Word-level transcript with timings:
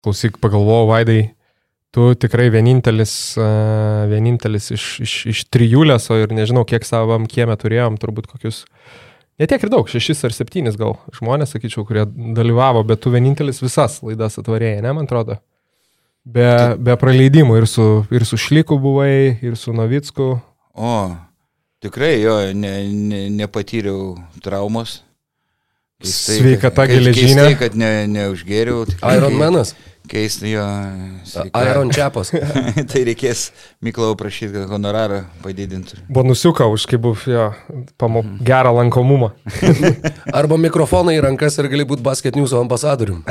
Klausyk, 0.00 0.38
pagalvojau, 0.40 0.86
Vaidai, 0.88 1.20
tu 1.92 2.12
tikrai 2.16 2.48
vienintelis, 2.52 3.12
vienintelis 4.08 4.70
iš, 4.72 4.86
iš, 5.04 5.14
iš 5.28 5.44
trijulės, 5.52 6.08
o 6.08 6.16
ir 6.16 6.32
nežinau, 6.32 6.64
kiek 6.68 6.86
savam 6.88 7.26
kiemė 7.28 7.58
turėjom, 7.60 7.98
turbūt 8.00 8.30
kokius, 8.30 8.62
ne 9.40 9.48
tiek 9.50 9.60
ir 9.60 9.72
daug, 9.72 9.90
šešis 9.90 10.24
ar 10.28 10.36
septynis 10.36 10.78
gal 10.80 10.96
žmonės, 11.16 11.52
sakyčiau, 11.52 11.84
kurie 11.88 12.06
dalyvavo, 12.08 12.84
bet 12.88 13.02
tu 13.04 13.12
vienintelis 13.12 13.60
visas 13.60 13.98
laidas 14.06 14.40
atvarėjai, 14.40 14.80
ne, 14.86 14.94
man 14.96 15.10
atrodo. 15.10 15.40
Be, 16.24 16.48
be 16.76 16.96
praleidimų 17.00 17.60
ir 17.62 17.68
su, 17.68 17.86
ir 18.12 18.24
su 18.28 18.38
Šliku 18.40 18.76
buvai, 18.80 19.40
ir 19.44 19.56
su 19.56 19.72
Novicku. 19.76 20.34
O, 20.76 20.96
tikrai 21.82 22.18
jo, 22.20 22.40
ne, 22.56 22.74
ne, 22.88 23.22
nepatyriau 23.40 24.14
traumos. 24.44 25.00
Keistai, 26.00 26.38
Sveikata 26.40 26.86
geležinė. 26.88 27.34
Keistai, 27.34 27.56
kad 27.60 27.74
ne, 27.76 27.92
neužgėriau. 28.08 28.86
Iron 29.12 29.36
Manas. 29.40 29.74
Keistai 30.10 30.50
jo. 30.50 30.62
Iron 31.70 31.90
Čiapas. 31.94 32.32
tai 32.90 33.02
reikės 33.06 33.50
Miklau 33.84 34.16
prašyti, 34.18 34.56
kad 34.56 34.72
honorarą 34.74 35.20
padidintų. 35.44 36.00
Bonusiuką 36.10 36.66
už 36.74 36.86
kaip 36.90 37.04
buvo, 37.04 37.30
jo, 37.30 37.44
pamo, 38.00 38.24
mhm. 38.24 38.40
gerą 38.46 38.72
lankomumą. 38.80 39.30
Arba 40.40 40.58
mikrofoną 40.58 41.14
į 41.14 41.22
rankas 41.28 41.60
ir 41.62 41.70
gali 41.70 41.86
būti 41.86 42.02
basket 42.06 42.34
news 42.38 42.54
ambasadorium. 42.58 43.22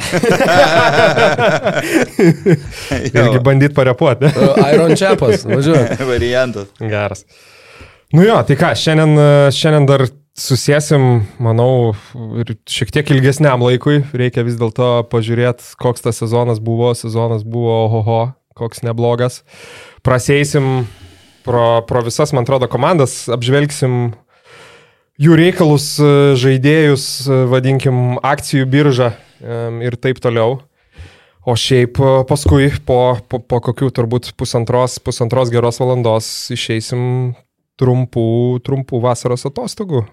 Irgi 3.10 3.44
bandyti 3.44 3.76
parepuoti. 3.76 4.32
Iron 4.72 4.96
Čiapas, 4.96 5.44
važiuoju. 5.50 6.00
Variantas. 6.08 6.72
Geras. 6.80 7.26
Nu 8.16 8.24
jo, 8.24 8.40
tai 8.48 8.56
ką, 8.58 8.72
šiandien, 8.80 9.20
šiandien 9.54 9.86
dar 9.90 10.08
susėsim, 10.40 11.26
manau, 11.42 11.94
ir 12.40 12.56
šiek 12.70 12.94
tiek 12.96 13.12
ilgesniam 13.14 13.62
laikui. 13.66 14.02
Reikia 14.16 14.46
vis 14.48 14.58
dėlto 14.60 15.04
pažiūrėti, 15.12 15.76
koks 15.82 16.06
tas 16.06 16.22
sezonas 16.22 16.62
buvo. 16.64 16.94
Sezonas 16.98 17.44
buvo 17.44 17.76
ohoho, 17.86 18.22
koks 18.58 18.84
neblogas. 18.88 19.44
Praseisim 20.06 20.88
pro, 21.46 21.82
pro 21.90 22.04
visas, 22.06 22.34
man 22.36 22.48
atrodo, 22.48 22.70
komandas, 22.72 23.22
apžvelgsim 23.32 24.14
jų 25.20 25.36
reikalus, 25.40 25.92
žaidėjus, 26.40 27.06
vadinkim, 27.52 28.20
akcijų 28.24 28.70
biržą 28.72 29.14
ir 29.84 30.00
taip 30.00 30.24
toliau. 30.24 30.62
O 31.48 31.56
šiaip 31.58 31.98
paskui 32.30 32.68
po, 32.86 33.18
po, 33.32 33.40
po 33.40 33.60
kokių 33.64 33.90
turbūt 33.96 34.34
pusantros, 34.38 35.00
pusantros 35.02 35.52
geros 35.52 35.80
valandos 35.82 36.28
išeisim 36.54 37.34
trumpų, 37.80 38.60
trumpų 38.68 39.00
vasaros 39.02 39.48
atostogų 39.48 40.04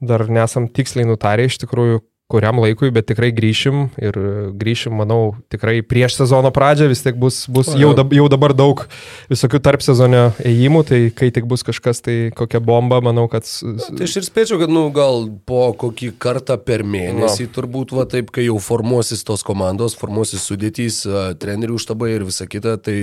dar 0.00 0.26
nesam 0.32 0.68
tiksliai 0.68 1.08
nutarę 1.08 1.46
iš 1.48 1.60
tikrųjų, 1.64 2.00
kuriam 2.30 2.60
laikui, 2.62 2.92
bet 2.94 3.08
tikrai 3.10 3.32
grįšim 3.34 3.88
ir 3.98 4.16
grįšim, 4.58 4.94
manau, 5.00 5.34
tikrai 5.50 5.80
prieš 5.86 6.20
sezono 6.20 6.52
pradžią 6.54 6.86
vis 6.92 7.02
tiek 7.02 7.18
bus, 7.18 7.42
bus 7.50 7.72
jau, 7.74 7.90
dab, 7.98 8.14
jau 8.14 8.28
dabar 8.30 8.54
daug 8.54 8.84
visokių 9.32 9.60
tarp 9.66 9.82
sezonio 9.82 10.28
ėjimų, 10.46 10.84
tai 10.86 11.00
kai 11.16 11.32
tik 11.34 11.48
bus 11.50 11.66
kažkas, 11.66 12.02
tai 12.06 12.16
kokia 12.36 12.62
bomba, 12.62 13.00
manau, 13.02 13.26
kad... 13.32 13.48
Na, 13.66 13.90
tai 13.98 14.06
aš 14.06 14.20
ir 14.20 14.28
spėčiau, 14.28 14.60
kad, 14.62 14.70
nu, 14.70 14.86
gal 14.94 15.26
po 15.48 15.72
kokį 15.80 16.12
kartą 16.22 16.54
per 16.62 16.86
mėnesį, 16.86 17.48
no. 17.48 17.54
turbūt, 17.58 17.94
va 17.98 18.06
taip, 18.10 18.30
kai 18.34 18.46
jau 18.46 18.60
formuosis 18.62 19.26
tos 19.26 19.42
komandos, 19.46 19.98
formuosis 19.98 20.46
sudėtys, 20.46 21.02
trenerių 21.42 21.82
štabai 21.82 22.14
ir 22.14 22.28
visa 22.30 22.46
kita, 22.50 22.78
tai 22.78 23.00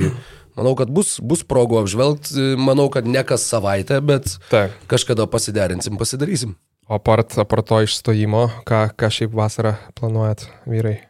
Manau, 0.58 0.72
kad 0.74 0.90
bus, 0.90 1.20
bus 1.22 1.44
progų 1.46 1.84
apžvelgti, 1.84 2.56
manau, 2.58 2.88
kad 2.90 3.06
ne 3.06 3.22
kas 3.22 3.44
savaitę, 3.46 4.00
bet 4.02 4.40
Ta. 4.50 4.64
kažkada 4.90 5.28
pasiderinsim, 5.30 6.00
pasidarysim. 6.02 6.56
O 6.88 6.96
apart, 6.96 7.36
apart 7.38 7.68
to 7.68 7.82
išstojimo, 7.84 8.48
ką, 8.68 8.88
ką 8.96 9.12
šiaip 9.12 9.36
vasarą 9.36 9.76
planuojat, 9.98 10.48
vyrai? 10.64 11.02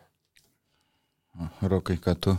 Rokai, 1.62 2.00
ką 2.02 2.16
tu? 2.18 2.34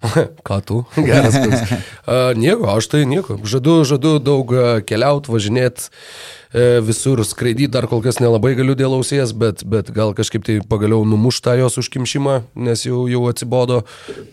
ką 0.48 0.60
tu? 0.64 0.82
Geras. 1.08 1.36
uh, 1.36 2.32
nieko, 2.40 2.72
aš 2.72 2.88
tai 2.88 3.04
nieko. 3.04 3.36
Žadu, 3.44 3.82
žadu 3.84 4.16
daug 4.24 4.54
keliauti, 4.88 5.28
važinėti 5.28 5.90
E, 5.90 6.39
visur 6.52 7.22
skraidyti 7.24 7.70
dar 7.70 7.86
kol 7.86 8.02
kas 8.02 8.18
nelabai 8.18 8.56
galiu 8.58 8.74
dėl 8.74 8.96
ausies, 8.96 9.30
bet, 9.36 9.62
bet 9.62 9.92
gal 9.94 10.10
kažkaip 10.18 10.42
tai 10.46 10.56
pagaliau 10.66 11.04
numuštą 11.06 11.54
jos 11.60 11.78
užkimšimą, 11.78 12.40
nes 12.58 12.82
jau, 12.86 13.04
jau 13.10 13.22
atsibodo 13.30 13.84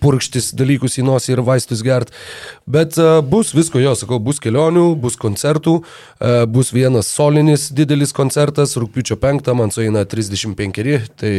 purkštis 0.02 0.50
dalykus 0.58 0.98
į 0.98 1.06
nosį 1.06 1.36
ir 1.36 1.44
vaistus 1.46 1.84
gert. 1.86 2.10
Bet 2.66 2.98
uh, 2.98 3.20
bus 3.22 3.54
visko, 3.54 3.78
jo 3.84 3.94
sakau, 4.00 4.18
bus 4.24 4.42
kelionių, 4.42 4.88
bus 4.98 5.20
koncertų, 5.22 5.78
uh, 5.84 6.42
bus 6.50 6.74
vienas 6.74 7.14
solinis 7.14 7.70
didelis 7.70 8.16
koncertas, 8.18 8.74
rūpiučio 8.82 9.20
5, 9.22 9.54
man 9.58 9.74
sueina 9.74 10.06
35, 10.10 11.14
tai 11.22 11.34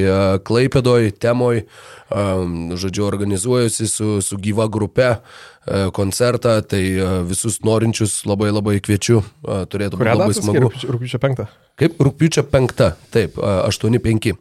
Klaipėdoj, 0.46 1.10
Temoj, 1.18 1.64
žodžiu, 2.08 3.04
organizuojusi 3.04 3.86
su, 3.90 4.18
su 4.24 4.38
gyva 4.40 4.64
grupe 4.72 5.10
E, 5.57 5.57
koncertą, 5.92 6.62
tai 6.62 6.82
e, 6.96 7.06
visus 7.28 7.60
norinčius 7.64 8.22
labai 8.28 8.50
labai 8.54 8.78
kviečiu, 8.84 9.22
e, 9.22 9.62
turėtų 9.68 9.98
būti 10.00 10.14
labai 10.16 10.36
smagu. 10.36 10.70
Rūpiučio 10.70 11.20
5. 11.20 11.42
Kaip 11.78 12.00
rūpiučio 12.02 12.42
5, 12.50 12.86
taip, 13.14 13.36
8-5. 13.38 14.32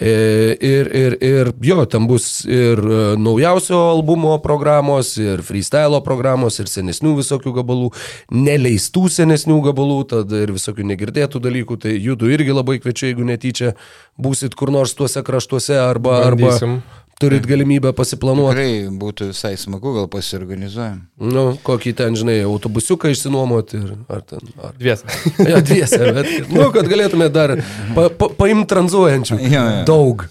Ir, 0.00 0.88
ir, 0.96 1.16
ir 1.20 1.50
jo, 1.66 1.84
ten 1.90 2.06
bus 2.08 2.28
ir 2.48 2.80
naujausio 3.20 3.80
albumo 3.90 4.38
programos, 4.40 5.10
ir 5.20 5.42
freestyle 5.44 6.00
programos, 6.06 6.56
ir 6.62 6.70
senesnių 6.72 7.18
visokių 7.18 7.52
gabalų, 7.58 7.90
neleistų 8.32 9.10
senesnių 9.12 9.58
gabalų, 9.68 9.98
tada 10.14 10.40
ir 10.46 10.54
visokių 10.56 10.88
negirdėtų 10.94 11.42
dalykų, 11.44 11.80
tai 11.84 11.98
jūtų 11.98 12.32
irgi 12.32 12.56
labai 12.56 12.78
kviečiu, 12.80 13.10
jeigu 13.10 13.28
netyčia 13.28 13.74
būsit 14.16 14.56
kur 14.56 14.72
nors 14.72 14.96
tuose 14.96 15.20
kraštuose 15.26 15.76
arba... 15.82 16.22
Bandysim. 16.30 16.80
arba 16.80 16.99
turit 17.20 17.44
galimybę 17.46 17.92
pasiplanuoti. 17.96 18.56
Tikrai 18.56 18.98
būtų 19.00 19.28
visai 19.30 19.52
smagu, 19.60 19.92
gal 19.98 20.08
pasiorganizuojam. 20.12 21.02
Nu, 21.20 21.44
kokį 21.66 21.92
ten, 21.98 22.16
žinai, 22.16 22.38
autobusiuką 22.48 23.12
išsinuomoti 23.12 23.80
ir 23.80 23.92
ar 24.08 24.24
ten. 24.24 24.50
Ar... 24.56 24.72
Dviese. 24.78 25.10
ja, 25.52 25.60
dviese, 25.60 26.00
bet, 26.16 26.32
nu, 26.48 26.70
kad 26.74 26.88
galėtume 26.90 27.28
dar 27.32 27.58
pa, 27.96 28.08
pa, 28.08 28.30
paimti 28.40 28.70
tranzuojančių. 28.72 29.40
Ja, 29.44 29.52
ja. 29.52 29.84
Daug. 29.88 30.24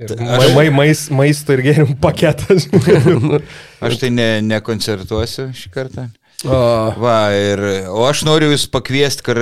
Ir 0.00 0.16
aš... 0.16 0.48
mai, 0.56 0.66
mais, 0.72 1.04
maisto 1.12 1.52
ir 1.52 1.60
gėrimų 1.66 1.98
paketas. 2.02 2.70
aš 3.84 4.00
tai 4.00 4.10
ne, 4.14 4.28
nekoncertuosiu 4.48 5.50
šį 5.56 5.72
kartą. 5.76 6.08
O. 6.42 6.54
Va, 6.98 7.30
ir, 7.36 7.60
o 7.86 8.02
aš 8.08 8.24
noriu 8.26 8.48
jūs 8.50 8.64
pakviesti 8.72 9.22
kar, 9.22 9.38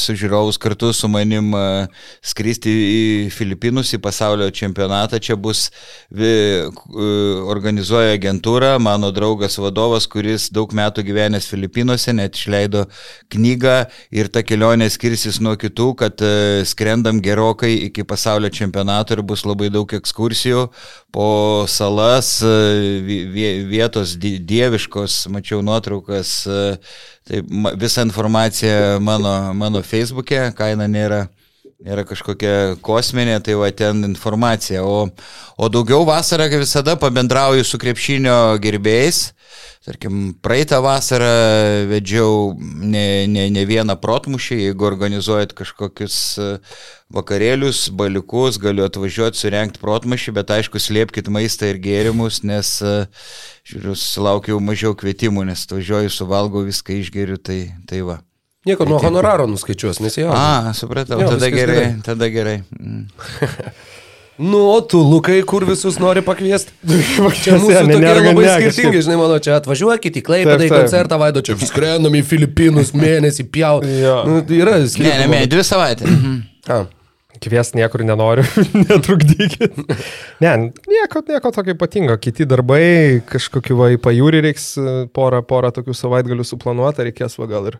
su 0.00 0.12
žiūrovus 0.20 0.58
kartu 0.60 0.90
su 0.92 1.08
manim 1.08 1.54
skristi 2.20 2.70
į 2.70 3.00
Filipinus, 3.32 3.94
į 3.96 4.00
pasaulio 4.04 4.50
čempionatą. 4.52 5.20
Čia 5.22 5.38
bus, 5.40 5.70
vi, 6.12 6.32
organizuoja 7.48 8.18
agentūra, 8.18 8.74
mano 8.82 9.08
draugas 9.16 9.56
vadovas, 9.62 10.08
kuris 10.12 10.50
daug 10.52 10.74
metų 10.76 11.06
gyvenęs 11.08 11.48
Filipinuose, 11.48 12.12
net 12.16 12.36
išleido 12.36 12.84
knygą 13.32 13.78
ir 14.12 14.28
ta 14.28 14.44
kelionė 14.44 14.90
skirsis 14.92 15.40
nuo 15.40 15.56
kitų, 15.60 15.88
kad 16.04 16.24
skrendam 16.68 17.22
gerokai 17.24 17.72
iki 17.88 18.04
pasaulio 18.04 18.52
čempionato 18.52 19.16
ir 19.16 19.24
bus 19.24 19.46
labai 19.48 19.72
daug 19.72 19.88
ekskursijų 19.96 20.68
po 21.14 21.30
salas, 21.66 22.36
vietos 23.72 24.14
dieviškos, 24.20 25.24
mačiau 25.32 25.64
nuotrauką 25.64 26.09
feisbukas, 26.10 26.46
e, 26.46 26.78
tai 27.24 27.42
visa 27.78 28.02
informacija 28.02 28.98
mano, 29.00 29.54
mano 29.54 29.82
feisbuke, 29.82 30.52
kaina 30.56 30.88
nėra, 30.88 31.28
nėra 31.84 32.04
kažkokia 32.08 32.76
kosminė, 32.84 33.38
tai 33.44 33.56
va 33.58 33.70
ten 33.72 34.04
informacija. 34.08 34.84
O, 34.84 35.08
o 35.56 35.72
daugiau 35.72 36.04
vasarą, 36.08 36.50
kaip 36.52 36.64
visada, 36.64 36.96
pabendrauju 37.00 37.64
su 37.66 37.80
krepšinio 37.80 38.58
gerbėjais. 38.62 39.30
Tarkim, 39.80 40.34
praeitą 40.44 40.82
vasarą 40.84 41.30
vedžiau 41.88 42.52
ne, 42.60 43.24
ne, 43.32 43.46
ne 43.48 43.62
vieną 43.64 43.96
protmušį, 44.02 44.58
jeigu 44.66 44.84
organizuojat 44.84 45.54
kažkokius 45.56 46.18
e, 46.36 46.50
vakarėlius, 47.16 47.86
baliukus, 47.96 48.60
galiu 48.60 48.84
atvažiuoti, 48.84 49.40
surenkti 49.40 49.80
protmušį, 49.80 50.36
bet 50.36 50.52
aišku, 50.60 50.78
slėpkite 50.84 51.32
maistą 51.32 51.72
ir 51.72 51.80
gėrimus, 51.82 52.42
nes, 52.44 52.76
e, 52.84 52.96
žiūriu, 53.72 53.96
sulaukiau 53.96 54.60
mažiau 54.62 54.92
kvietimų, 54.92 55.48
nes 55.48 55.64
atvažiuoju, 55.64 56.12
suvalgau, 56.12 56.68
viską 56.68 57.00
išgeriu, 57.00 57.40
tai, 57.40 57.62
tai 57.88 58.04
va. 58.04 58.20
Nieko 58.68 58.84
nuo 58.84 58.98
honoraro 59.00 59.46
nuskaičiuos, 59.48 60.02
nes 60.04 60.18
jau. 60.18 60.32
A, 60.36 60.74
supratau, 60.76 61.16
jo, 61.22 61.30
tada 61.32 61.48
gerai, 61.48 61.76
gerai, 61.76 61.94
tada 62.04 62.28
gerai. 62.32 62.58
Mm. 62.76 63.08
Nu, 64.40 64.56
o 64.72 64.80
tu, 64.80 64.96
Lukai, 65.04 65.42
kur 65.44 65.66
visus 65.68 65.98
nori 66.00 66.22
pakviesti? 66.24 66.72
čia 67.44 67.58
mūsų 67.60 67.82
ne, 67.84 67.96
tokie 67.98 68.12
labai 68.24 68.44
ne, 68.46 68.52
skirtingi, 68.54 69.02
žinai, 69.04 69.18
mano, 69.20 69.34
čia 69.44 69.58
atvažiuokit 69.58 70.16
į 70.16 70.22
Klaipėdą 70.24 70.64
į 70.64 70.70
koncertą, 70.72 71.18
vaido, 71.20 71.42
čia 71.44 71.58
skrendam 71.60 72.16
į 72.16 72.22
Filipinus 72.24 72.94
mėnesį, 72.96 73.44
pjaut. 73.52 73.84
Ja. 73.84 74.22
Nu, 74.24 74.38
tai 74.48 74.62
yra 74.62 74.78
skirtingi. 74.80 75.10
Ne, 75.12 75.26
ne, 75.26 75.42
ne, 75.42 75.50
dvi 75.52 75.64
savaitės. 75.68 76.08
Mhm. 76.08 76.88
Kvies 77.40 77.74
niekur 77.76 78.06
nenoriu, 78.08 78.46
netrukdykit. 78.86 79.76
Ne, 80.40 80.54
nieko, 80.88 81.20
nieko 81.28 81.52
tokio 81.52 81.76
ypatingo. 81.76 82.16
Kiti 82.20 82.48
darbai, 82.48 83.20
kažkokiu 83.28 83.76
va 83.76 83.90
į 83.92 84.00
pajūrį 84.00 84.40
reiks 84.48 84.70
porą, 85.16 85.44
porą 85.44 85.68
tokių 85.76 85.96
savaitgalių 86.00 86.48
suplanuoti, 86.48 87.10
reikės 87.10 87.36
va 87.40 87.48
gal 87.52 87.68
ir 87.74 87.78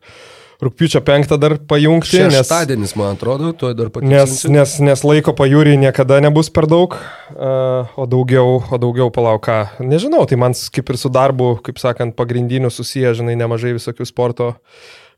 rūpiučio 0.61 1.01
5 1.05 1.37
dar 1.41 1.57
pajungti. 1.69 2.21
Šeštadienis, 2.31 2.91
nes, 2.93 2.97
man 2.99 3.17
atrodo, 3.17 3.53
tuo 3.57 3.73
dar 3.77 3.89
patikslinsiu. 3.93 4.51
Nes, 4.53 4.75
nes, 4.77 4.77
nes 4.91 5.05
laiko 5.07 5.35
pajūrį 5.37 5.79
niekada 5.81 6.21
nebus 6.23 6.53
per 6.53 6.69
daug, 6.71 6.97
uh, 6.97 7.91
o 7.97 8.07
daugiau, 8.11 8.61
o 8.61 8.81
daugiau 8.81 9.09
palauka. 9.15 9.63
Nežinau, 9.81 10.27
tai 10.29 10.41
man 10.41 10.57
kaip 10.75 10.93
ir 10.93 11.01
su 11.01 11.13
darbu, 11.13 11.55
kaip 11.67 11.81
sakant, 11.81 12.17
pagrindiniu 12.19 12.73
susiję, 12.73 13.15
žinai, 13.23 13.39
nemažai 13.41 13.75
visokių 13.79 14.09
sporto 14.09 14.53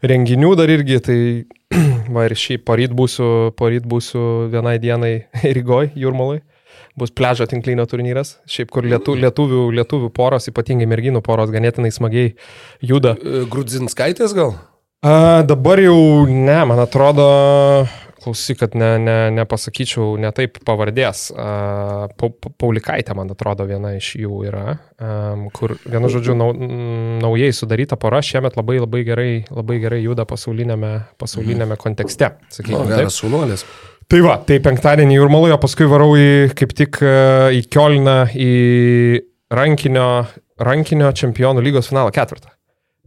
renginių 0.03 0.55
dar 0.59 0.71
irgi, 0.71 1.03
tai 1.03 1.19
va 2.15 2.29
ir 2.29 2.37
šį 2.39 2.63
poryt 2.67 2.95
būsiu, 2.95 3.53
poryt 3.59 3.87
būsiu 3.89 4.49
vienai 4.53 4.79
dienai 4.83 5.15
Rygoj, 5.59 5.93
Jurmalai 5.99 6.43
bus 6.99 7.09
pležo 7.09 7.47
tinklinio 7.49 7.87
turnyras, 7.89 8.35
šiaip 8.51 8.69
kur 8.73 8.85
lietu, 8.85 9.15
lietuvių, 9.17 9.63
lietuvių 9.79 10.11
poros, 10.13 10.51
ypatingai 10.51 10.85
merginų 10.91 11.23
poros, 11.25 11.49
ganėtinai 11.53 11.89
smagiai 11.95 12.35
juda. 12.85 13.15
Grudzinskaitės 13.49 14.37
gal? 14.37 14.53
A, 15.03 15.43
dabar 15.43 15.81
jau 15.83 16.29
ne, 16.31 16.61
man 16.71 16.79
atrodo, 16.79 17.25
klausyk, 18.23 18.61
kad 18.61 18.77
ne, 18.79 18.91
ne, 19.03 19.17
nepasakyčiau 19.35 20.13
ne 20.23 20.31
taip 20.31 20.61
pavardės. 20.63 21.25
A, 21.35 22.07
pa, 22.07 22.31
Paulikaitė, 22.63 23.17
man 23.19 23.33
atrodo, 23.35 23.67
viena 23.67 23.97
iš 23.97 24.13
jų 24.21 24.45
yra, 24.47 24.77
a, 25.03 25.17
kur, 25.59 25.75
vienu 25.83 26.13
žodžiu, 26.13 26.37
nau, 26.39 26.53
naujai 26.55 27.51
sudaryta 27.51 27.99
pora 27.99 28.23
šiemet 28.23 28.55
labai 28.61 28.79
labai 28.79 29.03
gerai, 29.11 29.33
labai 29.51 29.81
gerai 29.83 30.01
juda 30.05 30.29
pasaulinėme, 30.31 30.93
pasaulinėme 31.19 31.81
kontekste. 31.83 32.37
Sakykime, 32.55 32.85
o, 32.85 32.95
geras 32.95 33.19
šunuolis. 33.19 33.67
Tai 34.07 34.23
va, 34.23 34.39
tai 34.47 34.63
penktadienį 34.63 35.19
Jurmaloje, 35.19 35.59
paskui 35.59 35.91
varau 35.91 36.15
į, 36.15 36.31
kaip 36.55 36.79
tik 36.79 37.03
į 37.03 37.67
Kielną, 37.75 38.19
į 38.39 38.55
rankinio, 39.51 40.11
rankinio 40.63 41.11
čempionų 41.11 41.67
lygos 41.67 41.91
finalo 41.91 42.15
ketvirtą 42.15 42.55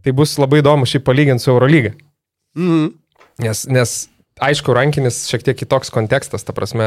tai 0.06 0.14
bus 0.14 0.36
labai 0.38 0.62
įdomu 0.62 0.86
šį 0.86 1.02
palyginti 1.02 1.42
su 1.42 1.50
Eurolyga. 1.50 1.96
Mhm. 2.54 2.92
Nes, 3.42 3.66
nes 3.68 3.96
aišku, 4.36 4.74
rankinis 4.76 5.22
šiek 5.30 5.44
tiek 5.46 5.56
kitoks 5.56 5.88
kontekstas, 5.92 6.44
ta 6.44 6.52
prasme, 6.56 6.84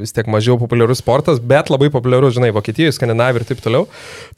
vis 0.00 0.14
tiek 0.16 0.28
mažiau 0.30 0.56
populiarus 0.60 1.02
sportas, 1.02 1.40
bet 1.40 1.68
labai 1.68 1.90
populiarus, 1.92 2.34
žinai, 2.38 2.48
Vokietijoje, 2.56 2.94
Skandinavijoje 2.96 3.44
ir 3.44 3.48
taip 3.50 3.60
toliau. 3.64 3.84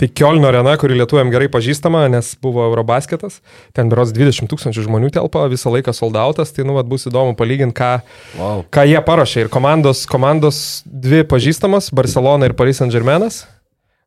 Tai 0.00 0.08
Kielno 0.10 0.48
arena, 0.50 0.74
kuri 0.80 0.98
lietuojam 0.98 1.30
gerai 1.30 1.46
pažįstama, 1.52 2.08
nes 2.10 2.32
buvo 2.42 2.64
Eurobasketas, 2.66 3.38
ten 3.76 3.92
beros 3.92 4.10
20 4.16 4.50
tūkstančių 4.50 4.88
žmonių 4.88 5.12
telpa, 5.14 5.46
visą 5.52 5.70
laiką 5.76 5.94
soldautas, 5.94 6.50
tai 6.56 6.66
nu, 6.66 6.74
vat, 6.78 6.90
bus 6.90 7.06
įdomu 7.06 7.38
palyginti, 7.38 7.76
ką, 7.78 7.92
wow. 8.40 8.66
ką 8.66 8.86
jie 8.90 8.98
paruošė. 9.06 9.46
Ir 9.46 9.54
komandos, 9.54 10.02
komandos 10.10 10.82
dvi 10.84 11.22
pažįstamas, 11.30 11.92
Barcelona 11.94 12.50
ir 12.50 12.58
Paris 12.58 12.82
Saint 12.82 12.94
Germainas, 12.94 13.44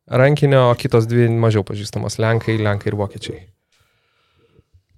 rankinio, 0.04 0.68
o 0.68 0.76
kitos 0.76 1.08
dvi 1.08 1.32
mažiau 1.32 1.64
pažįstamas, 1.64 2.20
Lenkai, 2.20 2.60
Lenkai 2.60 2.92
ir 2.92 3.00
Vokiečiai. 3.00 3.42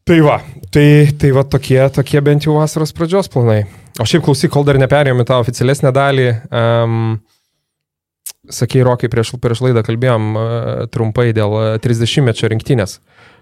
Tai 0.06 0.20
va, 0.23 0.37
tai, 0.70 1.08
tai 1.19 1.32
va 1.35 1.43
tokie, 1.43 1.81
tokie 1.91 2.20
bent 2.23 2.44
jau 2.47 2.53
vasaros 2.55 2.93
pradžios 2.94 3.26
planai. 3.32 3.64
O 3.99 4.05
šiaip 4.06 4.23
klausyk, 4.23 4.53
kol 4.55 4.62
dar 4.69 4.79
neperėjome 4.79 5.25
tą 5.26 5.41
oficialesnę 5.43 5.91
dalį, 5.97 6.26
um, 6.55 7.17
sakei, 8.55 8.85
Rokai, 8.87 9.11
prieš, 9.11 9.32
prieš 9.43 9.64
laidą 9.64 9.82
kalbėjom 9.82 10.29
uh, 10.38 10.44
trumpai 10.94 11.32
dėl 11.35 11.56
30-mečio 11.82 12.53
rinktinės. 12.55 13.00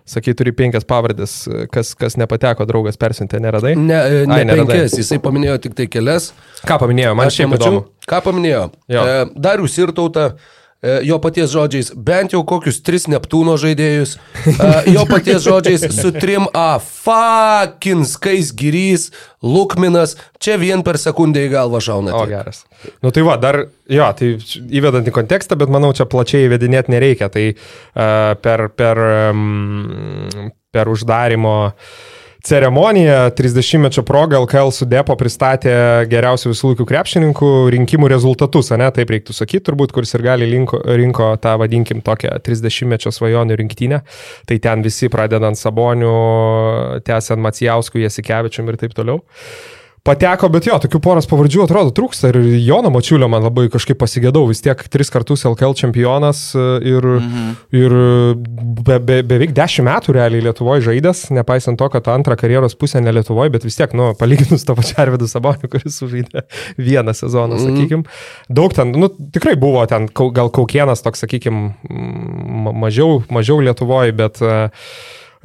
Sakai, 0.09 0.33
turi 0.37 0.53
penkias 0.57 0.85
pavardės, 0.89 1.37
kas, 1.73 1.93
kas 2.01 2.17
nepateko, 2.21 2.65
draugas 2.69 2.97
persintė, 3.01 3.39
neradai? 3.45 3.73
Ne, 3.77 4.01
ne, 4.25 4.25
Ai, 4.25 4.43
neradai. 4.49 4.81
penkias, 4.81 4.97
jisai 5.01 5.21
paminėjo 5.25 5.61
tik 5.65 5.77
tai 5.77 5.87
kelias. 5.93 6.33
Ką 6.65 6.81
paminėjo, 6.81 7.13
man 7.17 7.29
Aš 7.29 7.43
šiaip 7.43 7.49
nemačiau. 7.51 7.71
įdomu. 7.73 8.09
Ką 8.09 8.25
paminėjo? 8.25 8.67
Jo. 8.93 9.05
E, 9.05 9.25
Darius 9.49 9.77
ir 9.81 9.93
tauta. 9.97 10.31
E, 10.33 10.64
jo 11.09 11.19
paties 11.23 11.53
žodžiais, 11.53 11.91
bent 11.97 12.35
jau 12.35 12.43
kokius 12.47 12.81
tris 12.85 13.07
Neptūno 13.11 13.57
žaidėjus, 13.61 14.17
e, 14.53 14.71
jo 14.95 15.05
paties 15.09 15.45
žodžiais 15.45 15.87
su 15.97 16.13
trim 16.17 16.49
A, 16.53 16.77
Fakinskais 16.83 18.53
Gyrys, 18.57 19.11
Lukminas, 19.45 20.17
čia 20.43 20.57
vien 20.61 20.85
per 20.87 20.99
sekundę 21.01 21.45
į 21.47 21.53
galvą 21.55 21.83
šauna. 21.85 22.17
O 22.17 22.25
geras. 22.29 22.65
Nu 23.05 23.13
tai 23.15 23.25
va, 23.27 23.37
dar, 23.41 23.63
jo, 23.91 24.09
tai 24.19 24.35
įvedant 24.73 25.09
į 25.09 25.15
kontekstą, 25.15 25.59
bet 25.61 25.73
manau, 25.73 25.93
čia 25.97 26.09
plačiai 26.09 26.49
įvedinėti 26.49 26.93
nereikia, 26.93 27.31
tai 27.33 27.51
uh, 27.55 28.35
per, 28.41 28.69
per, 28.77 29.01
um, 29.33 30.51
per 30.75 30.93
uždarimo 30.93 31.57
uh, 31.71 32.13
ceremoniją 32.45 33.29
30-mečio 33.29 34.03
progą 34.05 34.43
LKL 34.45 34.73
Sudepo 34.75 35.17
pristatė 35.17 35.73
geriausių 36.11 36.53
visų 36.53 36.73
laikų 36.73 36.87
krepšininkų 36.91 37.53
rinkimų 37.73 38.11
rezultatus, 38.13 38.69
ne, 38.77 38.91
taip 38.93 39.13
reiktų 39.15 39.37
sakyti, 39.37 39.65
turbūt, 39.71 39.95
kuris 39.97 40.13
ir 40.17 40.25
gali 40.27 40.49
rinko, 40.51 40.83
rinko 40.85 41.31
tą, 41.41 41.55
vadinkim, 41.63 42.03
tokią 42.05 42.37
30-mečio 42.45 43.15
svajonių 43.15 43.57
rinktinę. 43.63 44.03
Tai 44.45 44.59
ten 44.67 44.85
visi 44.85 45.09
pradedant 45.13 45.57
Sabonių, 45.57 46.13
tęsiant 47.09 47.41
Macijauskų, 47.45 48.05
Jasikevičiam 48.05 48.69
ir 48.69 48.81
taip 48.83 48.93
toliau 48.97 49.23
pateko, 50.05 50.51
bet 50.53 50.67
jo, 50.69 50.77
tokių 50.83 51.01
poros 51.01 51.27
pavardžių 51.31 51.63
atrodo 51.65 51.93
trūksta 51.97 52.29
ir 52.31 52.37
Jono 52.61 52.91
Mačiulio 52.93 53.29
man 53.33 53.47
labai 53.47 53.67
kažkaip 53.73 53.97
pasigėdau, 54.03 54.45
vis 54.51 54.61
tiek 54.65 54.83
tris 54.93 55.11
kartus 55.13 55.47
LKL 55.49 55.73
čempionas 55.81 56.43
e, 56.53 56.65
ir, 56.91 57.09
mhm. 57.17 57.55
ir 57.81 57.95
be, 58.85 58.99
be, 59.01 59.19
beveik 59.25 59.55
dešimt 59.57 59.89
metų 59.89 60.17
realiai 60.19 60.45
Lietuvoje 60.45 60.85
žaidęs, 60.91 61.25
nepaisant 61.39 61.81
to, 61.81 61.89
kad 61.93 62.13
antrą 62.13 62.37
karjeros 62.41 62.77
pusę 62.77 63.01
ne 63.05 63.17
Lietuvoje, 63.17 63.55
bet 63.57 63.65
vis 63.65 63.81
tiek, 63.81 63.97
nu, 63.97 64.11
palyginus 64.21 64.69
tą 64.69 64.77
pačią 64.77 65.01
Arvidą 65.07 65.31
Sabonį, 65.31 65.73
kuris 65.73 65.99
sužaidė 66.03 66.45
vieną 66.77 67.17
sezoną, 67.17 67.57
mhm. 67.57 67.65
sakykim. 67.65 68.07
Daug 68.53 68.77
ten, 68.77 68.93
nu, 68.93 69.09
tikrai 69.09 69.57
buvo 69.61 69.87
ten, 69.89 70.11
gal 70.13 70.53
Kaukienas 70.53 71.05
toks, 71.05 71.25
sakykim, 71.25 71.67
mažiau, 72.77 73.23
mažiau 73.33 73.65
Lietuvoje, 73.65 74.13
bet 74.21 74.45
uh, 74.45 74.69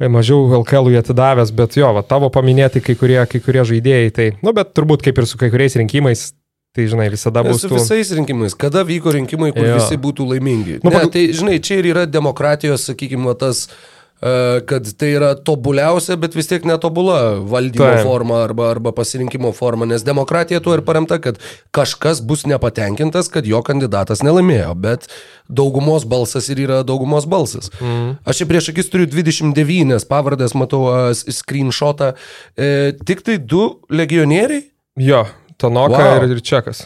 mažiau 0.08 0.48
LKL 0.62 0.96
atidavęs, 1.02 1.52
bet 1.52 1.76
jo, 1.76 1.90
va, 1.96 2.02
tavo 2.06 2.30
paminėti 2.32 2.80
kai 2.84 2.96
kurie, 2.96 3.18
kai 3.28 3.42
kurie 3.44 3.66
žaidėjai, 3.68 4.12
tai, 4.16 4.28
nu, 4.40 4.54
bet 4.56 4.72
turbūt 4.76 5.04
kaip 5.04 5.20
ir 5.20 5.28
su 5.28 5.40
kai 5.40 5.52
kuriais 5.52 5.76
rinkimais, 5.80 6.30
Tai, 6.70 6.84
žinai, 6.86 7.08
visada 7.10 7.42
bus. 7.42 7.64
Su 7.64 7.68
visais 7.72 8.12
rinkimais. 8.14 8.54
Kada 8.54 8.84
vyko 8.86 9.10
rinkimai, 9.10 9.48
kur 9.50 9.64
jo. 9.66 9.72
visi 9.74 9.96
būtų 9.98 10.22
laimingi? 10.30 10.76
Nu, 10.86 10.92
ne, 10.94 11.00
tai, 11.10 11.24
žinai, 11.34 11.56
čia 11.58 11.80
ir 11.80 11.88
yra 11.90 12.04
demokratijos, 12.06 12.84
sakykime, 12.86 13.32
tas 13.40 13.64
uh, 13.66 13.80
kad 14.20 14.88
tai 15.00 15.14
yra 15.16 15.30
tobuliausia, 15.34 16.16
bet 16.20 16.34
vis 16.36 16.50
tiek 16.50 16.66
netobula 16.68 17.38
valdymo 17.48 17.86
Taip. 17.86 18.02
forma 18.04 18.42
arba, 18.44 18.68
arba 18.74 18.92
pasirinkimo 18.92 19.52
forma, 19.56 19.88
nes 19.88 20.04
demokratija 20.04 20.60
tuo 20.60 20.74
ir 20.76 20.82
paremta, 20.84 21.16
kad 21.24 21.38
kažkas 21.72 22.20
bus 22.20 22.44
nepatenkintas, 22.50 23.30
kad 23.32 23.48
jo 23.48 23.62
kandidatas 23.64 24.20
nelaimėjo, 24.26 24.74
bet 24.76 25.08
daugumos 25.48 26.04
balsas 26.08 26.50
ir 26.52 26.60
yra 26.66 26.82
daugumos 26.84 27.24
balsas. 27.30 27.72
Mm. 27.80 28.18
Aš 28.28 28.42
čia 28.42 28.48
prieš 28.50 28.70
akis 28.74 28.92
turiu 28.92 29.08
29 29.08 30.04
pavardės, 30.10 30.56
matau 30.58 30.84
screenshotą, 31.16 32.12
e, 32.60 32.92
tik 33.08 33.24
tai 33.24 33.40
du 33.40 33.70
legionieriai? 33.88 34.66
Jo, 35.00 35.24
Tanoka 35.60 35.96
wow. 35.96 36.20
ir, 36.20 36.36
ir 36.36 36.44
Čekas. 36.44 36.84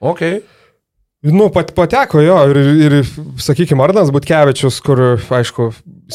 Ok. 0.00 0.24
Nu, 1.20 1.50
pat, 1.52 1.74
pateko 1.76 2.22
jo 2.24 2.36
ir, 2.48 2.58
ir 2.80 2.94
sakykime, 3.44 3.82
Arnas 3.84 4.08
Butkevičius, 4.14 4.78
kur, 4.80 5.02
aišku, 5.36 5.66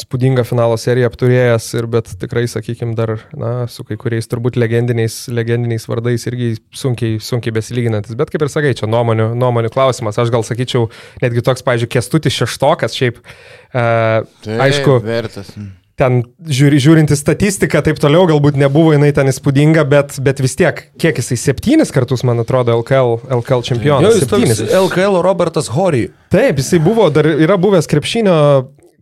spūdinga 0.02 0.42
finalo 0.42 0.74
serija 0.82 1.06
apturėjęs, 1.06 1.68
ir, 1.78 1.86
bet 1.92 2.10
tikrai, 2.18 2.42
sakykime, 2.50 2.96
dar, 2.98 3.12
na, 3.38 3.52
su 3.70 3.86
kai 3.86 3.94
kuriais 4.02 4.26
turbūt 4.26 4.58
legendiniais, 4.58 5.20
legendiniais 5.30 5.86
vardais 5.86 6.26
irgi 6.26 6.56
sunkiai, 6.74 7.20
sunkiai 7.22 7.54
besilyginantis. 7.54 8.18
Bet 8.18 8.34
kaip 8.34 8.48
ir 8.48 8.50
sakai, 8.50 8.74
čia 8.74 8.90
nuomonių, 8.90 9.30
nuomonių 9.38 9.70
klausimas. 9.78 10.18
Aš 10.18 10.34
gal 10.34 10.42
sakyčiau, 10.46 10.90
netgi 11.22 11.46
toks, 11.46 11.62
pažiūrėjau, 11.62 11.94
kestutis 12.00 12.42
šeštokas, 12.42 12.98
šiaip, 12.98 13.22
uh, 13.22 14.26
Taip, 14.42 14.56
aišku. 14.58 14.98
Vertas 15.06 15.54
ten 15.96 16.20
žiūri, 16.44 16.78
žiūrinti 16.82 17.16
statistiką, 17.16 17.80
taip 17.84 18.00
toliau, 18.00 18.26
galbūt 18.28 18.58
nebuvo 18.60 18.92
jinai 18.92 19.14
ten 19.16 19.30
įspūdinga, 19.32 19.86
bet, 19.88 20.18
bet 20.24 20.42
vis 20.44 20.56
tiek, 20.58 20.82
kiek 21.00 21.16
jisai 21.22 21.38
septynis 21.40 21.92
kartus, 21.94 22.24
man 22.28 22.42
atrodo, 22.44 22.76
LKL, 22.82 23.16
LKL 23.38 23.64
čempionas. 23.64 24.18
Jo, 24.18 24.26
septynis. 24.26 24.60
LKL 24.76 25.22
Robertas 25.24 25.70
Hori. 25.72 26.10
Taip, 26.32 26.60
jisai 26.60 26.82
buvo, 26.84 27.08
dar 27.12 27.28
yra 27.32 27.56
buvęs 27.60 27.88
krepšinio, 27.88 28.36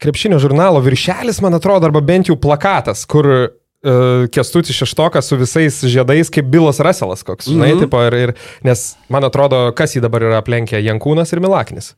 krepšinio 0.03 0.39
žurnalo 0.43 0.83
viršelis, 0.85 1.43
man 1.43 1.59
atrodo, 1.59 1.91
arba 1.91 2.03
bent 2.05 2.31
jau 2.31 2.39
plakatas, 2.39 3.03
kur 3.11 3.31
uh, 3.35 4.29
Kestutis 4.31 4.79
Šeštokas 4.79 5.33
su 5.33 5.39
visais 5.41 5.81
žiedais 5.83 6.31
kaip 6.31 6.47
Bilas 6.53 6.79
Russellas 6.79 7.27
koks, 7.27 7.51
žinai, 7.51 7.73
mm 7.73 7.79
-hmm. 7.79 7.83
tipo, 7.89 8.05
ir, 8.07 8.15
ir, 8.15 8.35
nes 8.63 8.93
man 9.11 9.27
atrodo, 9.27 9.67
kas 9.75 9.97
jį 9.97 10.07
dabar 10.07 10.23
yra 10.23 10.39
aplenkę, 10.39 10.79
Jankūnas 10.79 11.35
ir 11.35 11.43
Milaknis, 11.43 11.97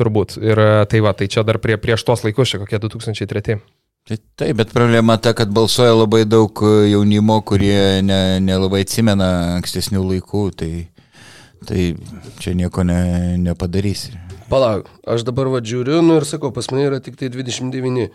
turbūt. 0.00 0.38
Ir 0.40 0.58
e, 0.58 0.84
tai 0.88 1.00
va, 1.04 1.12
tai 1.12 1.28
čia 1.28 1.44
dar 1.44 1.58
prie, 1.58 1.76
prieš 1.76 2.04
tos 2.04 2.24
laikus, 2.24 2.48
čia 2.48 2.58
kokie 2.58 2.78
2003. 2.78 3.60
Tai 4.08 4.16
taip, 4.40 4.56
bet 4.56 4.70
problema 4.72 5.18
ta, 5.20 5.34
kad 5.36 5.50
balsuoja 5.52 5.92
labai 5.92 6.22
daug 6.24 6.62
e, 6.64 6.88
jaunimo, 6.94 7.42
kurie 7.44 8.00
nelabai 8.00 8.38
ne, 8.40 8.80
ne 8.80 8.80
atsimena 8.80 9.26
ankstesnių 9.58 10.00
laikų, 10.00 10.44
tai, 10.56 10.70
tai 11.68 11.90
čia 12.40 12.54
nieko 12.56 12.86
ne, 12.88 13.36
nepadarysi. 13.42 14.14
Palauk, 14.48 14.88
aš 15.04 15.26
dabar 15.28 15.50
va 15.52 15.60
žiūriu, 15.60 16.00
nu 16.00 16.16
ir 16.16 16.24
sakau, 16.24 16.48
pas 16.56 16.70
mane 16.72 16.86
yra 16.88 17.02
tik 17.04 17.20
tai 17.20 17.28
29. 17.34 18.08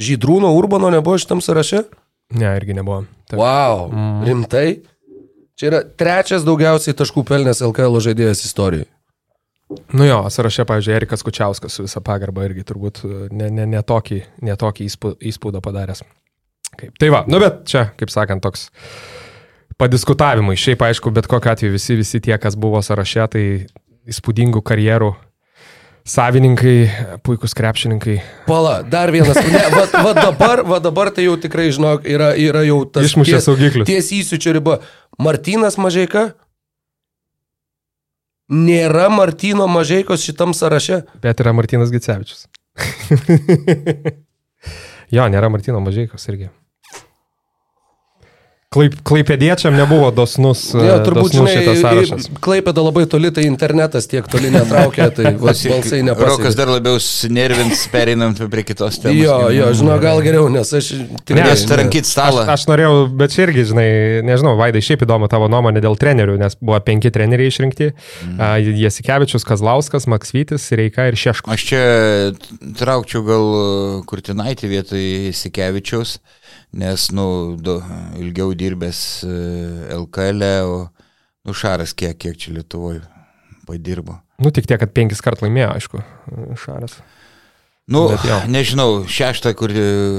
Žydrūno 0.00 0.54
Urbano 0.56 0.88
nebuvo 0.94 1.20
šitam 1.20 1.44
sąraše? 1.44 1.84
Ne, 2.32 2.48
irgi 2.56 2.78
nebuvo. 2.80 3.02
Taip. 3.28 3.36
Wow, 3.42 3.90
mm. 3.92 4.24
rimtai? 4.30 4.68
Čia 5.60 5.68
yra 5.74 5.82
trečias 5.84 6.48
daugiausiai 6.48 6.96
taškų 6.96 7.26
pelnęs 7.28 7.60
LKL 7.68 8.00
žaidėjas 8.08 8.46
istorijoje. 8.48 8.88
Nu 9.92 10.06
jo, 10.08 10.22
sąraše, 10.32 10.64
pavyzdžiui, 10.64 10.94
Erikas 10.96 11.22
Kučiauskas 11.26 11.74
su 11.76 11.84
visa 11.84 12.00
pagarba 12.00 12.46
irgi 12.48 12.64
turbūt 12.68 13.02
e, 13.04 13.10
ne, 13.36 13.50
ne, 13.52 13.66
ne 13.68 13.82
tokį, 13.84 14.22
ne 14.48 14.56
tokį 14.56 14.88
įspūdą 15.28 15.60
padaręs. 15.64 16.02
kaip. 16.78 16.94
Tai 17.00 17.10
va, 17.12 17.24
nu 17.28 17.40
bet 17.42 17.64
čia, 17.68 17.90
kaip 17.98 18.12
sakant, 18.12 18.42
toks 18.44 18.68
padiskutavimui. 19.78 20.56
Šiaip 20.58 20.82
aišku, 20.88 21.12
bet 21.14 21.28
kokiu 21.30 21.52
atveju 21.52 21.76
visi, 21.76 21.98
visi 21.98 22.20
tie, 22.24 22.36
kas 22.40 22.56
buvo 22.58 22.80
sąraše, 22.84 23.26
tai 23.34 23.44
įspūdingų 24.08 24.62
karjerų 24.64 25.12
savininkai, 26.08 26.76
puikūs 27.26 27.52
krepšininkai. 27.56 28.16
Pala, 28.48 28.80
dar 28.88 29.12
vienas. 29.12 29.36
Ne, 29.44 29.64
va, 29.74 29.84
va, 30.06 30.12
dabar, 30.16 30.62
va 30.64 30.80
dabar 30.80 31.12
tai 31.12 31.26
jau 31.26 31.36
tikrai, 31.40 31.68
žinok, 31.74 32.08
yra, 32.08 32.32
yra 32.40 32.64
jau 32.64 32.80
tas... 32.88 33.04
Išmušė 33.10 33.42
saugiklius. 33.44 33.88
Ties 33.90 34.08
įsiučio 34.22 34.56
riba. 34.56 34.78
Martinas 35.20 35.76
Mažeika? 35.80 36.30
Nėra 38.48 39.10
Martino 39.12 39.66
Mažeikos 39.68 40.22
šitam 40.24 40.54
sąraše. 40.56 41.02
Bet 41.20 41.40
yra 41.42 41.52
Martinas 41.52 41.90
Gicevičius. 41.92 42.46
jo, 45.16 45.26
nėra 45.28 45.50
Martino 45.52 45.82
Mažeikos 45.84 46.24
irgi. 46.32 46.48
Klaip, 48.68 48.98
klaipėdiečiam 49.00 49.72
nebuvo 49.72 50.10
dosnus, 50.12 50.66
Ja, 50.76 50.98
turbūt, 51.00 51.32
dosnus 51.32 51.48
šitas 51.54 51.78
žinai, 51.78 51.84
sąrašas. 52.04 52.26
Klaipėda 52.44 52.82
labai 52.84 53.06
toli, 53.08 53.30
tai 53.32 53.46
internetas 53.48 54.04
tiek 54.10 54.26
toli 54.28 54.50
netraukia, 54.52 55.06
tai 55.16 55.30
va, 55.40 55.54
balsai 55.54 55.70
Rokas 55.72 56.04
nepasiekia. 56.04 56.50
dar 56.58 56.72
labiau 56.74 56.98
sinervins, 57.00 57.86
pereinant 57.88 58.42
prie 58.52 58.64
kitos 58.68 58.98
temos. 59.00 59.16
Jo, 59.24 59.38
jo, 59.56 59.70
žinau, 59.78 59.96
gal 60.02 60.20
geriau, 60.26 60.50
nes 60.52 60.68
aš... 60.76 60.90
tikrai- 61.22 61.46
Pradės 61.46 61.64
tarankyti 61.70 62.10
stalą. 62.12 62.42
Aš, 62.44 62.50
aš 62.58 62.66
norėjau, 62.68 62.92
bet 63.22 63.32
čia 63.32 63.46
irgi, 63.46 63.64
žinai, 63.72 63.86
nežinau, 64.28 64.52
Vaidai, 64.60 64.84
šiaip 64.84 65.06
įdomu 65.08 65.30
tavo 65.32 65.48
nuomonė 65.48 65.80
dėl 65.86 65.96
trenerių, 66.04 66.36
nes 66.44 66.58
buvo 66.60 66.76
penki 66.84 67.08
treneriai 67.14 67.48
išrinkti. 67.48 67.94
Mm. 68.28 68.76
Jasikevičius, 68.84 69.48
Kazlauskas, 69.48 70.04
Maksvytis, 70.12 70.68
Reika 70.76 71.08
ir 71.08 71.16
Šeško. 71.16 71.56
Aš 71.56 71.64
čia 71.72 71.82
traukčiau 72.84 73.24
gal 73.24 73.48
Kurtinaitį 74.12 74.70
vietoj 74.76 75.08
Sikevičiaus, 75.40 76.18
nes, 76.76 77.08
nu, 77.16 77.56
du, 77.60 77.78
ilgiau 78.20 78.54
dirbęs 78.56 79.02
e, 79.24 79.36
LKL, 79.96 80.44
o, 80.68 80.80
nu, 81.46 81.54
Šaras 81.56 81.94
kiek, 81.96 82.18
kiek 82.20 82.36
čia 82.40 82.56
Lietuvoje 82.56 83.04
padirbo. 83.68 84.18
Nu, 84.38 84.52
tik 84.54 84.68
tiek, 84.68 84.80
kad 84.80 84.92
penkis 84.94 85.22
kart 85.24 85.42
laimėjo, 85.44 85.70
aišku, 85.76 86.02
Šaras. 86.64 87.00
Nu, 87.88 88.04
nežinau, 88.52 89.02
šeštą, 89.08 89.54
kur... 89.56 89.72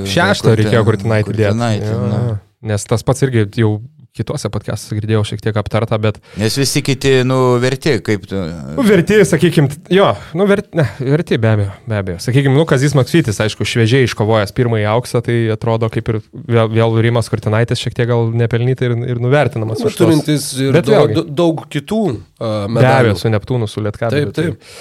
Šeštą 0.10 0.56
reikėjo 0.58 0.82
Kurtinaitį 0.88 1.36
dėti. 1.36 1.50
Kurtinaitį, 1.52 1.92
nu. 2.10 2.38
Nes 2.70 2.84
tas 2.90 3.06
pats 3.06 3.22
irgi 3.24 3.46
jau 3.62 3.76
kitose 4.18 4.50
podcastuose 4.52 4.98
girdėjau 4.98 5.22
šiek 5.30 5.42
tiek 5.44 5.58
aptarta, 5.60 5.98
bet 6.02 6.18
Nes 6.42 6.56
visi 6.60 6.82
kiti, 6.84 7.12
nu, 7.28 7.38
verti, 7.62 7.94
kaip 8.04 8.26
tu... 8.28 8.40
nu, 8.76 8.84
verti, 8.88 9.20
sakykime, 9.30 9.70
jo, 9.94 10.08
nu, 10.36 10.48
verti, 10.50 10.74
ne, 10.80 10.86
verti 11.00 11.38
be 11.40 11.52
abejo, 11.54 11.76
be 11.88 12.00
abejo. 12.02 12.18
Sakykime, 12.26 12.56
nu, 12.58 12.66
Kazis 12.70 12.96
Maksvytis, 12.98 13.40
aišku, 13.46 13.68
šviežiai 13.70 14.08
iškovojęs 14.10 14.52
pirmąjį 14.58 14.88
auksą, 14.92 15.22
tai 15.26 15.38
atrodo 15.54 15.88
kaip 15.94 16.10
ir 16.12 16.20
vėl, 16.34 16.72
vėl 16.74 16.98
Rimas 17.06 17.30
Kurtinaitis 17.32 17.80
šiek 17.86 17.96
tiek 17.96 18.10
gal 18.10 18.32
nepelnytai 18.42 18.90
ir, 18.90 18.98
ir 19.16 19.22
nuvertinamas. 19.24 19.84
Nu, 19.86 19.94
turintis 19.94 20.50
ir 20.60 20.74
Bet 20.76 20.90
daug, 20.90 21.14
vėlgi. 21.14 21.26
daug 21.40 21.64
kitų 21.72 22.02
uh, 22.10 22.18
Be 22.42 22.50
abejo, 22.50 22.76
medalių. 22.82 23.16
su 23.22 23.32
Neptūnu, 23.32 23.70
su 23.72 23.86
Lietkabeliu. 23.86 24.34
Taip, 24.34 24.58
taip. 24.58 24.74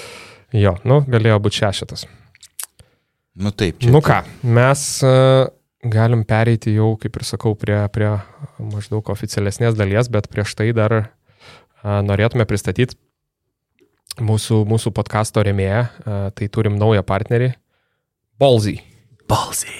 Tai, 0.49 0.59
jo, 0.65 0.75
nu, 0.89 1.03
galėjo 1.07 1.37
būti 1.45 1.61
šešetas. 1.61 2.07
Nu, 3.39 3.53
taip. 3.55 3.77
Čia, 3.79 3.93
Nu 3.93 4.01
ką, 4.03 4.17
mes 4.43 4.81
uh, 5.07 5.47
galim 5.83 6.25
pereiti 6.27 6.73
jau, 6.75 6.93
kaip 6.99 7.19
ir 7.19 7.25
sakau, 7.27 7.55
prie, 7.55 7.77
prie 7.93 8.11
maždaug 8.59 9.09
oficialesnės 9.13 9.77
dalies, 9.79 10.09
bet 10.11 10.27
prieš 10.31 10.55
tai 10.59 10.71
dar 10.75 10.95
uh, 10.99 11.05
norėtume 12.03 12.45
pristatyti 12.49 12.97
mūsų, 14.19 14.65
mūsų 14.67 14.91
podkasto 14.95 15.43
remėją. 15.45 15.87
Uh, 16.03 16.21
tai 16.35 16.49
turim 16.51 16.79
naują 16.79 17.03
partnerį- 17.07 17.53
Bolzy. 18.39 18.79
Balsai. 19.29 19.75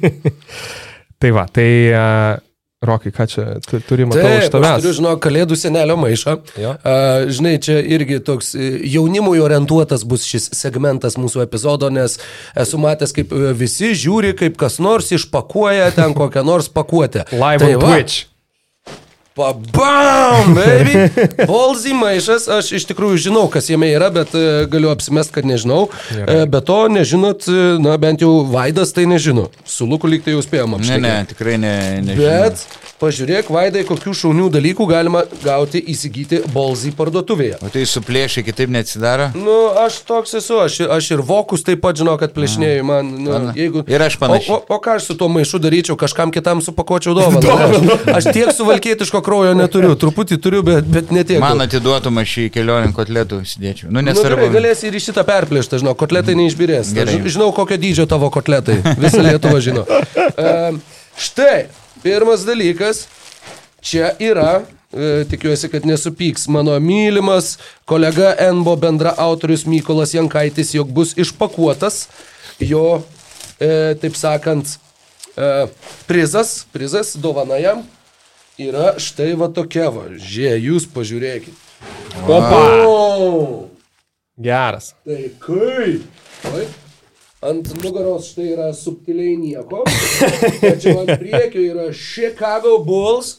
tai 1.20 1.30
va, 1.32 1.46
tai 1.48 1.68
uh, 1.94 2.40
Rokai, 2.84 3.12
ką 3.14 3.26
čia 3.30 3.44
tu, 3.64 3.80
turi 3.84 4.06
matau 4.08 4.28
iš 4.38 4.50
tavęs? 4.52 4.82
turiu, 4.82 4.94
žinau, 4.98 5.14
kalėdų 5.22 5.56
senelio 5.58 5.96
maišą. 6.00 6.36
Jo. 6.60 6.74
Uh, 6.76 7.28
žinai, 7.32 7.54
čia 7.64 7.78
irgi 7.96 8.20
toks 8.24 8.52
e, 8.58 8.68
jaunimui 8.92 9.40
orientuotas 9.42 10.04
bus 10.08 10.26
šis 10.28 10.50
segmentas 10.56 11.18
mūsų 11.20 11.44
epizodo, 11.46 11.90
nes 11.94 12.18
esu 12.60 12.80
matęs, 12.82 13.14
kaip 13.16 13.32
e, 13.32 13.54
visi 13.56 13.94
žiūri, 13.96 14.34
kaip 14.38 14.60
kas 14.60 14.80
nors 14.84 15.12
išpakuoja 15.16 15.90
ten 15.96 16.16
kokią 16.16 16.44
nors 16.46 16.70
pakuotę. 16.72 17.28
Live 17.32 17.64
Tai 17.64 17.74
on 17.74 17.82
va, 17.82 17.94
Twitch. 17.94 18.33
Pabam, 19.34 20.54
baby! 20.56 20.94
Bolzy 21.46 21.90
maišas, 21.90 22.44
aš 22.54 22.68
iš 22.78 22.84
tikrųjų 22.86 23.16
žinau, 23.26 23.48
kas 23.50 23.66
jame 23.66 23.88
yra, 23.90 24.06
bet 24.14 24.30
e, 24.38 24.62
galiu 24.70 24.92
apsimest, 24.92 25.32
kad 25.34 25.42
nežinau. 25.42 25.88
Gerai. 26.12 26.36
E, 26.44 26.46
Be 26.46 26.60
to, 26.62 26.76
nežinot, 26.86 27.42
e, 27.50 27.64
na 27.82 27.96
bent 27.98 28.22
jau 28.22 28.44
Vaidas 28.46 28.94
tai 28.94 29.08
nežino. 29.10 29.48
Su 29.66 29.88
Luku 29.90 30.06
lyg 30.06 30.22
tai 30.22 30.36
jau 30.36 30.44
spėjom 30.46 30.76
Ne, 30.76 30.78
apšnekėti. 30.78 31.02
ne, 31.02 31.14
tikrai 31.32 31.56
ne. 31.58 31.72
nežinau. 32.06 32.28
Bet 32.46 32.62
pažiūrėk, 33.02 33.50
Vaidai, 33.50 33.82
kokių 33.88 34.14
šaunių 34.20 34.46
dalykų 34.54 34.86
galima 34.86 35.24
gauti 35.42 35.82
įsigyti 35.90 36.38
Bolzy 36.54 36.94
parduotuvėje. 36.94 37.58
O 37.66 37.72
tai 37.74 37.82
suplėšai 37.90 38.46
kitaip 38.46 38.70
neatsidaro? 38.70 39.32
Nu, 39.34 39.56
aš 39.82 39.98
toks 40.06 40.38
esu, 40.38 40.60
aš, 40.62 40.78
aš 40.94 41.10
ir 41.16 41.24
vokus 41.26 41.66
taip 41.66 41.82
pat 41.82 41.98
žinau, 41.98 42.14
kad 42.22 42.32
plėšnėjai 42.38 42.86
man. 42.86 43.10
Nu, 43.26 43.34
jeigu... 43.58 43.82
Ir 43.90 44.06
aš 44.06 44.14
panašiai. 44.22 44.54
O, 44.54 44.62
o, 44.62 44.78
o 44.78 44.80
ką 44.86 44.94
aš 45.00 45.10
su 45.10 45.18
tuo 45.18 45.26
maišu 45.34 45.58
daryčiau, 45.66 45.98
kažkam 46.00 46.30
kitam 46.32 46.62
supakuočiau 46.64 47.18
dovaną. 47.18 47.42
Ne, 47.42 47.98
Aš, 48.14 48.22
aš 48.30 48.30
tiek 48.38 48.54
suvalkietiško 48.54 49.23
kraujo 49.24 49.54
neturiu, 49.58 49.94
truputį 50.02 50.38
turiu, 50.44 50.62
bet, 50.66 50.86
bet 50.90 51.10
netiek. 51.14 51.40
Man 51.42 51.58
daug. 51.58 51.66
atiduotum 51.68 52.20
aš 52.22 52.36
į 52.44 52.46
kelionę 52.54 52.92
kotletų 52.96 53.40
sėdėčiau. 53.48 53.88
Nu, 53.90 53.98
Nu, 54.00 54.06
nesvarbu. 54.10 54.50
galėsi 54.54 54.88
ir 54.90 54.98
į 54.98 55.02
šitą 55.08 55.24
perplėštą, 55.28 55.80
žinau, 55.82 55.96
kotletai 55.98 56.36
neišbirės. 56.38 56.92
Gerai. 56.96 57.16
Žinau, 57.24 57.50
kokio 57.56 57.78
dydžio 57.80 58.06
tavo 58.10 58.30
kotletai. 58.34 58.78
Visą 59.00 59.24
Lietuvą 59.24 59.60
žino. 59.64 59.86
Um, 59.88 60.78
štai, 61.26 61.66
pirmas 62.04 62.44
dalykas. 62.46 63.06
Čia 63.84 64.14
yra, 64.24 64.62
e, 64.96 65.24
tikiuosi, 65.28 65.68
kad 65.68 65.84
nesupyks, 65.84 66.46
mano 66.48 66.72
mylimas 66.80 67.58
kolega 67.84 68.30
Enbo 68.40 68.72
bendra 68.80 69.12
autorius 69.20 69.66
Mykolas 69.68 70.14
Jankaitis, 70.16 70.70
jog 70.72 70.88
bus 70.96 71.12
išpakuotas 71.20 72.06
jo, 72.64 73.02
e, 73.60 73.92
taip 74.00 74.16
sakant, 74.16 74.78
e, 75.36 75.50
prizas, 76.08 76.62
prizas, 76.72 77.12
dovana 77.20 77.60
jam 77.60 77.82
yra 78.58 78.94
štai 78.98 79.34
va 79.38 79.48
tokia 79.48 79.90
va. 79.94 80.06
Žie, 80.18 80.54
jūs 80.68 80.86
pažiūrėkit. 80.94 81.54
Opa! 82.24 82.60
O! 82.86 83.68
Geras. 84.40 84.92
Tai 85.06 85.20
kaip? 85.42 86.02
Oi. 86.54 86.64
Ant 87.44 87.68
nugaros 87.82 88.30
štai 88.32 88.46
yra 88.54 88.70
subtiliai 88.74 89.36
nieko. 89.36 89.82
Tačiau 90.62 91.02
ant 91.04 91.12
priekio 91.20 91.60
yra 91.74 91.90
Chicago 91.92 92.78
Bulls. 92.84 93.38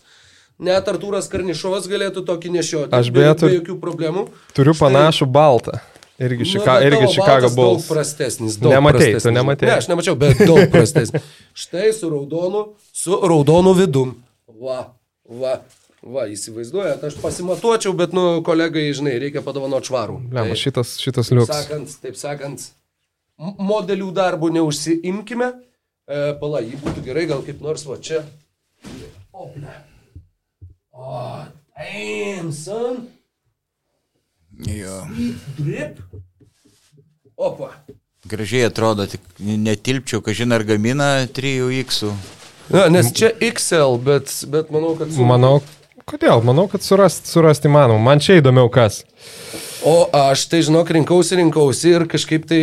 Net 0.61 0.87
Artūras 0.87 1.25
Karnišovas 1.27 1.87
galėtų 1.91 2.21
tokį 2.23 2.51
nešioti. 2.53 2.93
Aš 2.95 3.09
be, 3.11 3.19
beje 3.19 3.31
be 3.33 3.39
turiu- 3.41 3.57
jokių 3.59 3.73
problemų. 3.81 4.21
Turiu 4.55 4.71
Štai- 4.71 4.85
panašų 4.85 5.25
baltą. 5.27 5.81
Irgi, 6.15 6.45
Nu, 6.45 6.47
šika, 6.47 6.77
bet 6.79 6.85
irgi 6.87 7.07
Chicago 7.11 7.49
Bulls. 7.51 7.81
Daug 7.83 7.89
prastesnis. 7.97 8.55
Daug 8.55 8.71
Nematei, 8.71 9.09
tu 9.09 9.17
prastesnis. 9.17 9.33
nematei. 9.35 9.67
Ne, 9.67 9.73
aš 9.81 9.87
nemačiau, 9.91 10.15
bet 10.15 10.37
daug 10.47 10.61
prastesnis. 10.71 11.25
Štai 11.53 11.89
su 11.91 12.07
raudonu, 12.13 12.61
su 12.95 13.19
raudonu 13.19 13.73
vidum. 13.75 14.13
Va, 14.61 14.93
va. 15.29 15.59
Va, 16.05 16.27
įsivaizduojat, 16.29 17.01
aš 17.07 17.15
pasimatuočiau, 17.17 17.95
bet, 17.97 18.11
nu, 18.13 18.43
kolegai, 18.45 18.83
žinai, 18.93 19.15
reikia 19.23 19.41
padovanoti 19.41 19.89
švarų. 19.89 20.19
Lema, 20.29 20.51
Tai- 20.53 20.59
šitas, 20.61 20.91
šitas 21.01 21.31
Taip 21.31 21.39
liuks. 21.39 21.49
sakant, 21.49 21.95
taip 22.03 22.15
sakant, 22.19 22.65
modelių 23.57 24.11
darbų 24.13 24.51
neužsiimkime. 24.53 25.47
E, 26.05 26.19
pala, 26.37 26.61
jį 26.61 26.77
būtų 26.83 27.01
gerai, 27.07 27.25
gal 27.25 27.41
kaip 27.41 27.57
nors 27.65 27.87
va 27.89 27.97
čia. 27.97 28.21
O, 29.33 29.49
ne. 29.57 29.73
O, 30.93 31.23
damn, 31.73 32.51
son. 32.53 33.07
Jo. 34.61 35.01
Drip. 35.57 35.97
Opa. 37.35 37.71
Gražiai 38.29 38.69
atrodo, 38.69 39.07
tik 39.09 39.21
netilpčiau, 39.41 40.21
kažin 40.21 40.53
ar 40.53 40.61
gamina 40.63 41.25
3X. 41.27 42.05
Na, 42.73 42.87
nes 42.89 43.11
čia 43.13 43.29
XL, 43.39 43.97
bet, 44.01 44.31
bet 44.49 44.71
manau, 44.73 44.95
kad... 44.97 45.11
su- 45.13 45.25
Manau, 45.27 45.59
kodėl? 46.09 46.41
Manau, 46.45 46.65
kad 46.71 46.81
surast, 46.85 47.27
surasti 47.29 47.69
įmanoma. 47.69 48.01
Man 48.01 48.23
čia 48.23 48.39
įdomiau 48.41 48.71
kas. 48.73 49.03
O 49.85 50.07
aš 50.17 50.47
tai, 50.49 50.63
žinok, 50.65 50.89
rinkausi, 50.97 51.37
rinkausi 51.41 51.93
ir 51.93 52.07
kažkaip 52.09 52.47
tai... 52.49 52.61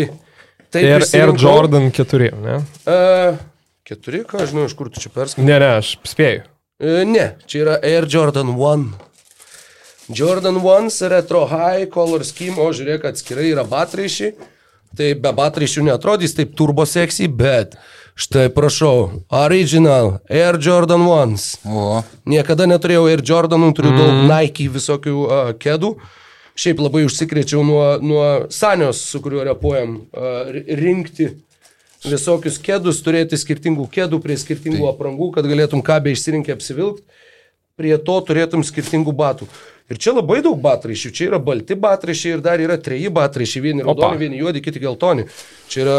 Taip, 0.72 0.86
Air, 0.88 1.04
Air. 1.04 1.30
Jordan 1.38 1.90
4, 1.92 2.30
ne? 2.42 2.54
E, 2.88 2.98
keturi, 3.86 4.22
ką 4.26 4.40
aš 4.42 4.54
žinau, 4.54 4.64
iš 4.70 4.74
kur 4.78 4.88
tu 4.90 5.02
čia 5.04 5.10
perskaitai? 5.12 5.44
Ne, 5.46 5.58
ne, 5.60 5.68
aš 5.82 5.94
spėju. 6.08 6.46
E, 6.80 7.02
Ne, 7.06 7.26
čia 7.46 7.60
yra 7.66 7.74
Air 7.84 8.08
Jordan 8.10 8.54
1. 8.56 8.86
Jordan 10.16 10.58
1 10.64 10.90
Retro 11.12 11.44
High 11.46 11.86
Color 11.92 12.24
Scheme, 12.26 12.56
o 12.58 12.70
žiūrėk, 12.74 13.04
atskirai 13.12 13.50
yra 13.52 13.62
batraišiai. 13.68 14.32
Tai 14.96 15.12
be 15.24 15.30
batraišių 15.32 15.84
netrodys 15.86 16.34
taip 16.36 16.56
turbo 16.58 16.84
seksy, 16.88 17.28
bet 17.30 17.76
štai 18.14 18.48
prašau, 18.54 19.24
Original 19.28 20.18
Air 20.30 20.58
Jordan 20.60 21.04
1. 21.06 21.36
O, 21.66 22.02
Niekada 22.28 22.66
neturėjau 22.70 23.06
Air 23.10 23.22
Jordanų, 23.24 23.72
turiu 23.76 23.92
mm. 23.92 24.00
daug 24.00 24.26
Nike 24.30 24.68
visokių 24.72 25.14
uh, 25.22 25.54
kedų. 25.58 25.94
Šiaip 26.52 26.82
labai 26.84 27.06
užsikrėčiau 27.08 27.62
nuo, 27.64 27.84
nuo 28.04 28.26
Sanios, 28.52 29.00
su 29.08 29.22
kuriuo 29.24 29.46
repuojam, 29.48 30.02
uh, 30.12 30.52
rinkti 30.52 31.30
visokius 32.04 32.58
kėdus, 32.62 33.00
turėti 33.04 33.38
skirtingų 33.38 33.86
kėdų 33.92 34.20
prie 34.22 34.36
skirtingų 34.40 34.82
tai. 34.82 34.92
aprangų, 34.92 35.30
kad 35.36 35.46
galėtum 35.48 35.84
kabę 35.86 36.12
išsirinkti 36.12 36.54
apsivilkti, 36.54 37.06
prie 37.82 37.98
to 37.98 38.22
turėtum 38.28 38.62
skirtingų 38.66 39.14
batų. 39.18 39.50
Ir 39.90 39.98
čia 40.00 40.14
labai 40.14 40.38
daug 40.40 40.56
batraišių, 40.62 41.10
čia 41.12 41.24
yra 41.26 41.38
balti 41.42 41.74
batraišiai 41.76 42.36
ir 42.36 42.42
dar 42.44 42.60
yra 42.62 42.78
treji 42.80 43.10
batraišiai, 43.12 43.60
vieni 43.64 43.84
raudoni, 43.84 44.20
vieni 44.20 44.38
juodi, 44.38 44.62
kiti 44.64 44.80
geltoni. 44.80 45.26
Čia 45.68 45.82
yra 45.82 45.96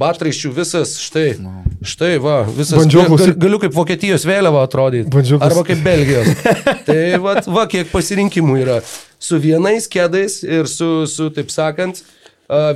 batraišių 0.00 0.50
visas, 0.56 0.96
štai, 1.04 1.36
štai, 1.84 2.16
va, 2.24 2.40
visas. 2.48 2.74
Bandžiau, 2.80 3.04
gal, 3.12 3.34
galiu 3.44 3.60
kaip 3.62 3.76
Vokietijos 3.76 4.24
vėliava 4.26 4.64
atrodyti. 4.66 5.12
Bandžiau, 5.12 5.38
arba 5.46 5.62
kaip 5.68 5.84
Belgijos. 5.84 6.32
tai 6.88 6.98
va, 7.22 7.36
va, 7.44 7.68
kiek 7.70 7.92
pasirinkimų 7.92 8.58
yra. 8.64 8.80
Su 9.22 9.38
vienais 9.42 9.86
kėdais 9.92 10.40
ir 10.42 10.66
su, 10.72 10.90
su 11.10 11.28
taip 11.36 11.52
sakant, 11.54 12.02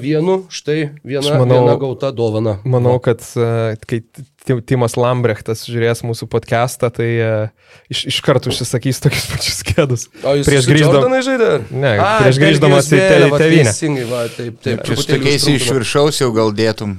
vienu, 0.03 0.37
štai 0.51 0.79
viena, 1.07 1.37
manau, 1.39 1.61
viena 1.63 1.77
gauta 1.81 2.11
dovana. 2.15 2.57
Manau, 2.65 2.97
kad 3.03 3.23
kai 3.87 4.01
Timas 4.67 4.97
Lambrechtas 4.99 5.63
žiūrės 5.69 6.03
mūsų 6.07 6.27
podcastą, 6.33 6.91
tai 6.95 7.09
iš, 7.93 8.07
iš 8.11 8.21
karto 8.25 8.51
užsisakys 8.51 9.03
tokius 9.05 9.29
pačius 9.31 9.63
kėdus. 9.69 10.07
O 10.25 10.35
jūs 10.41 10.49
prieš 10.49 10.69
grįždamas 10.71 11.27
žaidė? 11.29 11.53
Ne, 11.71 11.95
A, 12.01 12.11
prieš 12.25 12.41
grįždamas 12.43 12.91
į 12.91 13.01
tevinę. 13.37 14.05
Va, 14.11 14.25
taip, 14.35 14.59
taip. 14.65 14.85
Čia 14.89 14.99
tokiais 15.15 15.47
iš 15.55 15.71
viršaus 15.71 16.23
jau 16.23 16.33
gal 16.35 16.55
dėtum. 16.57 16.97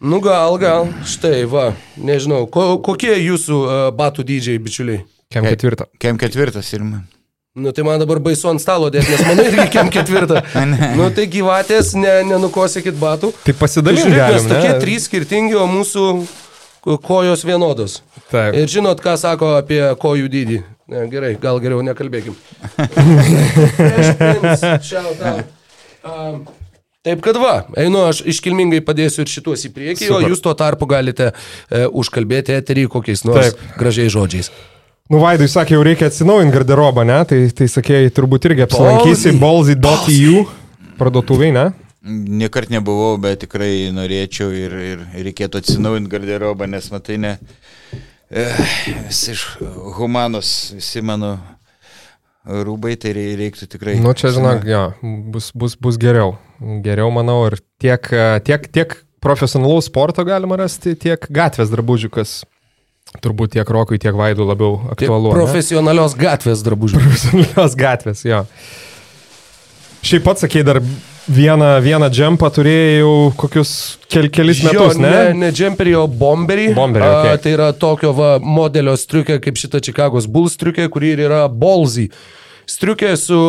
Nu 0.00 0.22
gal, 0.24 0.56
gal, 0.56 0.88
štai, 1.04 1.44
va, 1.44 1.74
nežinau, 2.00 2.46
ko, 2.48 2.78
kokie 2.80 3.12
jūsų 3.20 3.56
uh, 3.60 3.80
batų 3.92 4.24
dydžiai, 4.30 4.60
bičiuliai? 4.64 5.02
Kem 5.30 5.44
ketvirtą. 5.44 5.90
Kem 6.00 6.16
ketvirtas 6.18 6.72
ir 6.72 6.86
man. 6.86 7.04
Nu 7.52 7.70
tai 7.70 7.84
man 7.84 7.98
dabar 7.98 8.18
baisu 8.22 8.46
ant 8.46 8.60
stalo 8.62 8.86
dėti, 8.94 9.10
nes 9.10 9.24
mano 9.26 9.42
irgi 9.42 9.64
kem 9.74 9.88
ketvirtą. 9.94 10.38
nu 10.94 11.08
tai 11.10 11.24
gyvatės, 11.26 11.98
ne, 11.98 12.22
nenukosėkit 12.28 12.94
batų. 12.94 13.32
Tai 13.42 13.54
pasidalykime. 13.58 14.14
Tai 14.14 14.36
mes 14.36 14.46
tokie 14.52 14.70
trys 14.84 15.08
skirtingi, 15.10 15.56
o 15.58 15.66
mūsų 15.66 16.04
kojos 17.02 17.42
vienodos. 17.42 18.06
Taip. 18.30 18.54
Ir 18.54 18.70
žinot, 18.70 19.02
ką 19.02 19.18
sako 19.18 19.58
apie 19.58 19.82
kojų 19.98 20.30
dydį. 20.30 20.62
Ne, 20.94 21.02
gerai, 21.10 21.34
gal 21.42 21.58
geriau 21.62 21.82
nekalbėkim. 21.90 22.38
Taip 27.00 27.22
kad 27.24 27.36
va, 27.40 27.64
einu, 27.80 28.04
aš 28.12 28.20
iškilmingai 28.30 28.78
padėsiu 28.86 29.24
ir 29.24 29.30
šitos 29.32 29.64
į 29.66 29.74
priekį, 29.74 30.06
Super. 30.06 30.22
o 30.22 30.30
jūs 30.30 30.42
tuo 30.44 30.52
tarpu 30.54 30.86
galite 30.86 31.32
e, 31.32 31.86
užkalbėti 31.88 32.52
eterį 32.60 32.86
kokiais 32.92 33.24
nors 33.26 33.56
Taip. 33.56 33.72
gražiais 33.80 34.12
žodžiais. 34.14 34.52
Nu, 35.10 35.18
Vaidai 35.18 35.48
sakė, 35.50 35.74
jau 35.74 35.82
reikia 35.82 36.06
atsinaujinti 36.06 36.54
garderobą, 36.54 37.02
ne? 37.02 37.18
Tai, 37.26 37.38
tai 37.58 37.66
sakė, 37.70 38.04
turbūt 38.14 38.46
irgi 38.46 38.62
apsilankysi 38.68 39.32
bolzy.eu 39.40 40.44
parduotuviai, 41.00 41.50
ne? 41.56 41.64
Niekart 42.40 42.70
nebuvau, 42.70 43.16
bet 43.20 43.42
tikrai 43.42 43.90
norėčiau 43.92 44.52
ir, 44.54 44.76
ir 44.92 45.02
reikėtų 45.26 45.64
atsinaujinti 45.64 46.12
garderobą, 46.12 46.68
nes 46.70 46.86
matai, 46.94 47.18
ne, 47.20 47.32
eh, 48.30 48.62
visi 49.08 49.34
iš 49.34 49.42
humanos, 49.98 50.52
visi 50.78 51.02
mano 51.02 51.34
rūbai, 52.46 52.94
tai 53.02 53.12
reiktų 53.18 53.66
tikrai. 53.74 53.98
Nu, 54.00 54.14
čia 54.14 54.30
žinok, 54.36 54.62
jo, 54.70 54.84
bus, 55.34 55.50
bus, 55.58 55.74
bus 55.74 55.98
geriau. 56.00 56.36
Geriau, 56.86 57.10
manau, 57.18 57.42
ir 57.50 57.58
tiek, 57.82 58.12
tiek, 58.46 58.70
tiek 58.70 58.94
profesionalaus 59.20 59.90
sporto 59.90 60.22
galima 60.24 60.62
rasti, 60.62 60.94
tiek 60.94 61.26
gatvės 61.34 61.74
drabužių, 61.74 62.14
kas 62.14 62.40
Turbūt 63.18 63.56
tiek 63.56 63.66
Rokui, 63.74 63.98
tiek 63.98 64.14
Vaidų 64.14 64.46
labiau 64.46 64.76
aktualu. 64.92 65.32
Tiek 65.32 65.40
profesionalios 65.40 66.14
ne? 66.14 66.22
gatvės 66.22 66.62
drabužių. 66.62 67.00
Profesionalios 67.02 67.74
gatvės, 67.78 68.22
jo. 68.22 68.44
Šiaip 70.06 70.22
pats 70.24 70.46
sakei, 70.46 70.62
dar 70.64 70.78
vieną, 71.28 71.72
vieną 71.82 72.08
džempą 72.14 72.48
turėjau 72.54 73.10
kokius 73.38 73.72
kel, 74.10 74.30
kelis 74.32 74.62
jo, 74.62 74.70
metus, 74.70 75.00
ne? 75.02 75.10
Ne, 75.10 75.34
ne 75.42 75.50
džemperį, 75.54 75.96
o 76.00 76.06
bomberį. 76.06 76.70
Bomberį. 76.78 77.10
Okay. 77.10 77.34
A, 77.34 77.42
tai 77.42 77.54
yra 77.58 77.70
tokio 77.76 78.14
va, 78.16 78.30
modelio 78.40 78.94
striukė, 78.98 79.40
kaip 79.42 79.58
šita 79.60 79.82
Čikagos 79.84 80.30
Bulls 80.30 80.54
striukė, 80.56 80.86
kuri 80.92 81.12
yra 81.18 81.44
Bolzy. 81.50 82.08
Striukė 82.70 83.16
su 83.18 83.40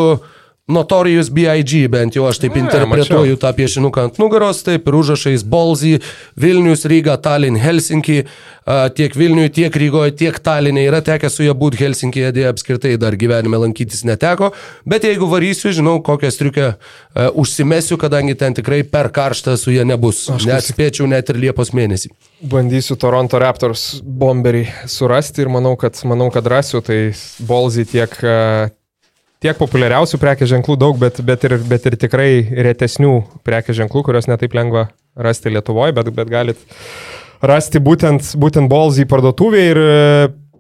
Notorious 0.72 1.30
B.I.G. 1.34 1.88
bent 1.92 2.16
jau 2.16 2.26
aš 2.30 2.42
taip 2.44 2.56
ne, 2.56 2.64
interpretuoju 2.66 3.36
mačiau. 3.36 3.42
tą 3.44 3.52
piešinuką 3.58 4.08
ant 4.08 4.22
nugaros, 4.22 4.64
taip 4.66 4.88
ir 4.88 4.98
užrašais 4.98 5.44
Bolzy, 5.44 6.00
Vilnius, 6.40 6.86
Ryga, 6.90 7.18
Tallinn, 7.22 7.60
Helsinki, 7.60 8.24
tiek 8.96 9.16
Vilniui, 9.18 9.50
tiek 9.54 9.76
Rygoje, 9.76 10.14
tiek 10.18 10.38
Tallinė 10.40 10.86
yra 10.88 11.02
tekę 11.06 11.30
su 11.34 11.46
ja 11.46 11.56
būti 11.58 11.82
Helsinkije, 11.82 12.32
dėja 12.36 12.52
apskritai 12.54 12.94
dar 13.02 13.18
gyvenime 13.20 13.60
lankytis 13.62 14.06
neteko, 14.08 14.52
bet 14.86 15.06
jeigu 15.08 15.30
varysiu, 15.32 15.72
žinau, 15.76 15.98
kokią 16.06 16.32
striukę 16.32 16.68
užsimesiu, 17.42 17.98
kadangi 18.02 18.38
ten 18.40 18.56
tikrai 18.58 18.84
per 18.88 19.12
karštą 19.14 19.58
su 19.60 19.74
ja 19.74 19.86
nebus. 19.88 20.24
Aš 20.32 20.48
neatspėčiau 20.50 21.10
net 21.10 21.34
ir 21.34 21.42
Liepos 21.42 21.74
mėnesį. 21.76 22.14
Bandysiu 22.52 22.98
Toronto 23.02 23.42
Raptors 23.42 24.02
bomberį 24.02 24.68
surasti 24.90 25.44
ir 25.44 25.52
manau, 25.54 25.76
kad, 25.80 25.98
manau, 26.10 26.32
kad 26.34 26.48
rasiu, 26.50 26.82
tai 26.86 27.12
Bolzy 27.46 27.88
tiek 27.90 28.14
tiek 29.42 29.58
populiariausių 29.58 30.20
prekės 30.22 30.52
ženklų 30.52 30.78
daug, 30.80 31.00
bet, 31.02 31.22
bet, 31.26 31.48
ir, 31.48 31.58
bet 31.68 31.88
ir 31.90 31.98
tikrai 32.00 32.30
retesnių 32.70 33.16
prekės 33.48 33.80
ženklų, 33.82 34.06
kurios 34.08 34.30
netaip 34.30 34.54
lengva 34.58 34.90
rasti 35.18 35.52
Lietuvoje, 35.52 35.96
bet, 35.98 36.12
bet 36.16 36.30
galit 36.32 36.62
rasti 37.42 37.82
būtent, 37.82 38.36
būtent 38.40 38.70
Bolzį 38.72 39.08
parduotuvėje 39.10 39.74
ir 39.74 39.82
e, 39.82 39.96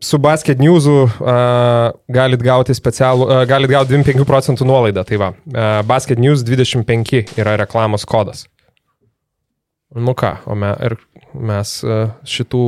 su 0.01 0.17
Basket 0.17 0.57
News'u 0.57 0.95
uh, 1.05 1.91
galit 2.09 2.41
gauti 2.41 2.73
specialų, 2.73 3.27
uh, 3.27 3.41
galit 3.45 3.69
gauti 3.69 3.93
25 3.93 4.25
procentų 4.25 4.65
nuolaidą. 4.65 5.03
Tai 5.05 5.19
va, 5.21 5.27
uh, 5.35 5.67
Basket 5.85 6.17
News 6.17 6.41
25 6.47 7.37
yra 7.37 7.53
reklamos 7.61 8.07
kodas. 8.09 8.47
Nu 9.93 10.15
ką, 10.17 10.39
o 10.49 10.57
me, 10.57 10.71
ir 10.81 10.97
mes 11.37 11.75
uh, 11.85 12.15
šitų 12.25 12.63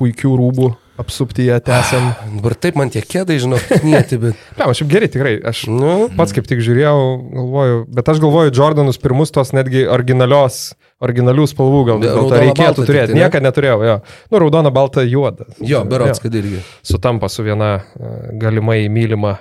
puikių 0.00 0.32
rūbų 0.40 0.70
apsupti 1.00 1.46
ją 1.48 1.58
tęsiam. 1.64 2.10
Ah, 2.12 2.28
dabar 2.36 2.54
taip 2.54 2.76
man 2.80 2.92
tie 2.92 3.02
kėdai, 3.04 3.38
žinau, 3.42 3.58
knieti, 3.70 4.18
bet... 4.20 4.38
Ne, 4.58 4.66
aš 4.66 4.82
šiaip 4.82 4.90
gerai, 4.92 5.08
tikrai. 5.12 5.34
Aš 5.50 5.64
nu, 5.72 5.94
pats 6.18 6.34
kaip 6.36 6.48
tik 6.48 6.62
žiūrėjau, 6.64 7.00
galvoju, 7.32 7.82
bet 7.96 8.12
aš 8.12 8.22
galvoju, 8.22 8.54
Jordanus 8.56 9.00
pirmus 9.00 9.32
tos 9.34 9.54
netgi 9.56 9.86
originalios, 9.88 10.60
originalių 11.00 11.46
spalvų 11.48 11.82
gal 11.88 12.02
vis 12.02 12.12
dėlto 12.12 12.40
reikėtų 12.44 12.86
turėti. 12.88 13.16
Ne? 13.16 13.24
Niekada 13.24 13.48
neturėjau, 13.48 13.78
jo. 13.88 13.98
Nu, 14.32 14.42
raudona, 14.44 14.72
balta, 14.74 15.04
juoda. 15.06 15.48
Jo, 15.64 15.84
berots, 15.88 16.20
kad 16.22 16.36
irgi. 16.36 16.60
Sutampa 16.86 17.30
su 17.32 17.46
viena 17.46 17.78
e, 17.80 18.12
galimai 18.40 18.82
mylima 18.92 19.38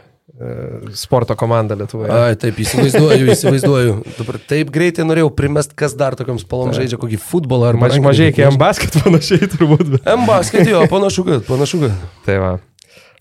sporto 0.95 1.35
komanda 1.35 1.75
Lietuvoje. 1.75 2.11
Ai, 2.13 2.35
taip, 2.39 2.61
įsivaizduoju, 2.63 3.27
įsivaizduoju. 3.33 3.95
Dabar 4.15 4.37
taip 4.47 4.71
greitai 4.71 5.03
norėjau 5.07 5.33
primest, 5.35 5.73
kas 5.77 5.95
dar 5.99 6.15
tokiam 6.19 6.39
spalvom 6.39 6.71
žaidžia, 6.75 6.99
kokį 7.01 7.19
futbolą 7.19 7.73
ar 7.73 7.79
mažai. 7.79 7.99
Mažai, 8.05 8.29
kai 8.35 8.47
M-basket 8.47 8.95
panašiai 9.03 9.51
turbūt. 9.51 9.99
M-basket 10.07 10.71
jo, 10.71 10.85
panašu, 10.91 11.27
kad, 11.27 11.43
panašu, 11.49 11.83
kad. 11.83 12.07
Tai 12.27 12.39
va. 12.45 12.55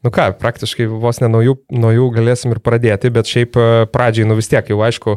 Nu 0.07 0.15
ką, 0.15 0.31
praktiškai 0.39 0.87
vos 0.87 1.19
ne 1.19 1.33
nuo 1.33 1.43
jų, 1.43 1.57
nuo 1.75 1.91
jų 1.91 2.07
galėsim 2.15 2.55
ir 2.55 2.63
pradėti, 2.63 3.11
bet 3.11 3.27
šiaip 3.27 3.59
e, 3.59 3.69
pradžiai, 3.91 4.29
nu 4.31 4.39
vis 4.39 4.47
tiek 4.47 4.71
jau 4.71 4.79
aišku, 4.87 5.17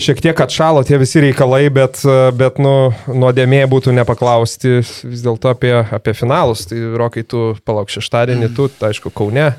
šiek 0.00 0.22
tiek 0.24 0.40
atšalo 0.40 0.80
tie 0.88 0.96
visi 0.96 1.20
reikalai, 1.26 1.66
bet, 1.68 2.00
e, 2.08 2.30
bet 2.32 2.56
nu, 2.56 2.94
nuodėmė 3.04 3.66
būtų 3.68 3.92
nepaklausti 4.00 4.78
vis 4.80 5.26
dėlto 5.26 5.52
apie, 5.52 5.74
apie 5.84 6.16
finalus. 6.16 6.64
Tai 6.70 6.80
rokai 6.96 7.28
tu 7.28 7.50
palauk 7.68 7.92
šeštadienį, 7.92 8.54
tu, 8.56 8.72
tai 8.72 8.94
aišku, 8.94 9.12
Kaune 9.12 9.50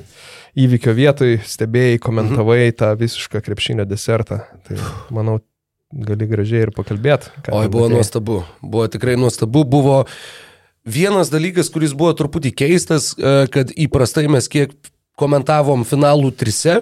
įvykio 0.57 0.93
vietoj, 0.97 1.39
stebėjai, 1.45 1.99
komentavai 2.03 2.61
mhm. 2.63 2.77
tą 2.81 2.91
visišką 2.99 3.43
krepšinio 3.45 3.85
desertą. 3.89 4.41
Tai 4.67 4.79
manau, 5.13 5.39
gali 5.91 6.29
gražiai 6.29 6.67
ir 6.67 6.73
pakalbėti. 6.75 7.33
Oi, 7.49 7.67
buvo 7.67 7.87
matėjai. 7.87 7.97
nuostabu. 7.97 8.39
Buvo 8.61 8.87
tikrai 8.91 9.17
nuostabu. 9.19 9.65
Buvo 9.67 9.99
vienas 10.85 11.33
dalykas, 11.33 11.71
kuris 11.73 11.93
buvo 11.97 12.13
truputį 12.17 12.53
keistas, 12.63 13.11
e, 13.17 13.45
kad 13.53 13.73
įprastai 13.75 14.27
mes 14.31 14.49
kiek 14.51 14.73
komentavom 15.19 15.85
finalų 15.87 16.33
trise, 16.39 16.79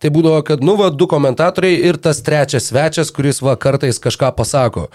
Tai 0.00 0.08
būdavo, 0.08 0.40
kad, 0.48 0.62
nu, 0.64 0.78
va, 0.80 0.88
du 0.88 1.04
komentatoriai 1.10 1.76
ir 1.90 1.98
tas 2.00 2.22
trečias 2.24 2.70
svečias, 2.70 3.10
kuris, 3.12 3.42
va, 3.44 3.52
kartais 3.60 4.00
kažką 4.00 4.30
pasako. 4.32 4.86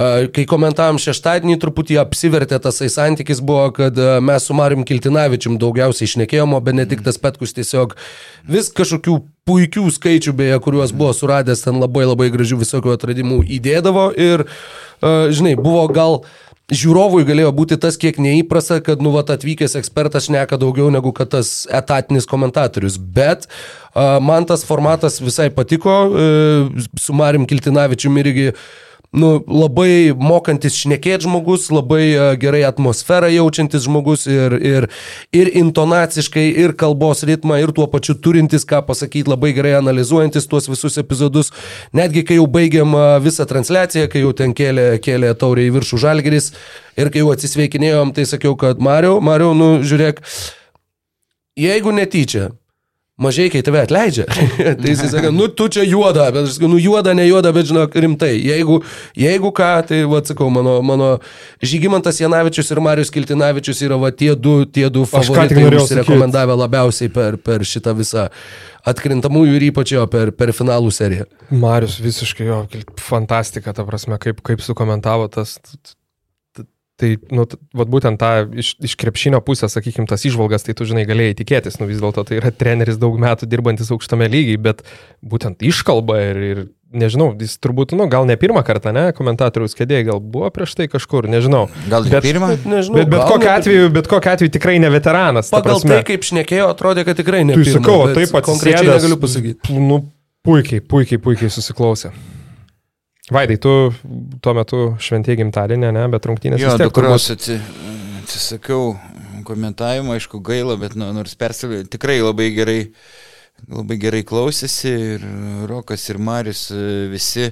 Kai 0.00 0.46
komentavom 0.48 0.96
šeštadienį, 1.02 1.58
truputį 1.60 1.98
apsivertė 2.00 2.56
tasai 2.62 2.88
santykis 2.88 3.42
buvo, 3.44 3.66
kad 3.76 3.98
mes 4.24 4.46
su 4.48 4.56
Marim 4.56 4.86
Kiltinavičium 4.88 5.58
daugiausiai 5.60 6.08
išnekėjom, 6.08 6.54
o 6.56 6.60
Benediktas 6.64 7.20
Petkus 7.20 7.52
tiesiog 7.58 7.92
vis 8.48 8.70
kažkokių 8.72 9.18
puikių 9.48 9.84
skaičių, 9.92 10.32
beje, 10.40 10.56
kuriuos 10.64 10.96
buvo 10.96 11.12
suradęs 11.16 11.66
ten 11.66 11.82
labai 11.82 12.06
labai 12.08 12.30
gražių 12.32 12.62
visokių 12.62 12.94
atradimų 12.96 13.42
įdėdavo 13.58 14.08
ir, 14.16 14.46
žinai, 15.04 15.56
buvo 15.60 15.84
gal 15.92 16.22
žiūrovui 16.70 17.26
galėjo 17.28 17.52
būti 17.60 17.76
tas 17.82 17.98
kiek 18.00 18.16
neįprasta, 18.22 18.80
kad 18.86 19.02
nu 19.04 19.12
vat 19.12 19.32
atvykęs 19.34 19.76
ekspertas 19.80 20.30
šneka 20.30 20.56
daugiau 20.60 20.88
negu 20.94 21.12
kad 21.12 21.34
tas 21.34 21.66
etatinis 21.66 22.28
komentatorius. 22.30 22.96
Bet 22.96 23.48
uh, 23.50 24.16
man 24.22 24.46
tas 24.48 24.62
formatas 24.64 25.18
visai 25.20 25.50
patiko, 25.50 25.96
uh, 26.06 26.86
su 26.94 27.16
Marim 27.16 27.48
Kiltinavičiumi 27.50 28.22
irgi 28.22 28.52
uh, 28.52 28.62
nu, 29.10 29.30
labai 29.42 30.12
mokantis 30.14 30.76
šnekėti 30.78 31.26
žmogus, 31.26 31.66
labai 31.74 32.04
uh, 32.14 32.26
gerai 32.38 32.62
atmosferą 32.68 33.30
jaučiantis 33.32 33.84
žmogus 33.88 34.26
ir, 34.30 34.54
ir, 34.54 34.86
ir 35.34 35.50
intonaciškai, 35.60 36.46
ir 36.62 36.76
kalbos 36.78 37.24
ritmą, 37.26 37.58
ir 37.62 37.74
tuo 37.74 37.88
pačiu 37.90 38.14
turintis, 38.14 38.66
ką 38.68 38.84
pasakyti, 38.86 39.30
labai 39.30 39.50
gerai 39.56 39.74
analizuojantis 39.80 40.46
tuos 40.50 40.70
visus 40.70 41.00
epizodus. 41.02 41.50
Netgi 41.96 42.22
kai 42.28 42.38
jau 42.38 42.46
baigiam 42.50 42.94
uh, 42.94 43.16
visą 43.22 43.48
transliaciją, 43.50 44.06
kai 44.12 44.22
jau 44.22 44.32
ten 44.36 44.54
kėlė, 44.54 44.92
kėlė 45.02 45.34
taurė 45.40 45.66
į 45.66 45.74
viršų 45.80 46.00
žalgeris 46.06 46.52
ir 47.00 47.10
kai 47.10 47.24
jau 47.24 47.34
atsisveikinėjom, 47.34 48.14
tai 48.14 48.28
sakiau, 48.30 48.54
kad 48.60 48.78
Mariau, 48.82 49.18
Mariau, 49.24 49.56
nu 49.58 49.80
žiūrėk, 49.86 50.22
jeigu 51.58 51.98
netyčia 51.98 52.52
mažai, 53.20 53.48
kai 53.52 53.62
tave 53.64 53.82
atleidžia. 53.84 54.26
tai 54.80 54.94
jis 54.94 55.02
sako, 55.12 55.32
nu 55.34 55.48
tu 55.52 55.68
čia 55.72 55.84
juoda, 55.86 56.30
bet 56.34 56.48
aš 56.48 56.56
sakau, 56.56 56.70
nu 56.72 56.80
juoda, 56.80 57.14
ne 57.16 57.26
juoda, 57.28 57.52
bet 57.56 57.68
žinok, 57.70 57.94
rimtai. 58.04 58.32
Jeigu, 58.40 58.80
jeigu 59.18 59.52
ką, 59.56 59.70
tai 59.90 60.00
va, 60.10 60.22
sakau, 60.26 60.50
mano, 60.52 60.78
mano 60.86 61.10
Žygimantas 61.60 62.20
Janavičius 62.22 62.72
ir 62.72 62.80
Marius 62.84 63.12
Kiltinavičius 63.14 63.84
yra 63.86 64.00
va 64.00 64.12
tie 64.14 64.32
du, 64.34 64.64
tie 64.64 64.88
du 64.92 65.04
favoritai, 65.08 65.60
kuris 65.60 65.94
rekomendavę 66.00 66.56
labiausiai 66.64 67.12
per, 67.12 67.36
per 67.44 67.66
šitą 67.68 67.94
visą 67.98 68.28
atkrintamųjų 68.88 69.58
ir 69.58 69.68
ypač 69.70 69.94
jo 69.94 70.06
per, 70.10 70.32
per 70.32 70.54
finalų 70.56 70.92
seriją. 70.94 71.28
Marius 71.52 72.00
visiškai 72.00 72.48
jo, 72.48 72.64
fantastika, 73.00 73.76
ta 73.76 73.84
prasme, 73.88 74.16
kaip, 74.22 74.40
kaip 74.46 74.64
sukomentavo 74.64 75.28
tas 75.32 75.58
Tai, 77.00 77.14
nu, 77.32 77.46
vat 77.80 77.88
būtent 77.88 78.20
tą 78.20 78.32
iš, 78.60 78.74
iš 78.84 78.94
krepšinio 79.00 79.38
pusės, 79.44 79.72
sakykime, 79.72 80.04
tas 80.10 80.26
išvalgas, 80.28 80.66
tai 80.66 80.74
tu, 80.76 80.84
žinai, 80.88 81.06
galėjai 81.08 81.38
tikėtis, 81.38 81.78
nu 81.80 81.88
vis 81.88 82.02
dėlto 82.02 82.26
tai 82.28 82.36
yra 82.36 82.50
treneris 82.52 82.98
daug 83.00 83.16
metų 83.20 83.48
dirbantis 83.48 83.88
aukštame 83.94 84.28
lygiai, 84.28 84.58
bet 84.60 84.82
būtent 85.24 85.64
iškalba 85.64 86.18
ir, 86.26 86.40
ir 86.50 86.60
nežinau, 86.92 87.30
jis 87.40 87.54
turbūt, 87.62 87.94
nu, 87.96 88.04
gal 88.10 88.26
ne 88.28 88.36
pirmą 88.40 88.60
kartą, 88.66 88.92
ne, 88.92 89.06
komentatoriaus 89.16 89.76
kėdėje, 89.78 90.08
gal 90.10 90.20
buvo 90.20 90.50
prieš 90.52 90.74
tai 90.76 90.88
kažkur, 90.92 91.28
nežinau. 91.30 91.68
Gal 91.88 92.04
ne 92.04 92.12
bet, 92.12 92.26
pirmą? 92.26 92.50
Bet, 92.52 92.66
nežinau, 92.68 92.98
bet, 93.00 93.12
bet 93.14 93.24
kokiu 93.30 93.52
atveju, 93.54 93.92
bet 93.94 94.10
kokiu 94.10 94.32
atveju 94.34 94.54
tikrai 94.58 94.76
ne 94.82 94.90
veteranas. 94.92 95.52
Pagal 95.54 95.80
tai, 95.86 96.02
kaip 96.10 96.26
šnekėjo, 96.26 96.68
atrodė, 96.74 97.06
kad 97.08 97.20
tikrai 97.20 97.44
ne. 97.46 97.56
Tai 97.56 97.78
sakau, 97.78 98.02
taip 98.12 98.34
pat 98.34 98.50
konkrečiai 98.50 98.90
negaliu 98.90 99.20
pasakyti. 99.22 99.78
Nu, 99.78 100.02
puikiai, 100.46 100.82
puikiai, 100.84 101.22
puikiai 101.22 101.52
susiklausė. 101.54 102.12
Vaidai, 103.30 103.56
tu 103.62 103.72
tuo 104.42 104.54
metu 104.58 104.78
šventėjai 104.98 105.38
gimtadienį, 105.44 105.90
ne, 105.94 106.04
bet 106.10 106.26
rungtynės. 106.26 106.62
Jo, 106.62 106.74
dukros 106.80 107.28
atsi, 107.30 107.60
atsisakiau 108.24 108.96
komentavimo, 109.46 110.16
aišku, 110.16 110.40
gaila, 110.44 110.74
bet 110.80 110.96
nu, 110.98 111.08
nors 111.14 111.36
persilė, 111.38 111.84
tikrai 111.90 112.18
labai 112.22 112.50
gerai, 112.56 112.80
labai 113.70 114.00
gerai 114.02 114.24
klausėsi 114.26 114.92
ir 115.14 115.24
Rokas, 115.70 116.08
ir 116.10 116.18
Marius 116.22 116.66
visi, 117.12 117.50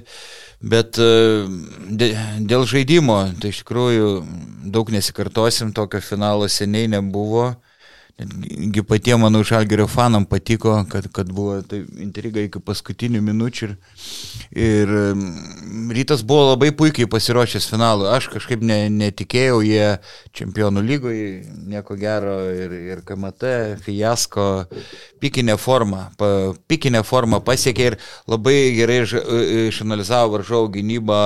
bet 0.59 0.99
dėl 0.99 2.67
žaidimo, 2.67 3.21
tai 3.39 3.53
iš 3.53 3.63
tikrųjų 3.63 4.11
daug 4.75 4.91
nesikartosim, 4.91 5.71
tokio 5.75 6.03
finalo 6.03 6.51
seniai 6.51 6.91
nebuvo. 6.91 7.53
Netgi 8.19 8.83
patiems 8.83 9.21
mano 9.21 9.43
žalgerio 9.43 9.87
fanam 9.87 10.25
patiko, 10.25 10.73
kad, 10.89 11.07
kad 11.11 11.31
buvo 11.31 11.61
tai 11.63 11.85
intriga 12.03 12.41
iki 12.43 12.59
paskutinių 12.59 13.21
minučių 13.23 13.67
ir, 13.69 13.75
ir 14.59 14.91
mm, 14.91 15.93
rytas 15.95 16.25
buvo 16.27 16.49
labai 16.49 16.73
puikiai 16.75 17.07
pasiruošęs 17.11 17.69
finalui. 17.71 18.09
Aš 18.11 18.27
kažkaip 18.33 18.65
ne, 18.65 18.81
netikėjau, 18.91 19.61
jie 19.63 19.85
čempionų 20.35 20.83
lygoje, 20.83 21.29
nieko 21.71 21.95
gero 21.99 22.35
ir, 22.51 22.75
ir 22.91 23.03
KMT, 23.07 23.53
fiasko, 23.85 24.49
pikinę 25.23 25.55
formą, 25.59 26.09
pa, 26.19 26.31
pikinę 26.67 27.05
formą 27.07 27.39
pasiekė 27.45 27.87
ir 27.93 27.99
labai 28.27 28.57
gerai 28.75 28.99
išanalizavo 29.69 30.35
varžovų 30.35 30.73
gynybą 30.75 31.21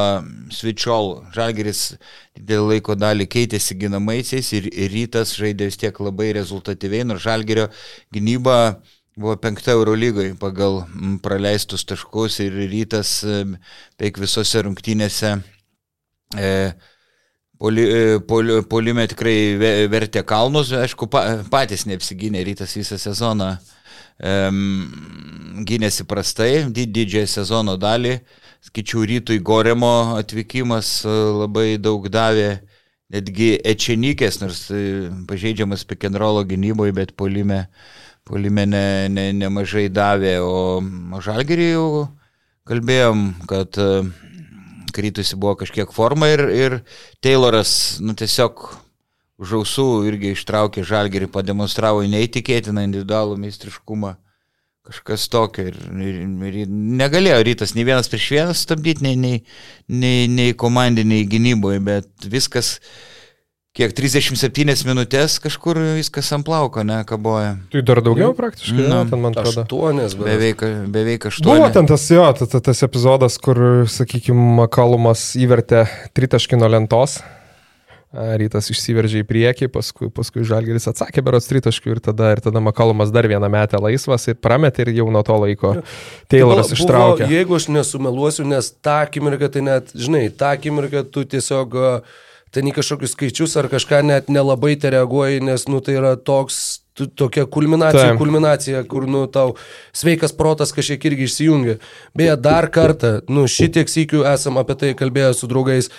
Svičiol. 0.53 1.23
Žalgeris 1.33 1.95
didelį 2.37 2.73
laiko 2.73 2.95
dalį 2.97 3.27
keitėsi 3.29 3.77
ginamaisiais 3.77 4.49
ir, 4.57 4.67
ir 4.73 4.91
rytas 4.93 5.35
žaidė 5.37 5.69
vis 5.69 5.79
tiek 5.79 5.99
labai 6.01 6.31
rezultatyviai, 6.37 7.05
nors 7.05 7.23
Žalgerio 7.25 7.69
gynyba 8.13 8.79
buvo 9.15 9.35
penkta 9.37 9.75
Euro 9.75 9.93
lygoje 9.93 10.33
pagal 10.41 10.83
praleistus 11.21 11.85
taškus 11.85 12.39
ir 12.41 12.57
rytas 12.71 13.19
beveik 13.99 14.17
visose 14.23 14.63
rungtynėse 14.65 15.35
e, 16.37 16.49
poli, 17.61 17.85
e, 17.85 18.19
poli, 18.27 18.57
polime 18.69 19.05
tikrai 19.11 19.37
vertė 19.91 20.25
kalnus, 20.25 20.73
aišku, 20.73 21.07
pa, 21.13 21.43
patys 21.53 21.85
neapsigynė 21.89 22.41
rytas 22.49 22.73
visą 22.79 22.97
sezoną. 22.97 23.53
E, 24.17 24.33
gynėsi 25.69 26.05
prastai, 26.09 26.65
didžiąją 26.73 27.29
sezono 27.29 27.77
dalį. 27.77 28.17
E, 28.17 28.42
skaičiau 28.63 29.03
rytui 29.03 29.41
Goremo 29.43 30.15
atvykimas 30.19 31.03
e, 31.03 31.11
labai 31.43 31.67
daug 31.81 32.07
davė, 32.11 32.63
netgi 33.13 33.57
Ečenikės, 33.59 34.39
nors 34.41 34.65
e, 34.71 35.09
pažeidžiamas 35.27 35.83
pikenrolo 35.89 36.45
gynyboje, 36.47 36.95
bet 36.95 37.13
polime, 37.19 37.65
polime 38.27 38.65
ne, 38.69 38.85
ne, 39.11 39.27
nemažai 39.35 39.89
davė, 39.91 40.37
o 40.41 41.19
Žalgerį 41.23 41.69
jau 41.73 41.87
kalbėjom, 42.69 43.25
kad 43.51 43.79
e, 43.83 43.89
krytusi 44.95 45.35
buvo 45.35 45.57
kažkiek 45.59 45.91
forma 45.91 46.31
ir, 46.31 46.47
ir 46.47 46.79
Tayloras, 47.23 47.99
nu 47.99 48.15
tiesiog 48.15 48.69
už 49.43 49.57
ausų 49.59 49.87
irgi 50.07 50.37
ištraukė 50.37 50.85
Žalgerį, 50.87 51.27
pademonstravo 51.33 52.05
neįtikėtiną 52.07 52.85
individualų 52.87 53.35
meistriškumą 53.43 54.15
kažkas 54.83 55.29
tokio 55.31 55.69
ir, 55.69 55.79
ir, 56.03 56.59
ir 56.63 56.69
negalėjo 56.69 57.39
rytas 57.47 57.71
nei 57.77 57.85
vienas 57.87 58.09
prieš 58.11 58.27
vieną 58.35 58.53
stabdyti, 58.57 59.05
nei, 59.05 59.15
nei, 59.15 59.41
nei, 59.87 60.27
nei 60.27 60.55
komandiniai 60.59 61.23
gynyboje, 61.31 61.79
bet 61.85 62.27
viskas, 62.27 62.73
kiek 63.77 63.95
37 63.95 64.83
minutės 64.89 65.37
kažkur 65.43 65.79
viskas 65.95 66.33
ant 66.35 66.43
plauko, 66.47 66.83
ne, 66.83 66.99
kaboja. 67.07 67.55
Tai 67.71 67.83
dar 67.87 68.03
daugiau 68.03 68.35
praktiškai, 68.35 68.89
nu, 68.89 68.97
ten 69.07 69.23
man 69.23 69.31
atrodo. 69.31 69.63
Aštuonės, 69.63 70.17
beveik, 70.19 70.65
beveik 70.91 71.29
aštuonės. 71.31 71.63
Buvo 71.63 71.71
ten 71.79 71.87
tas 71.93 72.09
jo, 72.11 72.27
tas, 72.41 72.57
tas 72.67 72.83
epizodas, 72.83 73.39
kur, 73.43 73.63
sakykime, 73.87 74.67
Kalumas 74.73 75.29
įvertė 75.39 75.85
tritaškino 76.11 76.67
lentos 76.75 77.21
Rytas 78.13 78.67
išsiveržė 78.69 79.23
į 79.23 79.25
priekį, 79.25 79.67
paskui, 79.73 80.07
paskui 80.13 80.43
Žalgeris 80.45 80.85
atsakė 80.91 81.23
berots 81.25 81.47
tritaškių 81.49 81.95
ir 81.95 82.01
tada, 82.05 82.27
ir 82.35 82.43
tada 82.45 82.61
Makalumas 82.61 83.09
dar 83.09 83.25
vieną 83.25 83.49
metę 83.49 83.79
laisvas 83.81 84.27
ir 84.29 84.37
prametė 84.37 84.85
ir 84.85 84.91
jau 84.99 85.07
nuo 85.09 85.23
to 85.25 85.37
laiko 85.41 85.71
Tayloras 86.29 86.69
buvo, 86.69 86.77
ištraukė. 86.77 87.31
Jeigu 87.31 87.57
aš 87.57 87.71
nesumeluosiu, 87.73 88.45
nes 88.45 88.69
tą 88.85 88.99
akimirką 89.07 89.49
tai 89.55 89.65
net, 89.65 89.89
žinai, 89.97 90.27
tą 90.29 90.53
akimirką 90.59 91.01
tu 91.09 91.25
tiesiog 91.25 91.79
ten 92.53 92.69
į 92.69 92.75
kažkokius 92.77 93.17
skaičius 93.17 93.57
ar 93.57 93.71
kažką 93.71 94.03
net 94.05 94.29
nelabai 94.29 94.75
te 94.77 94.93
reaguoji, 94.93 95.41
nes, 95.49 95.65
nu, 95.65 95.81
tai 95.81 95.97
yra 95.97 96.13
toks 96.13 96.61
tokia 97.17 97.47
kulminacija, 97.49 98.11
Taip. 98.11 98.19
kulminacija, 98.21 98.83
kur, 98.85 99.07
nu, 99.09 99.25
tau 99.25 99.55
sveikas 99.97 100.35
protas 100.37 100.69
kažkiek 100.75 101.09
irgi 101.09 101.25
išsijungia. 101.25 101.79
Beje, 102.13 102.35
dar 102.37 102.69
kartą, 102.69 103.15
nu, 103.25 103.47
šitiek 103.49 103.89
sykių 103.89 104.21
esam 104.35 104.61
apie 104.61 104.77
tai 104.77 104.91
kalbėję 104.99 105.33
su 105.33 105.49
draugais, 105.49 105.89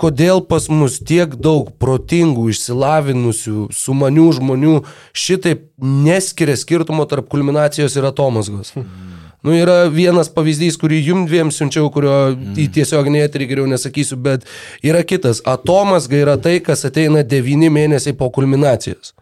kodėl 0.00 0.40
pas 0.48 0.66
mus 0.72 0.98
tiek 1.04 1.34
daug 1.36 1.70
protingų, 1.82 2.48
išsilavinusių, 2.54 3.68
sumanių 3.74 4.26
žmonių 4.38 4.74
šitaip 5.12 5.66
neskiria 5.80 6.56
skirtumo 6.58 7.06
tarp 7.10 7.28
kulminacijos 7.32 7.98
ir 7.98 8.08
atomazgos. 8.08 8.72
Mm. 8.78 9.10
Nu, 9.44 9.54
yra 9.56 9.86
vienas 9.88 10.28
pavyzdys, 10.32 10.76
kurį 10.80 10.98
jum 11.00 11.24
dviem 11.28 11.52
siunčiau, 11.54 11.88
kurio 11.92 12.12
mm. 12.34 12.58
į 12.60 12.66
tiesioginį 12.76 13.22
eterį 13.24 13.48
geriau 13.52 13.70
nesakysiu, 13.70 14.18
bet 14.20 14.44
yra 14.84 15.00
kitas. 15.04 15.40
Atomazga 15.48 16.20
yra 16.20 16.36
tai, 16.40 16.58
kas 16.64 16.84
ateina 16.88 17.24
devyni 17.24 17.72
mėnesiai 17.72 18.16
po 18.16 18.28
kulminacijos. 18.34 19.14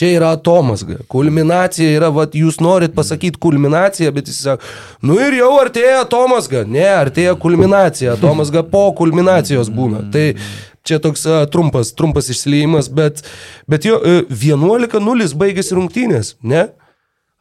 Čia 0.00 0.14
yra 0.16 0.30
atomasga. 0.32 1.02
Kulminacija 1.12 1.92
yra, 1.92 2.08
vat, 2.08 2.32
jūs 2.32 2.56
norit 2.64 2.94
pasakyti 2.96 3.36
kulminaciją, 3.36 4.08
bet 4.16 4.32
jis 4.32 4.38
sako, 4.46 4.64
nu 5.04 5.18
ir 5.20 5.36
jau 5.36 5.50
artėja 5.60 5.98
atomasga. 6.06 6.62
Ne, 6.64 6.86
artėja 6.88 7.36
kulminacija. 7.36 8.16
Atomasga 8.16 8.64
po 8.64 8.96
kulminacijos 8.96 9.68
būna. 9.68 10.08
Tai 10.14 10.40
čia 10.88 10.96
toks 11.04 11.26
a, 11.28 11.44
trumpas, 11.52 11.92
trumpas 11.92 12.32
išsiliejimas, 12.32 12.88
bet, 12.96 13.20
bet 13.68 13.84
jo 13.84 14.00
11-0 14.00 15.26
e, 15.26 15.28
baigėsi 15.44 15.76
rungtynės, 15.76 16.40
ne? 16.40 16.72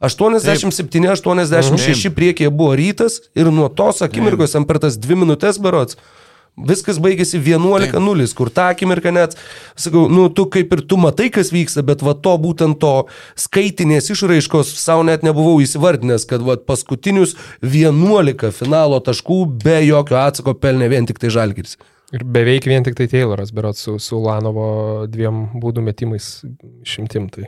87-86 0.03 2.11
priekyje 2.15 2.49
buvo 2.51 2.75
rytas 2.75 3.21
ir 3.35 3.51
nuo 3.55 3.69
tos 3.71 4.01
akimirkos, 4.03 4.55
per 4.67 4.79
tas 4.83 4.97
dvi 4.99 5.15
minutės 5.23 5.59
berots, 5.63 5.95
Viskas 6.67 6.99
baigėsi 7.01 7.39
11-0, 7.39 8.27
kur 8.35 8.51
tą 8.53 8.69
akimirką 8.73 9.13
net, 9.15 9.35
sakau, 9.79 10.07
nu, 10.11 10.27
tu 10.33 10.47
kaip 10.51 10.73
ir 10.75 10.83
tu 10.89 10.97
matai, 10.99 11.29
kas 11.33 11.53
vyksta, 11.55 11.83
bet 11.87 12.03
va 12.05 12.15
to 12.17 12.33
būtent 12.41 12.79
to 12.81 12.93
skaitinės 13.39 14.11
išraiškos 14.15 14.73
savo 14.79 15.05
net 15.07 15.23
nebuvau 15.25 15.61
įsivardinęs, 15.63 16.27
kad 16.29 16.43
va 16.45 16.57
paskutinius 16.59 17.37
11 17.63 18.51
finalo 18.55 18.99
taškų 19.03 19.39
be 19.63 19.79
jokio 19.87 20.19
atsako 20.19 20.57
pelnė 20.59 20.91
vien 20.91 21.07
tik 21.09 21.21
tai 21.21 21.31
Žalgiris. 21.33 21.77
Ir 22.15 22.25
beveik 22.25 22.65
vien 22.65 22.85
tik 22.85 22.97
tai 22.97 23.05
Tayloras, 23.09 23.53
berot, 23.53 23.77
su, 23.77 23.99
su 24.01 24.17
Lanovo 24.17 25.05
dviem 25.09 25.45
būdų 25.61 25.83
metimais 25.85 26.39
šimtim. 26.87 27.27
Tai. 27.29 27.45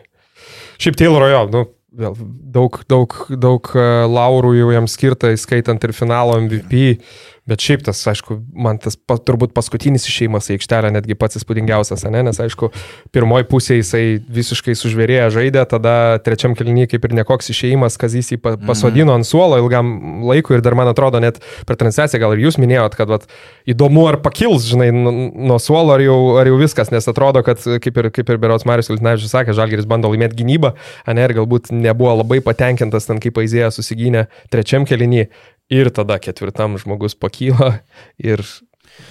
Šiaip 0.82 1.00
Tayloro 1.00 1.30
jo, 1.32 1.40
nu, 1.50 1.64
vėl 1.98 2.16
daug, 2.54 2.78
daug, 2.90 3.16
daug 3.42 3.72
e, 3.74 3.88
laurų 4.08 4.54
jau 4.60 4.70
jam 4.76 4.88
skirta, 4.90 5.32
įskaitant 5.36 5.82
ir 5.84 5.96
finalo 5.98 6.38
MVP. 6.44 7.02
Bet 7.50 7.64
šiaip 7.66 7.82
tas, 7.82 7.98
aišku, 8.06 8.36
man 8.54 8.78
tas 8.78 8.94
pa, 8.94 9.16
turbūt 9.18 9.56
paskutinis 9.58 10.04
išėjimas 10.06 10.52
į 10.52 10.60
aikštelę 10.60 10.92
netgi 10.94 11.16
pats 11.18 11.40
įspūdingiausias, 11.40 12.04
ne? 12.14 12.20
nes 12.28 12.38
aišku, 12.38 12.68
pirmoji 13.16 13.48
pusė 13.50 13.80
jisai 13.80 14.04
visiškai 14.30 14.76
sužvėrėjo 14.78 15.32
žaidė, 15.34 15.64
tada 15.72 15.96
trečiam 16.22 16.54
kelnyje 16.58 16.92
kaip 16.92 17.08
ir 17.08 17.16
nekoks 17.18 17.50
išėjimas, 17.50 17.98
kas 17.98 18.14
jis 18.14 18.30
jį 18.36 18.38
mhm. 18.38 18.68
pasodino 18.70 19.16
ant 19.18 19.26
suolo 19.26 19.58
ilgam 19.58 20.22
laikui 20.30 20.60
ir 20.60 20.62
dar 20.62 20.78
man 20.78 20.92
atrodo 20.92 21.18
net 21.24 21.40
per 21.66 21.80
transliaciją 21.82 22.22
gal 22.22 22.36
ir 22.36 22.44
jūs 22.46 22.60
minėjot, 22.62 22.98
kad 23.00 23.10
vat, 23.10 23.26
įdomu 23.66 24.06
ar 24.12 24.20
pakils, 24.22 24.68
žinai, 24.70 24.92
nuo 24.94 25.58
suolo 25.58 25.96
ar 25.96 26.06
jau, 26.06 26.20
ar 26.44 26.50
jau 26.52 26.60
viskas, 26.62 26.94
nes 26.94 27.10
atrodo, 27.10 27.42
kad 27.48 27.58
kaip 27.58 27.98
ir, 28.04 28.12
kaip 28.14 28.30
ir 28.30 28.42
Berots 28.44 28.68
Marius 28.70 28.92
Litnavičius 28.94 29.34
sakė, 29.34 29.58
Žalgeris 29.58 29.90
bando 29.90 30.14
laimėti 30.14 30.44
gynybą, 30.44 30.76
ne, 31.10 31.26
ir 31.26 31.34
galbūt 31.42 31.74
nebuvo 31.74 32.14
labai 32.22 32.38
patenkintas 32.46 33.10
ten, 33.10 33.18
kaip 33.24 33.42
Aizėja 33.42 33.74
susigynė 33.74 34.28
trečiam 34.54 34.86
kelnyje 34.86 35.32
ir 35.72 35.90
tada 35.96 36.20
ketvirtam 36.22 36.78
žmogus 36.82 37.16
pakyla 37.16 37.80
ir 38.20 38.44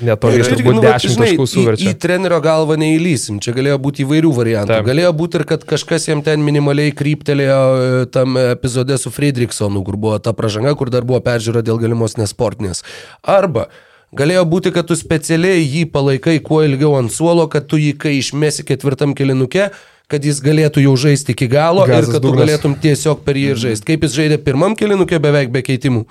netoli 0.04 0.44
turbūt 0.44 0.76
nu, 0.76 0.84
10 0.84 1.14
žinai, 1.14 1.28
taškų 1.32 1.46
suverčia. 1.48 1.88
Į, 1.88 1.94
į 1.94 2.00
trenerio 2.02 2.40
galvą 2.44 2.76
neįlysim, 2.80 3.40
čia 3.42 3.54
galėjo 3.56 3.78
būti 3.82 4.04
įvairių 4.04 4.32
variantų. 4.36 4.74
Taip. 4.74 4.88
Galėjo 4.88 5.12
būti 5.16 5.40
ir 5.40 5.46
kad 5.48 5.64
kažkas 5.68 6.08
jam 6.10 6.24
ten 6.26 6.44
minimaliai 6.44 6.92
kryptelėjo 6.96 7.60
e, 7.60 8.08
tam 8.12 8.36
epizode 8.40 8.98
su 9.00 9.12
Friedrichsonu, 9.14 9.82
kur 9.86 9.96
buvo 10.00 10.18
ta 10.22 10.36
pražanga, 10.36 10.76
kur 10.78 10.92
dar 10.92 11.08
buvo 11.08 11.22
peržiūra 11.24 11.64
dėl 11.66 11.80
galimos 11.82 12.18
nesportinės. 12.20 12.84
Arba 13.24 13.70
Galėjo 14.10 14.42
būti, 14.50 14.72
kad 14.74 14.88
tu 14.88 14.96
specialiai 14.98 15.62
jį 15.62 15.84
palaikai 15.94 16.40
kuo 16.42 16.64
ilgiau 16.66 16.96
ant 16.98 17.12
suolo, 17.14 17.44
kad 17.46 17.68
tu 17.70 17.78
jį, 17.78 17.92
kai 17.94 18.16
išmesi 18.18 18.64
ketvirtam 18.66 19.12
kilinuke, 19.14 19.68
kad 20.10 20.26
jis 20.26 20.40
galėtų 20.42 20.82
jau 20.82 20.96
žaisti 20.98 21.36
iki 21.36 21.46
galo 21.50 21.84
Gazas 21.86 22.08
ir 22.08 22.16
kad 22.16 22.24
dugnas. 22.24 22.34
tu 22.34 22.42
galėtum 22.42 22.74
tiesiog 22.82 23.22
per 23.22 23.38
jį 23.38 23.54
žaisti. 23.68 23.86
Kaip 23.92 24.08
jis 24.08 24.16
žaidė 24.18 24.40
pirmam 24.42 24.74
kilinuke 24.74 25.20
beveik 25.22 25.54
be 25.54 25.62
keitimų. 25.62 26.02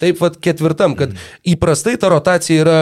Taip 0.00 0.20
vad 0.20 0.38
ketvirtam, 0.40 0.94
kad 0.96 1.12
įprastai 1.44 1.98
ta 2.00 2.08
rotacija 2.08 2.62
yra 2.62 2.76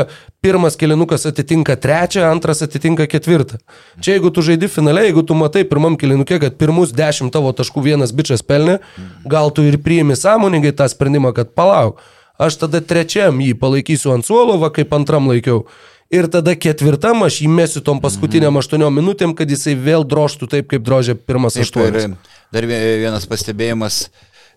pirmas 0.44 0.76
kilinukas 0.78 1.26
atitinka 1.26 1.74
trečią, 1.82 2.28
antras 2.30 2.62
atitinka 2.62 3.08
ketvirtą. 3.10 3.58
Čia 3.98 4.14
jeigu 4.14 4.30
tu 4.30 4.44
žaidi 4.46 4.68
finale, 4.70 5.02
jeigu 5.08 5.24
tu 5.26 5.34
matai 5.34 5.64
pirmam 5.66 5.96
kilinukė, 5.98 6.38
kad 6.44 6.60
pirmus 6.60 6.94
dešimt 6.94 7.34
tavo 7.34 7.50
taškų 7.58 7.82
vienas 7.88 8.14
bičias 8.14 8.46
pelnė, 8.46 8.78
gal 9.26 9.50
tu 9.50 9.66
ir 9.66 9.80
priimi 9.82 10.14
sąmoningai 10.18 10.76
tą 10.78 10.86
sprendimą, 10.92 11.34
kad 11.34 11.50
palauk, 11.58 11.98
aš 12.38 12.60
tada 12.62 12.78
trečiam 12.78 13.42
jį 13.42 13.56
palaikysiu 13.58 14.14
ant 14.14 14.26
suolo, 14.26 14.54
va 14.62 14.70
kaip 14.74 14.94
antram 14.94 15.26
laikiau. 15.32 15.64
Ir 16.08 16.24
tada 16.32 16.54
ketvirtam 16.56 17.26
aš 17.26 17.42
jį 17.42 17.50
mesiu 17.52 17.82
tom 17.84 17.98
paskutiniam 18.00 18.54
mhm. 18.54 18.62
aštuoniom 18.62 18.94
minutėm, 19.02 19.34
kad 19.36 19.50
jisai 19.50 19.74
vėl 19.76 20.06
droštų 20.08 20.48
taip, 20.54 20.70
kaip 20.70 20.86
drožė 20.86 21.18
pirmas 21.18 21.58
aštuonias. 21.60 22.14
Dar 22.54 22.64
vienas 22.64 23.26
pastebėjimas. 23.28 24.06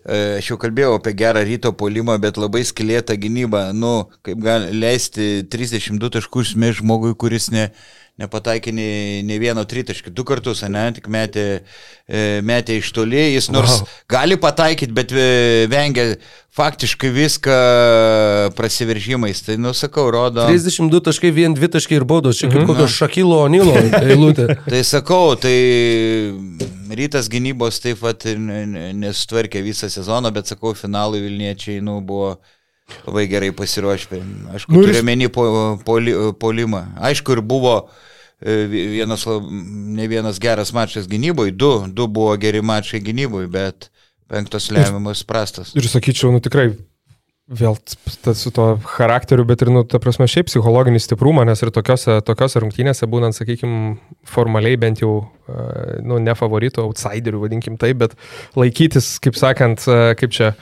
E, 0.02 0.38
aš 0.40 0.50
jau 0.50 0.58
kalbėjau 0.58 0.96
apie 0.98 1.14
gerą 1.14 1.44
ryto 1.46 1.70
polimą, 1.78 2.16
bet 2.22 2.40
labai 2.40 2.64
skilėtą 2.66 3.14
gynybą. 3.22 3.68
Nu, 3.76 4.08
kaip 4.26 4.40
gali 4.42 4.74
leisti 4.74 5.44
32 5.46 6.10
taškus 6.18 6.56
mėž 6.58 6.80
žmogui, 6.80 7.14
kuris 7.14 7.52
ne, 7.54 7.68
nepataikė 8.18 8.74
nei, 8.74 9.22
nei 9.22 9.38
vieno 9.38 9.62
tritaškį. 9.62 10.10
Du 10.10 10.26
kartus, 10.26 10.64
ne, 10.66 10.84
tik 10.96 11.06
metė, 11.06 11.46
e, 12.10 12.42
metė 12.42 12.80
iš 12.80 12.90
toli. 12.96 13.20
Jis 13.36 13.52
nors 13.54 13.78
wow. 13.78 13.94
gali 14.10 14.40
pataikyti, 14.42 14.94
bet 14.96 15.14
e, 15.14 15.70
vengia 15.70 16.16
faktiškai 16.52 17.14
viską 17.14 17.56
prasiveržimais. 18.58 19.46
Tai, 19.46 19.56
nusakau, 19.62 20.10
rodo. 20.12 20.48
32 20.50 21.04
taškai, 21.12 21.30
vien 21.38 21.54
2 21.54 21.70
taškai 21.78 22.00
ir 22.00 22.10
baudos. 22.10 22.42
Čia 22.42 22.50
kaip 22.50 22.64
mhm. 22.64 22.72
kokio 22.74 22.90
Šakilo 22.90 23.38
Onilo 23.46 23.78
eilutė. 24.02 24.50
tai 24.72 24.82
sakau, 24.82 25.36
tai 25.38 25.56
rytas 26.98 27.28
gynybos 27.32 27.80
taip 27.82 28.02
pat 28.02 28.26
nesutvarkė 28.36 29.62
visą 29.64 29.90
sezoną, 29.92 30.32
bet 30.34 30.50
sakau, 30.50 30.74
finalui 30.78 31.22
Vilniečiai 31.24 31.82
nu, 31.84 32.00
buvo 32.04 32.36
labai 33.06 33.26
gerai 33.30 33.50
pasiruošę. 33.56 34.20
Aišku, 34.54 34.74
nu, 34.74 34.84
turiu 34.84 35.02
menį 35.06 35.30
po, 35.32 35.46
poli, 35.86 36.14
polimą. 36.40 36.84
Aišku, 37.10 37.36
ir 37.36 37.42
buvo 37.46 37.74
e, 38.40 38.64
vienas, 38.68 39.26
ne 39.98 40.08
vienas 40.10 40.40
geras 40.42 40.74
mačas 40.76 41.08
gynyboje, 41.10 41.56
du, 41.56 41.72
du 41.88 42.08
buvo 42.08 42.36
geri 42.40 42.62
mačai 42.62 43.00
gynyboje, 43.04 43.50
bet 43.52 43.90
penktos 44.32 44.70
lemiamas 44.72 45.24
prastas. 45.28 45.74
Ir 45.78 45.88
sakyčiau, 45.88 46.32
nu 46.34 46.40
tikrai 46.44 46.72
vėl 47.50 47.76
su 48.38 48.52
to 48.54 48.66
charakteriu, 48.94 49.44
bet 49.48 49.64
ir, 49.64 49.70
nu, 49.74 49.82
ta 49.88 49.98
prasme, 50.02 50.28
šiaip 50.30 50.48
psichologinį 50.48 51.00
stiprumą, 51.02 51.44
nes 51.48 51.62
ir 51.64 51.72
tokiose, 51.74 52.20
tokiose 52.26 52.62
rungtynėse 52.62 53.08
būnant, 53.10 53.36
sakykime, 53.36 53.96
formaliai 54.28 54.78
bent 54.80 55.02
jau, 55.02 55.16
e, 55.48 55.98
nu, 56.06 56.20
ne 56.22 56.36
favorito, 56.38 56.86
outsiderių, 56.86 57.42
vadinkim 57.42 57.76
taip, 57.82 57.98
bet 58.04 58.16
laikytis, 58.58 59.16
kaip 59.22 59.38
sakant, 59.38 59.84
e, 59.90 60.14
kaip 60.20 60.34
čia, 60.34 60.52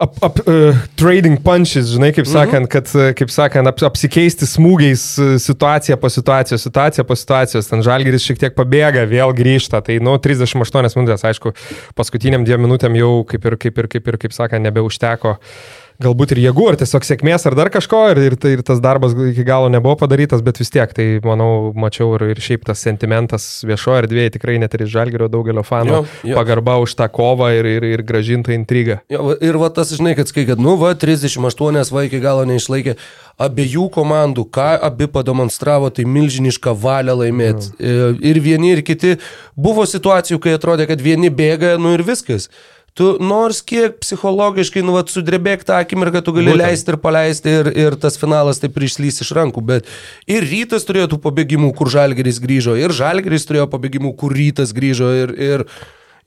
Ap, 0.00 0.14
ap, 0.24 0.38
uh, 0.48 0.78
trading 0.96 1.36
punches, 1.44 1.90
žinai, 1.92 2.08
kaip 2.16 2.24
mhm. 2.24 2.32
sakant, 2.32 2.70
kad, 2.72 2.92
kaip 3.18 3.32
sakant, 3.34 3.68
ap, 3.68 3.82
apsikeisti 3.90 4.48
smūgiais 4.48 5.02
situaciją 5.44 5.98
po 6.00 6.08
situacijos, 6.08 6.64
situaciją 6.64 7.04
po 7.04 7.18
situacijos, 7.20 7.68
ten 7.68 7.84
žalgeris 7.84 8.24
šiek 8.24 8.40
tiek 8.40 8.56
pabėga, 8.56 9.04
vėl 9.10 9.34
grįžta, 9.36 9.82
tai, 9.84 9.98
nu, 10.00 10.16
38 10.16 10.96
minutės, 10.96 11.26
aišku, 11.28 11.52
paskutiniam 12.00 12.48
dviem 12.48 12.64
minutėm 12.64 12.96
jau, 12.96 13.12
kaip 13.28 13.44
ir, 13.44 13.60
kaip 13.60 13.84
ir, 13.84 13.92
kaip 13.92 14.08
ir, 14.08 14.20
kaip 14.24 14.36
sakant, 14.36 14.64
nebeužteko 14.64 15.36
uh, 15.36 15.78
galbūt 16.00 16.34
ir 16.34 16.40
jėgų, 16.46 16.66
ar 16.70 16.78
tiesiog 16.80 17.04
sėkmės, 17.04 17.44
ar 17.48 17.56
dar 17.58 17.70
kažko, 17.72 18.00
ir, 18.14 18.20
ir, 18.30 18.36
tai, 18.40 18.54
ir 18.56 18.62
tas 18.66 18.80
darbas 18.82 19.12
iki 19.12 19.44
galo 19.46 19.68
nebuvo 19.72 19.98
padarytas, 20.00 20.42
bet 20.44 20.60
vis 20.60 20.72
tiek, 20.72 20.92
tai 20.96 21.06
manau, 21.24 21.70
mačiau 21.76 22.14
ir, 22.16 22.24
ir 22.32 22.40
šiaip 22.42 22.64
tas 22.68 22.80
sentimentas 22.84 23.48
viešoje 23.68 24.06
erdvėje 24.06 24.34
tikrai 24.38 24.56
net 24.62 24.76
ir 24.76 24.86
iš 24.86 24.94
žalgerio 24.94 25.28
daugelio 25.32 25.64
fanų 25.66 25.92
jo, 25.92 26.02
jo. 26.32 26.38
pagarba 26.38 26.78
už 26.80 26.96
tą 26.98 27.10
kovą 27.12 27.50
ir, 27.58 27.68
ir, 27.76 27.88
ir 27.92 28.04
gražintą 28.06 28.56
intrigą. 28.56 29.00
Jo, 29.12 29.36
ir 29.36 29.60
va 29.60 29.70
tas, 29.76 29.92
žinai, 29.96 30.16
kad 30.18 30.30
skai, 30.32 30.46
kad, 30.48 30.62
nu, 30.62 30.78
va, 30.80 30.94
38 30.96 31.92
va 31.92 32.06
iki 32.08 32.22
galo 32.22 32.48
neišlaikė. 32.48 32.96
Abiejų 33.40 33.86
komandų, 33.94 34.44
ką 34.52 34.72
abi 34.84 35.06
pademonstravo, 35.08 35.88
tai 35.96 36.04
milžinišką 36.04 36.74
valią 36.76 37.14
laimėti. 37.22 37.70
Mm. 37.78 38.18
Ir 38.28 38.40
vieni, 38.44 38.74
ir 38.74 38.82
kiti. 38.84 39.14
Buvo 39.56 39.86
situacijų, 39.88 40.36
kai 40.44 40.58
atrodė, 40.58 40.84
kad 40.90 41.00
vieni 41.00 41.32
bėga, 41.32 41.78
nu 41.80 41.94
ir 41.96 42.04
viskas 42.04 42.50
tu 42.98 43.10
nors 43.22 43.60
kiek 43.62 43.98
psichologiškai, 44.02 44.82
nu, 44.86 44.94
vat, 44.98 45.10
sudrebėk 45.12 45.62
tą 45.66 45.78
akimirką, 45.80 46.22
tu 46.26 46.34
gali 46.36 46.50
Būtent. 46.50 46.62
leisti 46.64 46.92
ir 46.92 46.98
paleisti 47.02 47.54
ir, 47.60 47.70
ir 47.86 47.96
tas 48.00 48.18
finalas 48.20 48.62
taip 48.62 48.76
išlys 48.76 49.22
iš 49.24 49.32
rankų, 49.36 49.64
bet 49.66 49.90
ir 50.30 50.46
rytas 50.46 50.86
turėjo 50.88 51.12
tų 51.14 51.20
pabėgimų, 51.26 51.72
kur 51.78 51.90
žalgeris 51.92 52.40
grįžo, 52.42 52.76
ir 52.80 52.94
žalgeris 52.96 53.46
turėjo 53.48 53.68
pabėgimų, 53.72 54.14
kur 54.20 54.34
rytas 54.36 54.74
grįžo, 54.76 55.12
ir, 55.22 55.34
ir 55.38 55.66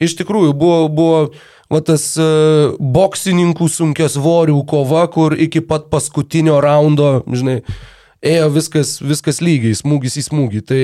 iš 0.03 0.15
tikrųjų 0.19 0.53
buvo, 0.57 0.87
buvo 0.89 1.17
va, 1.71 1.81
tas 1.85 2.13
uh, 2.21 2.75
boksininkų 2.79 3.67
sunkios 3.71 4.17
svorių 4.17 4.59
kova, 4.69 5.07
kur 5.11 5.35
iki 5.35 5.63
pat 5.67 5.89
paskutinio 5.91 6.61
raundo, 6.63 7.19
žinai, 7.27 7.61
ėjo 8.23 8.47
viskas, 8.55 8.97
viskas 9.03 9.43
lygiai, 9.43 9.75
smūgis 9.77 10.17
į 10.21 10.27
smūgį. 10.29 10.63
Tai 10.69 10.81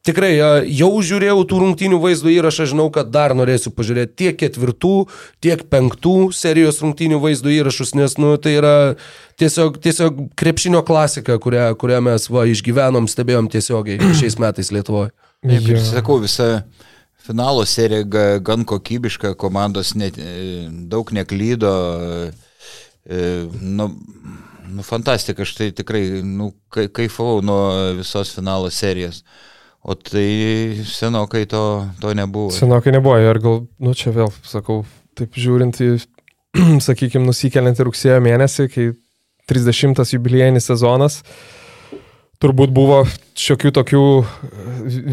Tikrai, 0.00 0.30
jau 0.64 0.88
žiūrėjau 1.04 1.42
tų 1.44 1.58
rungtynių 1.60 1.98
vaizdo 2.00 2.30
įrašą, 2.32 2.70
žinau, 2.70 2.86
kad 2.92 3.10
dar 3.12 3.34
norėsiu 3.36 3.68
pažiūrėti 3.76 4.14
tiek 4.16 4.38
ketvirtų, 4.40 4.94
tiek 5.44 5.66
penktų 5.68 6.30
serijos 6.32 6.80
rungtynių 6.80 7.18
vaizdo 7.20 7.52
įrašus, 7.52 7.92
nes, 7.98 8.14
nu, 8.16 8.30
tai 8.40 8.54
yra 8.56 8.74
tiesiog, 9.40 9.76
tiesiog 9.84 10.22
krepšinio 10.40 10.80
klasika, 10.88 11.36
kurią, 11.36 11.66
kurią 11.80 11.98
mes 12.06 12.30
va, 12.32 12.46
išgyvenom, 12.48 13.10
stebėjom 13.12 13.50
tiesiogiai 13.52 14.00
šiais 14.22 14.38
metais 14.40 14.72
Lietuvoje. 14.72 15.12
Taip, 15.44 15.68
ja. 15.68 15.82
sakau, 15.84 16.16
visa 16.24 16.48
finalo 17.20 17.66
serija 17.68 18.40
gan 18.40 18.64
kokybiška, 18.64 19.34
komandos 19.40 19.92
net, 20.00 20.16
e, 20.16 20.64
daug 20.88 21.12
neklydo. 21.12 21.74
E, 23.04 23.20
nu, 23.60 23.90
nu, 24.70 24.82
fantastika, 24.86 25.44
aš 25.44 25.54
tai 25.60 25.70
tikrai 25.76 26.22
nu, 26.24 26.54
kaifavau 26.72 27.44
nuo 27.44 27.62
visos 28.00 28.32
finalo 28.32 28.72
serijos. 28.72 29.20
O 29.80 29.94
tai 29.96 30.82
senokai 30.84 31.46
to, 31.48 31.88
to 32.00 32.12
nebuvo. 32.14 32.50
Senokai 32.52 32.92
nebuvo 32.92 33.16
ir 33.16 33.40
gal, 33.40 33.62
nu 33.80 33.94
čia 33.96 34.12
vėl 34.12 34.28
sakau, 34.44 34.82
taip 35.16 35.38
žiūrint 35.40 35.80
į, 35.80 35.94
sakykime, 36.88 37.24
nusikeliant 37.24 37.80
į 37.80 37.88
rugsėjo 37.88 38.18
mėnesį, 38.20 38.68
kai 38.74 38.90
30 39.50 40.04
jubiliejinis 40.12 40.68
sezonas, 40.68 41.22
turbūt 42.40 42.72
buvo 42.72 43.02
šiokių 43.40 43.72
tokių 43.76 44.02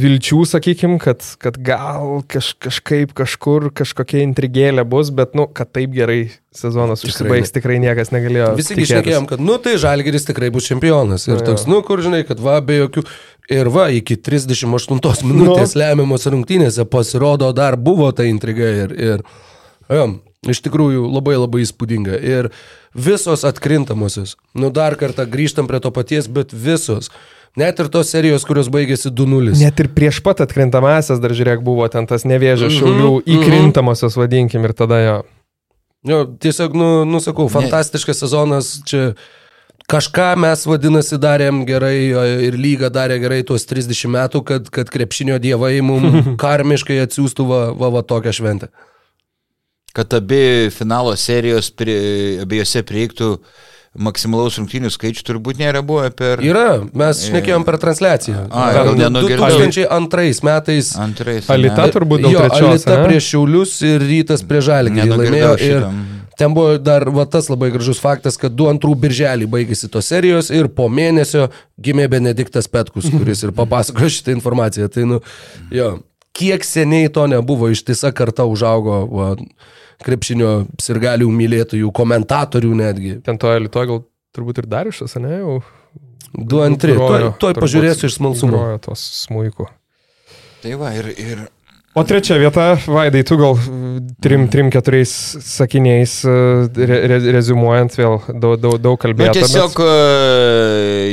vilčių, 0.04 0.42
sakykime, 0.48 1.00
kad, 1.00 1.24
kad 1.42 1.58
gal 1.64 2.22
kaž, 2.28 2.54
kažkaip 2.64 3.14
kažkur 3.18 3.70
kažkokia 3.76 4.22
intrigėlė 4.24 4.86
bus, 4.88 5.12
bet, 5.16 5.36
nu, 5.38 5.48
kad 5.48 5.72
taip 5.76 5.96
gerai 5.96 6.20
sezonas 6.56 7.04
tikrai 7.04 7.14
užsibaigs, 7.14 7.54
tikrai 7.56 7.80
niekas 7.84 8.14
negalėjo. 8.16 8.54
Visi 8.60 8.78
išnekėjom, 8.84 9.28
kad, 9.32 9.44
nu, 9.44 9.58
tai 9.64 9.76
Žalgeris 9.82 10.28
tikrai 10.30 10.52
bus 10.56 10.70
čempionas. 10.70 11.28
Ir 11.30 11.40
nu, 11.40 11.46
toks, 11.52 11.68
nu, 11.70 11.82
kur 11.88 12.04
žinai, 12.04 12.24
kad 12.28 12.42
va, 12.44 12.60
be 12.64 12.80
jokių 12.82 13.04
Ir 13.48 13.70
va, 13.72 13.88
iki 13.96 14.18
38 14.20 15.24
minutės 15.24 15.76
no. 15.76 15.80
lemiamos 15.80 16.28
rungtynėse 16.28 16.84
pasirodo 16.92 17.54
dar 17.56 17.78
buvo 17.80 18.10
ta 18.12 18.26
intriga 18.28 18.68
ir, 18.84 18.92
ir 18.92 19.24
ja, 19.88 20.04
iš 20.52 20.60
tikrųjų 20.66 21.06
labai 21.08 21.38
labai 21.38 21.64
įspūdinga. 21.64 22.20
Ir 22.20 22.50
visos 22.92 23.46
atkrintamosios, 23.48 24.36
nu 24.52 24.72
dar 24.76 24.98
kartą 25.00 25.24
grįžtam 25.32 25.70
prie 25.72 25.80
to 25.80 25.94
paties, 25.96 26.28
bet 26.28 26.52
visos. 26.52 27.08
Net 27.58 27.80
ir 27.82 27.88
tos 27.90 28.12
serijos, 28.12 28.44
kurios 28.46 28.68
baigėsi 28.70 29.10
2-0. 29.16 29.56
Net 29.58 29.80
ir 29.82 29.90
prieš 29.96 30.20
pat 30.26 30.44
atkrintamasias 30.44 31.24
dar 31.24 31.34
žiūrėk 31.34 31.64
buvo 31.66 31.88
ten 31.90 32.06
tas 32.06 32.28
nevėžio 32.28 32.68
mhm, 32.68 32.76
šiaulių 32.76 33.10
mm 33.14 33.24
-hmm, 33.24 33.34
įkrintamosios, 33.38 34.12
mm 34.12 34.20
-hmm. 34.20 34.28
vadinkim, 34.28 34.68
ir 34.68 34.74
tada 34.78 35.00
jo. 35.02 35.18
Jo, 36.08 36.26
tiesiog, 36.40 36.76
nu, 36.78 37.06
nusakau, 37.06 37.48
fantastiškas 37.50 38.20
sezonas 38.20 38.82
čia 38.86 39.16
kažką 39.92 40.32
mes 40.44 40.66
vadinasi 40.68 41.20
darėm 41.22 41.64
gerai 41.68 41.96
ir 42.48 42.58
lyga 42.60 42.92
darė 42.94 43.20
gerai 43.24 43.40
tuos 43.48 43.66
30 43.70 44.12
metų, 44.18 44.44
kad, 44.48 44.68
kad 44.74 44.92
krepšinio 44.92 45.40
dievai 45.44 45.78
mums 45.86 46.28
karmiškai 46.44 47.00
atsiųstų 47.06 47.48
va, 47.48 47.64
va, 47.78 47.92
va 47.96 48.04
tokią 48.08 48.36
šventę. 48.36 48.72
Kad 49.98 50.14
abi 50.14 50.68
finalo 50.76 51.16
serijos 51.18 51.72
prie, 51.74 51.98
abiejose 52.44 52.84
prieiktų 52.86 53.38
maksimalaus 53.98 54.60
rungtynių 54.60 54.92
skaičių 54.94 55.24
turbūt 55.26 55.58
nėra 55.58 55.82
buvę 55.82 56.12
per... 56.14 56.44
Yra, 56.46 56.84
mes 56.94 57.24
šnekėjom 57.32 57.66
per 57.66 57.80
transliaciją. 57.82 58.44
A, 58.52 58.68
gal 58.76 58.92
nenugirdėjau. 59.00 59.72
2002 59.72 60.46
metais. 60.46 60.92
Antrais. 61.02 61.50
Alita 61.50 61.88
turbūt 61.96 62.28
trečios. 62.28 62.60
Alita 62.60 63.00
ne? 63.00 63.08
prieš 63.08 63.32
Šiaulius 63.32 63.74
ir 63.88 64.06
Rytas 64.06 64.46
prie 64.46 64.62
Žalgį 64.68 65.08
laimėjo. 65.16 65.56
Ir 65.56 65.66
šitam. 65.66 65.98
Ten 66.40 66.54
buvo 66.56 66.78
dar 66.82 67.08
va, 67.14 67.26
tas 67.30 67.50
labai 67.52 67.70
gražus 67.74 68.02
faktas, 68.04 68.38
kad 68.40 68.56
du 68.58 68.70
antrų 68.72 68.96
birželį 69.04 69.50
baigėsi 69.54 69.90
tos 69.94 70.10
serijos 70.12 70.52
ir 70.54 70.70
po 70.74 70.88
mėnesio 70.90 71.48
gimė 71.82 72.08
Benediktas 72.14 72.70
Petkus, 72.72 73.10
kuris 73.14 73.44
ir 73.46 73.56
papasakojo 73.58 74.12
šitą 74.18 74.36
informaciją. 74.38 74.92
Tai, 74.94 75.08
nu, 75.10 75.22
jo, 75.74 75.90
kiek 76.38 76.66
seniai 76.68 77.10
to 77.14 77.26
nebuvo, 77.32 77.72
ištisa 77.74 78.14
karta 78.16 78.46
užaugo 78.50 79.02
va, 79.12 79.32
krepšinio 80.06 80.54
sirgalių 80.82 81.32
mylėtojų, 81.34 81.90
komentatorių 81.96 82.76
netgi. 82.84 83.18
Ten 83.26 83.42
to 83.42 83.52
elito 83.58 83.86
gal 83.90 84.06
turbūt 84.38 84.62
ir 84.62 84.70
Darišas, 84.70 85.18
ne? 85.24 85.40
Jau 85.42 85.58
Du 86.34 86.62
antri. 86.62 86.94
Tuoj, 86.94 87.08
grojo, 87.08 87.34
tuoj 87.42 87.56
pažiūrėsiu 87.58 88.10
iš 88.10 88.18
smalsumo. 88.20 88.64
tos 88.84 89.04
smūjų. 89.24 89.68
Tai 90.64 90.74
va, 90.82 90.92
ir, 90.98 91.10
ir 91.16 91.46
O 91.98 92.04
trečia 92.06 92.38
vieta, 92.38 92.76
Vaidai, 92.86 93.24
tu 93.26 93.38
gal 93.40 93.56
trim, 94.22 94.44
trim 94.54 94.68
keturiais 94.70 95.10
sakiniais 95.42 96.20
e, 96.30 96.34
re, 96.78 96.98
re, 97.10 97.18
rezumuojant 97.34 97.96
vėl 97.98 98.20
daug, 98.38 98.54
daug, 98.62 98.76
daug 98.78 98.94
Nu, 98.94 99.02
kalbėti. 99.02 99.40
tiesiog 99.42 99.80
e, 99.82 99.88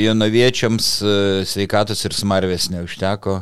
jonaviečiams 0.05 0.89
e, 1.01 1.15
sveikatos 1.49 2.05
ir 2.05 2.13
smarvės 2.19 2.69
neužteko. 2.75 3.39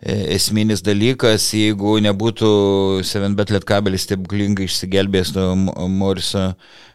E, 0.00 0.16
Esminis 0.38 0.80
dalykas, 0.86 1.50
jeigu 1.52 1.98
nebūtų 2.06 2.50
7bet 3.04 3.52
lietkabelis 3.58 4.08
taip 4.08 4.24
glingai 4.30 4.64
išsigelbėjęs 4.70 5.34
nuo 5.36 5.50
Mo- 5.66 5.88
Moriso 6.00 6.46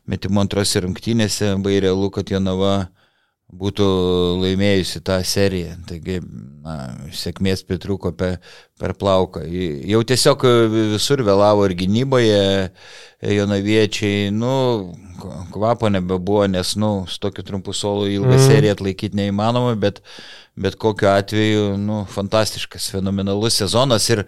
metimo 0.09 0.41
antrose 0.41 0.81
rungtynėse, 0.81 1.53
bai 1.61 1.77
realu, 1.85 2.09
kad 2.15 2.33
Jonava 2.33 2.87
būtų 3.53 3.85
laimėjusi 4.41 5.01
tą 5.05 5.19
seriją. 5.25 5.75
Taigi, 5.89 6.19
na, 6.65 6.75
sėkmės 7.13 7.63
pritruko 7.67 8.11
per, 8.17 8.39
per 8.81 8.95
plauką. 8.97 9.43
Jau 9.85 10.01
tiesiog 10.07 10.45
visur 10.73 11.23
vėlavo 11.25 11.67
ir 11.67 11.75
gynyboje, 11.79 12.39
jonaviečiai, 13.35 14.31
nu, 14.35 14.55
kvapo 15.53 15.89
nebebuvo, 15.93 16.45
nes, 16.51 16.75
nu, 16.81 17.05
su 17.09 17.21
tokiu 17.23 17.45
trumpu 17.45 17.73
solu 17.73 18.09
ilgą 18.11 18.35
mm. 18.35 18.47
seriją 18.49 18.75
atlaikyti 18.75 19.21
neįmanoma, 19.21 19.75
bet, 19.79 20.01
bet 20.55 20.77
kokiu 20.79 21.09
atveju, 21.11 21.63
nu, 21.77 22.05
fantastiškas, 22.07 22.87
fenomenalus 22.93 23.57
sezonas 23.59 24.05
ir 24.07 24.21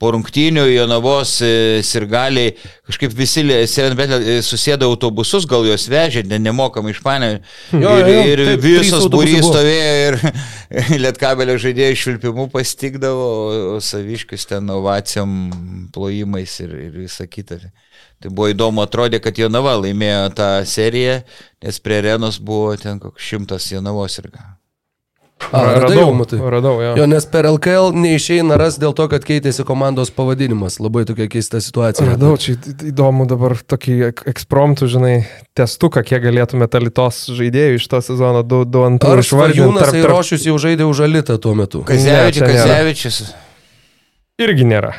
po 0.00 0.14
rungtynių 0.14 0.64
Jonavos 0.70 1.34
e, 1.44 1.50
sirgaliai 1.84 2.54
kažkaip 2.88 3.12
visi 3.16 3.44
Sevenbelė 3.68 4.38
susėdo 4.44 4.88
autobusus, 4.88 5.44
gal 5.48 5.66
juos 5.68 5.84
vežė, 5.92 6.24
ne, 6.30 6.38
nemokamai 6.40 6.94
iš 6.94 7.02
panė. 7.04 7.30
Jo, 7.72 7.92
Ir, 8.00 8.08
jo, 8.08 8.24
ir 8.32 8.42
taip, 8.48 8.64
visos 8.64 9.06
būrys 9.12 9.44
stovėjo 9.44 9.92
ir 10.08 10.18
Lietkabelio 11.04 11.58
žaidėjų 11.60 11.98
išvilpimų 11.98 12.48
pastikdavo, 12.56 13.28
o, 13.74 13.78
saviškius 13.84 14.48
ten 14.54 14.72
ovacijom, 14.72 15.36
plojimais 15.92 16.58
ir, 16.64 16.74
ir 16.88 16.98
visa 17.04 17.28
kita. 17.28 17.60
Tai 18.24 18.32
buvo 18.32 18.48
įdomu, 18.54 18.80
atrodė, 18.80 19.20
kad 19.20 19.36
Jonava 19.36 19.76
laimėjo 19.82 20.32
tą 20.38 20.50
seriją, 20.64 21.20
nes 21.60 21.84
prie 21.84 22.00
arenos 22.00 22.40
buvo 22.40 22.72
ten 22.80 23.02
koks 23.02 23.32
šimtas 23.32 23.68
Jonavos 23.74 24.22
ir 24.24 24.32
ką. 24.32 24.54
A, 25.52 25.60
radai 25.78 25.96
jau, 25.98 26.12
matai. 26.16 26.38
radau, 26.50 26.78
jo. 26.82 26.94
Jo, 26.98 27.04
nes 27.06 27.26
per 27.26 27.44
LKL 27.46 27.92
neišeina 27.94 28.56
ras 28.58 28.78
dėl 28.80 28.94
to, 28.96 29.06
kad 29.12 29.24
keitėsi 29.26 29.64
komandos 29.66 30.10
pavadinimas. 30.14 30.78
Labai 30.82 31.04
tokia 31.08 31.26
keista 31.30 31.60
situacija. 31.62 32.06
Radau, 32.14 32.36
čia 32.40 32.54
į- 32.56 32.90
įdomu 32.92 33.26
dabar 33.30 33.54
tokį 33.60 33.96
ek- 34.08 34.24
ekspromptų, 34.32 34.88
žinai, 34.96 35.14
testuką, 35.54 36.02
kiek 36.06 36.22
galėtume 36.24 36.66
litos 36.82 37.26
žaidėjų 37.30 37.78
iš 37.80 37.88
to 37.88 38.00
sezono 38.02 38.42
du, 38.42 38.64
du 38.64 38.78
antrų 38.86 39.12
Ar 39.18 39.22
Švarjūnas 39.22 39.92
Airošius 39.94 40.46
jau 40.48 40.56
žaidė 40.58 40.88
už 40.90 41.04
Alitą 41.06 41.38
tuo 41.38 41.54
metu? 41.54 41.84
Kazevičius. 41.86 42.48
Kazevičius, 42.48 43.34
Irgi 44.42 44.64
nėra. 44.66 44.94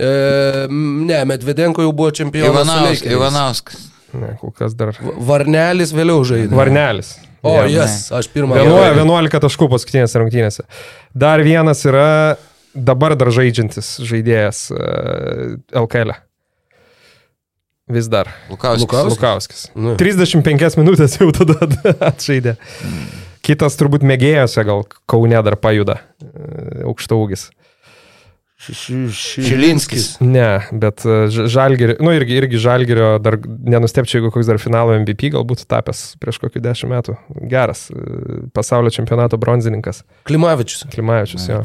E, 0.00 0.66
ne, 0.70 1.24
Medvedenko 1.28 1.82
jau 1.84 1.92
buvo 1.92 2.10
čempionas. 2.10 2.66
su 2.66 2.72
Ivanauskas. 2.72 3.12
Ivanauskas. 3.12 3.80
Ne, 4.12 4.32
kol 4.40 4.50
kas 4.50 4.74
dar. 4.74 4.96
Va- 4.98 5.12
Varnelis 5.28 5.92
vėliau 5.94 6.24
žaidė. 6.26 6.50
Varnelis. 6.56 7.12
O, 7.42 7.54
jas, 7.64 7.72
yes, 7.72 8.12
aš 8.12 8.28
pirmą. 8.34 8.58
11, 8.60 8.98
11 9.00 9.40
taškų 9.46 9.68
paskutinėse 9.72 10.20
rungtynėse. 10.20 10.64
Dar 11.16 11.40
vienas 11.46 11.80
yra 11.88 12.36
dabar 12.74 13.16
dar 13.18 13.30
žaidžiantis 13.32 13.94
žaidėjas 14.04 14.66
LKL. 15.80 16.12
Vis 17.90 18.06
dar. 18.06 18.28
Lukauskis. 18.50 18.84
Lukauskis? 18.84 19.16
Lukauskis. 19.16 19.62
Nu. 19.74 19.96
35 19.98 20.76
minutės 20.78 21.16
jau 21.18 21.30
tada 21.34 21.56
atžaidė. 22.12 22.54
Kitas 23.42 23.74
turbūt 23.80 24.04
mėgėjose 24.06 24.62
gal 24.68 24.84
Kaune 25.10 25.40
dar 25.42 25.56
pajuda. 25.58 25.96
e, 26.22 26.84
Aukštaugis. 26.86 27.48
Šilinskis. 28.60 30.18
Ne, 30.20 30.60
bet 30.72 31.00
e, 31.08 31.14
Žalgirio, 31.32 31.94
nu 32.04 32.12
irgi, 32.12 32.34
irgi 32.42 32.60
Žalgirio, 32.60 33.14
dar 33.22 33.38
nenustepčiau, 33.40 34.18
jeigu 34.20 34.32
koks 34.34 34.50
dar 34.50 34.60
finalo 34.60 34.92
MVP 35.00 35.30
gal 35.32 35.46
būtų 35.48 35.64
tapęs 35.70 36.02
prieš 36.20 36.42
kokį 36.42 36.60
dešimt 36.66 36.92
metų. 36.92 37.16
Geras 37.48 37.86
e, 37.88 38.42
pasaulio 38.52 38.92
čempionato 38.92 39.40
bronzininkas. 39.40 40.02
Klimavičius. 40.28 40.84
Klimavičius, 40.92 41.48
jo. 41.48 41.62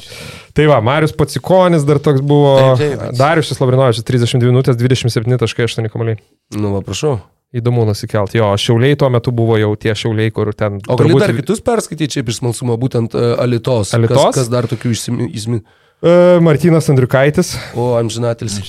Tai 0.55 0.71
va, 0.71 0.79
Marius 0.87 1.11
Pacikonis 1.19 1.83
dar 1.83 1.99
toks 1.99 2.23
buvo. 2.23 2.55
Taip. 2.79 3.09
Darius 3.19 3.51
Labrinovičius 3.59 4.07
32 4.07 4.55
minutės 4.55 4.79
27.8 4.79 5.91
kamaliai. 5.91 6.21
Nu, 6.55 6.71
va, 6.77 6.83
prašau. 6.85 7.17
Įdomu 7.55 7.85
nusikelt. 7.87 8.33
Jo, 8.35 8.53
šiauliai 8.59 8.95
tuo 8.99 9.11
metu 9.11 9.31
buvo 9.35 9.59
jau 9.59 9.75
tie 9.79 9.93
šiauliai, 9.95 10.31
kur 10.35 10.49
ten... 10.57 10.79
O 10.91 10.95
gali 10.99 11.15
dar 11.19 11.31
kitus 11.35 11.61
perskaityti 11.63 12.17
čia 12.17 12.23
iš 12.23 12.41
smalsumo, 12.41 12.75
būtent 12.79 13.15
uh, 13.15 13.35
Alitos. 13.39 13.93
Alitos? 13.95 14.19
Kas, 14.19 14.39
kas 14.41 14.51
dar 14.51 14.67
tokių 14.71 14.91
įsiminė? 14.95 15.63
Uh, 16.05 16.37
Martinas 16.43 16.85
Andriukaitis, 16.89 17.55
O, 17.73 17.95
amžinatelis. 17.97 18.59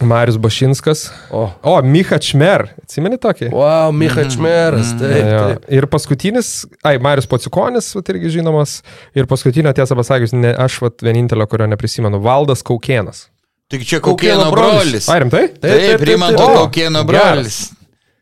Marius 0.00 0.36
Bašinskas. 0.38 1.08
O. 1.34 1.48
O, 1.66 1.82
Micha 1.82 2.14
Čmer. 2.22 2.68
Atsimeni 2.84 3.18
tokį? 3.18 3.48
Wow, 3.50 3.90
Micha 3.90 4.22
Čmeras. 4.30 4.92
Taip, 5.00 5.16
Jo. 5.26 5.40
taip. 5.48 5.64
Ir 5.74 5.86
paskutinis, 5.90 6.50
ai, 6.86 7.00
Marius 7.02 7.26
Pocikonis, 7.26 7.88
vat, 7.96 8.12
irgi 8.14 8.30
žinomas. 8.38 8.76
Ir 9.18 9.26
paskutinio, 9.26 9.72
tiesą 9.74 9.98
pasakius, 9.98 10.30
ne, 10.38 10.52
aš 10.54 10.76
vat, 10.84 11.02
vienintelio, 11.02 11.48
kurio 11.50 11.66
neprisimenu, 11.72 12.20
Valdas 12.22 12.62
Kaukienas. 12.62 13.26
tik 13.68 13.82
čia 13.82 13.98
Kaukėno 13.98 14.46
Kaukėno 14.46 14.52
brolis. 14.54 14.78
brolis. 14.86 15.08
Ai, 15.10 15.18
rimtai? 15.24 15.40
Taip, 15.48 15.58
taip, 15.58 15.72
Taip, 15.74 15.98
taip, 15.98 16.06
Rimanto 16.08 16.46
taip. 16.46 16.70
Geras. 16.76 17.04
brolis. 17.10 17.58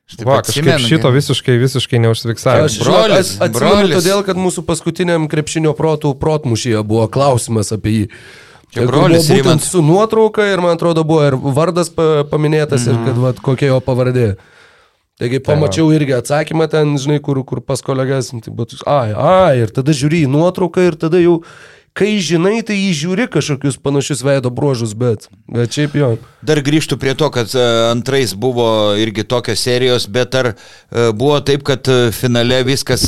Aš 0.08 0.16
taip 0.16 0.26
Va, 0.28 0.38
kažkaip 0.40 0.64
atsimenu, 0.64 0.88
šito 0.88 1.10
visiškai, 1.12 1.58
visiškai 1.60 1.98
neužsifiksavau. 2.00 2.64
Aš 2.64 2.78
Brolis, 2.80 3.34
atsimenu 3.40 3.76
brolis. 3.76 3.94
todėl, 4.00 4.24
kad 4.24 4.36
mūsų 4.40 4.64
paskutiniam 4.64 5.28
krepšinio 5.28 5.72
protų 5.76 6.14
protmušyje 6.20 6.80
buvo 6.84 7.04
klausimas 7.12 7.72
apie 7.76 7.92
jį. 7.98 8.08
Čia 8.74 8.82
kur 8.84 8.90
brolis 8.90 9.28
Rimantas. 9.30 9.70
su 9.70 9.82
nuotrauka 9.82 10.42
ir 10.52 10.60
man 10.60 10.74
atrodo 10.76 11.04
buvo 11.06 11.22
ir 11.26 11.36
vardas 11.38 11.88
pa- 11.94 12.24
paminėtas 12.26 12.86
ir 12.88 12.94
Mhm. 12.98 13.04
kad 13.06 13.16
vat, 13.22 13.36
kokia 13.40 13.70
jo 13.70 13.80
pavardė. 13.80 14.34
Taigi 15.18 15.38
pamačiau 15.38 15.92
irgi 15.94 16.10
atsakymą 16.18 16.66
ten, 16.68 16.96
žinai, 16.98 17.20
kur, 17.22 17.38
kur 17.46 17.60
pas 17.60 17.80
kolegas, 17.80 18.32
tai 18.34 18.50
buvo, 18.50 18.66
toks, 18.66 18.82
ai, 18.84 19.12
ai, 19.14 19.60
ir 19.62 19.68
tada 19.70 19.92
žiūri 19.94 20.24
į 20.26 20.28
nuotrauką 20.28 20.88
ir 20.88 20.96
tada 20.98 21.20
jau, 21.22 21.36
kai 21.94 22.16
žinai, 22.18 22.58
tai 22.66 22.74
įžiūri 22.90 23.28
kažkokius 23.30 23.76
panašius 23.78 24.24
veido 24.26 24.50
bruožus, 24.50 24.96
bet, 24.98 25.28
bet 25.46 25.70
šiaip 25.76 25.92
jo. 25.94 26.08
Dar 26.44 26.58
grįžtų 26.66 26.96
prie 26.98 27.12
to, 27.14 27.28
kad 27.30 27.52
e, 27.54 27.62
antrais 27.92 28.32
buvo 28.34 28.66
irgi 28.98 29.22
tokios 29.30 29.62
serijos, 29.62 30.08
bet 30.10 30.34
ar 30.34 30.48
e, 30.50 30.56
buvo 31.14 31.36
taip, 31.46 31.62
kad 31.68 31.86
e, 31.86 32.10
finale 32.12 32.58
viskas 32.66 33.06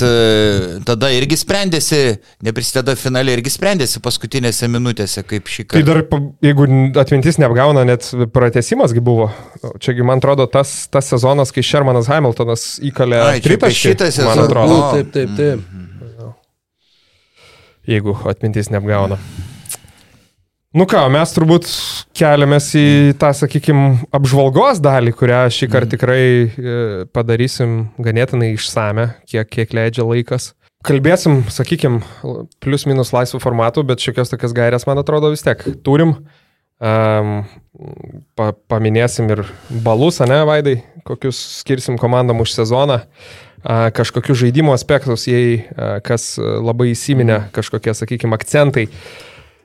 tada 0.87 1.11
irgi 1.16 1.37
sprendėsi, 1.40 1.99
neprisideda 2.46 2.94
finale 2.96 3.35
irgi 3.35 3.51
sprendėsi 3.57 3.99
paskutinėse 4.05 4.68
minutėse, 4.70 5.25
kaip 5.27 5.51
šį 5.51 5.66
Tai 5.66 5.83
kartą. 5.83 5.88
dar, 5.90 6.03
pa- 6.12 6.22
jeigu 6.46 6.68
atmintis 7.03 7.40
neapgauna, 7.42 7.83
net 7.90 8.07
pratesimasgi 8.33 9.03
buvo. 9.03 9.33
Čiagi, 9.83 10.07
man 10.07 10.22
atrodo, 10.22 10.46
tas, 10.46 10.85
tas 10.94 11.11
sezonas, 11.11 11.51
kai 11.51 11.66
Shermanas 11.66 12.07
Hamiltonas 12.12 12.77
įkalė 12.87 13.18
Ai, 13.25 13.42
čia 13.42 13.59
sezoną. 14.22 14.46
atrodo, 14.46 14.70
Nu, 14.77 14.81
taip, 14.94 15.11
taip, 15.11 15.35
taip. 15.37 15.66
Jeigu 17.90 18.16
atmintis 18.29 18.70
neapgauna. 18.72 19.18
Nu 20.77 20.85
ką, 20.85 21.07
mes 21.09 21.31
turbūt 21.33 21.68
keliamės 22.18 22.66
į 22.77 22.88
tą, 23.16 23.31
sakykime, 23.38 24.09
apžvalgos 24.16 24.83
dalį, 24.85 25.15
kurią 25.17 25.46
šį 25.56 25.69
kartą 25.73 25.94
tikrai 25.94 26.21
e, 26.21 26.75
padarysim 27.17 27.79
ganėtinai 28.02 28.50
išsame, 28.52 29.06
kiek, 29.25 29.48
kiek 29.48 29.73
leidžia 29.73 30.04
laikas. 30.04 30.50
Kalbėsim, 30.85 31.40
sakykime, 31.48 32.02
plius 32.61 32.85
minus 32.85 33.15
laisvų 33.17 33.40
formatų, 33.40 33.87
bet 33.88 34.04
šiokios 34.04 34.35
tokias 34.35 34.52
gairias, 34.56 34.85
man 34.85 35.00
atrodo, 35.00 35.33
vis 35.33 35.46
tiek 35.46 35.65
turim. 35.87 36.19
Um, 36.77 37.38
pa, 38.37 38.50
paminėsim 38.69 39.33
ir 39.33 39.46
balus, 39.87 40.21
ne, 40.29 40.42
Vaidai, 40.44 40.77
kokius 41.08 41.40
skirsim 41.63 41.96
komandom 41.96 42.44
už 42.44 42.52
sezoną. 42.52 43.00
Kažkokius 43.65 44.42
žaidimo 44.44 44.75
aspektus, 44.77 45.27
jei 45.31 45.63
kas 46.07 46.35
labai 46.38 46.92
įsiminė, 46.92 47.46
kažkokie, 47.57 47.94
sakykime, 47.96 48.37
akcentai. 48.37 48.87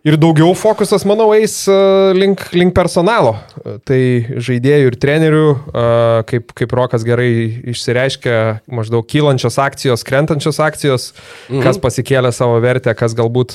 Ir 0.01 0.15
daugiau 0.17 0.55
fokusas, 0.57 1.03
manau, 1.05 1.27
eis 1.37 1.59
link, 2.17 2.47
link 2.57 2.73
personalo. 2.73 3.35
Tai 3.85 3.99
žaidėjų 4.41 4.89
ir 4.89 4.97
trenerių, 4.97 5.43
kaip, 6.31 6.55
kaip 6.57 6.73
Rokas 6.73 7.05
gerai 7.05 7.29
išsireiškia, 7.69 8.37
maždaug 8.73 9.05
kylančios 9.05 9.59
akcijos, 9.61 10.05
krentančios 10.07 10.57
akcijos, 10.63 11.11
mhm. 11.51 11.61
kas 11.67 11.77
pasikėlė 11.83 12.33
savo 12.33 12.57
vertę, 12.63 12.95
kas 12.97 13.13
galbūt 13.17 13.53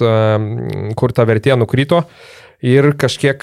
kur 0.95 1.17
ta 1.17 1.27
vertė 1.27 1.59
nukrito. 1.59 2.05
Ir 2.63 2.93
kažkiek 2.95 3.43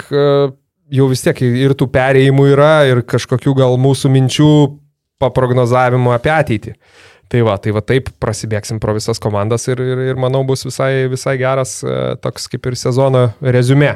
jau 0.94 1.10
vis 1.12 1.26
tiek 1.26 1.44
ir 1.44 1.76
tų 1.76 1.90
perėjimų 1.92 2.48
yra, 2.54 2.74
ir 2.88 3.04
kažkokių 3.04 3.58
gal 3.60 3.76
mūsų 3.84 4.16
minčių 4.16 4.54
paprognozavimo 5.24 6.14
apie 6.16 6.32
ateitį. 6.34 6.76
Tai 7.32 7.42
va, 7.48 7.58
tai 7.58 7.74
va 7.74 7.82
taip 7.82 8.12
prasibėgsim 8.22 8.78
pro 8.84 8.94
visas 8.94 9.22
komandas 9.22 9.66
ir, 9.72 9.80
ir, 9.82 10.02
ir 10.12 10.20
manau 10.22 10.44
bus 10.46 10.66
visai, 10.68 11.08
visai 11.10 11.38
geras 11.42 11.80
e, 11.82 11.94
toks 12.22 12.46
kaip 12.52 12.70
ir 12.70 12.78
sezono 12.78 13.30
rezumė. 13.42 13.96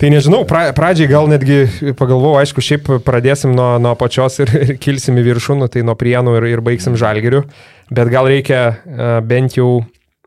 Tai 0.00 0.08
nežinau, 0.10 0.40
pra, 0.48 0.64
pradžiai 0.74 1.10
gal 1.10 1.28
netgi 1.30 1.92
pagalvojau, 1.98 2.40
aišku, 2.40 2.64
šiaip 2.64 2.88
pradėsim 3.06 3.52
nuo, 3.54 3.76
nuo 3.82 3.92
pačios 4.00 4.40
ir, 4.42 4.50
ir 4.56 4.78
kilsim 4.82 5.20
į 5.20 5.26
viršūnų, 5.28 5.68
tai 5.70 5.84
nuo 5.86 5.94
prienų 5.98 6.38
ir, 6.40 6.48
ir 6.54 6.62
baigsim 6.64 6.96
žalgirių, 6.98 7.44
bet 7.92 8.10
gal 8.10 8.30
reikia 8.30 8.62
uh, 8.72 9.18
bent 9.26 9.60
jau 9.60 9.82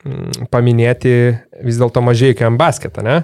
Mm, 0.05 0.45
paminėti 0.53 1.11
vis 1.65 1.79
dėlto 1.81 2.01
mažai 2.05 2.35
KM 2.37 2.59
basketą, 2.61 3.01
ne? 3.01 3.15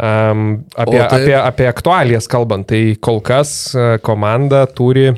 Um, 0.00 0.62
apie, 0.72 0.96
o, 0.96 1.08
tai... 1.10 1.18
apie, 1.18 1.34
apie 1.36 1.66
aktualijas 1.68 2.28
kalbant, 2.32 2.64
tai 2.70 2.96
kol 2.96 3.20
kas 3.20 3.50
e, 3.76 3.84
komanda 4.00 4.62
turi 4.64 5.10
e, 5.10 5.16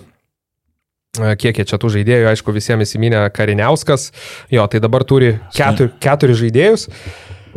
kiek 1.41 1.61
jie 1.61 1.67
čia 1.69 1.79
tų 1.81 1.93
žaidėjų, 1.99 2.29
aišku, 2.33 2.55
visiems 2.57 2.87
įsiminė 2.89 3.25
Kariniauskas, 3.35 4.11
jo, 4.55 4.67
tai 4.71 4.83
dabar 4.85 5.05
turi 5.09 5.37
keturi, 5.57 5.93
keturi 6.03 6.39
žaidėjus. 6.39 6.89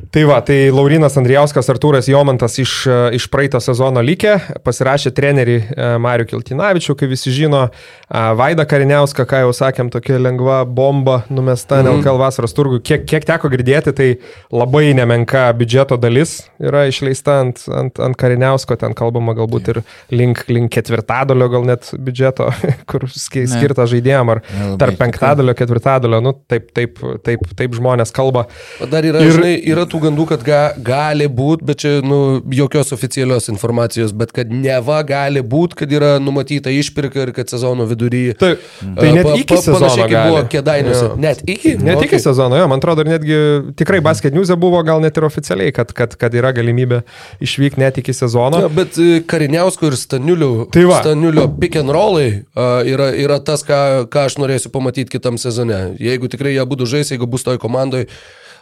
Tai 0.09 0.23
va, 0.25 0.39
tai 0.41 0.71
Laurinas 0.73 1.15
Andrijauskas, 1.19 1.69
Artūras 1.71 2.07
Jomantas 2.09 2.57
iš, 2.61 2.73
iš 3.15 3.27
praeito 3.31 3.59
sezono 3.61 4.01
lygė, 4.03 4.33
pasirašė 4.65 5.11
trenerį 5.15 5.57
e, 5.61 5.89
Mariu 6.01 6.25
Kiltinavičiu, 6.29 6.95
kaip 6.97 7.11
visi 7.11 7.33
žino, 7.35 7.67
Vaida 8.09 8.65
Kariniauską, 8.67 9.23
ką 9.29 9.43
jau 9.45 9.51
sakėm, 9.55 9.91
tokia 9.93 10.17
lengva 10.19 10.61
bomba 10.67 11.21
numesta 11.31 11.79
mm. 11.79 11.99
LKL 11.99 12.19
vasaros 12.19 12.55
turgų. 12.57 12.81
Kiek, 12.83 13.05
kiek 13.07 13.27
teko 13.27 13.51
girdėti, 13.53 13.93
tai 13.95 14.07
labai 14.51 14.89
nemenka 14.97 15.45
biudžeto 15.55 15.95
dalis 16.01 16.41
yra 16.59 16.87
išleista 16.89 17.37
ant, 17.45 17.61
ant, 17.71 18.01
ant 18.03 18.17
Kariniausko, 18.19 18.75
ten 18.81 18.95
kalbama 18.97 19.35
galbūt 19.37 19.71
ir 19.71 19.81
link, 20.11 20.43
link 20.51 20.73
ketvirtadalio 20.75 21.47
gal 21.53 21.67
net 21.69 21.91
biudžeto, 21.93 22.49
kur 22.91 23.07
skirta 23.11 23.87
žaidėjim, 23.91 24.33
ar 24.33 24.43
tarp 24.81 24.99
penktadalio, 24.99 25.55
ketvirtadalio, 25.57 26.21
nu 26.25 26.35
taip, 26.51 26.71
taip, 26.75 26.99
taip, 27.25 27.47
taip 27.57 27.79
žmonės 27.79 28.11
kalba. 28.15 28.47
O 28.81 28.89
dar 28.91 29.07
yra, 29.07 29.23
ir, 29.23 29.35
žinai, 29.37 29.55
yra 29.71 29.87
tų 29.91 30.01
gandų, 30.05 30.25
kad 30.29 30.43
ga, 30.45 30.61
gali 30.85 31.27
būti, 31.31 31.65
bet 31.67 31.81
čia 31.83 31.91
nu, 32.05 32.19
jokios 32.55 32.93
oficialios 32.95 33.49
informacijos, 33.51 34.13
bet 34.17 34.33
kad 34.35 34.51
neva 34.53 35.01
gali 35.07 35.43
būti, 35.43 35.77
kad 35.81 35.91
yra 35.93 36.11
numatyta 36.23 36.71
išpirka 36.73 37.25
ir 37.25 37.33
kad 37.35 37.51
sezono 37.51 37.85
vidury. 37.89 38.23
Tai, 38.39 38.53
tai 38.79 39.11
net 39.17 39.27
pa, 39.27 39.35
iki 39.37 39.55
pa, 39.55 39.59
sezono. 39.61 39.81
Panašiai 39.81 40.07
kaip 40.07 40.29
buvo 40.29 40.43
kėdainiuose. 40.55 41.09
Net 41.21 41.43
iki? 41.45 41.75
Net 41.81 41.99
okay. 41.99 42.09
iki 42.09 42.21
sezono, 42.23 42.59
jo, 42.59 42.67
man 42.71 42.81
atrodo, 42.81 43.05
ir 43.05 43.13
netgi 43.15 43.39
tikrai 43.79 44.01
basket 44.03 44.35
news 44.35 44.51
buvo 44.61 44.81
gal 44.87 45.03
net 45.03 45.17
ir 45.19 45.27
oficialiai, 45.27 45.73
kad, 45.75 45.93
kad, 45.97 46.15
kad 46.19 46.35
yra 46.37 46.53
galimybė 46.55 47.01
išvykti 47.43 47.81
net 47.81 47.99
iki 48.01 48.15
sezono. 48.15 48.63
Ja, 48.65 48.71
bet 48.71 48.99
e, 49.01 49.21
Kariniausko 49.27 49.91
ir 49.91 49.97
Staniulio, 49.99 50.51
tai 50.73 50.85
va. 50.89 51.01
Staniulio 51.03 51.47
pick 51.59 51.79
and 51.79 51.93
rollai 51.93 52.29
uh, 52.31 52.81
yra, 52.87 53.11
yra 53.17 53.41
tas, 53.43 53.65
ką, 53.67 53.81
ką 54.11 54.27
aš 54.29 54.37
norėsiu 54.41 54.71
pamatyti 54.73 55.17
kitam 55.17 55.39
sezone. 55.41 55.81
Jeigu 56.01 56.29
tikrai 56.31 56.55
jie 56.55 56.67
būtų 56.67 56.89
žais, 56.95 57.13
jeigu 57.13 57.29
bus 57.29 57.45
toj 57.47 57.59
komandai, 57.61 58.07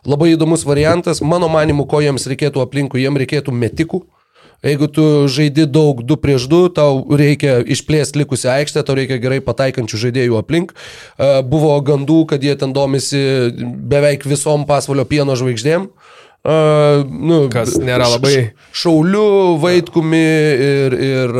Labai 0.08 0.34
įdomus 0.36 0.64
variantas, 0.68 1.24
mano 1.26 1.50
manimu, 1.52 1.88
ko 1.89 2.04
jiems 2.04 2.28
reikėtų 2.30 2.64
aplinkui, 2.64 3.04
jiems 3.04 3.20
reikėtų 3.24 3.56
metikų. 3.56 4.04
Jeigu 4.60 4.89
tu 4.91 5.04
žaidi 5.32 5.64
daug 5.72 6.02
2 6.04 6.20
prieš 6.20 6.50
2, 6.52 6.74
tau 6.76 7.04
reikia 7.16 7.62
išplėsti 7.64 8.20
likusią 8.20 8.58
aikštę, 8.58 8.84
tau 8.84 8.97
reikia 9.00 9.16
gerai 9.24 9.39
pataikančių 9.43 10.00
žaidėjų 10.02 10.39
aplink. 10.39 10.74
Buvo 11.47 11.78
gandų, 11.80 12.26
kad 12.28 12.43
jie 12.43 12.58
ten 12.60 12.76
domisi 12.76 13.22
beveik 13.56 14.28
visom 14.28 14.68
pasvalio 14.68 15.08
pieno 15.08 15.38
žvaigždėm. 15.39 15.88
Uh, 15.88 17.04
nu, 17.04 17.50
Kas 17.52 17.76
nėra 17.76 18.08
labai. 18.08 18.54
Šauliu, 18.72 19.58
vaitkumi 19.60 20.24
ir, 20.64 20.95
ir 20.95 21.34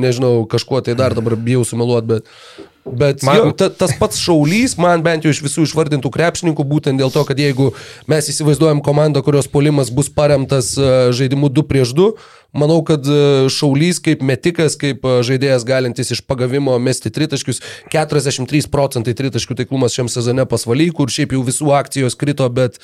nežinau, 0.00 0.46
kažkuo 0.48 0.80
tai 0.80 0.94
dar 0.96 1.12
dabar 1.14 1.36
bijau 1.36 1.64
sumeluoti, 1.64 2.06
bet 2.08 2.69
Bet 2.84 3.22
man... 3.22 3.36
jo, 3.36 3.50
ta, 3.52 3.68
tas 3.68 3.92
pats 4.00 4.18
šaulys, 4.22 4.78
man 4.80 5.02
bent 5.04 5.26
jau 5.26 5.32
iš 5.34 5.42
visų 5.44 5.66
išvardintų 5.66 6.10
krepšininkų, 6.14 6.64
būtent 6.64 7.00
dėl 7.00 7.12
to, 7.12 7.26
kad 7.28 7.38
jeigu 7.38 7.70
mes 8.08 8.30
įsivaizduojam 8.32 8.80
komandą, 8.84 9.20
kurios 9.26 9.50
polimas 9.52 9.92
bus 9.92 10.08
paremtas 10.08 10.72
žaidimu 10.78 11.52
2 11.52 11.66
prieš 11.68 11.92
2, 11.98 12.08
Manau, 12.56 12.80
kad 12.86 13.06
e, 13.06 13.46
Šaulys 13.52 14.00
kaip 14.02 14.24
metikas, 14.26 14.74
kaip 14.80 15.04
e, 15.06 15.20
žaidėjas 15.26 15.64
galintis 15.68 16.10
iš 16.14 16.22
pagavimo 16.26 16.74
mesti 16.82 17.12
tritaškius, 17.14 17.62
43 17.92 18.66
procentai 18.72 19.14
tritaškių 19.18 19.56
taiklumas 19.60 19.94
šiam 19.94 20.10
sezone 20.10 20.46
pasvaly, 20.50 20.88
kur 20.94 21.12
šiaip 21.12 21.36
jau 21.36 21.44
visų 21.46 21.70
akcijos 21.78 22.18
krito, 22.18 22.48
bet, 22.50 22.80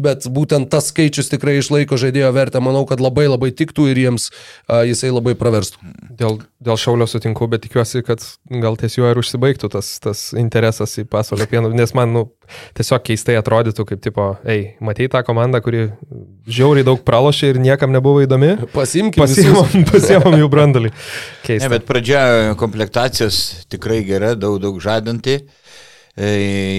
bet 0.00 0.24
būtent 0.30 0.70
tas 0.72 0.88
skaičius 0.88 1.28
tikrai 1.32 1.58
išlaiko 1.60 2.00
žaidėjo 2.00 2.32
vertę. 2.36 2.64
Manau, 2.64 2.86
kad 2.88 3.02
labai 3.04 3.26
labai 3.28 3.52
tiktų 3.56 3.90
ir 3.92 4.02
jiems 4.06 4.30
a, 4.30 4.82
jisai 4.88 5.12
labai 5.12 5.36
praverstų. 5.38 5.92
Dėl, 6.20 6.40
dėl 6.64 6.80
Šaulio 6.80 7.08
sutinku, 7.10 7.48
bet 7.50 7.66
tikiuosi, 7.66 8.04
kad 8.06 8.24
gal 8.64 8.80
ties 8.80 8.96
juo 8.96 9.10
ir 9.10 9.20
užsibaigtų 9.20 9.72
tas, 9.76 9.92
tas 10.00 10.30
interesas 10.38 10.96
į 11.00 11.06
pasaulio 11.10 11.48
pieną, 11.50 11.74
nes 11.76 11.92
man 11.96 12.16
nu, 12.16 12.26
tiesiog 12.76 13.04
keistai 13.06 13.36
atrodytų, 13.40 13.86
kaip 13.88 14.02
tipo, 14.04 14.26
ei, 14.48 14.74
matei 14.84 15.08
tą 15.12 15.22
komandą, 15.26 15.60
kuri 15.64 15.86
žiauriai 16.50 16.86
daug 16.86 17.02
pralošė 17.06 17.54
ir 17.54 17.60
niekam 17.62 17.94
nebuvo 17.94 18.22
įdomi. 18.24 18.52
Pasim 18.74 19.10
pasiemam, 19.14 19.84
pasiemam 19.92 20.36
jų 20.40 20.50
brandalį. 20.52 20.92
Keista. 21.46 21.66
Ne, 21.66 21.72
bet 21.74 21.86
pradžia 21.88 22.22
komplektacijos 22.60 23.40
tikrai 23.72 24.02
gera, 24.08 24.34
daug, 24.38 24.60
daug 24.62 24.80
žadanti. 24.82 25.40
E, 26.20 26.28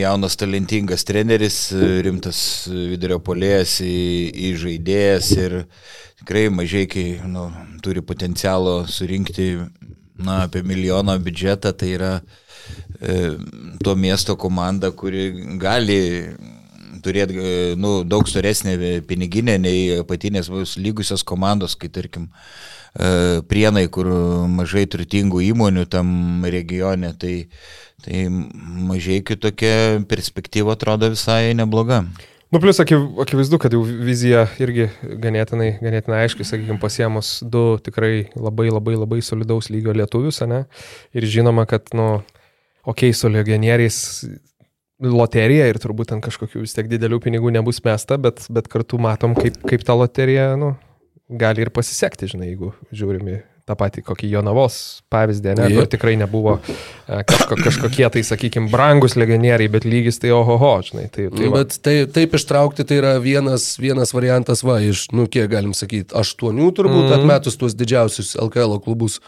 jaunas 0.02 0.36
talentingas 0.38 1.06
treneris, 1.08 1.64
rimtas 2.06 2.68
vidurio 2.68 3.22
polėjas 3.24 3.80
į, 3.86 3.96
į 4.36 4.52
žaidėjas 4.60 5.32
ir 5.40 5.58
tikrai 6.22 6.50
mažai, 6.54 6.84
kai 6.92 7.06
nu, 7.26 7.48
turi 7.82 8.04
potencialo 8.06 8.82
surinkti 8.92 9.54
na, 10.22 10.44
apie 10.44 10.62
milijono 10.68 11.16
biudžetą, 11.24 11.72
tai 11.74 11.96
yra 11.96 12.12
e, 12.20 12.51
to 13.82 13.96
miesto 13.98 14.36
komanda, 14.38 14.92
kuri 14.94 15.32
gali 15.58 16.02
turėti 17.04 17.38
e, 17.38 17.54
nu, 17.80 18.02
daug 18.08 18.28
storesnė 18.30 19.02
piniginė 19.08 19.58
nei 19.62 20.02
patinės 20.08 20.52
lygusios 20.78 21.26
komandos, 21.28 21.76
kai 21.80 21.92
tarkim 21.94 22.30
e, 22.30 23.42
prienai, 23.50 23.88
kur 23.94 24.10
mažai 24.52 24.88
turtingų 24.92 25.44
įmonių 25.52 25.88
tam 25.92 26.46
regione, 26.46 27.14
tai, 27.20 27.36
tai 28.06 28.28
mažai 28.32 29.22
kitokia 29.26 30.02
perspektyva 30.10 30.78
atrodo 30.78 31.12
visai 31.16 31.56
nebloga. 31.58 32.04
Nu, 32.52 32.60
plus 32.60 32.82
akivaizdu, 32.84 33.56
kad 33.64 33.72
jau 33.72 33.80
vizija 33.80 34.42
irgi 34.60 34.90
ganėtinai, 35.24 35.78
ganėtinai 35.80 36.26
aiškiai, 36.26 36.50
sakykime, 36.50 36.82
pasiemus 36.84 37.38
du 37.48 37.78
tikrai 37.80 38.26
labai 38.36 38.68
labai 38.68 38.98
labai 38.98 39.22
solidaus 39.24 39.70
lygio 39.72 39.96
lietuvius, 39.96 40.42
ne? 40.52 40.66
Ir 41.16 41.30
žinoma, 41.32 41.64
kad, 41.64 41.88
nu, 41.96 42.10
okei, 42.84 43.12
okay, 43.12 43.18
su 43.18 43.32
legionieriais 43.32 44.00
loterija 45.02 45.68
ir 45.70 45.80
turbūt 45.82 46.14
ant 46.16 46.24
kažkokių 46.26 46.64
vis 46.64 46.76
tiek 46.78 46.90
didelių 46.92 47.22
pinigų 47.24 47.54
nebus 47.56 47.82
mesta, 47.86 48.20
bet, 48.22 48.44
bet 48.54 48.70
kartu 48.72 49.02
matom, 49.02 49.34
kaip, 49.38 49.58
kaip 49.68 49.86
ta 49.86 49.98
loterija 49.98 50.54
nu, 50.60 50.76
gali 51.32 51.66
ir 51.66 51.72
pasisekti, 51.74 52.30
žinai, 52.36 52.52
jeigu 52.52 52.76
žiūrimi 52.94 53.42
tą 53.68 53.76
patį 53.78 54.02
kokį 54.06 54.30
Jonavos 54.34 54.76
pavyzdį, 55.14 55.54
ne, 55.58 55.68
kur 55.76 55.88
tikrai 55.90 56.16
nebuvo 56.20 56.56
e, 56.58 57.22
kažko, 57.30 57.58
kažkokie 57.62 58.08
tai, 58.14 58.24
sakykime, 58.26 58.72
brangus 58.72 59.16
legionieriai, 59.20 59.70
bet 59.72 59.86
lygis 59.88 60.20
tai 60.22 60.34
ohoho, 60.36 60.74
žinai. 60.88 61.06
Tai, 61.14 61.28
tai 61.36 61.48
va. 61.48 61.62
bet 61.62 61.78
tai, 61.86 61.96
taip 62.12 62.36
ištraukti 62.38 62.86
tai 62.88 63.00
yra 63.02 63.14
vienas, 63.24 63.76
vienas 63.82 64.16
variantas, 64.18 64.66
va, 64.68 64.80
iš, 64.84 65.08
nu, 65.16 65.28
kiek 65.32 65.50
galim 65.52 65.76
sakyti, 65.78 66.12
aštuonių 66.18 66.72
turbūt 66.78 67.06
mm 67.06 67.18
atmetus 67.22 67.58
tuos 67.60 67.76
didžiausius 67.78 68.34
LKL 68.40 68.80
klubus 68.82 69.20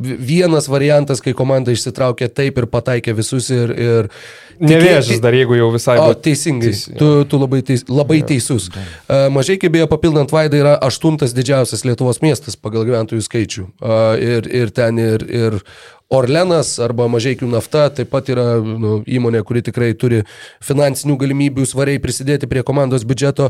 vienas 0.00 0.68
variantas, 0.68 1.22
kai 1.24 1.34
komanda 1.36 1.72
išsitraukė 1.74 2.28
taip 2.32 2.58
ir 2.60 2.68
pataikė 2.70 3.16
visus 3.16 3.50
ir... 3.54 3.72
ir 3.72 4.10
Nevėžas 4.56 5.20
dar, 5.20 5.34
jeigu 5.36 5.58
jau 5.58 5.68
visai... 5.74 5.98
O, 6.00 6.14
teisingai, 6.16 6.70
teis, 6.72 6.86
tu, 6.96 7.10
tu 7.28 7.40
labai, 7.40 7.60
teis, 7.66 7.84
labai 7.92 8.22
ja, 8.22 8.28
teisus. 8.30 8.70
Uh, 8.72 9.26
mažai 9.32 9.58
kaip 9.60 9.74
beje 9.74 9.88
papildant 9.90 10.32
Vaidą 10.32 10.62
yra 10.62 10.76
aštuntas 10.86 11.36
didžiausias 11.36 11.84
Lietuvos 11.84 12.22
miestas 12.24 12.56
pagal 12.56 12.86
gyventojų 12.88 13.26
skaičių. 13.26 13.66
Uh, 13.76 14.14
ir, 14.16 14.48
ir 14.48 14.72
ten 14.72 14.96
ir, 15.02 15.26
ir 15.28 15.60
Orlenas 16.06 16.76
arba 16.78 17.08
Mažiekių 17.10 17.48
nafta 17.50 17.88
taip 17.90 18.12
pat 18.12 18.28
yra 18.30 18.44
nu, 18.62 19.00
įmonė, 19.10 19.40
kuri 19.46 19.64
tikrai 19.66 19.88
turi 19.98 20.20
finansinių 20.62 21.16
galimybių 21.18 21.66
svariai 21.66 21.98
prisidėti 22.02 22.46
prie 22.46 22.62
komandos 22.66 23.02
biudžeto. 23.02 23.48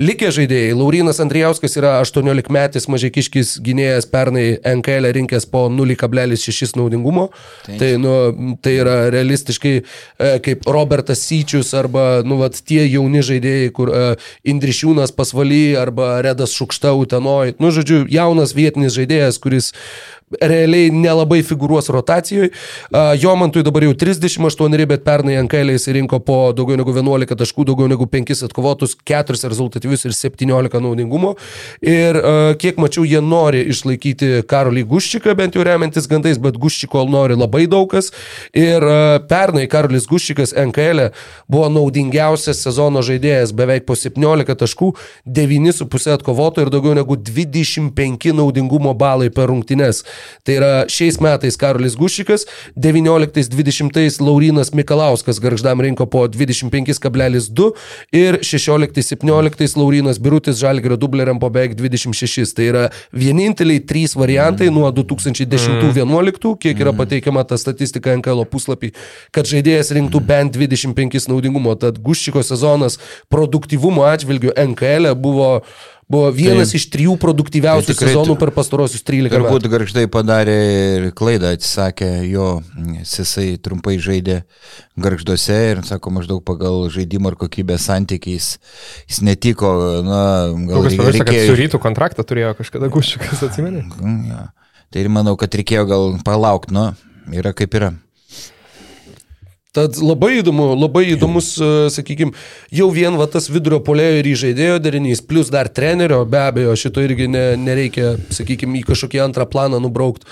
Likę 0.00 0.30
žaidėjai. 0.32 0.72
Laurinas 0.78 1.20
Andrijauskas 1.20 1.76
yra 1.76 1.98
18 2.00 2.48
metais 2.54 2.88
Mažiekiškis 2.88 3.58
gynėjas 3.64 4.08
pernai 4.08 4.46
NKL 4.56 5.10
rinkęs 5.18 5.48
po 5.52 5.66
0,6 5.68 6.78
naudingumo. 6.80 7.28
Taip. 7.66 7.76
Tai, 7.82 7.92
nu, 8.00 8.56
tai 8.64 8.78
yra 8.80 8.96
realistiškai 9.12 9.76
e, 9.76 9.84
kaip 10.48 10.64
Robertas 10.64 11.26
Syčius 11.28 11.74
arba 11.76 12.22
nu, 12.24 12.40
vat, 12.40 12.56
tie 12.64 12.86
jauni 12.86 13.20
žaidėjai, 13.20 13.72
kur 13.76 13.92
e, 13.92 14.04
Indrišiūnas 14.48 15.12
pasvaly 15.12 15.76
arba 15.76 16.22
Redas 16.24 16.56
Šukšta 16.56 16.96
Utenoj. 16.96 17.58
Nu, 17.60 17.68
žodžiu, 17.74 18.06
jaunas 18.08 18.56
vietinis 18.56 18.96
žaidėjas, 18.96 19.42
kuris 19.44 19.74
realiai 20.40 20.90
nelabai 20.92 21.40
figūruos 21.46 21.88
rotacijoje. 21.92 22.50
Jomantui 23.22 23.62
dabar 23.66 23.86
jau 23.86 23.94
38, 23.96 24.86
bet 24.90 25.04
pernai 25.06 25.38
Ankailė 25.40 25.76
jis 25.76 25.88
rinko 25.96 26.20
po 26.24 26.38
daugiau 26.56 26.78
negu 26.80 26.92
11 26.94 27.38
taškų, 27.38 27.66
daugiau 27.70 27.88
negu 27.90 28.06
5 28.10 28.44
atkovotus, 28.48 28.96
4 29.08 29.48
rezultatyvius 29.48 30.04
ir 30.08 30.16
17 30.16 30.82
naudingumo. 30.84 31.34
Ir 31.80 32.18
kiek 32.60 32.80
mačiau, 32.80 33.06
jie 33.08 33.22
nori 33.24 33.64
išlaikyti 33.72 34.44
Karolį 34.48 34.84
Guščiką, 34.90 35.34
bent 35.38 35.56
jau 35.56 35.64
remiantis 35.66 36.08
gandais, 36.10 36.40
bet 36.42 36.58
Guščiko 36.60 37.04
nori 37.08 37.38
labai 37.38 37.66
daug 37.70 37.88
kas. 37.90 38.12
Ir 38.56 38.84
pernai 39.30 39.66
Karolis 39.70 40.08
Guščikas 40.10 40.54
Ankailė 40.58 41.10
buvo 41.48 41.68
naudingiausias 41.72 42.60
sezono 42.64 43.02
žaidėjas, 43.04 43.54
beveik 43.56 43.86
po 43.88 43.96
17 43.98 44.58
taškų, 44.58 44.92
9,5 45.24 46.12
atkovoto 46.18 46.64
ir 46.64 46.72
daugiau 46.72 46.96
negu 46.98 47.16
25 47.16 48.34
naudingumo 48.36 48.94
balai 48.98 49.30
per 49.32 49.48
rungtynes. 49.52 50.04
Tai 50.44 50.56
yra 50.58 50.72
šiais 50.90 51.20
metais 51.22 51.58
Karolis 51.60 51.96
Gušikas, 51.98 52.46
19-20 52.76 54.20
Laurinas 54.24 54.72
Mikalauskas 54.74 55.40
garždam 55.42 55.80
rinko 55.84 56.06
po 56.06 56.26
25,2 56.28 57.70
ir 58.12 58.40
16-17 58.42 59.76
Laurinas 59.78 60.18
Birutis 60.18 60.58
Žalgirio 60.60 60.96
dubleriam 60.96 61.40
po 61.40 61.50
beveik 61.50 61.76
26. 61.78 62.54
Tai 62.56 62.68
yra 62.68 62.84
vieninteliai 63.12 63.82
trys 63.84 64.16
variantai 64.18 64.70
nuo 64.74 64.90
2010-2011, 64.92 66.54
kiek 66.62 66.80
yra 66.82 66.94
pateikiama 66.96 67.44
ta 67.48 67.58
statistika 67.60 68.16
NKL 68.18 68.44
puslapį, 68.50 68.92
kad 69.34 69.48
žaidėjas 69.48 69.92
rinktų 69.96 70.22
bent 70.24 70.56
25 70.56 71.28
naudingumo. 71.30 71.76
Tad 71.78 72.00
Guščiko 72.02 72.42
sezonas 72.46 72.98
produktyvumo 73.32 74.06
atžvilgiu 74.08 74.54
NKL 74.56 75.12
e 75.12 75.14
buvo 75.18 75.50
Buvo 76.08 76.30
vienas 76.32 76.70
tai, 76.72 76.78
iš 76.80 76.86
trijų 76.88 77.14
produktyviausių 77.20 77.92
tai 77.92 78.06
sezonų 78.08 78.38
per 78.40 78.48
pastarosius 78.56 79.02
13 79.04 79.28
metų. 79.28 79.44
Turbūt 79.44 79.66
garždai 79.68 80.06
padarė 80.08 80.54
ir 80.94 81.08
klaidą, 81.16 81.50
atsisakė 81.52 82.08
jo, 82.24 82.46
jisai 83.04 83.50
trumpai 83.60 83.98
žaidė 84.00 84.38
garžduose 84.96 85.58
ir, 85.74 85.82
sako, 85.84 86.14
maždaug 86.16 86.40
pagal 86.48 86.88
žaidimo 86.94 87.28
ir 87.28 87.36
kokybės 87.36 87.90
santykiais 87.90 88.54
jis 89.04 89.20
netiko. 89.20 89.74
Na, 90.06 90.22
gal 90.48 90.88
Kokius 90.88 90.96
reikėjo... 90.96 91.26
Pavirsta, 91.28 91.44
su 91.52 91.60
rytų 91.60 91.82
kontraktą 91.84 92.24
turėjo 92.32 92.56
kažkada 92.62 92.88
gušiukas, 92.96 93.44
atsimeni? 93.50 93.84
Ja. 94.32 94.46
Tai 94.88 95.04
ir 95.04 95.12
manau, 95.12 95.36
kad 95.36 95.52
reikėjo 95.60 95.84
gal 95.92 96.14
palaukti, 96.24 96.72
nu, 96.72 96.88
yra 97.36 97.52
kaip 97.52 97.76
yra. 97.76 97.92
Tad 99.76 99.98
labai 100.00 100.38
įdomu, 100.38 100.70
labai 100.80 101.10
įdomus, 101.12 101.50
e, 101.60 101.88
sakykime, 101.92 102.32
jau 102.72 102.86
vien 102.88 103.18
va, 103.20 103.26
tas 103.28 103.50
vidurio 103.52 103.82
polėjo 103.84 104.22
ir 104.22 104.28
įžaidėjo 104.30 104.78
derinys, 104.80 105.20
plus 105.20 105.50
dar 105.52 105.68
trenerio, 105.68 106.22
be 106.24 106.40
abejo, 106.40 106.72
šito 106.72 107.04
irgi 107.04 107.26
ne, 107.28 107.42
nereikia, 107.60 108.14
sakykime, 108.32 108.80
į 108.80 108.86
kažkokį 108.88 109.20
antrą 109.26 109.44
planą 109.44 109.82
nubraukti. 109.84 110.24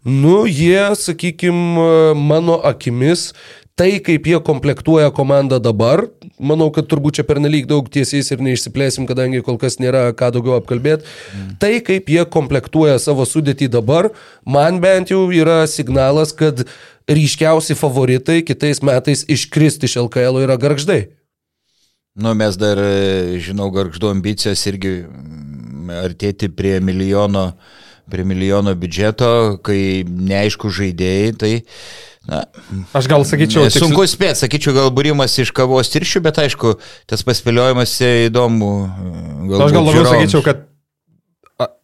Nu, 0.00 0.46
jie, 0.48 0.96
sakykime, 0.96 2.16
mano 2.16 2.56
akimis, 2.64 3.34
tai 3.76 3.98
kaip 4.04 4.24
jie 4.28 4.40
komplektuoja 4.44 5.10
komandą 5.12 5.58
dabar, 5.60 6.06
manau, 6.40 6.70
kad 6.72 6.88
turbūt 6.88 7.20
čia 7.20 7.24
pernelyg 7.28 7.68
daug 7.68 7.84
tiesiais 7.92 8.32
ir 8.32 8.40
neišsiplėsim, 8.44 9.04
kadangi 9.08 9.42
kol 9.44 9.60
kas 9.60 9.76
nėra 9.80 10.06
ką 10.16 10.32
daugiau 10.34 10.56
apkalbėti. 10.56 11.04
Mm. 11.04 11.50
Tai 11.60 11.72
kaip 11.84 12.08
jie 12.12 12.24
komplektuoja 12.32 12.96
savo 13.00 13.28
sudėtį 13.28 13.70
dabar, 13.76 14.10
man 14.44 14.80
bent 14.80 15.12
jau 15.12 15.26
yra 15.32 15.62
signalas, 15.68 16.32
kad 16.36 16.64
ryškiausi 17.10 17.76
favoritai 17.78 18.40
kitais 18.46 18.82
metais 18.86 19.24
iškristi 19.28 19.90
iš 19.90 19.98
LKL 20.06 20.44
yra 20.44 20.56
garždai. 20.60 21.02
Nu, 22.20 22.34
mes 22.34 22.56
dar, 22.58 22.78
žinau, 23.38 23.70
garždu 23.74 24.10
ambicijos 24.10 24.62
irgi 24.66 25.00
mm, 25.06 25.90
artėti 26.04 26.50
prie 26.52 26.78
milijono, 26.82 27.52
prie 28.10 28.26
milijono 28.26 28.74
biudžeto, 28.78 29.60
kai 29.64 30.02
neaišku 30.04 30.72
žaidėjai, 30.74 31.34
tai 31.38 31.52
Na, 32.28 32.44
aš 32.92 33.08
gal 33.08 33.24
sakyčiau. 33.24 33.64
Tiksl... 33.64 33.80
Sunku 33.80 34.04
spėti, 34.04 34.42
sakyčiau, 34.42 34.74
gal 34.76 34.90
būrimas 34.92 35.32
iš 35.40 35.54
kavos 35.56 35.88
tiršių, 35.88 36.20
bet 36.26 36.36
aišku, 36.42 36.74
tas 37.08 37.24
paspėliojimas 37.24 37.94
įdomu. 38.28 38.68
Aš 39.56 39.72
gal 39.72 39.86
labiau 39.88 40.04
sakyčiau, 40.04 40.44
kad 40.44 40.66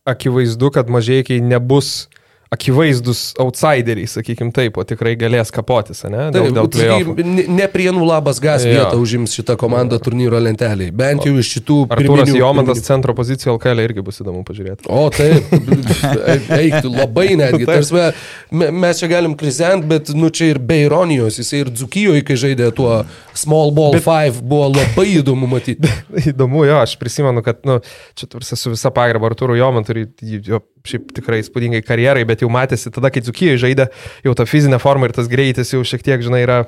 akivaizdu, 0.06 0.70
kad 0.76 0.92
mažiekiai 0.92 1.40
nebus 1.40 2.10
akivaizdus 2.50 3.34
outsideriai, 3.42 4.06
sakykim 4.06 4.52
taip, 4.54 4.76
o 4.78 4.84
tikrai 4.86 5.16
galės 5.18 5.50
kapotis, 5.54 6.04
ne? 6.06 6.28
Taip, 6.34 6.52
dėl, 6.54 6.68
dėl 6.70 7.48
ne 7.50 7.66
prienų 7.72 8.06
labas 8.06 8.38
gas 8.42 8.62
vietą 8.66 8.94
užims 9.02 9.34
šitą 9.34 9.56
komandą 9.58 9.98
turnyro 10.02 10.38
lentelį. 10.42 10.92
Bent 10.94 11.26
jau 11.26 11.34
iš 11.40 11.50
šitų... 11.56 11.78
Arturas 11.96 12.30
Jomantas 12.30 12.78
pirminių... 12.78 12.86
centro 12.86 13.16
poziciją 13.18 13.56
LKL 13.56 13.82
irgi 13.88 14.04
bus 14.06 14.22
įdomu 14.22 14.44
pažiūrėti. 14.46 14.86
O 14.86 15.08
taip, 15.14 15.50
eiktų 16.54 16.92
labai 16.94 17.28
netgi. 17.40 17.66
Tarsime, 17.70 18.12
mes 18.54 19.02
čia 19.02 19.10
galim 19.10 19.34
krizent, 19.38 19.88
bet 19.90 20.14
nu 20.14 20.30
čia 20.30 20.52
ir 20.54 20.62
be 20.62 20.84
ironijos, 20.84 21.40
jisai 21.42 21.64
ir 21.64 21.72
Dzukijoje, 21.74 22.22
kai 22.26 22.38
žaidė 22.46 22.70
tuo 22.76 23.00
Small 23.36 23.74
Ball 23.74 23.98
5, 23.98 24.40
buvo 24.46 24.70
labai 24.76 25.08
įdomu 25.16 25.50
matyti. 25.50 25.90
įdomu, 26.30 26.62
jo, 26.70 26.78
aš 26.84 26.94
prisimenu, 27.00 27.42
kad, 27.46 27.64
nu, 27.66 27.80
čia 28.14 28.30
tarsi 28.30 28.58
su 28.60 28.76
visa 28.76 28.94
pagarba 28.94 29.32
Arturo 29.32 29.58
Jomantui, 29.58 30.06
jo 30.46 30.62
šiaip 30.88 31.12
tikrai 31.16 31.40
įspūdingai 31.42 31.82
karjerai, 31.86 32.24
bet 32.28 32.44
jau 32.44 32.50
matėsi 32.52 32.92
tada, 32.94 33.10
kai 33.12 33.24
Dzukijoje 33.24 33.62
žaidė, 33.66 33.88
jau 34.26 34.36
ta 34.38 34.46
fizinė 34.48 34.80
forma 34.82 35.08
ir 35.08 35.16
tas 35.16 35.30
greitis 35.32 35.74
jau 35.74 35.82
šiek 35.86 36.04
tiek, 36.06 36.24
žinai, 36.24 36.44
yra 36.46 36.60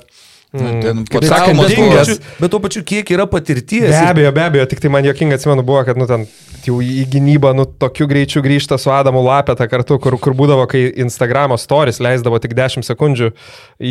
Mm, 0.48 0.80
ten, 0.80 1.00
kaip 1.04 1.24
sakant, 1.28 1.60
dingas, 1.68 2.14
bet 2.40 2.48
tuo 2.48 2.58
pačiu 2.64 2.80
kiek 2.80 3.10
yra 3.12 3.26
patirties. 3.28 3.90
Be 3.92 3.98
abejo, 4.00 4.30
be 4.32 4.44
abejo, 4.46 4.64
tik 4.70 4.80
tai 4.80 4.88
man 4.88 5.04
jokinga 5.04 5.36
atsimenu 5.36 5.60
buvo, 5.66 5.82
kad, 5.84 5.98
nu, 6.00 6.06
ten 6.08 6.24
jau 6.64 6.78
į 6.80 7.04
gynybą, 7.12 7.50
nu, 7.56 7.66
tokiu 7.68 8.06
greičiu 8.08 8.40
grįžta 8.44 8.78
su 8.80 8.88
Adamu 8.92 9.20
Lapeta 9.26 9.68
kartu, 9.68 9.98
kur, 10.00 10.16
kur 10.16 10.36
būdavo, 10.38 10.64
kai 10.70 10.86
Instagramo 11.04 11.58
stories 11.60 12.00
leisdavo 12.00 12.40
tik 12.40 12.56
10 12.56 12.86
sekundžių 12.88 13.30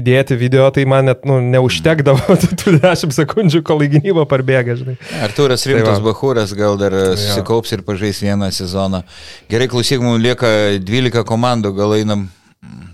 įdėti 0.01 0.39
video, 0.41 0.65
tai 0.73 0.87
man 0.89 1.11
net, 1.11 1.29
nu, 1.29 1.37
neužtekdavo 1.45 2.39
tų 2.63 2.77
10 2.81 3.13
sekundžių, 3.21 3.61
kol 3.67 3.85
į 3.85 3.93
gynybą 3.99 4.25
parbėga, 4.29 4.79
žinai. 4.81 4.97
Arturas 5.29 5.61
tai 5.61 5.75
Rimtas 5.75 6.01
tai 6.01 6.07
Bahūras 6.09 6.57
gal 6.57 6.81
dar 6.81 6.97
susikaups 7.13 7.77
ir 7.77 7.85
pažais 7.85 8.25
vieną 8.25 8.49
sezoną. 8.49 9.05
Gerai, 9.53 9.69
klausyk, 9.69 10.01
mums 10.01 10.25
lieka 10.25 10.49
12 10.81 11.21
komandų, 11.27 11.77
gal 11.77 11.99
einam 12.01 12.31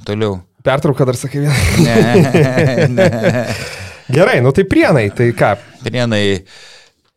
toliau. 0.03 0.41
Pertrauką 0.63 1.05
dar 1.05 1.17
sakai 1.19 1.41
vieną. 1.43 1.55
Ne, 1.83 2.87
ne. 2.87 3.09
Gerai, 4.15 4.39
nu 4.41 4.51
tai 4.51 4.63
prienai, 4.63 5.09
tai 5.15 5.31
ką? 5.35 5.55
Prienai. 5.83 6.43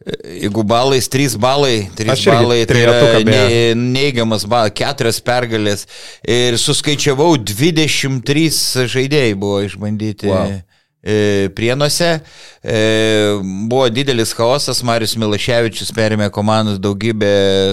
Jeigu 0.07 0.62
balais, 0.62 1.09
3 1.11 1.34
balai, 1.42 1.88
3 1.99 2.14
balai, 2.30 2.61
tai 2.64 2.82
yra 2.84 3.22
ne, 3.26 3.74
neigiamas 3.74 4.44
balas, 4.47 4.70
4 4.78 5.11
pergalės. 5.26 5.86
Ir 6.22 6.59
suskaičiavau 6.62 7.32
23 7.42 8.86
žaidėjai 8.86 9.34
buvo 9.34 9.64
išbandyti. 9.66 10.30
Wow. 10.30 10.61
E, 11.09 11.48
prienuose. 11.54 12.20
E, 12.64 13.38
buvo 13.68 13.88
didelis 13.88 14.32
chaosas, 14.34 14.80
Marius 14.82 15.12
Milaševičius 15.14 15.92
perėmė 15.94 16.32
komandos 16.34 16.80
daugybę 16.82 17.28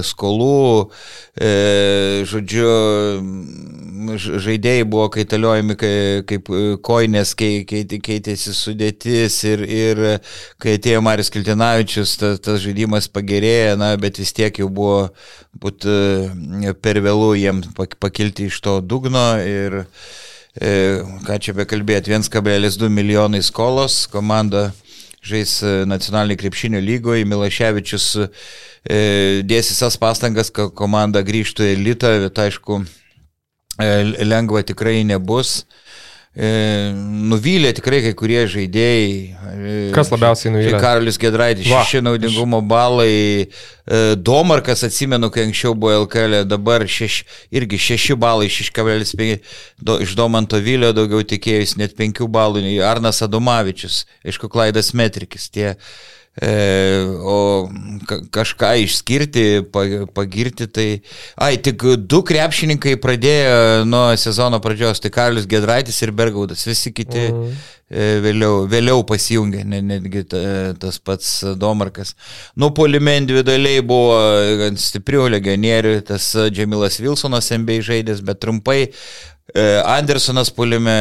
skolų, 0.05 0.91
e, 1.41 1.49
žodžiu, 2.29 2.67
žaidėjai 4.21 4.83
buvo 4.85 5.07
kaitaliojami 5.15 5.77
kaip 6.29 6.51
koinės, 6.85 7.31
keitėsi 7.33 8.53
sudėtis 8.53 9.39
ir, 9.49 9.63
ir 9.65 10.03
kai 10.61 10.75
atėjo 10.77 11.01
Marius 11.01 11.33
Kiltinavičius, 11.33 12.13
tas, 12.21 12.37
tas 12.37 12.61
žaidimas 12.61 13.09
pagerėjo, 13.09 13.79
na, 13.81 13.95
bet 13.97 14.21
vis 14.21 14.35
tiek 14.37 14.61
jau 14.61 14.69
buvo 14.69 15.07
būt 15.57 15.89
per 16.85 17.01
vėlų 17.01 17.33
jiems 17.41 17.73
pakilti 17.97 18.51
iš 18.53 18.61
to 18.61 18.77
dugno 18.85 19.25
ir 19.41 19.81
ką 20.53 21.39
čia 21.41 21.55
bekalbėti, 21.57 22.13
1,2 22.13 22.89
milijonai 22.93 23.41
skolos, 23.41 24.03
komanda 24.11 24.67
žais 25.23 25.55
e, 25.63 25.71
nacionalinį 25.89 26.37
krepšinio 26.39 26.81
lygoje, 26.83 27.25
Milaševičius 27.25 28.07
e, 28.19 28.27
dės 29.47 29.71
visas 29.71 29.97
pastangas, 29.99 30.51
kad 30.53 30.73
komanda 30.77 31.23
grįžtų 31.25 31.69
į 31.69 31.73
elitą, 31.77 32.11
bet 32.25 32.43
aišku, 32.45 32.83
lengva 34.27 34.61
tikrai 34.67 34.99
nebus. 35.07 35.63
Nuvylė 36.33 37.75
tikrai 37.77 37.99
kai 38.01 38.13
kurie 38.17 38.41
žaidėjai. 38.49 39.09
E, 39.53 39.73
Kas 39.93 40.09
labiausiai 40.09 40.53
nuvylė? 40.55 40.79
Karolis 40.81 41.19
Gedraitis, 41.21 41.67
šeši 41.69 42.01
naudingumo 42.01 42.63
balai. 42.65 43.45
E, 43.45 43.99
Domarkas, 44.17 44.81
atsimenu, 44.87 45.29
kai 45.33 45.45
anksčiau 45.45 45.75
buvo 45.77 46.07
LKL, 46.07 46.41
dabar 46.49 46.87
šeš, 46.89 47.19
irgi 47.53 47.77
šeši 47.85 48.17
balai, 48.17 48.49
6,5 48.49 49.45
do, 49.77 49.99
iš 50.01 50.15
Domanto 50.17 50.57
Vilio 50.57 50.89
daugiau 50.95 51.21
tikėjus, 51.21 51.77
net 51.77 51.93
5 51.99 52.25
balų. 52.33 52.65
Arnas 52.81 53.21
Adomavičius, 53.21 54.07
aišku, 54.25 54.49
Klaidas 54.49 54.93
Metrikis. 54.97 55.51
Tie, 55.53 55.75
E, 55.75 55.79
o 56.41 57.69
kažką 58.33 58.71
išskirti, 58.81 59.43
pagirti, 60.13 60.65
tai... 60.67 60.87
Ai, 61.37 61.57
tik 61.61 61.83
du 62.09 62.23
krepšininkai 62.25 62.95
pradėjo 63.01 63.83
nuo 63.85 64.07
sezono 64.17 64.57
pradžios, 64.63 65.01
tai 65.03 65.11
Karlius 65.13 65.45
Gedraitis 65.49 66.01
ir 66.01 66.11
Bergaudas, 66.11 66.65
visi 66.65 66.89
kiti 66.95 67.27
mm. 67.29 67.51
vėliau, 68.25 68.63
vėliau 68.69 69.03
pasijungė, 69.05 69.61
netgi 69.85 70.23
tas 70.81 70.97
pats 71.05 71.35
Domarkas. 71.61 72.15
Nu, 72.57 72.71
polime 72.73 73.19
individualiai 73.19 73.85
buvo 73.85 74.17
gan 74.63 74.81
stiprių 74.81 75.27
legionierių, 75.35 75.99
tas 76.09 76.31
Džemilas 76.49 76.97
Wilsonas 77.03 77.51
MBA 77.53 77.77
žaidės, 77.85 78.25
bet 78.25 78.41
trumpai 78.41 78.79
e, 78.87 78.89
Andersonas 79.85 80.49
pulime, 80.49 80.97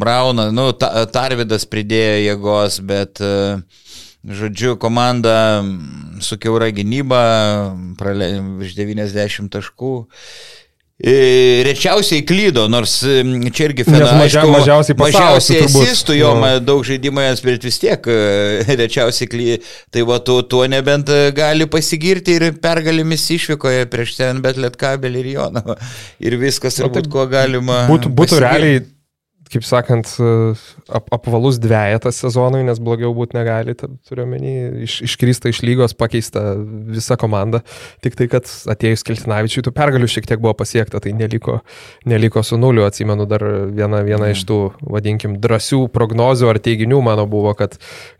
Braunas, 0.00 0.48
nu, 0.56 0.70
Tarvidas 1.12 1.68
pridėjo 1.68 2.18
jėgos, 2.24 2.80
bet 2.88 3.20
uh, 3.20 3.60
Žodžiu, 4.20 4.74
komanda 4.76 5.64
su 6.20 6.36
keura 6.36 6.68
gynyba, 6.76 7.20
virš 8.60 8.74
90 8.76 9.48
taškų. 9.54 9.94
E, 11.00 11.62
rečiausiai 11.64 12.20
klydo, 12.28 12.66
nors 12.68 12.98
čia 13.00 13.70
irgi 13.70 13.86
fenas. 13.86 14.10
Mažia, 14.20 14.42
mažiausiai 14.44 14.98
mažiausiai 15.00 15.62
asistų, 15.64 16.18
jo 16.18 16.34
no. 16.36 16.50
daug 16.60 16.84
žaidimai, 16.84 17.24
bet 17.46 17.64
vis 17.64 17.80
tiek 17.80 18.04
e, 18.04 18.18
rečiausiai 18.82 19.30
klydo. 19.32 19.64
Tai 19.96 20.04
va, 20.12 20.20
tu, 20.20 20.36
tuo 20.44 20.66
nebent 20.68 21.08
e, 21.08 21.32
gali 21.32 21.64
pasigirti 21.72 22.36
ir 22.36 22.50
pergalimis 22.60 23.24
išvykoje 23.32 23.88
prieš 23.88 24.18
ten, 24.20 24.44
bet 24.44 24.60
Lietkabelį 24.60 25.24
ir 25.24 25.32
Joną. 25.38 25.80
Ir 26.20 26.36
viskas, 26.44 26.76
turbūt, 26.82 27.08
kuo 27.08 27.24
galima. 27.32 27.86
Būtų, 27.88 28.12
būtų 28.12 28.36
pasigirti. 28.36 28.44
realiai 28.44 28.88
kaip 29.50 29.64
sakant, 29.66 30.06
ap, 30.94 31.08
apvalus 31.14 31.58
dviejatas 31.62 32.20
sezonui, 32.22 32.62
nes 32.66 32.78
blogiau 32.82 33.10
būti 33.16 33.34
negali, 33.34 33.74
turiu 33.74 34.26
menį, 34.30 34.52
iš, 34.86 35.00
iškrysta 35.08 35.50
iš 35.50 35.62
lygos, 35.66 35.94
pakeista 35.98 36.52
visa 36.90 37.16
komanda. 37.20 37.62
Tik 38.04 38.18
tai, 38.18 38.28
kad 38.30 38.46
atėjus 38.70 39.02
Keltinavičiui, 39.06 39.64
tų 39.66 39.72
pergalių 39.74 40.08
šiek 40.10 40.28
tiek 40.30 40.42
buvo 40.42 40.54
pasiekta, 40.58 41.00
tai 41.02 41.14
neliko, 41.16 41.60
neliko 42.08 42.44
su 42.46 42.58
nuliu. 42.60 42.84
Atsimenu 42.86 43.26
dar 43.30 43.42
vieną, 43.74 44.04
vieną 44.06 44.28
mm. 44.28 44.36
iš 44.36 44.44
tų, 44.46 44.60
vadinkim, 44.86 45.34
drąsių 45.42 45.82
prognozių 45.94 46.52
ar 46.52 46.60
teiginių 46.62 47.02
mano 47.10 47.26
buvo, 47.30 47.56
kad, 47.58 47.74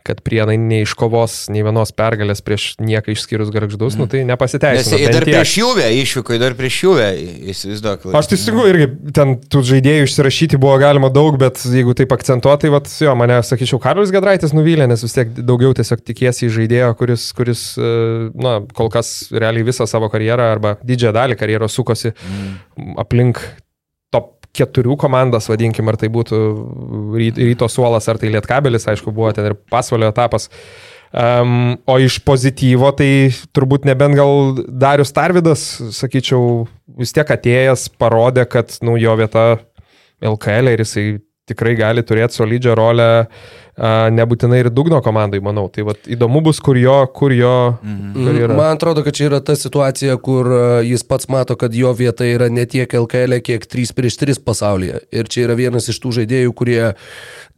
kad 0.07 0.19
prienai 0.25 0.57
neiškovos 0.59 1.45
nei 1.53 1.63
vienos 1.63 1.95
pergalės 1.95 2.43
prieš 2.43 2.73
nieką 2.83 3.15
išskyrus 3.15 3.53
garždus, 3.55 3.95
mm. 3.95 4.03
nu 4.03 4.09
tai 4.11 4.25
nepasiteisino. 4.27 4.99
Nes 4.99 5.15
dar 5.15 5.27
prieš 5.27 5.55
jūvę 5.61 5.87
išvyko, 6.01 6.41
dar 6.41 6.59
prieš 6.59 6.83
jūvę, 6.89 7.09
įsivaizduok. 7.55 8.09
Aš 8.19 8.33
sakau, 8.35 8.67
irgi 8.67 8.91
ten 9.15 9.37
tų 9.41 9.63
žaidėjų 9.71 10.09
išsirašyti 10.09 10.59
buvo 10.61 10.75
galima 10.81 11.11
daug 11.13 11.20
daug, 11.21 11.37
bet 11.41 11.61
jeigu 11.61 11.93
taip 11.97 12.11
akcentuotai, 12.15 12.71
vat, 12.73 12.89
jo, 13.05 13.13
mane, 13.19 13.37
sakyčiau, 13.45 13.79
Karolis 13.81 14.11
Gedraitis 14.13 14.55
nuvylė, 14.57 14.89
nes 14.89 15.05
vis 15.05 15.15
tiek 15.15 15.31
daugiau 15.39 15.75
tiesiog 15.77 16.03
tikiesi 16.07 16.47
į 16.49 16.53
žaidėją, 16.57 16.91
kuris, 16.99 17.29
kuris, 17.37 17.65
e, 17.77 17.93
na, 18.41 18.57
kol 18.77 18.91
kas 18.93 19.29
realiai 19.31 19.67
visą 19.67 19.87
savo 19.89 20.09
karjerą 20.11 20.51
arba 20.57 20.75
didžiąją 20.81 21.15
dalį 21.19 21.39
karjeros 21.39 21.77
sukosi 21.77 22.11
mm. 22.11 22.95
aplink 23.05 23.43
top 24.11 24.33
keturių 24.57 24.97
komandas, 24.99 25.47
vadinkim, 25.51 25.87
ar 25.87 25.97
tai 25.99 26.11
būtų 26.11 26.39
ryto 27.39 27.69
suolas, 27.71 28.09
ar 28.11 28.19
tai 28.19 28.33
lietkabelis, 28.33 28.89
aišku, 28.91 29.13
buvo 29.15 29.31
ten 29.35 29.51
ir 29.51 29.59
pasvalio 29.71 30.11
etapas. 30.11 30.49
Um, 31.11 31.75
o 31.91 31.97
iš 31.99 32.21
pozityvo 32.23 32.93
tai 32.95 33.33
turbūt 33.51 33.83
nebent 33.83 34.15
gal 34.15 34.61
Darius 34.63 35.11
Tarvidas, 35.11 35.65
sakyčiau, 35.97 36.69
vis 36.99 37.11
tiek 37.11 37.27
atėjęs 37.35 37.89
parodė, 37.99 38.45
kad 38.47 38.71
nu, 38.87 38.95
jo 38.99 39.17
vieta 39.19 39.43
LKL 40.21 40.73
ir 40.73 40.83
jisai 40.85 41.05
tikrai 41.49 41.75
gali 41.75 42.03
turėti 42.05 42.37
solidžią 42.37 42.75
rolę, 42.77 43.09
nebūtinai 43.77 44.59
ir 44.65 44.69
dugno 44.73 44.99
komandai, 45.03 45.39
manau. 45.43 45.67
Tai 45.71 45.85
vat, 45.87 46.03
įdomu 46.11 46.41
bus, 46.43 46.59
kur 46.63 46.77
jo, 46.77 46.97
kur 47.15 47.31
jo. 47.31 47.77
Mhm. 47.81 48.55
Man 48.55 48.75
atrodo, 48.75 49.03
kad 49.05 49.15
čia 49.15 49.29
yra 49.29 49.39
ta 49.39 49.55
situacija, 49.55 50.17
kur 50.21 50.49
jis 50.85 51.03
pats 51.07 51.29
mato, 51.31 51.55
kad 51.55 51.73
jo 51.75 51.93
vieta 51.95 52.27
yra 52.27 52.49
ne 52.51 52.65
tiek 52.65 52.91
LKL, 52.91 53.39
kiek 53.45 53.65
3 53.65 53.95
prieš 53.95 54.19
3 54.21 54.43
pasaulyje. 54.43 55.05
Ir 55.11 55.31
čia 55.31 55.47
yra 55.47 55.55
vienas 55.55 55.87
iš 55.91 56.01
tų 56.03 56.11
žaidėjų, 56.19 56.53
kurie 56.57 56.81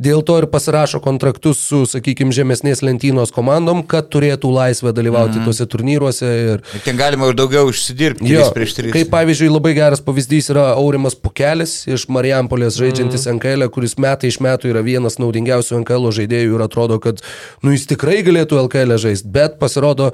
dėl 0.03 0.23
to 0.25 0.37
ir 0.41 0.47
pasirašo 0.51 1.01
kontraktus 1.03 1.61
su, 1.65 1.83
sakykime, 1.89 2.33
žemesnės 2.35 2.83
lentynos 2.85 3.33
komandom, 3.33 3.83
kad 3.87 4.09
turėtų 4.13 4.51
laisvę 4.53 4.93
dalyvauti 4.93 5.39
mhm. 5.39 5.47
tuose 5.47 5.67
turnyruose. 5.69 6.29
Ir, 6.53 6.63
ir 6.77 6.85
ten 6.85 6.99
galima 6.99 7.31
ir 7.31 7.37
daugiau 7.37 7.71
užsidirbti. 7.71 8.29
Jo, 8.29 8.45
prieš 8.53 8.77
3. 8.79 8.93
Kaip 8.93 9.11
pavyzdžiui, 9.13 9.49
labai 9.53 9.73
geras 9.77 10.03
pavyzdys 10.03 10.51
yra 10.53 10.69
Aurimas 10.77 11.17
Pukelis 11.17 11.83
iš 11.89 12.07
Marijampolės 12.13 12.77
žaidžiantis 12.79 13.25
mhm. 13.27 13.39
NKL, 13.39 13.69
kuris 13.73 13.97
metai 14.01 14.29
iš 14.29 14.39
metų 14.43 14.73
yra 14.73 14.83
vienas 14.85 15.19
naudingiausių 15.21 15.81
NKL 15.81 16.02
žaidėjų 16.11 16.57
ir 16.57 16.63
atrodo, 16.65 16.99
kad 17.03 17.21
nu, 17.63 17.71
jis 17.71 17.85
tikrai 17.87 18.19
galėtų 18.25 18.59
LKL 18.65 18.97
žaisti, 18.99 19.29
bet 19.33 19.59
pasirodo, 19.61 20.11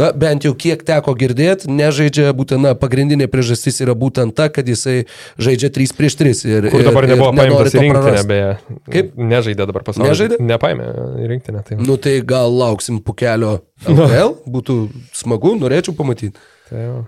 na, 0.00 0.10
bent 0.12 0.44
jau 0.44 0.52
kiek 0.58 0.82
teko 0.86 1.14
girdėti, 1.18 1.70
nežaidžia 1.72 2.34
būtent, 2.36 2.64
na, 2.66 2.74
pagrindinė 2.78 3.30
priežastis 3.32 3.80
yra 3.84 3.94
būtent 3.98 4.36
ta, 4.36 4.50
kad 4.52 4.68
jisai 4.68 5.04
žaidžia 5.40 5.72
3 5.72 5.96
prieš 5.96 6.18
3. 6.20 6.42
Ir, 6.50 6.68
Kur 6.74 6.84
dabar 6.86 7.06
ir, 7.06 7.14
nebuvo 7.14 7.30
paimtas 7.36 7.76
į 7.76 7.84
rinktinę, 7.86 8.24
beje. 8.28 8.50
Kaip? 8.90 9.14
Nežaidė 9.16 9.68
dabar 9.70 9.86
pasaulyje. 9.86 10.12
Nežaidė? 10.12 10.40
Nepaėmė 10.50 10.90
į 11.24 11.30
rinktinę. 11.34 11.64
Tai. 11.66 11.80
Nu 11.86 11.96
tai 12.00 12.18
gal 12.26 12.52
lauksim 12.52 13.00
pukelio 13.04 13.60
LKL, 13.86 14.36
būtų 14.50 14.82
smagu, 15.16 15.56
norėčiau 15.60 15.96
pamatyti. 15.96 16.36
Tai 16.70 16.84
jau. 16.84 17.00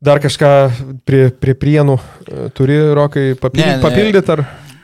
Dar 0.00 0.16
kažką 0.16 0.50
prie, 1.04 1.26
prie 1.28 1.52
prienų 1.60 1.98
e, 2.00 2.46
turi, 2.56 2.78
Rokai, 2.96 3.34
papildyti 3.36 3.82
papildyt, 3.82 4.30
ar? 4.32 4.42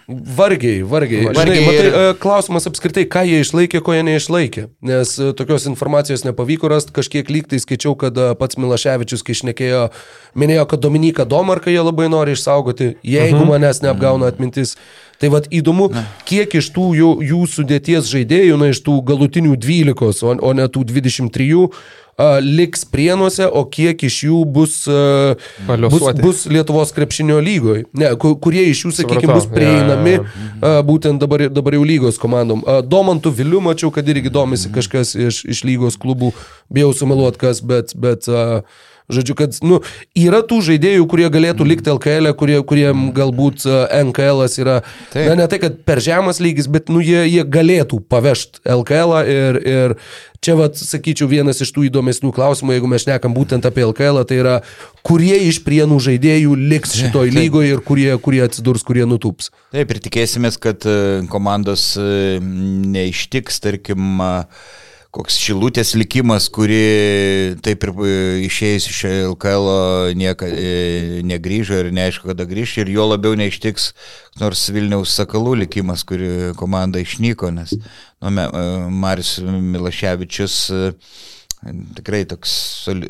Vargiai, 0.08 0.82
vargiai. 0.86 1.24
vargiai 1.34 1.34
Žinai, 1.34 1.62
matai, 1.66 1.86
ir... 1.88 2.18
klausimas 2.22 2.68
apskritai, 2.70 3.02
ką 3.10 3.24
jie 3.26 3.40
išlaikė, 3.42 3.80
ko 3.82 3.94
jie 3.96 4.04
neišlaikė. 4.06 4.66
Nes 4.86 5.16
e, 5.18 5.32
tokios 5.34 5.66
informacijos 5.66 6.22
nepavyko 6.22 6.70
rasti, 6.70 6.94
kažkiek 6.94 7.26
lygtai 7.32 7.58
skaičiau, 7.58 7.96
kad 7.98 8.14
e, 8.14 8.28
pats 8.38 8.60
Milaševičius, 8.62 9.24
kai 9.26 9.34
išnekėjo, 9.34 9.82
minėjo, 10.38 10.68
kad 10.70 10.84
Dominika 10.84 11.26
Domarką 11.26 11.74
jie 11.74 11.82
labai 11.82 12.06
nori 12.12 12.36
išsaugoti, 12.38 12.92
jeigu 13.02 13.34
uh 13.34 13.40
mhm. 13.40 13.50
-huh. 13.50 13.52
manęs 13.56 13.82
neapgauna 13.82 14.30
atmintis. 14.30 14.76
Tai 15.20 15.30
vad 15.32 15.46
įdomu, 15.54 15.88
kiek 16.28 16.58
iš 16.58 16.72
tų 16.74 16.90
jų, 16.98 17.12
jų 17.24 17.44
sudėties 17.48 18.08
žaidėjų, 18.10 18.58
na 18.60 18.72
iš 18.72 18.82
tų 18.84 18.98
galutinių 19.06 19.54
12, 19.56 20.26
o, 20.26 20.34
o 20.44 20.50
ne 20.56 20.66
tų 20.68 20.82
23, 20.90 21.46
uh, 21.56 21.70
liks 22.44 22.84
prienuose, 22.92 23.46
o 23.48 23.62
kiek 23.72 24.04
iš 24.08 24.18
jų 24.26 24.40
bus, 24.56 24.74
uh, 24.90 25.38
bus, 25.88 26.04
bus 26.20 26.42
Lietuvos 26.52 26.92
krepšinio 26.96 27.38
lygoje. 27.44 27.86
Ne, 27.96 28.10
kurie 28.20 28.66
iš 28.72 28.84
jų, 28.84 28.92
sakykime, 28.98 29.38
bus 29.38 29.48
prieinami 29.52 30.18
ja, 30.18 30.24
ja. 30.24 30.50
Uh, 30.56 30.80
būtent 30.86 31.22
dabar, 31.22 31.46
dabar 31.52 31.78
jau 31.78 31.86
lygos 31.88 32.20
komandom. 32.20 32.60
Uh, 32.66 32.82
Domantų 32.84 33.32
Viliu 33.38 33.62
mačiau, 33.64 33.92
kad 33.94 34.08
irgi 34.12 34.32
domisi 34.32 34.72
kažkas 34.74 35.14
iš, 35.16 35.40
iš 35.48 35.64
lygos 35.64 35.96
klubų, 36.00 36.34
bijau 36.72 36.92
sumeluot 36.96 37.40
kas, 37.40 37.64
bet... 37.64 37.96
bet 37.96 38.28
uh, 38.32 38.60
Žodžiu, 39.12 39.36
kad 39.38 39.58
nu, 39.66 39.80
yra 40.18 40.42
tų 40.46 40.60
žaidėjų, 40.70 41.08
kurie 41.10 41.28
galėtų 41.32 41.66
likti 41.68 41.92
LKL, 41.94 42.30
e, 42.30 42.36
kurie, 42.38 42.60
kuriem 42.66 43.08
galbūt 43.16 43.66
NKL 44.10 44.46
yra, 44.62 44.80
Taip. 45.12 45.28
na 45.30 45.36
ne 45.42 45.50
tai, 45.50 45.60
kad 45.62 45.82
per 45.86 46.02
žemas 46.04 46.42
lygis, 46.42 46.70
bet 46.70 46.90
nu, 46.92 47.02
jie, 47.04 47.22
jie 47.30 47.44
galėtų 47.46 48.02
pavežti 48.10 48.64
LKL 48.76 49.20
ir, 49.30 49.60
ir 49.62 50.00
Čia, 50.46 50.54
vat, 50.54 50.76
sakyčiau, 50.78 51.26
vienas 51.26 51.58
iš 51.64 51.72
tų 51.74 51.88
įdomesnių 51.88 52.30
klausimų, 52.34 52.76
jeigu 52.76 52.88
mes 52.90 53.02
šnekam 53.02 53.32
būtent 53.34 53.64
apie 53.66 53.82
LKL, 53.86 54.20
tai 54.28 54.36
yra, 54.38 54.52
kurie 55.06 55.34
iš 55.48 55.62
prienų 55.66 55.98
žaidėjų 56.04 56.56
liks 56.70 56.94
šitoj 57.00 57.32
lygoje 57.34 57.72
ir 57.74 57.82
kurie, 57.86 58.10
kurie 58.22 58.44
atsidurs, 58.44 58.84
kurie 58.86 59.06
nutups. 59.08 59.50
Taip, 59.74 59.90
ir 59.90 60.02
tikėsimės, 60.04 60.60
kad 60.62 60.86
e, 60.86 61.24
komandos 61.32 61.88
e, 61.98 62.36
neištiks, 62.38 63.58
tarkim, 63.64 64.20
koks 65.14 65.38
šilutės 65.40 65.94
likimas, 65.96 66.48
kuri 66.52 67.56
taip 67.64 67.86
ir 67.86 67.92
e, 67.92 68.16
išėjus 68.46 68.88
iš 68.90 68.98
LKL 69.32 69.70
nieka, 70.18 70.48
negrįžo 71.26 71.80
ir 71.82 71.92
neaišku, 71.96 72.30
kada 72.32 72.48
grįž 72.48 72.78
ir 72.82 72.92
jo 72.94 73.06
labiau 73.10 73.36
neištiks 73.38 73.92
nors 74.40 74.66
Vilniaus 74.74 75.14
Sakalų 75.16 75.56
likimas, 75.62 76.04
kuri 76.06 76.52
komanda 76.58 77.00
išnyko, 77.02 77.52
nes 77.54 77.76
nu, 77.76 78.34
Marius 78.92 79.38
Milaševičius 79.44 80.58
tikrai 81.96 82.22
toks 82.28 82.52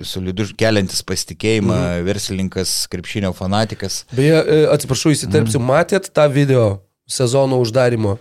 solidus, 0.06 0.52
keliantis 0.56 1.02
pasitikėjimą, 1.06 1.76
mhm. 1.76 2.06
verslininkas, 2.06 2.74
krepšinio 2.92 3.32
fanatikas. 3.36 4.04
Beje, 4.16 4.38
atsiprašau, 4.72 5.12
įsiterpsiu, 5.16 5.60
mhm. 5.60 5.68
matėt 5.72 6.10
tą 6.14 6.28
video 6.32 6.66
sezono 7.10 7.60
uždarimo? 7.62 8.16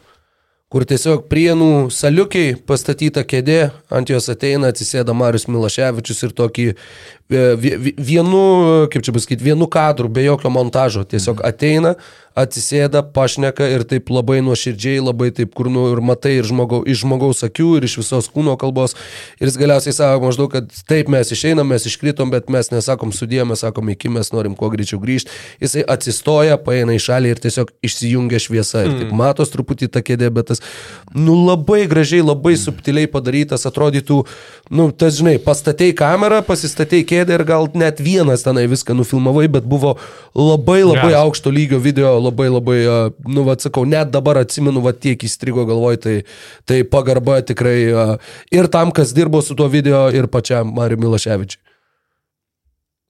Kur 0.75 0.83
tiesiog 0.83 1.29
prienų 1.31 1.87
saliukiai 1.95 2.57
pastatyta 2.67 3.21
kėdė, 3.23 3.69
ant 3.95 4.09
jos 4.11 4.27
ateina, 4.33 4.73
atsisėda 4.73 5.15
Marius 5.15 5.47
Milaševičius 5.47 6.25
ir 6.27 6.33
tokį 6.35 6.65
vienu, 7.29 8.43
kaip 8.91 9.01
čia 9.01 9.13
pasakyti, 9.15 9.47
vienu 9.47 9.69
kadru, 9.71 10.11
be 10.11 10.27
jokio 10.27 10.51
montažo, 10.53 11.01
tiesiog 11.09 11.39
ateina, 11.47 11.95
atsisėda, 12.35 12.99
pašneka 13.15 13.65
ir 13.71 13.85
taip 13.87 14.11
labai 14.11 14.41
nuoširdžiai, 14.43 14.99
labai 14.99 15.29
taip, 15.33 15.53
kur 15.55 15.69
nu 15.71 15.87
ir 15.93 16.01
matai 16.03 16.35
ir 16.41 16.45
žmogau, 16.45 16.81
iš 16.83 17.01
žmogaus 17.05 17.41
akių, 17.47 17.69
ir 17.79 17.87
iš 17.87 17.95
visos 18.01 18.27
kūno 18.29 18.57
kalbos. 18.59 18.93
Ir 19.39 19.47
jis 19.47 19.57
galiausiai 19.57 19.95
sako 19.95 20.27
maždaug, 20.27 20.51
kad 20.51 20.67
taip 20.89 21.09
mes 21.09 21.31
išeinam, 21.31 21.71
mes 21.71 21.87
iškritom, 21.87 22.33
bet 22.33 22.51
mes 22.51 22.69
nesakom 22.73 23.15
sudė, 23.15 23.45
mes 23.47 23.63
sakom 23.63 23.89
iki, 23.93 24.11
mes 24.11 24.33
norim 24.35 24.57
kuo 24.59 24.69
greičiau 24.73 24.99
grįžti. 25.01 25.31
Jisai 25.63 25.85
atsistoja, 25.95 26.59
paeina 26.61 26.97
į 26.97 27.01
šalį 27.07 27.31
ir 27.31 27.41
tiesiog 27.47 27.71
išsijungia 27.87 28.43
šviesa. 28.43 28.83
Ir 28.83 28.97
taip 28.99 29.07
mm. 29.07 29.23
matos 29.23 29.55
truputį 29.55 29.89
tą 29.95 30.03
kėdę, 30.03 30.29
bet 30.35 30.51
tas, 30.51 30.61
nu 31.15 31.35
labai 31.45 31.85
gražiai, 31.87 32.23
labai 32.25 32.55
subtiliai 32.59 33.07
padarytas, 33.07 33.63
atrodytų, 33.69 34.17
nu 34.75 34.87
tas 34.91 35.15
žinai, 35.19 35.37
pastatėjai 35.43 35.95
kamerą, 35.95 36.41
pasistatėjai 36.47 37.05
kėdę 37.11 37.37
ir 37.37 37.43
gal 37.47 37.69
net 37.77 38.01
vienas 38.03 38.43
tenai 38.43 38.65
viską 38.71 38.97
nufilmavai, 38.99 39.45
bet 39.51 39.67
buvo 39.69 39.95
labai 40.35 40.81
labai 40.83 41.13
yes. 41.13 41.19
aukšto 41.21 41.53
lygio 41.55 41.79
video 41.79 42.17
labai 42.19 42.49
labai, 42.51 42.79
nu, 43.23 43.45
vad 43.47 43.63
sakau, 43.63 43.85
net 43.87 44.11
dabar 44.11 44.41
atsimenu, 44.43 44.83
vad 44.83 44.99
tiek 44.99 45.23
įstrigo 45.23 45.63
galvoj, 45.69 46.01
tai, 46.03 46.17
tai 46.67 46.81
pagarba 46.83 47.39
tikrai 47.47 47.77
ir 48.51 48.71
tam, 48.73 48.91
kas 48.91 49.15
dirbo 49.15 49.39
su 49.45 49.55
tuo 49.55 49.71
video, 49.71 50.09
ir 50.11 50.27
pačiam 50.27 50.75
Mariu 50.75 50.99
Milaševičiui. 50.99 51.63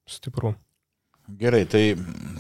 Stipru. 0.06 0.54
Gerai, 1.42 1.66
tai 1.66 1.96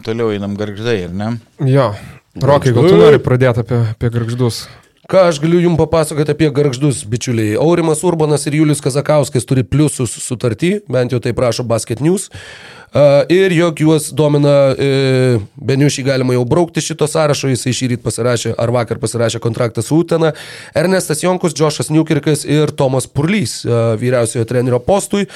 toliau 0.05 0.29
einam 0.29 0.53
garždai, 0.53 1.07
ar 1.07 1.13
ne? 1.17 1.29
Jo. 1.65 1.89
Rokai, 2.37 2.75
gal 2.75 2.85
tu 2.85 2.97
nori 2.99 3.17
pradėti 3.23 3.63
apie, 3.63 3.79
apie 3.95 4.11
garždus? 4.13 4.67
Ką 5.05 5.27
aš 5.29 5.37
galiu 5.37 5.59
jums 5.61 5.77
papasakoti 5.77 6.33
apie 6.33 6.47
garždus, 6.49 7.03
bičiuliai? 7.05 7.59
Aurimas 7.61 7.99
Urbanas 8.01 8.47
ir 8.49 8.55
Julius 8.57 8.79
Kazakauskas 8.81 9.45
turi 9.45 9.61
pliusus 9.61 10.15
sutartį, 10.23 10.79
bent 10.89 11.13
jau 11.13 11.19
tai 11.21 11.33
prašo 11.37 11.61
Basket 11.61 12.01
News. 12.01 12.31
Ir 13.29 13.53
jog 13.53 13.83
juos 13.83 14.07
domina, 14.17 14.73
e, 14.73 15.37
Beniušį 15.61 16.05
galima 16.07 16.33
jau 16.33 16.45
braukti 16.49 16.81
šito 16.81 17.05
sąrašo, 17.11 17.51
jisai 17.53 17.75
šį 17.75 17.89
rytą 17.91 18.05
pasirašė, 18.07 18.55
ar 18.57 18.73
vakar 18.73 18.97
pasirašė 19.03 19.43
kontraktą 19.43 19.83
su 19.85 19.99
Utena, 20.01 20.31
Ernestas 20.73 21.21
Jonkus, 21.21 21.53
Džošas 21.53 21.93
Newkirkas 21.93 22.41
ir 22.47 22.73
Tomas 22.73 23.05
Purlys 23.05 23.59
vyriausiojo 24.01 24.47
trenerio 24.49 24.79
postui. 24.79 25.27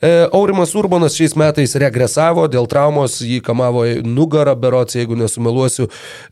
E, 0.00 0.28
Aurimas 0.32 0.74
Urbanas 0.78 1.16
šiais 1.18 1.32
metais 1.34 1.72
regresavo 1.74 2.44
dėl 2.46 2.68
traumos, 2.70 3.16
jį 3.18 3.40
kamavo 3.42 3.82
nugarą 4.06 4.54
berots, 4.54 4.94
jeigu 4.94 5.18
nesumeluosiu, 5.18 5.88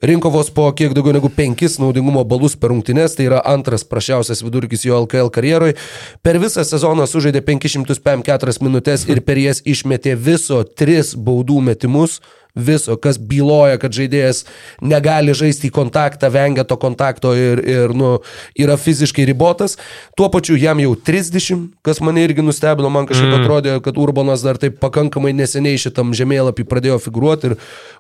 rinko 0.06 0.30
vos 0.30 0.52
po 0.54 0.68
kiek 0.70 0.94
daugiau 0.94 1.16
negu 1.16 1.26
5 1.34 1.80
naudingumo 1.82 2.22
balus 2.22 2.54
per 2.54 2.70
rungtynes, 2.70 3.18
tai 3.18 3.26
yra 3.26 3.42
antras 3.42 3.82
prašiausias 3.82 4.44
vidurkis 4.46 4.86
jo 4.86 5.02
LKL 5.02 5.32
karjeroj. 5.34 5.74
Per 6.22 6.38
visą 6.38 6.62
sezoną 6.62 7.08
sužaidė 7.10 7.42
504 7.42 8.62
minutės 8.62 9.08
ir 9.10 9.24
per 9.26 9.42
jas 9.42 9.64
išmetė 9.66 10.14
viso 10.14 10.62
3 10.62 11.16
baudų 11.18 11.58
metimus 11.66 12.20
viso, 12.56 12.96
kas 12.96 13.18
byloja, 13.20 13.76
kad 13.80 13.94
žaidėjas 13.94 14.44
negali 14.80 15.34
žaisti 15.36 15.68
į 15.68 15.74
kontaktą, 15.76 16.30
vengia 16.32 16.64
to 16.64 16.78
kontakto 16.80 17.34
ir, 17.36 17.60
ir 17.60 17.94
nu, 17.96 18.16
yra 18.58 18.78
fiziškai 18.80 19.26
ribotas. 19.28 19.76
Tuo 20.16 20.30
pačiu 20.32 20.56
jam 20.58 20.80
jau 20.80 20.94
30, 20.96 21.68
kas 21.86 22.00
mane 22.00 22.24
irgi 22.24 22.44
nustebino, 22.44 22.90
man 22.92 23.08
kažkaip 23.08 23.28
mm. 23.28 23.44
atrodė, 23.44 23.76
kad 23.84 24.00
Urbanas 24.00 24.44
dar 24.46 24.60
taip 24.60 24.80
pakankamai 24.80 25.34
neseniai 25.36 25.80
šitam 25.80 26.14
žemėlapį 26.16 26.64
pradėjo 26.68 26.98
figuruoti 27.04 27.52
ir 27.52 27.56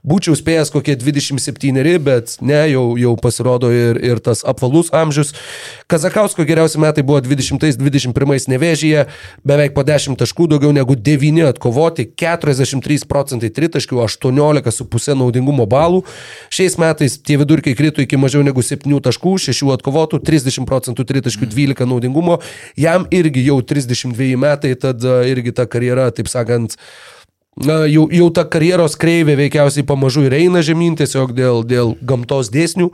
būčiau 0.06 0.36
spėjęs 0.38 0.72
kokie 0.74 0.96
27, 0.96 1.84
bet 2.06 2.36
ne, 2.40 2.62
jau, 2.72 2.86
jau 3.00 3.14
pasirodo 3.20 3.70
ir, 3.74 4.00
ir 4.00 4.22
tas 4.24 4.44
apvalus 4.46 4.92
amžius. 4.96 5.34
Kazakausko 5.90 6.46
geriausi 6.48 6.80
metai 6.82 7.04
buvo 7.06 7.20
20-21 7.24 8.48
nevėžyje, 8.52 9.06
beveik 9.46 9.76
po 9.76 9.84
10 9.86 10.18
taškų, 10.20 10.48
daugiau 10.54 10.72
negu 10.74 10.96
9 10.96 11.44
atkovoti, 11.50 12.08
43 12.16 13.06
procentai 13.10 13.52
tritaškių, 13.52 14.00
18 14.06 14.45
17,5 14.52 15.16
naudingumo 15.18 15.66
balų. 15.66 16.04
Šiais 16.54 16.78
metais 16.78 17.18
tie 17.18 17.38
vidurkiai 17.40 17.76
krito 17.78 18.04
iki 18.04 18.18
mažiau 18.20 18.44
negu 18.46 18.62
7 18.62 19.00
taškų, 19.02 19.36
6 19.48 19.74
atkovotų, 19.76 20.22
30 20.26 20.68
procentų 20.68 21.06
3 21.08 21.26
12 21.42 21.86
naudingumo. 21.88 22.40
Jam 22.76 23.06
irgi 23.10 23.46
jau 23.48 23.60
32 23.62 24.36
metai, 24.40 24.74
tad 24.74 25.02
irgi 25.02 25.54
ta 25.56 25.66
karjera, 25.66 26.10
taip 26.14 26.30
sakant, 26.32 26.78
Na, 27.56 27.86
jau, 27.88 28.02
jau 28.12 28.26
ta 28.36 28.42
karjeros 28.44 28.98
kreivė 29.00 29.32
veikiausiai 29.38 29.86
pamažu 29.88 30.26
ir 30.26 30.34
eina 30.36 30.60
žemyn 30.60 30.92
tiesiog 31.00 31.30
dėl, 31.32 31.62
dėl 31.64 31.94
gamtos 32.04 32.50
dėsnių. 32.52 32.90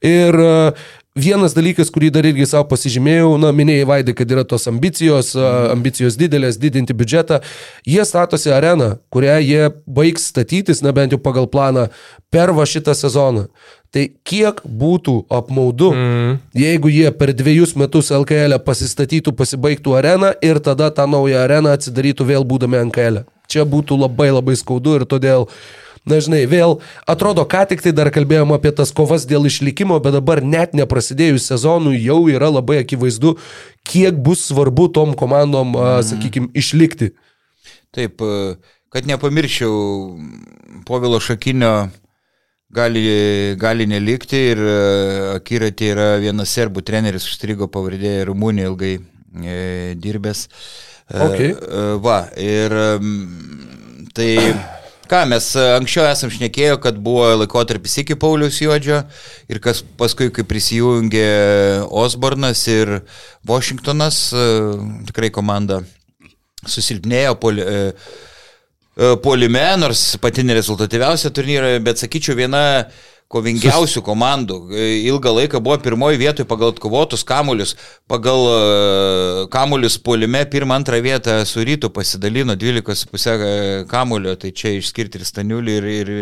Ir 0.00 0.38
Vienas 1.16 1.54
dalykas, 1.56 1.88
kurį 1.88 2.10
dar 2.12 2.26
irgi 2.28 2.44
savo 2.44 2.66
pasižymėjau, 2.68 3.30
na, 3.40 3.48
minėjai 3.56 3.86
Vaidai, 3.88 4.14
kad 4.18 4.28
yra 4.34 4.42
tos 4.44 4.68
ambicijos, 4.68 5.30
ambicijos 5.72 6.18
didelės, 6.20 6.58
didinti 6.60 6.92
biudžetą. 6.92 7.38
Jie 7.88 8.04
statosi 8.04 8.52
areną, 8.52 8.90
kurią 9.08 9.36
jie 9.40 9.70
baigs 9.88 10.26
statytis, 10.28 10.82
na 10.84 10.92
bent 10.92 11.16
jau 11.16 11.20
pagal 11.22 11.48
planą, 11.48 11.86
per 12.28 12.52
va 12.52 12.66
šitą 12.68 12.92
sezoną. 12.92 13.46
Tai 13.96 14.02
kiek 14.28 14.60
būtų 14.68 15.14
apmaudu, 15.32 15.88
mm. 15.96 16.36
jeigu 16.60 16.92
jie 16.92 17.08
per 17.16 17.32
dviejus 17.32 17.72
metus 17.80 18.12
LKL 18.12 18.58
e 18.58 18.60
pasistatytų, 18.66 19.32
pasibaigtų 19.40 19.96
areną 19.96 20.34
ir 20.44 20.60
tada 20.60 20.90
tą 20.92 21.08
naują 21.08 21.40
areną 21.46 21.72
atsidarytų 21.78 22.28
vėl 22.28 22.44
būdami 22.44 22.82
LKL. 22.90 23.22
E. 23.22 23.26
Čia 23.48 23.64
būtų 23.64 23.96
labai 24.04 24.28
labai 24.34 24.58
skaudu 24.58 24.98
ir 24.98 25.06
todėl 25.08 25.46
uh, 25.46 25.56
Na, 26.06 26.20
žinai, 26.22 26.44
vėl 26.46 26.76
atrodo, 27.10 27.42
ką 27.50 27.64
tik 27.66 27.80
tai 27.82 27.90
dar 27.90 28.12
kalbėjom 28.14 28.52
apie 28.54 28.70
tas 28.78 28.92
kovas 28.94 29.24
dėl 29.26 29.48
išlikimo, 29.48 29.98
bet 30.02 30.14
dabar 30.14 30.38
net 30.38 30.76
neprasidėjus 30.78 31.48
sezonui 31.50 31.98
jau 31.98 32.20
yra 32.30 32.52
labai 32.54 32.78
akivaizdu, 32.84 33.34
kiek 33.82 34.14
bus 34.14 34.44
svarbu 34.46 34.86
tom 34.94 35.16
komandom, 35.18 35.74
mm. 35.74 36.06
sakykime, 36.06 36.52
išlikti. 36.54 37.10
Taip, 37.96 38.22
kad 38.94 39.10
nepamirščiau, 39.10 39.74
Povilo 40.86 41.18
Šakinio 41.18 41.88
gali, 42.70 43.02
gali 43.58 43.88
nelikti 43.90 44.44
ir 44.52 44.62
akiratė 45.40 45.90
yra 45.96 46.08
vienas 46.22 46.54
serbų 46.54 46.86
treneris, 46.86 47.26
užstrigo 47.26 47.66
pavardė 47.72 48.20
Rumunija 48.30 48.70
ilgai 48.70 48.94
e, 49.42 49.58
dirbęs. 49.98 50.46
Okay. 51.10 51.50
E, 51.50 51.84
va, 52.02 52.20
ir 52.38 52.78
tai 54.14 54.30
Ką 55.06 55.22
mes 55.30 55.52
e, 55.54 55.64
anksčiau 55.76 56.06
esam 56.10 56.30
šnekėję, 56.34 56.76
kad 56.82 56.96
buvo 57.02 57.28
laikotarpis 57.42 58.00
iki 58.02 58.16
Paulius 58.18 58.58
Juodžio 58.62 59.04
ir 59.50 59.60
kas 59.62 59.84
paskui, 59.98 60.32
kai 60.34 60.42
prisijungė 60.48 61.26
Osbornas 61.86 62.64
ir 62.72 62.98
Washingtonas, 63.46 64.18
e, 64.34 64.46
tikrai 65.10 65.30
komanda 65.34 65.82
susilpnėjo 66.66 67.36
poli, 67.38 67.62
e, 67.62 69.12
polime, 69.22 69.66
nors 69.78 70.02
pati 70.22 70.42
nerezultatyviausia 70.48 71.30
turnyra, 71.34 71.76
bet 71.84 72.02
sakyčiau 72.02 72.34
viena 72.38 72.64
kovingiausių 73.32 74.02
komandų. 74.06 74.56
Ilgą 75.10 75.32
laiką 75.40 75.60
buvo 75.62 75.76
pirmoji 75.82 76.20
vietoje 76.20 76.46
pagal 76.46 76.70
atkovotus 76.70 77.24
kamuolius, 77.26 77.74
pagal 78.06 78.44
e, 78.46 78.58
kamuolius 79.50 79.98
puolime 79.98 80.44
pirmą, 80.50 80.76
antrą 80.78 81.00
vietą 81.02 81.40
su 81.48 81.64
rytu 81.66 81.90
pasidalino 81.90 82.54
12,5 82.54 83.26
e, 83.34 83.56
kamulio, 83.90 84.36
tai 84.38 84.52
čia 84.54 84.76
išskirti 84.76 85.18
ir 85.18 85.26
Staniulį, 85.26 85.74
ir, 85.80 85.88
ir 85.90 86.12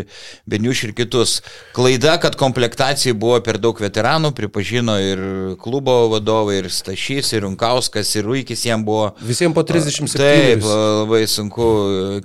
Beniuš, 0.49 0.87
ir 0.87 0.95
kitus. 0.97 1.37
Klaida, 1.77 2.15
kad 2.21 2.37
komplektacijai 2.39 3.13
buvo 3.13 3.37
per 3.45 3.61
daug 3.61 3.77
veteranų, 3.81 4.33
pripažino 4.37 4.97
ir 5.01 5.21
klubo 5.61 5.99
vadovai, 6.15 6.57
ir 6.63 6.71
Stašys, 6.73 7.35
ir 7.35 7.45
Runkauskas, 7.45 8.15
ir 8.17 8.25
Ruikis 8.25 8.65
jam 8.65 8.81
buvo. 8.87 9.11
Visiems 9.21 9.53
po 9.53 9.61
37. 9.61 10.17
Taip, 10.17 10.65
labai 10.65 11.21
sunku, 11.29 11.69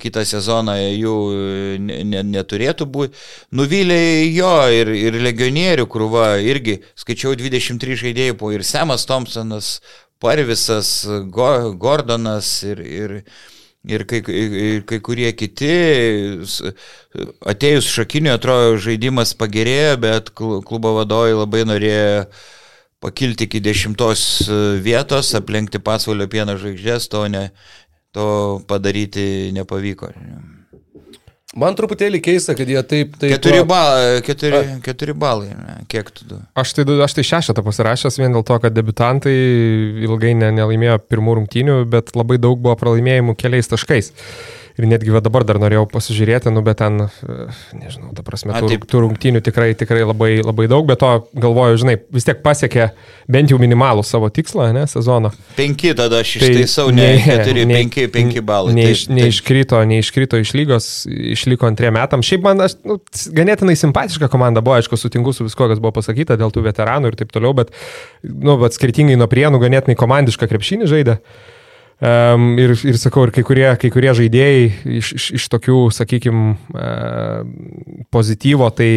kitą 0.00 0.24
sezoną 0.24 0.78
jų 0.88 1.14
neturėtų 2.32 2.88
būti. 2.88 3.24
Nuvylė 3.56 4.00
jo 4.32 4.69
ir, 4.74 4.90
ir 4.94 5.18
legionierių 5.22 5.86
krūva, 5.90 6.34
irgi 6.42 6.80
skaičiau 6.98 7.36
23 7.38 7.98
žaidėjų, 8.04 8.36
po 8.40 8.52
ir 8.54 8.64
Semas 8.66 9.06
Thompsonas, 9.08 9.78
Parvisas, 10.20 11.06
Go, 11.32 11.72
Gordonas 11.80 12.48
ir, 12.68 12.82
ir, 12.84 13.14
ir 13.88 14.04
kai, 14.08 14.20
ir 14.28 14.84
kai 14.88 15.00
kurie 15.04 15.32
kiti. 15.32 15.72
Atėjus 17.48 17.88
šakiniu, 17.94 18.34
atrodo, 18.36 18.76
žaidimas 18.84 19.32
pagerėjo, 19.40 19.96
bet 20.04 20.32
klubo 20.36 20.94
vadovai 21.00 21.32
labai 21.32 21.64
norėjo 21.68 22.24
pakilti 23.00 23.48
iki 23.48 23.64
dešimtos 23.64 24.22
vietos, 24.84 25.32
aplenkti 25.38 25.80
pasvalio 25.80 26.28
pieno 26.28 26.58
žvaigždės, 26.60 27.08
to, 27.08 27.24
ne, 27.32 27.46
to 28.12 28.30
padaryti 28.68 29.54
nepavyko. 29.56 30.12
Man 31.58 31.74
truputėlį 31.74 32.20
keista, 32.22 32.54
kad 32.54 32.68
jie 32.70 32.78
taip... 32.86 33.16
taip 33.18 33.32
keturi, 33.32 33.64
bal, 33.66 34.20
keturi, 34.22 34.60
keturi 34.86 35.14
balai, 35.18 35.48
ne? 35.50 35.80
kiek 35.90 36.12
tu 36.14 36.28
du? 36.28 36.38
Aš 36.54 36.76
tai, 36.76 36.84
aš 37.02 37.16
tai 37.16 37.24
šešetą 37.26 37.64
pasirašęs 37.66 38.20
vien 38.20 38.36
dėl 38.36 38.44
to, 38.46 38.58
kad 38.62 38.76
debutantai 38.76 39.34
ilgai 40.06 40.36
ne, 40.38 40.52
nelaimėjo 40.54 41.00
pirmų 41.10 41.40
rungtynių, 41.40 41.80
bet 41.90 42.14
labai 42.14 42.38
daug 42.38 42.60
buvo 42.62 42.76
pralaimėjimų 42.78 43.34
keliais 43.40 43.70
taškais. 43.72 44.12
Ir 44.78 44.86
netgi 44.88 45.12
va 45.12 45.20
dabar 45.24 45.44
dar 45.46 45.58
norėjau 45.60 45.86
pasižiūrėti, 45.90 46.52
nu, 46.54 46.62
bet 46.64 46.78
ten, 46.80 47.02
nežinau, 47.76 48.12
ta 48.16 48.22
prasme, 48.26 48.54
tų, 48.54 48.78
tų 48.88 49.02
rungtynių 49.04 49.42
tikrai, 49.44 49.72
tikrai 49.78 50.04
labai, 50.06 50.30
labai 50.44 50.68
daug, 50.70 50.86
bet 50.88 51.00
to 51.02 51.10
galvoju, 51.42 51.80
žinai, 51.82 51.96
vis 52.14 52.26
tiek 52.28 52.38
pasiekė 52.44 52.90
bent 53.30 53.52
jau 53.52 53.58
minimalų 53.60 54.04
savo 54.06 54.30
tikslą, 54.32 54.70
ne, 54.76 54.86
sezono. 54.90 55.32
Penki 55.58 55.92
tada 55.98 56.22
aš 56.24 56.36
ištaisau, 56.38 56.88
tai, 56.92 56.96
ne, 57.00 57.10
keturi, 57.26 57.66
ne, 57.68 57.80
penki, 57.82 58.06
penki 58.14 58.44
balai. 58.46 58.76
Neiš, 58.78 59.06
taip, 59.08 59.16
neiškrito, 59.18 59.82
neiškrito 59.90 60.40
iš 60.40 60.54
lygos, 60.56 60.90
išliko 61.34 61.68
antriem 61.68 61.98
metam. 61.98 62.24
Šiaip 62.26 62.46
man, 62.46 62.64
aš, 62.66 62.78
nu, 62.86 63.00
ganėtinai 63.36 63.76
simpatiška 63.78 64.30
komanda 64.32 64.62
buvo, 64.64 64.78
aišku, 64.78 64.98
sutinku 65.00 65.34
su 65.36 65.46
visko, 65.48 65.68
kas 65.70 65.82
buvo 65.82 65.96
pasakyta 65.98 66.38
dėl 66.40 66.54
tų 66.54 66.64
veteranų 66.70 67.12
ir 67.12 67.20
taip 67.20 67.34
toliau, 67.34 67.56
bet, 67.58 67.74
nu, 68.22 68.56
bet 68.62 68.78
skirtingai 68.78 69.18
nuo 69.18 69.30
prienų, 69.30 69.62
ganėtinai 69.62 69.98
komandišką 69.98 70.50
krepšinį 70.50 70.90
žaidė. 70.90 71.20
Um, 72.00 72.54
ir, 72.56 72.72
ir 72.88 72.96
sakau, 72.96 73.26
ir 73.26 73.34
kai 73.34 73.42
kurie, 73.44 73.66
kai 73.76 73.90
kurie 73.92 74.14
žaidėjai 74.16 74.60
iš, 75.00 75.10
iš, 75.18 75.24
iš 75.36 75.48
tokių, 75.52 75.82
sakykime, 75.92 76.54
uh, 76.72 77.42
pozityvo, 78.08 78.70
tai 78.72 78.88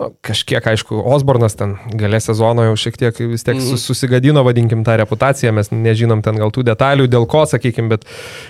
nu, 0.00 0.08
kažkiek, 0.18 0.66
aišku, 0.72 0.98
Osbornas 1.14 1.54
ten 1.54 1.76
galė 1.94 2.18
sezono 2.18 2.66
jau 2.66 2.74
šiek 2.74 2.98
tiek 2.98 3.22
vis 3.30 3.46
tiek 3.46 3.54
mm. 3.60 3.78
susigadino, 3.78 4.42
vadinkim, 4.42 4.82
tą 4.82 4.98
reputaciją, 4.98 5.54
mes 5.54 5.70
nežinom 5.70 6.26
ten 6.26 6.42
gal 6.42 6.50
tų 6.50 6.66
detalių, 6.66 7.06
dėl 7.12 7.30
ko, 7.30 7.44
sakykim, 7.46 7.92
bet 7.94 8.02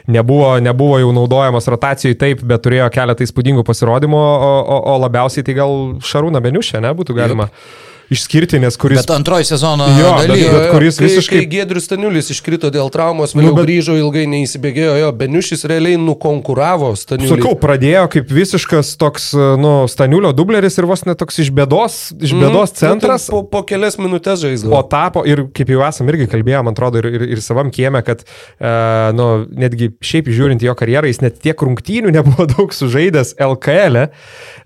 nebuvo, 0.08 0.54
nebuvo 0.64 1.02
jau 1.04 1.12
naudojamas 1.20 1.68
rotacijai 1.68 2.16
taip, 2.16 2.40
bet 2.40 2.64
turėjo 2.64 2.88
keletą 2.94 3.28
įspūdingų 3.28 3.68
pasirodymų, 3.68 4.16
o, 4.16 4.54
o, 4.64 4.84
o 4.94 5.00
labiausiai 5.04 5.44
tai 5.44 5.60
gal 5.60 5.98
Šarūną 6.00 6.40
Beniušę, 6.40 6.80
ne, 6.80 6.96
būtų 6.96 7.20
galima. 7.20 7.52
Jop 7.52 7.93
išskirtinės, 8.12 8.76
kuris... 8.80 9.00
Bet 9.00 9.12
antroji 9.14 9.46
sezono 9.48 9.86
jo, 9.96 10.10
daly, 10.18 10.36
bet, 10.36 10.52
bet 10.52 10.66
kuris 10.74 10.98
kai, 10.98 11.08
visiškai... 11.08 11.40
Kai 11.40 11.50
Gedrius 11.54 11.86
Staniulis 11.88 12.30
iškrito 12.34 12.70
dėl 12.74 12.90
traumos, 12.92 13.32
vėliau 13.36 13.52
nu, 13.52 13.58
bet... 13.58 13.68
grįžo 13.68 13.96
ilgai 14.00 14.24
neįsibėgėjo, 14.32 14.96
jo, 15.00 15.10
Beniušis 15.20 15.64
realiai 15.70 15.98
nukonkuravo 16.00 16.92
Staniulį. 16.98 17.32
Sakau, 17.32 17.54
pradėjo 17.60 18.04
kaip 18.14 18.34
visiškas 18.34 18.94
toks, 19.00 19.30
nu, 19.60 19.74
Staniulio 19.90 20.34
dubleris 20.36 20.76
ir 20.80 20.88
vos 20.90 21.04
net 21.08 21.20
toks 21.22 21.40
iš 21.44 21.52
bėdos, 21.54 21.98
iš 22.18 22.34
mhm. 22.34 22.44
bėdos 22.44 22.74
mm, 22.74 22.80
centras. 22.82 23.28
Nu, 23.30 23.40
po, 23.40 23.42
po 23.56 23.64
kelias 23.68 23.98
minutės 24.00 24.42
žaisdavo. 24.44 24.76
O 24.78 24.82
tapo, 24.88 25.24
ir 25.28 25.46
kaip 25.56 25.72
jau 25.72 25.84
esam 25.86 26.10
irgi 26.12 26.28
kalbėjom, 26.32 26.68
man 26.68 26.76
atrodo, 26.76 27.00
ir, 27.00 27.08
ir, 27.08 27.26
ir 27.36 27.44
savam 27.44 27.72
kieme, 27.74 28.04
kad, 28.06 28.24
uh, 28.24 29.10
nu, 29.16 29.30
netgi 29.64 29.92
šiaip 30.04 30.28
žiūrint 30.34 30.64
jo 30.64 30.74
karjerą, 30.78 31.08
jis 31.10 31.22
net 31.24 31.40
tiek 31.44 31.66
rungtynių 31.66 32.12
nebuvo 32.14 32.48
daug 32.54 32.74
sužaidęs 32.74 33.34
LKL, 33.44 34.04
e, 34.04 34.08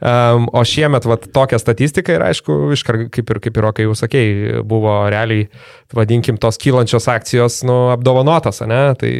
um, 0.00 0.48
o 0.52 0.64
šiemet, 0.66 1.06
va, 1.08 1.18
tokia 1.18 1.60
statistika 1.60 2.14
ir 2.16 2.24
aišku, 2.28 2.58
iškart 2.76 3.08
kaip 3.14 3.27
ir, 3.32 3.40
kaip 3.44 3.60
ir, 3.60 3.70
kai 3.76 3.86
jau 3.86 3.94
sakė, 3.96 4.08
sakei, 4.08 4.62
buvo 4.64 5.08
realiai, 5.10 5.48
vadinkim, 5.94 6.38
tos 6.38 6.58
kylančios 6.58 7.08
akcijos 7.08 7.62
nu, 7.66 7.88
apdovanotas, 7.92 8.62
ne? 8.66 8.94
Tai 8.98 9.12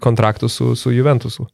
kontraktų 0.00 0.48
su, 0.48 0.74
su 0.76 0.92
Juventusu. 0.94 1.46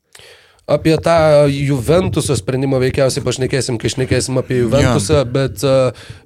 Apie 0.71 0.95
tą 1.03 1.49
Juventuso 1.51 2.37
sprendimą 2.39 2.79
veikiausiai 2.79 3.25
pašnekėsim, 3.27 3.79
kai 3.81 3.91
šnekėsim 3.91 4.39
apie 4.39 4.61
Juventusą, 4.61 5.25
ja. 5.25 5.27
bet 5.27 5.65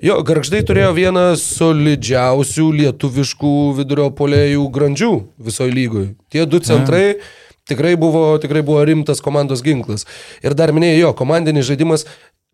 jo, 0.05 0.19
garždai 0.27 0.61
turėjo 0.69 0.91
vieną 0.99 1.23
solidžiausių 1.41 2.67
lietuviškų 2.83 3.55
vidurio 3.79 4.11
polėjų 4.13 4.67
grandžių 4.75 5.15
visoje 5.47 5.73
lygoje. 5.73 6.11
Tie 6.29 6.45
du 6.45 6.61
centrai 6.61 7.15
ja. 7.15 7.17
tikrai, 7.73 7.95
buvo, 7.97 8.35
tikrai 8.43 8.61
buvo 8.67 8.85
rimtas 8.85 9.25
komandos 9.25 9.65
ginklas. 9.65 10.05
Ir 10.45 10.53
dar 10.59 10.75
minėjau, 10.77 11.07
jo, 11.07 11.15
komandinis 11.17 11.71
žaidimas 11.71 12.05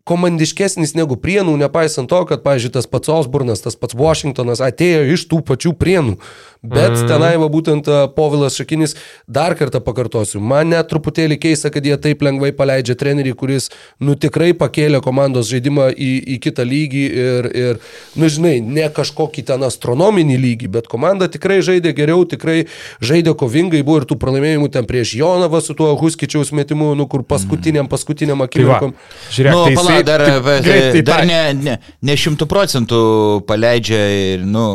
komandiškesnis 0.07 0.95
negu 0.97 1.17
prienų, 1.19 1.55
nepaisant 1.61 2.09
to, 2.09 2.21
kad, 2.29 2.41
pavyzdžiui, 2.45 2.73
tas 2.77 2.87
pats 2.89 3.11
Osburnas, 3.13 3.61
tas 3.63 3.77
pats 3.79 3.97
Washingtonas 3.97 4.63
atėjo 4.63 5.03
iš 5.13 5.27
tų 5.29 5.41
pačių 5.51 5.75
prienų. 5.77 6.17
Bet 6.61 6.93
mm. 6.93 7.07
tenai 7.09 7.31
va 7.41 7.47
būtent 7.49 7.87
Povilas 8.13 8.53
Šakinis, 8.59 8.93
dar 9.25 9.55
kartą 9.57 9.79
pakartosiu, 9.81 10.37
man 10.45 10.69
net 10.69 10.91
truputėlį 10.91 11.39
keista, 11.41 11.71
kad 11.73 11.85
jie 11.85 11.95
taip 11.97 12.21
lengvai 12.21 12.51
paleidžia 12.53 12.93
trenerį, 13.01 13.33
kuris, 13.39 13.71
nu 13.97 14.13
tikrai 14.13 14.51
pakėlė 14.57 14.99
komandos 15.01 15.49
žaidimą 15.49 15.87
į, 15.89 16.11
į 16.35 16.37
kitą 16.43 16.65
lygį 16.69 17.01
ir, 17.23 17.49
ir, 17.63 17.79
nu 18.13 18.29
žinai, 18.29 18.59
ne 18.61 18.85
kažkokį 18.93 19.45
ten 19.49 19.65
astronominį 19.65 20.37
lygį, 20.43 20.69
bet 20.77 20.89
komanda 20.91 21.31
tikrai 21.33 21.63
žaidė 21.65 21.95
geriau, 21.97 22.27
tikrai 22.29 22.67
žaidė 23.01 23.33
kovingai, 23.41 23.81
buvo 23.81 24.03
ir 24.03 24.07
tų 24.11 24.19
pralaimėjimų 24.21 24.69
ten 24.77 24.85
prieš 24.85 25.15
Jonavą 25.17 25.63
su 25.65 25.73
tuo 25.77 25.89
Huskičiaus 25.97 26.53
metimu, 26.53 26.91
nu 26.93 27.09
kur 27.09 27.25
paskutiniam, 27.25 27.89
paskutiniam 27.89 28.45
tai 28.45 28.51
akimirkom. 28.51 28.93
Tai 28.93 29.33
Žiūrėk, 29.33 29.57
nu, 29.57 29.65
tai 29.65 29.75
jisai, 29.91 30.05
dar, 30.07 30.23
greitai, 30.65 31.01
dar 31.05 31.25
ne, 31.27 31.39
ne, 31.57 31.77
ne 32.01 32.17
šimtų 32.17 32.47
procentų 32.49 33.01
paleidžia 33.47 34.01
ir, 34.17 34.45
nu... 34.47 34.65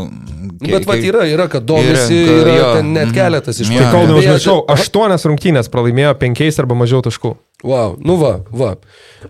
Bet 0.60 0.86
va 0.88 0.96
yra, 0.96 1.26
yra, 1.28 1.48
kad 1.52 1.66
domisi, 1.68 2.16
yra, 2.22 2.36
yra 2.40 2.56
jo, 2.56 2.68
ten 2.78 2.92
net 2.94 3.08
mhm. 3.10 3.14
keletas 3.16 3.60
iš 3.60 3.68
tikrųjų. 3.68 3.84
Tai 3.84 3.92
kol 3.92 4.10
neužmiršau, 4.12 4.56
aštuonias 4.76 5.26
rungtynės 5.28 5.70
pralaimėjo 5.72 6.14
penkiais 6.20 6.60
arba 6.62 6.78
mažiau 6.78 7.02
taškų. 7.04 7.34
Wow, 7.66 7.96
nu 8.00 8.16
va, 8.20 8.34
va. 8.52 8.74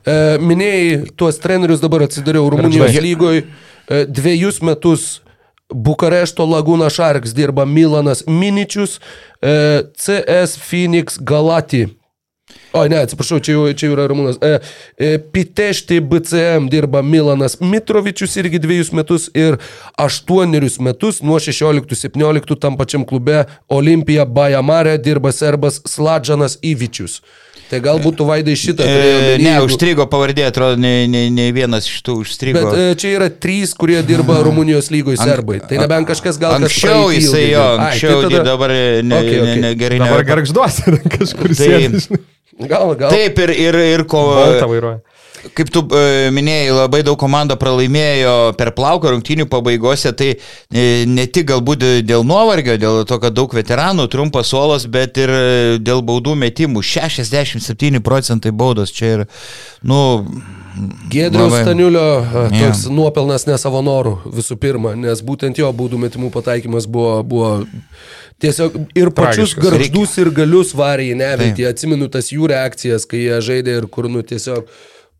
E, 0.02 0.16
minėjai 0.42 1.12
tuos 1.18 1.38
trenerius, 1.42 1.82
dabar 1.82 2.06
atsidariau 2.06 2.50
Rumunijos 2.52 2.98
lygoje. 3.02 3.46
E, 3.86 4.02
dviejus 4.10 4.62
metus 4.66 5.06
Bukarešto 5.72 6.46
Lagūna 6.46 6.88
Šarks 6.92 7.34
dirba 7.34 7.66
Milanas 7.66 8.22
Miničius, 8.26 9.00
e, 9.42 9.86
CS 9.98 10.58
Phoenix 10.62 11.18
Galati 11.18 11.86
O, 12.76 12.82
ne, 12.88 12.98
atsiprašau, 13.06 13.40
čia 13.40 13.54
jau, 13.56 13.64
čia 13.72 13.88
jau 13.88 13.94
yra 13.96 14.04
Ramūnas. 14.10 14.36
E, 14.44 14.58
e, 15.00 15.12
Pitešti 15.32 16.00
BCM 16.04 16.68
dirba 16.72 17.00
Milanas 17.02 17.56
Mitrovičius 17.62 18.36
irgi 18.42 18.60
dviejus 18.60 18.92
metus 18.96 19.30
ir 19.36 19.56
aštuonerius 20.02 20.76
metus 20.84 21.22
nuo 21.24 21.40
16-17 21.40 22.60
tam 22.60 22.76
pačiam 22.76 23.06
klube 23.08 23.46
Olimpija 23.72 24.26
Bajamarė 24.28 24.98
dirba 25.00 25.32
serbas 25.32 25.80
Sladžanas 25.88 26.58
Ivičius. 26.62 27.22
Tai 27.66 27.80
galbūt 27.82 28.14
tu 28.20 28.26
vaidai 28.28 28.54
šitą. 28.54 28.84
E, 28.86 29.38
ne, 29.42 29.56
užstrigo 29.64 30.04
pavardė, 30.10 30.44
atrodo, 30.46 30.78
ne, 30.78 31.08
ne, 31.10 31.24
ne 31.34 31.48
vienas 31.54 31.88
iš 31.90 32.04
tų 32.06 32.20
užstrigo. 32.22 32.62
Bet 32.62 32.78
e, 32.78 32.84
čia 33.00 33.16
yra 33.16 33.26
trys, 33.32 33.72
kurie 33.74 33.98
dirba 34.06 34.38
Rumunijos 34.46 34.92
lygoje 34.94 35.18
serbai. 35.18 35.58
Tai 35.66 35.80
nebent 35.82 36.06
kažkas 36.12 36.38
gal 36.38 36.60
anksčiau 36.60 37.10
jisai 37.10 37.48
jo, 37.48 37.66
anksčiau, 37.80 38.20
Ai, 38.20 38.28
tai 38.28 38.36
tada... 38.36 38.46
dabar 38.52 38.76
ne, 38.76 39.18
okay, 39.18 39.40
okay. 39.40 39.50
ne, 39.50 39.58
ne, 39.64 39.74
gerai. 39.82 40.00
Dabar 40.04 40.26
garžduosi 40.30 40.98
kažkur. 41.16 41.58
Tai, 41.58 42.22
Gal, 42.58 42.94
gal. 42.96 43.10
Taip, 43.12 43.38
ir, 43.44 43.52
ir, 43.52 43.74
ir 43.74 44.06
ko. 44.08 44.22
Kaip 45.54 45.70
tu 45.72 45.82
e, 45.94 46.30
minėjai, 46.34 46.74
labai 46.74 47.02
daug 47.06 47.18
komanda 47.20 47.56
pralaimėjo 47.60 48.34
per 48.58 48.72
plauką 48.76 49.12
rungtynių 49.14 49.46
pabaigose, 49.52 50.12
tai 50.16 50.32
e, 50.34 51.04
ne 51.08 51.26
tik 51.30 51.48
galbūt 51.52 51.84
dėl 52.06 52.26
nuovargio, 52.26 52.76
dėl 52.80 53.02
to, 53.08 53.20
kad 53.22 53.36
daug 53.36 53.52
veteranų, 53.54 54.08
trumpas 54.12 54.50
suolas, 54.52 54.88
bet 54.90 55.20
ir 55.22 55.32
e, 55.32 55.46
dėl 55.82 56.02
baudų 56.06 56.36
metimų. 56.40 56.84
67 56.86 58.02
procentai 58.04 58.54
baudos 58.56 58.94
čia 58.94 59.12
ir, 59.18 59.26
nu, 59.86 60.00
Gėdrius 61.08 61.48
labai... 61.48 61.62
Staniulio 61.64 62.06
toks 62.52 62.82
yeah. 62.84 62.92
nuopelnas 62.92 63.46
ne 63.48 63.56
savo 63.60 63.80
norų 63.84 64.18
visų 64.34 64.58
pirma, 64.60 64.92
nes 64.98 65.22
būtent 65.24 65.56
jo 65.56 65.70
baudų 65.72 66.00
metimų 66.02 66.28
pataikymas 66.34 66.88
buvo, 66.90 67.22
buvo 67.24 67.52
tiesiog 68.42 68.76
ir 68.98 69.12
pačius 69.16 69.54
Tragiškas. 69.54 69.64
gargždus 69.64 70.18
ir 70.20 70.32
galius 70.36 70.74
varė 70.76 71.08
į 71.14 71.16
neviltį. 71.22 71.68
Atsimenu 71.70 72.10
tas 72.12 72.28
jų 72.32 72.50
reakcijas, 72.52 73.08
kai 73.08 73.24
jie 73.24 73.40
žaidė 73.48 73.78
ir 73.80 73.88
kur 73.92 74.10
nu 74.12 74.24
tiesiog 74.26 74.68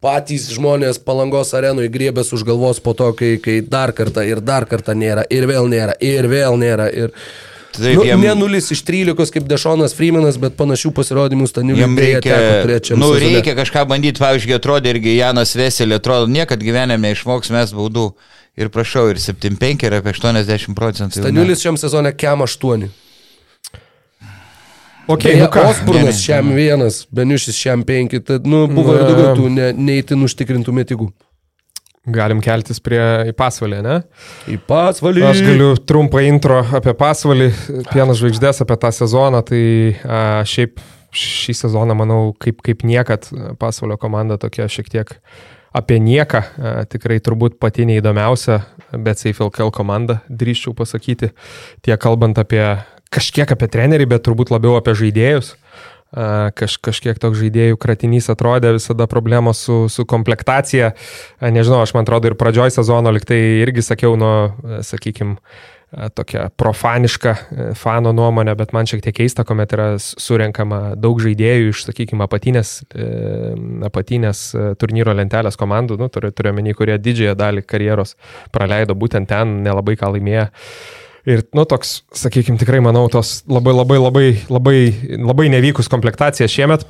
patys 0.04 0.46
žmonės 0.52 1.00
palangos 1.02 1.52
arenui 1.56 1.88
griebės 1.92 2.32
už 2.36 2.44
galvos 2.46 2.80
po 2.82 2.94
to, 2.96 3.10
kai, 3.16 3.36
kai 3.42 3.60
dar 3.64 3.94
kartą 3.96 4.24
ir 4.28 4.42
dar 4.44 4.68
kartą 4.68 4.96
nėra, 4.98 5.26
ir 5.32 5.48
vėl 5.48 5.68
nėra, 5.72 5.96
ir 6.00 6.28
vėl 6.30 6.58
nėra. 6.60 6.88
Ir... 6.92 7.14
Taip, 7.76 7.98
nu, 7.98 8.04
jam... 8.08 8.22
Ne 8.24 8.32
nulis 8.38 8.70
iš 8.72 8.80
13 8.88 9.32
kaip 9.34 9.48
Dešonas 9.50 9.92
Freemanas, 9.96 10.38
bet 10.40 10.56
panašių 10.56 10.92
pasirodymų 10.96 11.48
Staniui 11.50 11.76
reikia. 11.76 12.38
Nu, 12.96 13.10
sezone. 13.12 13.20
reikia 13.24 13.56
kažką 13.58 13.84
bandyti, 13.90 14.22
pavyzdžiui, 14.22 14.54
atrodė 14.56 14.94
irgi 14.94 15.18
Janas 15.18 15.52
Veselė, 15.58 15.98
atrodo, 16.00 16.30
niekad 16.32 16.62
gyvenime 16.64 17.10
neišmoks 17.10 17.52
mes 17.52 17.76
baudų. 17.76 18.10
Ir 18.56 18.70
prašau, 18.72 19.10
ir 19.12 19.18
75 19.20 19.84
ir 19.84 19.98
apie 19.98 20.14
80 20.14 20.72
procentų. 20.78 21.20
Staniulis 21.20 21.60
šiam 21.60 21.76
sezone 21.76 22.14
kem 22.16 22.40
8. 22.40 22.86
Okay, 25.06 25.36
Beje, 25.36 25.48
nu 25.54 25.70
Osburnas 25.70 26.18
šiam 26.18 26.48
vienas, 26.54 27.04
Beniušis 27.14 27.54
šiam 27.54 27.84
penki, 27.86 28.18
tad 28.26 28.46
nu, 28.46 28.64
buvo 28.66 28.96
ir 28.96 29.04
daugiau 29.06 29.36
tų 29.38 29.50
ne, 29.54 29.68
neįtin 29.78 30.24
užtikrintų 30.26 30.74
metigų. 30.74 31.06
Galim 32.10 32.40
keltis 32.42 32.78
prie 32.82 33.00
į 33.30 33.34
pasvalį, 33.38 33.78
ne? 33.82 33.96
Į 34.50 34.58
pasvalį. 34.66 35.22
Aš 35.26 35.42
galiu 35.46 35.70
trumpą 35.78 36.22
intro 36.26 36.60
apie 36.78 36.94
pasvalį, 36.98 37.48
pienas 37.92 38.18
žvaigždės 38.20 38.62
apie 38.62 38.78
tą 38.82 38.92
sezoną, 38.94 39.42
tai 39.46 39.62
a, 40.02 40.20
šiaip 40.46 40.82
šį 41.16 41.54
sezoną, 41.62 41.96
manau, 41.98 42.20
kaip, 42.42 42.58
kaip 42.66 42.82
niekad 42.86 43.26
pasvalio 43.62 43.98
komanda 43.98 44.38
tokia 44.42 44.66
šiek 44.70 44.90
tiek 44.90 45.14
apie 45.76 45.98
nieką, 46.02 46.42
a, 46.42 46.74
tikrai 46.90 47.18
turbūt 47.22 47.58
pati 47.62 47.86
neįdomiausia, 47.90 48.60
bet 49.02 49.22
SafeLKL 49.22 49.74
komanda, 49.74 50.20
drįščiau 50.30 50.74
pasakyti, 50.78 51.30
tiek 51.86 52.02
kalbant 52.02 52.38
apie 52.42 52.64
kažkiek 53.16 53.56
apie 53.56 53.68
trenerį, 53.72 54.10
bet 54.12 54.26
turbūt 54.28 54.52
labiau 54.54 54.76
apie 54.78 54.96
žaidėjus. 54.98 55.56
kaž, 56.56 56.78
kažkiek 56.80 57.18
toks 57.20 57.40
žaidėjų 57.40 57.76
kratinys 57.82 58.30
atrodė, 58.32 58.76
visada 58.76 59.08
problemos 59.10 59.58
su, 59.66 59.86
su 59.92 60.06
komplektacija. 60.08 60.92
Nežinau, 61.42 61.82
aš 61.82 61.92
man 61.96 62.06
atrodo 62.06 62.30
ir 62.30 62.36
pradžioj 62.38 62.72
sezono 62.78 63.10
liktai 63.12 63.40
irgi 63.64 63.82
sakiau, 63.82 64.14
nu, 64.16 64.30
sakykime, 64.86 65.36
tokia 66.14 66.48
profaniška 66.58 67.34
fano 67.78 68.12
nuomonė, 68.16 68.56
bet 68.58 68.72
man 68.74 68.88
šiek 68.90 69.04
tiek 69.04 69.16
keista, 69.20 69.44
kuomet 69.46 69.72
yra 69.76 69.86
surenkama 70.00 70.80
daug 70.98 71.20
žaidėjų 71.22 71.70
iš, 71.70 71.84
sakykime, 71.86 72.26
apatinės, 72.26 72.80
apatinės 73.86 74.42
turnyro 74.80 75.14
lentelės 75.16 75.58
komandų, 75.58 75.98
nu, 76.00 76.10
turiu, 76.12 76.32
turiu 76.34 76.54
menį, 76.56 76.74
kurie 76.78 76.98
didžiąją 76.98 77.36
dalį 77.38 77.64
karjeros 77.66 78.16
praleido 78.54 78.98
būtent 78.98 79.30
ten, 79.30 79.60
nelabai 79.66 79.96
ką 80.00 80.12
laimėjo. 80.16 80.48
Ir, 81.26 81.42
nu, 81.58 81.64
toks, 81.66 82.04
sakykime, 82.14 82.58
tikrai 82.60 82.78
manau, 82.84 83.08
tos 83.10 83.40
labai, 83.50 83.74
labai, 83.74 83.98
labai, 83.98 84.26
labai, 84.46 84.78
labai 85.18 85.48
nevykus 85.50 85.90
komplektacija 85.90 86.46
šiemet. 86.50 86.86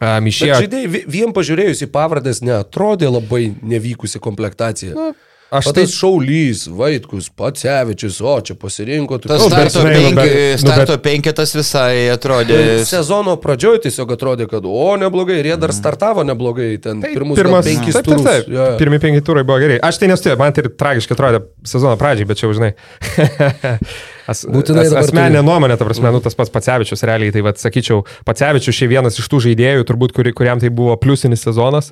Um, 0.00 0.26
išėjo... 0.26 0.56
Žaidėjai, 0.64 1.02
vien 1.12 1.34
pažiūrėjus 1.36 1.84
į 1.84 1.90
pavardės, 1.94 2.40
neatrodė 2.42 3.10
labai 3.12 3.50
nevykusi 3.62 4.18
komplektacija. 4.24 4.96
Nu, 4.96 5.12
Aš 5.50 5.66
o 5.66 5.72
tai 5.74 5.82
Šaulys, 5.90 6.68
Vaitkus, 6.70 7.26
Pacevičius, 7.34 8.20
o 8.22 8.36
čia 8.46 8.54
pasirinko. 8.54 9.16
Tas 9.18 9.42
starto, 9.42 9.82
bet, 9.82 9.96
penki, 9.96 10.14
bet, 10.14 10.60
starto 10.62 10.94
bet, 10.94 11.02
penketas 11.02 11.54
visai 11.58 12.04
atrodė. 12.12 12.58
Sezono 12.86 13.34
pradžioje 13.42 13.82
tiesiog 13.88 14.14
atrodė, 14.14 14.46
kad 14.50 14.68
o 14.70 14.92
neblogai, 15.00 15.40
ir 15.42 15.50
jie 15.50 15.56
dar 15.58 15.74
startavo 15.74 16.22
neblogai, 16.28 16.70
ten 16.84 17.02
tai, 17.02 17.10
pirmus 17.18 17.40
pirmas, 17.40 17.66
penkis 17.66 17.98
taip, 17.98 18.06
turus. 18.06 18.22
Taip, 18.28 18.46
taip, 18.46 18.54
ja. 18.54 18.68
Pirmi 18.78 19.02
penki 19.02 19.24
turai 19.26 19.42
buvo 19.48 19.58
gerai. 19.64 19.80
Aš 19.90 19.98
tai 19.98 20.12
nesu, 20.12 20.30
man 20.38 20.54
tai 20.54 20.68
tragiškai 20.70 21.18
atrodė 21.18 21.42
sezono 21.66 21.98
pradžiai, 21.98 22.30
bet 22.30 22.38
čia 22.38 22.46
jau 22.46 22.54
žinai. 22.54 22.70
As, 24.30 24.44
Būtinai 24.46 24.84
as, 24.86 24.92
asmeninė 25.08 25.40
nuomonė, 25.42 25.74
ta 25.74 25.86
prasme, 25.88 26.10
nu, 26.14 26.20
tas 26.22 26.36
pats 26.38 26.52
Pacevičius 26.54 27.02
realiai, 27.08 27.32
tai 27.34 27.40
vad 27.42 27.58
sakyčiau, 27.58 28.04
Pacevičius 28.28 28.76
šiai 28.76 28.90
vienas 28.92 29.18
iš 29.18 29.26
tų 29.26 29.40
žaidėjų, 29.48 29.86
turbūt, 29.88 30.14
kur, 30.14 30.28
kuriam 30.38 30.60
tai 30.62 30.70
buvo 30.70 30.94
pliusinis 31.02 31.42
sezonas. 31.42 31.90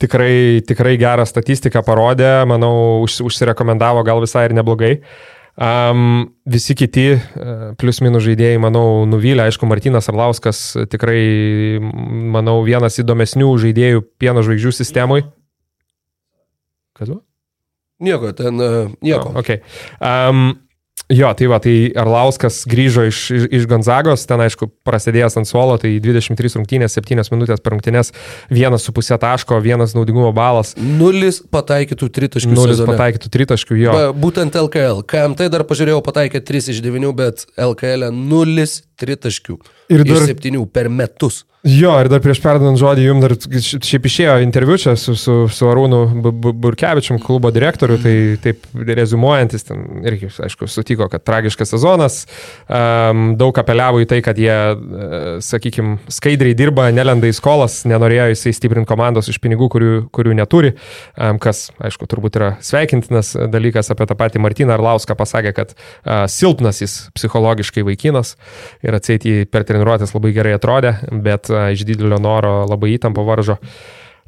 Tikrai, 0.00 0.64
tikrai 0.66 0.96
gerą 0.98 1.26
statistiką 1.28 1.84
parodė, 1.86 2.42
manau, 2.50 3.04
už, 3.04 3.20
užsirekomendavo 3.28 4.02
gal 4.06 4.22
visai 4.24 4.48
ir 4.48 4.56
neblogai. 4.58 4.96
Um, 5.54 6.32
visi 6.50 6.74
kiti 6.74 7.04
e, 7.14 7.20
plius 7.78 8.00
minus 8.02 8.24
žaidėjai, 8.26 8.58
manau, 8.58 9.04
nuvylė, 9.06 9.44
aišku, 9.46 9.68
Martinas 9.70 10.10
Arlauskas 10.10 10.64
tikrai, 10.90 11.20
manau, 12.34 12.56
vienas 12.66 12.98
įdomesnių 12.98 13.52
žaidėjų 13.62 14.02
pieno 14.18 14.42
žvaigždžių 14.42 14.74
sistemui. 14.74 15.22
Kas 16.98 17.06
buvo? 17.12 17.22
Nieko, 18.02 18.32
ten 18.34 18.58
uh, 18.58 18.90
nieko. 18.98 19.30
No, 19.30 19.44
okay. 19.44 19.62
um, 20.02 20.56
Jo, 21.12 21.28
tai 21.36 21.48
va, 21.52 21.58
tai 21.60 21.92
Arlauskas 22.00 22.62
grįžo 22.68 23.02
iš, 23.04 23.18
iš, 23.28 23.42
iš 23.52 23.66
Gonzagos, 23.68 24.22
ten 24.24 24.40
aišku, 24.40 24.70
prasidėjęs 24.88 25.36
ant 25.36 25.48
suolo, 25.48 25.76
tai 25.80 25.90
23 26.00 26.56
rungtynės, 26.56 26.96
7 26.96 27.28
minutės 27.34 27.60
per 27.60 27.74
rungtynės, 27.76 28.14
1,5 28.48 29.18
taško, 29.20 29.58
1 29.60 29.84
naudingumo 29.98 30.32
balas. 30.36 30.72
Nulis 30.80 31.42
pataikytų 31.52 32.08
tritaškių. 32.08 32.54
Nulis 32.56 32.78
sezone. 32.78 32.94
pataikytų 32.94 33.32
tritaškių, 33.36 33.78
jo. 33.82 33.98
Ba, 33.98 34.08
būtent 34.16 34.56
LKL. 34.56 35.04
KMT 35.04 35.50
dar 35.52 35.66
pažiūrėjau, 35.68 36.00
pataikė 36.08 36.40
3 36.40 36.72
iš 36.72 36.80
9, 36.84 37.12
bet 37.20 37.44
LKL 37.60 38.08
0 38.08 38.68
tritaškių. 38.96 39.60
Ir 39.92 40.04
dar 40.08 40.24
7 40.28 40.64
per 40.72 40.88
metus. 40.88 41.44
Jo, 41.64 41.94
ir 41.96 42.10
dar 42.12 42.20
prieš 42.20 42.42
perdant 42.44 42.76
žodį, 42.76 43.06
jums 43.06 43.22
dar 43.24 43.32
šiaip 43.64 44.04
išėjo 44.04 44.32
interviu 44.44 44.74
čia 44.76 44.92
su, 45.00 45.14
su, 45.16 45.46
su 45.48 45.64
Arūnu 45.64 46.20
Burkevičium, 46.60 47.16
klubo 47.24 47.48
direktoriu, 47.54 47.96
tai 48.02 48.12
taip 48.44 48.66
rezumuojantis, 48.84 49.64
ten 49.70 50.02
irgi, 50.04 50.28
aišku, 50.44 50.68
sutiko, 50.68 51.08
kad 51.08 51.24
tragiškas 51.24 51.72
sezonas, 51.72 52.18
um, 52.68 53.30
daug 53.40 53.56
apeliavo 53.56 54.02
į 54.04 54.08
tai, 54.10 54.18
kad 54.26 54.36
jie, 54.36 54.52
e, 54.52 55.30
sakykime, 55.46 55.94
skaidriai 56.12 56.52
dirba, 56.58 56.90
nelenda 56.92 57.30
į 57.32 57.38
skolas, 57.40 57.78
nenorėjo 57.88 58.28
jisai 58.34 58.52
stiprinti 58.58 58.90
komandos 58.90 59.32
iš 59.32 59.40
pinigų, 59.40 59.70
kurių, 59.72 59.94
kurių 60.12 60.36
neturi, 60.36 60.74
um, 61.16 61.40
kas, 61.40 61.70
aišku, 61.80 62.10
turbūt 62.12 62.36
yra 62.42 62.52
sveikintinas 62.60 63.32
dalykas. 63.48 63.88
Apie 63.94 64.04
tą 64.10 64.18
patį 64.20 64.44
Martyną 64.44 64.76
Arlauską 64.76 65.16
pasakė, 65.16 65.56
kad 65.56 65.72
uh, 65.72 66.26
silpnas 66.28 66.84
jis 66.84 67.00
psichologiškai 67.16 67.88
vaikinas 67.88 68.36
ir 68.84 69.00
atsėti 69.00 69.38
per 69.48 69.64
treniruotės 69.84 70.14
labai 70.16 70.32
gerai 70.34 70.56
atrodė, 70.56 70.96
bet 71.12 71.50
iš 71.50 71.84
didelio 71.84 72.18
noro 72.18 72.64
labai 72.68 72.96
įtampo 72.96 73.24
varžo. 73.24 73.58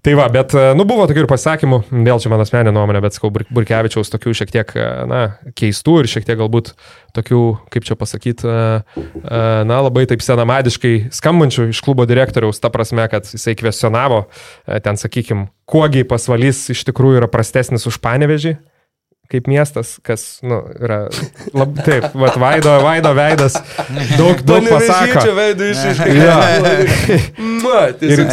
Tai 0.04 0.12
va, 0.14 0.28
bet, 0.30 0.52
nu, 0.78 0.84
buvo 0.86 1.02
tokių 1.08 1.24
ir 1.24 1.26
pasakymų, 1.26 1.78
vėl 1.90 2.20
čia 2.22 2.30
mano 2.30 2.44
asmeninė 2.44 2.70
nuomonė, 2.76 3.00
bet, 3.02 3.16
sakau, 3.16 3.32
Burkevičiaus 3.32 4.12
tokių 4.12 4.34
šiek 4.38 4.52
tiek, 4.54 4.68
na, 5.10 5.22
keistų 5.58 5.96
ir 6.04 6.10
šiek 6.12 6.28
tiek 6.28 6.38
galbūt 6.38 6.76
tokių, 7.16 7.40
kaip 7.74 7.88
čia 7.88 7.96
pasakyti, 7.98 8.46
na, 8.46 9.80
labai 9.88 10.04
taip 10.06 10.22
senamadiškai 10.22 11.08
skambančių 11.16 11.72
iš 11.72 11.82
klubo 11.82 12.06
direktoriaus, 12.06 12.62
ta 12.62 12.70
prasme, 12.70 13.08
kad 13.10 13.26
jisai 13.32 13.56
kvestionavo, 13.58 14.28
ten, 14.84 15.00
sakykime, 15.00 15.48
kuogi 15.66 16.06
pasvalys 16.06 16.68
iš 16.76 16.86
tikrųjų 16.86 17.24
yra 17.24 17.32
prastesnis 17.32 17.88
už 17.90 17.98
panevežį 18.04 18.54
kaip 19.30 19.48
miestas, 19.50 19.96
kas, 20.06 20.24
nu, 20.46 20.60
yra, 20.82 21.00
lab, 21.56 21.74
taip, 21.86 22.08
vat, 22.14 22.38
Vaido, 22.40 22.76
Vaido 22.84 23.12
veidas 23.16 23.58
daug, 24.16 24.40
daug 24.46 24.68
pasako. 24.70 25.26
Veidų 25.36 25.70
išaiškiai. 25.72 26.14
ir, 28.12 28.24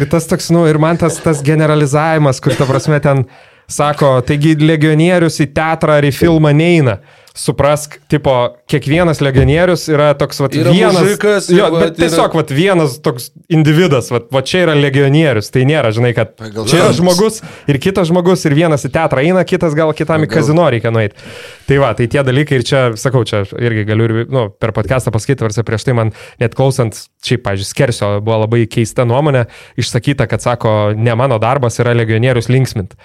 ir 0.00 0.08
tas 0.10 0.28
toks, 0.30 0.50
nu, 0.54 0.64
ir 0.70 0.80
man 0.82 1.00
tas, 1.00 1.20
tas 1.24 1.42
generalizavimas, 1.44 2.40
kur 2.44 2.56
ta 2.56 2.68
prasme 2.68 3.00
ten 3.04 3.24
sako, 3.68 4.18
taigi 4.26 4.56
legionierius 4.62 5.40
į 5.44 5.50
teatrą 5.56 5.98
ar 6.00 6.08
į 6.08 6.14
filmą 6.16 6.54
neina 6.56 6.98
suprask, 7.38 7.94
tipo, 8.10 8.32
kiekvienas 8.70 9.20
legionierius 9.22 9.86
yra 9.92 10.10
toks, 10.18 10.40
va, 10.42 10.48
yra 10.50 10.72
vienas. 10.74 10.98
Mužikas, 10.98 11.48
jo, 11.52 11.68
bet 11.76 11.92
yra... 11.92 11.96
tiesiog, 12.00 12.34
va, 12.34 12.44
vienas 12.58 12.96
toks 13.04 13.28
individas, 13.52 14.10
va, 14.10 14.20
va, 14.34 14.42
čia 14.46 14.64
yra 14.66 14.74
legionierius, 14.78 15.52
tai 15.54 15.62
nėra, 15.68 15.92
žinai, 15.94 16.10
kad 16.16 16.34
Pagal 16.40 16.66
čia 16.70 16.80
yra 16.82 16.96
žmogus 16.96 17.38
ir 17.70 17.78
kitas 17.82 18.10
žmogus 18.10 18.42
ir 18.48 18.56
vienas 18.58 18.86
į 18.88 18.90
teatrą 18.96 19.22
eina, 19.22 19.44
kitas 19.46 19.76
gal 19.78 19.94
kitam 19.94 20.24
Pagal. 20.24 20.26
į 20.26 20.34
kazino 20.34 20.66
reikia 20.74 20.92
nueiti. 20.94 21.28
Tai 21.70 21.78
va, 21.84 21.92
tai 21.94 22.08
tie 22.10 22.24
dalykai 22.26 22.58
ir 22.58 22.66
čia, 22.66 22.82
sakau, 22.98 23.22
čia 23.28 23.44
irgi 23.54 23.86
galiu 23.86 24.10
ir, 24.10 24.16
nu, 24.34 24.48
per 24.50 24.74
podcastą 24.74 25.14
pasakyti, 25.14 25.46
varsia 25.46 25.66
prieš 25.68 25.86
tai 25.86 25.94
man 26.00 26.12
net 26.42 26.58
klausant, 26.58 26.98
šiaip, 27.22 27.46
pažiūrėjau, 27.46 27.70
Skersio 27.70 28.12
buvo 28.24 28.42
labai 28.46 28.64
keista 28.70 29.06
nuomonė, 29.06 29.46
išsakyta, 29.78 30.26
kad 30.30 30.42
sako, 30.42 30.76
ne 30.98 31.14
mano 31.18 31.38
darbas 31.42 31.78
yra 31.78 31.94
legionierius 31.94 32.50
linksmint. 32.50 32.98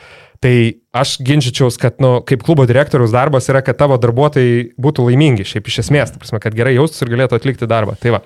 Tai 0.43 0.55
aš 0.99 1.15
ginčyčiaus, 1.23 1.77
kad, 1.79 2.01
nu, 2.03 2.17
kaip 2.27 2.43
klubo 2.43 2.65
direktoriaus 2.67 3.13
darbas 3.15 3.47
yra, 3.47 3.61
kad 3.63 3.77
tavo 3.79 3.95
darbuotojai 4.01 4.73
būtų 4.81 5.07
laimingi, 5.07 5.45
šiaip 5.47 5.69
iš 5.71 5.85
esmės, 5.85 6.11
ta 6.11 6.19
prasme, 6.19 6.41
kad 6.43 6.57
gerai 6.57 6.75
jaustus 6.75 7.05
ir 7.05 7.13
galėtų 7.13 7.39
atlikti 7.39 7.69
darbą. 7.69 7.95
Tai 8.01 8.17
va. 8.17 8.23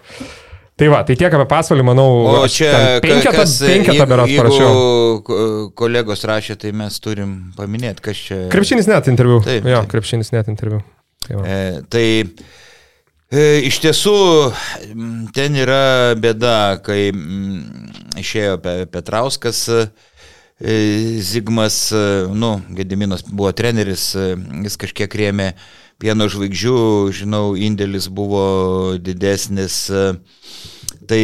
Tai 0.77 0.87
va, 0.93 0.99
tai 1.01 1.15
tiek 1.17 1.33
apie 1.33 1.45
pasvalį, 1.49 1.83
manau, 1.87 2.09
o 2.37 2.41
čia 2.53 2.69
penketą, 3.01 3.45
penketą 3.65 4.05
beras 4.09 4.33
parašiau. 4.37 5.71
Kolegos 5.77 6.21
rašė, 6.29 6.57
tai 6.61 6.73
mes 6.77 6.99
turim 7.01 7.31
paminėti, 7.57 8.03
kas 8.05 8.19
čia. 8.27 8.37
Krepšinis 8.53 8.89
net 8.89 9.09
interviu. 9.09 9.39
Taip, 9.45 9.65
jo, 9.65 9.79
taip. 9.81 9.89
krepšinis 9.95 10.29
net 10.35 10.51
interviu. 10.53 10.83
Tai, 11.25 11.39
va. 11.39 11.45
e, 11.49 11.81
tai 11.89 12.05
e, 13.33 13.47
iš 13.65 13.79
tiesų 13.87 14.13
ten 15.33 15.57
yra 15.57 16.13
bėda, 16.21 16.59
kai 16.85 17.07
m, 17.09 17.57
išėjo 18.21 18.61
Petrauskas. 18.93 19.63
E, 19.73 19.87
Zigmas, 20.59 21.91
e, 21.91 22.27
nu, 22.33 22.61
Gediminas 22.69 23.21
buvo 23.21 23.51
treneris, 23.53 24.15
e, 24.17 24.33
jis 24.65 24.77
kažkiek 24.81 25.13
rėmė 25.13 25.51
pieno 26.01 26.25
žvaigždžių, 26.33 26.79
žinau, 27.13 27.53
indėlis 27.53 28.07
buvo 28.09 28.97
didesnis. 28.97 29.85
Tai 31.07 31.21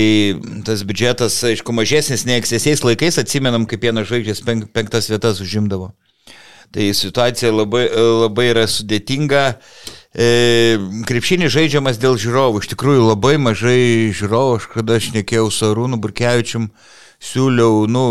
tas 0.65 0.83
biudžetas, 0.85 1.39
aišku, 1.49 1.73
mažesnis 1.73 2.27
nei 2.29 2.37
ankstesiais 2.39 2.85
laikais, 2.85 3.17
atsimenam, 3.17 3.65
kaip 3.65 3.81
pieno 3.81 4.05
žvaigždės 4.05 4.43
penk, 4.45 4.69
penktas 4.69 5.09
vietas 5.09 5.41
užimdavo. 5.41 5.89
Tai 6.73 6.85
situacija 6.93 7.51
labai, 7.53 7.87
labai 7.89 8.47
yra 8.51 8.67
sudėtinga. 8.69 9.43
E, 10.13 10.77
krepšinį 11.09 11.49
žaidžiamas 11.53 11.97
dėl 12.01 12.21
žiūrovų. 12.21 12.61
Iš 12.61 12.69
tikrųjų 12.73 13.09
labai 13.09 13.35
mažai 13.41 14.13
žiūrovų. 14.13 14.61
Aš 14.61 14.69
kada 14.77 15.01
aš 15.01 15.09
nekėjau 15.17 15.49
su 15.53 15.67
Arūnu 15.69 15.97
Burkevičium, 16.01 16.69
siūliau, 17.21 17.85
nu, 17.89 18.05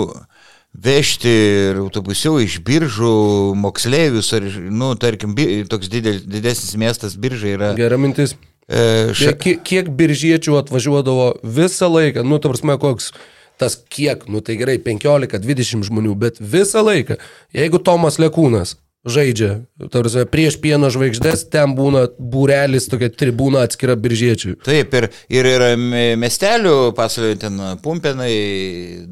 vežti 0.73 1.33
ir 1.33 1.83
autobusiau 1.83 2.41
iš 2.41 2.59
biržų 2.65 3.13
moksleivius, 3.61 4.33
ar, 4.37 4.47
nu, 4.73 4.95
tarkim, 4.97 5.37
toks 5.69 5.91
didel, 5.93 6.23
didesnis 6.25 6.75
miestas 6.81 7.19
biržai 7.21 7.55
yra. 7.59 7.75
Gera 7.79 8.01
mintis. 8.01 8.35
E, 8.69 9.13
ša... 9.17 9.35
kiek, 9.37 9.61
kiek 9.67 9.93
biržiečių 9.93 10.57
atvažiuodavo 10.63 11.29
visą 11.45 11.91
laiką, 11.93 12.25
nu, 12.25 12.41
ta 12.41 12.53
prasme, 12.53 12.79
koks 12.81 13.13
tas 13.61 13.77
kiek, 13.93 14.25
nu 14.33 14.41
tai 14.43 14.57
gerai, 14.59 14.79
15-20 14.83 15.87
žmonių, 15.87 16.17
bet 16.19 16.41
visą 16.41 16.83
laiką, 16.83 17.19
jeigu 17.55 17.79
Tomas 17.85 18.19
Lekūnas 18.19 18.75
žaidžia. 19.07 19.63
Tarsi, 19.93 20.25
prieš 20.31 20.59
pieno 20.63 20.91
žvaigždės 20.93 21.47
ten 21.53 21.75
būna 21.79 22.07
būrelis, 22.19 22.89
tokia 22.91 23.11
tribūna 23.11 23.65
atskira 23.67 23.97
biržiečių. 23.99 24.57
Taip, 24.67 24.95
ir, 24.99 25.09
ir 25.33 25.51
yra 25.55 25.73
miestelių, 26.21 26.93
pasaulio 26.99 27.35
ten 27.43 27.59
pumpenai, 27.83 28.33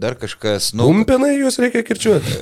dar 0.00 0.18
kažkas. 0.20 0.72
Nu, 0.76 0.90
pumpenai 0.90 1.36
juos 1.40 1.58
reikia 1.62 1.84
kirčiuoti. 1.86 2.38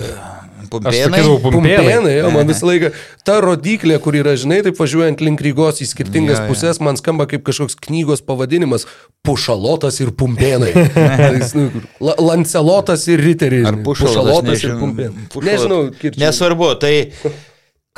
Pumpėnai. 0.70 1.22
Pumpėnai, 1.42 2.12
jo, 2.18 2.30
man 2.34 2.48
visą 2.50 2.68
laiką. 2.68 2.90
Ta 3.26 3.38
rodiklė, 3.44 3.98
kur 4.04 4.16
yra, 4.18 4.34
žinai, 4.40 4.60
taip 4.66 4.78
važiuojant 4.80 5.22
link 5.24 5.42
Rygos 5.44 5.82
į 5.84 5.88
skirtingas 5.90 6.42
ja, 6.42 6.46
pusės, 6.50 6.80
ja. 6.80 6.86
man 6.86 7.00
skamba 7.00 7.28
kaip 7.30 7.44
kažkoks 7.48 7.78
knygos 7.88 8.24
pavadinimas- 8.26 8.86
Pušalotas 9.26 9.98
ir 10.04 10.12
Pumpėnai. 10.16 10.70
Tai 10.94 11.32
nu, 11.58 11.82
Lancelotas 12.00 13.08
ir 13.10 13.24
Riteriai. 13.24 13.66
Ar 13.68 13.80
Pušalotas 13.84 14.64
ir 14.64 14.78
Pumpėnai. 14.80 15.28
Nežinau, 15.48 15.82
kirčiai. 15.98 16.22
Nesvarbu, 16.26 16.72
tai 16.80 16.94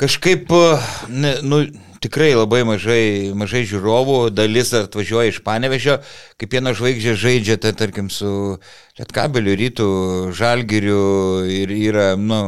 kažkaip, 0.01 0.49
ne, 1.11 1.37
nu, 1.45 1.63
tikrai 2.01 2.31
labai 2.33 2.63
mažai, 2.65 3.31
mažai 3.37 3.61
žiūrovų, 3.69 4.17
dalis 4.33 4.73
atvažiuoja 4.77 5.31
iš 5.31 5.41
Panevežio, 5.45 5.99
kaip 6.41 6.57
viena 6.57 6.73
žvaigždė 6.77 7.13
žaidžia, 7.19 7.59
tai 7.61 7.75
tarkim 7.77 8.09
su 8.09 8.57
Lietkabeliu, 8.97 9.53
Rytų, 9.59 9.91
Žalgiriu 10.37 11.05
ir 11.45 11.73
yra, 11.77 12.11
nu, 12.17 12.41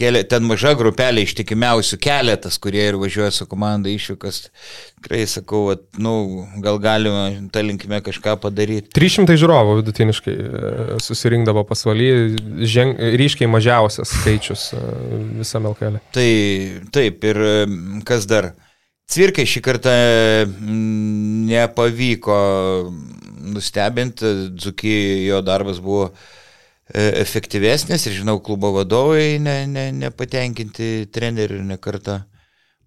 keli, 0.00 0.22
ten 0.28 0.46
maža 0.48 0.72
grupelė 0.78 1.24
ištikimiausių 1.26 1.98
keletas, 2.02 2.56
kurie 2.62 2.82
ir 2.88 2.98
važiuoja 3.00 3.30
su 3.34 3.46
komanda 3.50 3.90
išvykas. 3.92 4.40
Tikrai 5.00 5.22
sakau, 5.30 5.62
at, 5.74 5.84
nu, 6.00 6.14
gal 6.64 6.80
galima 6.82 7.28
tą 7.52 7.64
linkime 7.66 8.00
kažką 8.04 8.36
padaryti. 8.42 8.92
300 8.96 9.36
žiūrovų 9.40 9.76
vidutiniškai 9.80 10.34
e, 10.36 10.72
susirinkdavo 11.04 11.64
pasvaly, 11.68 12.10
žen, 12.68 12.96
ryškiai 13.20 13.50
mažiausias 13.50 14.12
skaičius 14.20 14.70
e, 14.76 14.82
visame 15.42 15.72
LKL. 15.72 16.00
Tai 16.16 16.28
taip, 16.96 17.24
ir 17.30 17.44
kas 18.08 18.28
dar? 18.30 18.52
Cvirkai 19.10 19.42
šį 19.48 19.60
kartą 19.66 19.92
nepavyko 21.50 22.36
nustebinti, 23.50 24.36
Dzukijoje 24.54 25.24
jo 25.26 25.40
darbas 25.42 25.80
buvo 25.82 26.12
E, 26.12 26.39
efektyvesnės 26.94 28.06
ir 28.08 28.18
žinau, 28.20 28.40
klubo 28.42 28.72
vadovai 28.74 29.38
ne, 29.42 29.62
ne, 29.70 29.90
nepatenkinti 29.94 31.08
trenerių 31.14 31.62
nekarta 31.68 32.24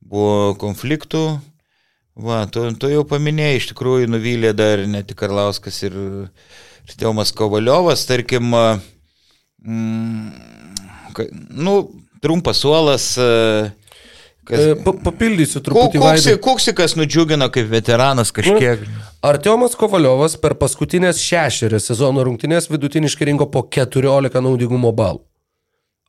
buvo 0.04 0.54
konfliktų. 0.60 1.24
Va, 2.14 2.44
tu, 2.46 2.68
tu 2.78 2.92
jau 2.92 3.02
paminėjai, 3.10 3.58
iš 3.58 3.72
tikrųjų 3.72 4.12
nuvylė 4.12 4.52
dar 4.54 4.84
ne 4.86 5.02
tik 5.08 5.18
Karlauskas 5.24 5.80
ir 5.88 5.96
Teumas 7.00 7.32
Kovaliovas, 7.34 8.04
tarkim, 8.06 8.54
mm, 9.64 10.28
nu, 11.58 11.74
trumpas 12.22 12.62
suolas, 12.62 13.08
Kas... 14.48 14.60
E, 14.60 14.78
pa, 14.84 14.92
papildysiu 15.06 15.62
truputį. 15.64 16.02
Kuksi, 16.04 16.38
kuksikas 16.44 16.98
nudžiugino 17.00 17.48
kaip 17.54 17.70
veteranas 17.72 18.34
kažkiek. 18.36 18.84
Nu, 18.84 19.04
Artiomas 19.24 19.78
Kovaliovas 19.80 20.36
per 20.42 20.58
paskutinės 20.60 21.22
šešerias 21.24 21.88
sezono 21.92 22.26
rungtynės 22.28 22.68
vidutiniškai 22.72 23.30
rinko 23.32 23.48
po 23.54 23.64
14 23.72 24.44
naudingumo 24.44 24.92
balų. 24.96 25.24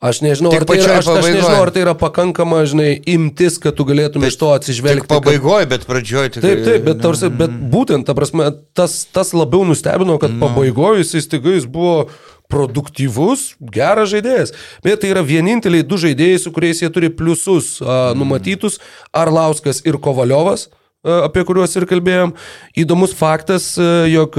Aš 0.05 0.19
nežinau, 0.21 0.51
ar 0.53 0.67
tai, 0.69 0.77
yra, 0.83 0.99
aš, 1.01 1.07
aš 1.09 1.27
nežinau, 1.31 1.61
ar 1.65 1.71
tai 1.73 1.81
yra 1.81 1.95
pakankama, 1.97 2.59
žinai, 2.69 2.91
imtis, 3.09 3.55
kad 3.63 3.77
tu 3.79 3.87
galėtum 3.89 4.27
iš 4.29 4.37
to 4.37 4.51
atsižvelgti. 4.53 5.09
Pabaigoje, 5.09 5.69
bet 5.71 5.87
pradžioje 5.89 6.35
tikrai. 6.35 6.51
Taip, 6.51 6.65
taip, 6.67 6.85
bet, 6.91 7.01
tarsi, 7.01 7.31
bet 7.33 7.55
būtent, 7.73 8.05
ta 8.05 8.13
prasme, 8.19 8.51
tas, 8.77 8.99
tas 9.15 9.33
labiau 9.33 9.65
nustebino, 9.65 10.19
kad 10.21 10.35
no. 10.35 10.43
Nu. 10.43 10.51
pabaigoje 10.51 11.07
jis 11.07 11.25
staiga 11.25 11.55
jis 11.55 11.65
buvo 11.71 12.11
produktyvus, 12.53 13.55
geras 13.75 14.13
žaidėjas. 14.13 14.55
Bet 14.85 15.03
tai 15.03 15.13
yra 15.15 15.25
vieninteliai 15.27 15.87
du 15.87 15.99
žaidėjai, 16.01 16.41
su 16.43 16.53
kuriais 16.55 16.83
jie 16.83 16.91
turi 16.93 17.11
pliusus 17.11 17.77
a, 17.83 18.15
numatytus- 18.19 18.81
Arlauskas 19.25 19.83
ir 19.85 19.99
Kovaliovas 19.99 20.69
apie 21.05 21.45
kuriuos 21.45 21.75
ir 21.77 21.87
kalbėjom. 21.89 22.33
Įdomus 22.81 23.15
faktas, 23.17 23.75
jog 24.09 24.37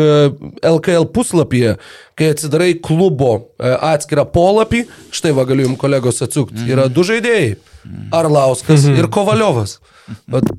LKL 0.65 1.07
puslapyje, 1.13 1.75
kai 2.17 2.31
atsidarai 2.33 2.71
klubo 2.81 3.51
atskirą 3.59 4.25
polapį, 4.33 4.85
štai 5.13 5.33
va 5.37 5.45
galiu 5.47 5.69
jums 5.69 5.81
kolegos 5.81 6.23
atsukti, 6.25 6.65
yra 6.71 6.87
du 6.89 7.05
žaidėjai- 7.05 7.55
Arlauskas 8.19 8.87
ir 8.89 9.07
Kovaliovas. 9.07 9.79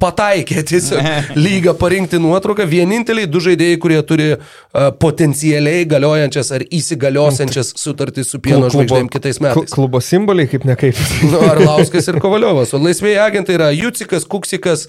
Pataikė 0.01 0.63
tiesiog 0.67 1.03
lygą 1.47 1.77
parinkti 1.79 2.19
nuotrauką. 2.23 2.67
Vieninteliai 2.71 3.29
du 3.31 3.43
žaidėjai, 3.43 3.79
kurie 3.83 4.01
turi 4.07 4.29
uh, 4.35 4.89
potencialiai 5.03 5.85
galiojančias 5.91 6.51
ar 6.57 6.65
įsigaliosiančias 6.67 7.75
sutartys 7.79 8.33
su 8.35 8.41
pieno 8.43 8.71
žvaigždėm 8.73 9.11
kitais 9.13 9.39
metais. 9.45 9.75
Klubo 9.75 10.03
simboliai 10.03 10.51
kaip 10.51 10.67
nekaip. 10.69 10.99
nu, 11.31 11.43
Arlauskas 11.47 12.11
ir 12.11 12.19
Kovaliovas. 12.23 12.75
O 12.75 12.83
laisvėjai 12.83 13.23
agentai 13.29 13.59
yra 13.61 13.71
Jucikas, 13.77 14.27
Kuksikas, 14.27 14.89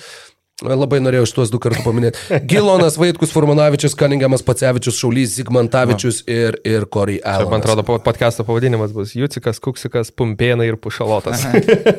Labai 0.65 0.97
norėjau 1.05 1.27
šitos 1.29 1.51
du 1.53 1.59
kartus 1.61 1.83
paminėti. 1.85 2.17
Gilonas 2.49 2.95
Vaitkus, 2.97 3.29
Furmanavičius, 3.29 3.93
Kaningiamas 3.93 4.41
Pacevičius, 4.41 4.97
Šaulys, 4.97 5.35
Zigmantavičius 5.35 6.23
no. 6.23 6.33
ir, 6.33 6.55
ir 6.65 6.87
Kori 6.89 7.19
L. 7.21 7.45
Man 7.51 7.61
atrodo, 7.61 7.83
podcast'o 7.85 8.41
pavadinimas 8.47 8.89
bus 8.95 9.13
Jucikas, 9.13 9.61
Kuksikas, 9.61 10.09
Pumpėnai 10.17 10.65
ir 10.71 10.79
Pušalotas. 10.81 11.43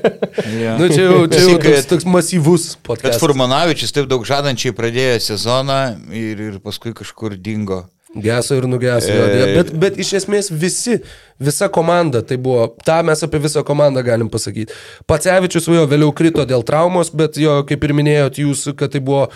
ja. 0.64 0.74
nu, 0.74 0.88
čia 0.90 1.04
jau, 1.04 1.20
čia 1.30 1.44
jau 1.44 1.54
toks, 1.62 1.86
toks 1.92 2.08
masyvus 2.10 2.66
podcastas. 2.82 3.20
Bet 3.20 3.22
Furmanavičius 3.22 3.94
taip 3.94 4.10
daug 4.10 4.26
žadančiai 4.26 4.74
pradėjo 4.74 5.22
sezoną 5.28 5.78
ir, 6.10 6.42
ir 6.48 6.58
paskui 6.64 6.96
kažkur 6.98 7.38
dingo. 7.38 7.84
Geso 8.14 8.56
ir 8.56 8.64
nugeso. 8.68 9.12
E... 9.12 9.52
Bet, 9.58 9.70
bet 9.76 9.98
iš 10.00 10.14
esmės 10.22 10.48
visi, 10.48 10.96
visa 11.40 11.68
komanda, 11.72 12.22
tai 12.24 12.38
buvo, 12.40 12.70
tą 12.84 13.02
mes 13.04 13.20
apie 13.24 13.40
visą 13.44 13.60
komandą 13.66 14.02
galim 14.06 14.30
pasakyti. 14.32 14.72
Pacevičius 15.08 15.68
jo 15.68 15.84
vėliau 15.90 16.14
krito 16.16 16.46
dėl 16.48 16.64
traumos, 16.64 17.12
bet 17.12 17.36
jo, 17.40 17.60
kaip 17.68 17.84
ir 17.84 17.94
minėjot 17.98 18.40
jūs, 18.40 18.64
kad 18.78 18.94
tai 18.94 19.04
buvo 19.04 19.26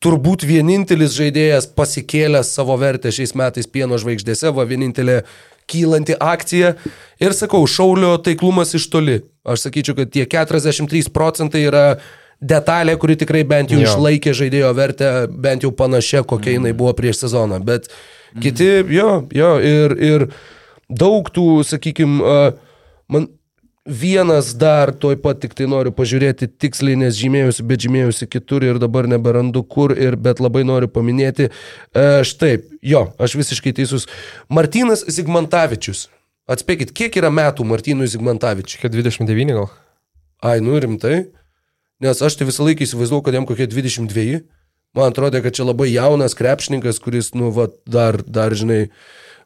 turbūt 0.00 0.46
vienintelis 0.48 1.12
žaidėjas 1.18 1.66
pasikėlęs 1.76 2.54
savo 2.54 2.76
vertę 2.80 3.10
šiais 3.12 3.34
metais 3.36 3.68
pieno 3.68 3.98
žvaigždėse, 4.00 4.54
va 4.54 4.64
vienintelė 4.68 5.20
kylanti 5.70 6.14
akcija. 6.14 6.76
Ir 7.20 7.34
sakau, 7.36 7.64
šaulio 7.68 8.14
taiklumas 8.22 8.76
iš 8.78 8.88
toli. 8.94 9.18
Aš 9.44 9.66
sakyčiau, 9.66 9.98
kad 9.98 10.14
tie 10.14 10.24
43 10.30 11.10
procentai 11.14 11.66
yra 11.66 11.84
detalė, 12.40 12.94
kuri 13.00 13.18
tikrai 13.20 13.42
bent 13.44 13.74
jau 13.74 13.82
jo. 13.82 13.90
išlaikė 13.90 14.32
žaidėjo 14.36 14.70
vertę, 14.76 15.10
bent 15.28 15.66
jau 15.66 15.74
panašia, 15.76 16.24
kokia 16.24 16.56
jinai 16.56 16.72
buvo 16.76 16.94
prieš 16.96 17.26
sezoną. 17.26 17.60
Bet 17.64 17.90
Kiti, 18.38 18.70
jo, 18.94 19.10
jo, 19.34 19.50
ir, 19.58 19.96
ir 19.98 20.26
daug 20.86 21.26
tų, 21.34 21.64
sakykime, 21.66 22.38
man 23.10 23.28
vienas 23.90 24.52
dar, 24.54 24.92
toj 24.92 25.16
pat 25.22 25.40
tik 25.42 25.54
tai 25.56 25.66
noriu 25.70 25.92
pažiūrėti 25.94 26.48
tiksliai, 26.60 26.98
nes 27.00 27.16
žymėjusi, 27.16 27.64
bet 27.66 27.82
žymėjusi 27.84 28.28
kitur 28.30 28.64
ir 28.66 28.78
dabar 28.82 29.08
neberandu 29.10 29.62
kur, 29.64 29.94
ir, 29.96 30.16
bet 30.20 30.40
labai 30.40 30.62
noriu 30.68 30.90
paminėti. 30.92 31.48
E, 31.50 32.06
štai, 32.26 32.58
jo, 32.86 33.08
aš 33.18 33.36
visiškai 33.40 33.74
teisus. 33.80 34.06
Martinas 34.52 35.04
Zigmantavičius. 35.08 36.08
Atspėkit, 36.50 36.92
kiek 36.96 37.14
yra 37.18 37.30
metų 37.32 37.64
Martinui 37.66 38.08
Zigmantavičiui? 38.10 38.80
Kad 38.82 38.94
29 38.94 39.54
gal. 39.54 39.70
Ai, 40.42 40.58
nu 40.64 40.78
rimtai. 40.80 41.28
Nes 42.00 42.22
aš 42.24 42.38
tai 42.40 42.48
visą 42.48 42.64
laiką 42.64 42.86
įsivaizduoju, 42.86 43.24
kad 43.26 43.36
jam 43.36 43.46
kokie 43.48 43.68
22. 43.70 44.40
Man 44.96 45.12
atrodo, 45.12 45.38
kad 45.42 45.54
čia 45.54 45.68
labai 45.68 45.92
jaunas 45.92 46.34
krepšininkas, 46.34 46.98
kuris, 47.02 47.32
nu, 47.38 47.52
va, 47.54 47.68
dar, 47.86 48.18
dar, 48.26 48.54
žinai, 48.58 48.88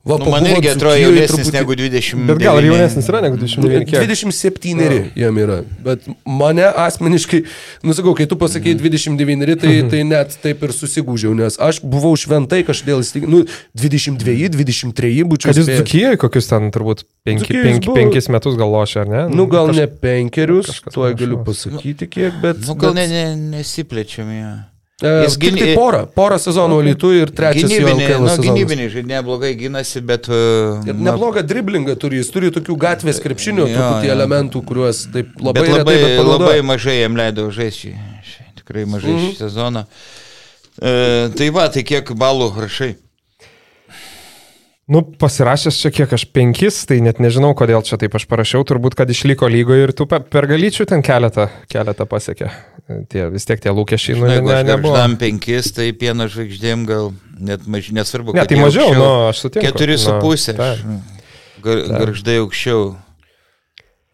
Va, 0.05 0.19
nu, 0.21 0.29
man 0.29 0.45
irgi 0.45 0.69
atrodo 0.69 0.99
jaunesnis 1.01 1.49
truputį... 1.49 1.57
negu 1.57 1.75
20. 1.81 2.25
Bet 2.29 2.41
gal 2.43 2.59
ir 2.61 2.67
jaunesnis 2.69 3.07
yra 3.09 3.21
negu 3.25 3.39
29. 3.41 3.95
27 4.05 4.75
no. 4.77 4.99
jam 5.17 5.39
yra. 5.41 5.55
Bet 5.87 6.05
mane 6.29 6.67
asmeniškai, 6.83 7.41
nusakau, 7.89 8.13
kai 8.19 8.27
tu 8.29 8.37
pasakėjai 8.37 8.77
29, 8.83 9.55
tai, 9.63 9.73
tai 9.89 10.03
net 10.05 10.37
taip 10.43 10.67
ir 10.69 10.75
susigūžiau, 10.77 11.33
nes 11.39 11.57
aš 11.57 11.81
buvau 11.81 12.13
šventai 12.21 12.61
kažkodėl 12.69 13.01
nu, 13.33 13.41
22, 13.81 14.53
23 14.53 15.25
būčiau. 15.31 15.55
Kad 15.55 15.63
jis 15.63 15.73
Dzukijoje 15.73 16.21
kokius 16.21 16.53
ten 16.53 16.69
turbūt 16.77 17.07
5, 17.25 17.49
5, 17.49 17.91
5 17.97 18.31
metus 18.37 18.61
gal 18.61 18.77
lošia, 18.77 19.07
ar 19.07 19.13
ne? 19.15 19.25
Nu, 19.33 19.49
gal 19.49 19.73
Kaž... 19.73 19.81
ne 19.81 19.89
penkerius, 20.05 20.85
tuoj 20.93 21.17
galiu 21.17 21.41
pasakyti 21.49 22.13
kiek, 22.13 22.37
bet... 22.45 22.61
Nu, 22.69 22.77
gal 22.77 22.93
bet... 22.93 23.09
ne, 23.09 23.25
ne, 23.33 23.57
nesiplečiam 23.57 24.29
ją. 24.37 24.53
E, 24.53 24.74
Jis 25.03 25.35
gyn... 25.43 25.57
tai 25.59 25.73
porą, 25.75 26.05
porą 26.15 26.37
sezonų 26.39 26.77
okay. 26.79 26.87
Lietu 26.87 27.09
ir 27.17 27.31
gynybinį, 27.35 28.05
jau 28.13 28.19
nu, 28.23 28.35
gynybinį 28.45 28.85
žaidėjai 28.93 29.09
neblogai 29.11 29.51
gynasi, 29.59 30.03
bet... 30.07 30.29
Uh, 30.31 30.85
ir 30.87 30.95
neblogą 30.95 31.43
driblingą 31.43 31.97
turi, 31.99 32.21
jis 32.23 32.31
turi 32.31 32.53
tokių 32.55 32.77
gatvės 32.85 33.19
truputį 33.19 33.75
jo. 33.75 34.13
elementų, 34.15 34.63
kuriuos 34.69 35.09
taip 35.11 35.33
labai, 35.43 35.65
bet 35.67 35.75
labai, 35.75 35.97
retai, 35.99 36.27
labai 36.29 36.59
mažai 36.63 37.01
jam 37.01 37.19
leido 37.19 37.49
žaisti, 37.51 37.97
tikrai 38.61 38.87
mažai 38.87 39.17
mm 39.17 39.19
-hmm. 39.19 39.33
šį 39.35 39.41
sezoną. 39.43 39.83
Uh, 40.79 41.35
tai 41.35 41.51
va, 41.51 41.67
tai 41.75 41.83
kiek 41.83 42.15
balų 42.15 42.53
rašai? 42.63 42.95
Nu, 44.85 45.01
pasirašęs 45.01 45.79
čia 45.81 45.89
kiek 45.97 46.11
aš 46.13 46.27
penkis, 46.29 46.83
tai 46.85 46.99
net 47.01 47.17
nežinau, 47.23 47.55
kodėl 47.57 47.81
čia 47.89 47.97
taip 48.01 48.13
aš 48.19 48.27
parašiau, 48.29 48.67
turbūt, 48.69 48.93
kad 48.99 49.09
išliko 49.09 49.49
lygoje 49.49 49.87
ir 49.87 49.93
tų 49.97 50.05
per 50.13 50.49
galyčių 50.51 50.85
ten 50.91 51.01
keletą, 51.05 51.47
keletą 51.73 52.05
pasiekė. 52.11 52.51
Tie, 53.09 53.23
vis 53.33 53.49
tiek 53.49 53.63
tie 53.65 53.73
lūkesčiai, 53.73 54.19
nu, 54.21 54.29
ne, 54.29 54.43
ne, 54.45 54.59
nebuvo. 54.69 54.93
Tam 54.99 55.17
penkis, 55.17 55.71
tai 55.73 55.89
pieno 55.97 56.27
žvaigždėm 56.29 56.85
gal 56.91 57.15
net 57.41 57.65
mažiau, 57.65 57.97
nesvarbu. 57.97 58.37
Ne, 58.37 58.45
tai 58.45 58.61
mažiau, 58.61 58.91
aukščiau, 58.91 59.01
nu, 59.01 59.09
aš 59.31 59.41
sutinku. 59.47 59.65
Keturi 59.71 59.97
su 60.03 60.19
pusė. 60.21 60.57
Garždai 61.65 62.37
aukščiau. 62.43 62.85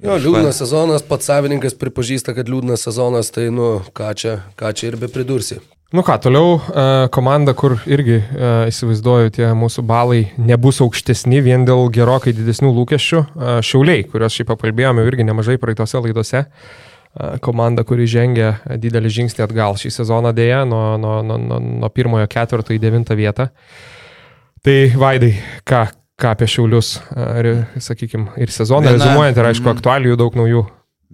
Jo, 0.07 0.21
liūdnas 0.23 0.63
sezonas, 0.63 1.03
pats 1.05 1.27
savininkas 1.29 1.75
pripažįsta, 1.83 2.33
kad 2.39 2.49
liūdnas 2.49 2.87
sezonas, 2.87 3.35
tai, 3.35 3.51
nu, 3.51 3.81
ką 3.91 4.15
čia, 4.15 4.39
ką 4.55 4.71
čia 4.71 4.93
ir 4.93 5.01
be 5.03 5.11
pridursi. 5.11 5.59
Nu 5.91 6.03
ką, 6.07 6.21
toliau 6.23 6.61
e, 6.61 7.09
komanda, 7.11 7.51
kur 7.59 7.73
irgi 7.91 8.21
e, 8.21 8.51
įsivaizduoju, 8.71 9.33
tie 9.35 9.49
mūsų 9.59 9.83
balai 9.83 10.21
nebus 10.39 10.79
aukštesni 10.85 11.41
vien 11.43 11.65
dėl 11.67 11.89
gerokai 11.91 12.31
didesnių 12.31 12.71
lūkesčių. 12.77 13.23
E, 13.27 13.57
šiauliai, 13.67 14.05
kuriuos 14.07 14.37
šiaip 14.39 14.53
apkalbėjome 14.55 15.03
irgi 15.09 15.27
nemažai 15.27 15.59
praeitose 15.59 15.99
laidose. 16.05 16.45
Komanda, 17.43 17.83
kuri 17.83 18.05
žengia 18.07 18.53
didelį 18.79 19.11
žingsnį 19.11 19.43
atgal 19.43 19.75
šį 19.75 19.91
sezoną 19.97 20.31
dėja, 20.31 20.61
nuo, 20.63 20.95
nuo, 20.95 21.17
nuo, 21.27 21.41
nuo, 21.59 21.89
pirmojo 21.91 22.29
ketvirto 22.31 22.71
į 22.71 22.79
devintą 22.79 23.17
vietą. 23.19 23.49
Tai 24.63 24.77
Vaidai, 24.95 25.33
ką, 25.67 25.81
ką 26.15 26.37
apie 26.37 26.47
šiaulius, 26.55 26.93
sakykime, 27.83 28.37
ir 28.39 28.55
sezoną 28.55 28.95
rezumuojant, 28.95 29.43
ir 29.43 29.51
aišku, 29.51 29.67
mm. 29.67 29.81
aktualijų 29.81 30.21
daug 30.23 30.39
naujų. 30.39 30.63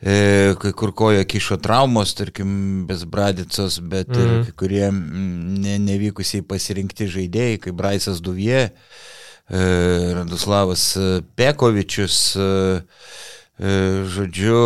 e, 0.00 0.14
kai 0.62 0.72
kur 0.72 0.90
koja 0.96 1.24
kišo 1.28 1.56
traumos, 1.60 2.14
tarkim, 2.16 2.48
Besbradicos, 2.88 3.80
bet 3.80 4.08
mm. 4.08 4.20
ir 4.20 4.28
mhm. 4.38 4.50
kurie 4.56 4.90
ne, 4.92 5.78
nevykusiai 5.90 6.42
pasirinkti 6.48 7.04
žaidėjai, 7.12 7.58
kaip 7.66 7.74
Braisas 7.76 8.20
Duvie, 8.24 8.62
e, 8.64 8.70
Raduslavas 10.16 10.96
Pekovičius, 11.36 12.36
e, 12.36 12.38
žodžiu, 13.60 14.60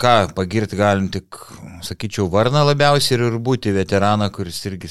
ką 0.00 0.14
pagirti 0.36 0.76
galim 0.76 1.08
tik 1.12 1.38
sakyčiau, 1.86 2.28
Varną 2.32 2.66
labiausiai 2.68 3.16
ir 3.18 3.38
būti 3.40 3.72
veteraną, 3.72 4.28
kuris 4.34 4.60
irgi 4.68 4.90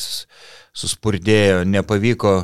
suspurdėjo, 0.75 1.63
nepavyko 1.69 2.35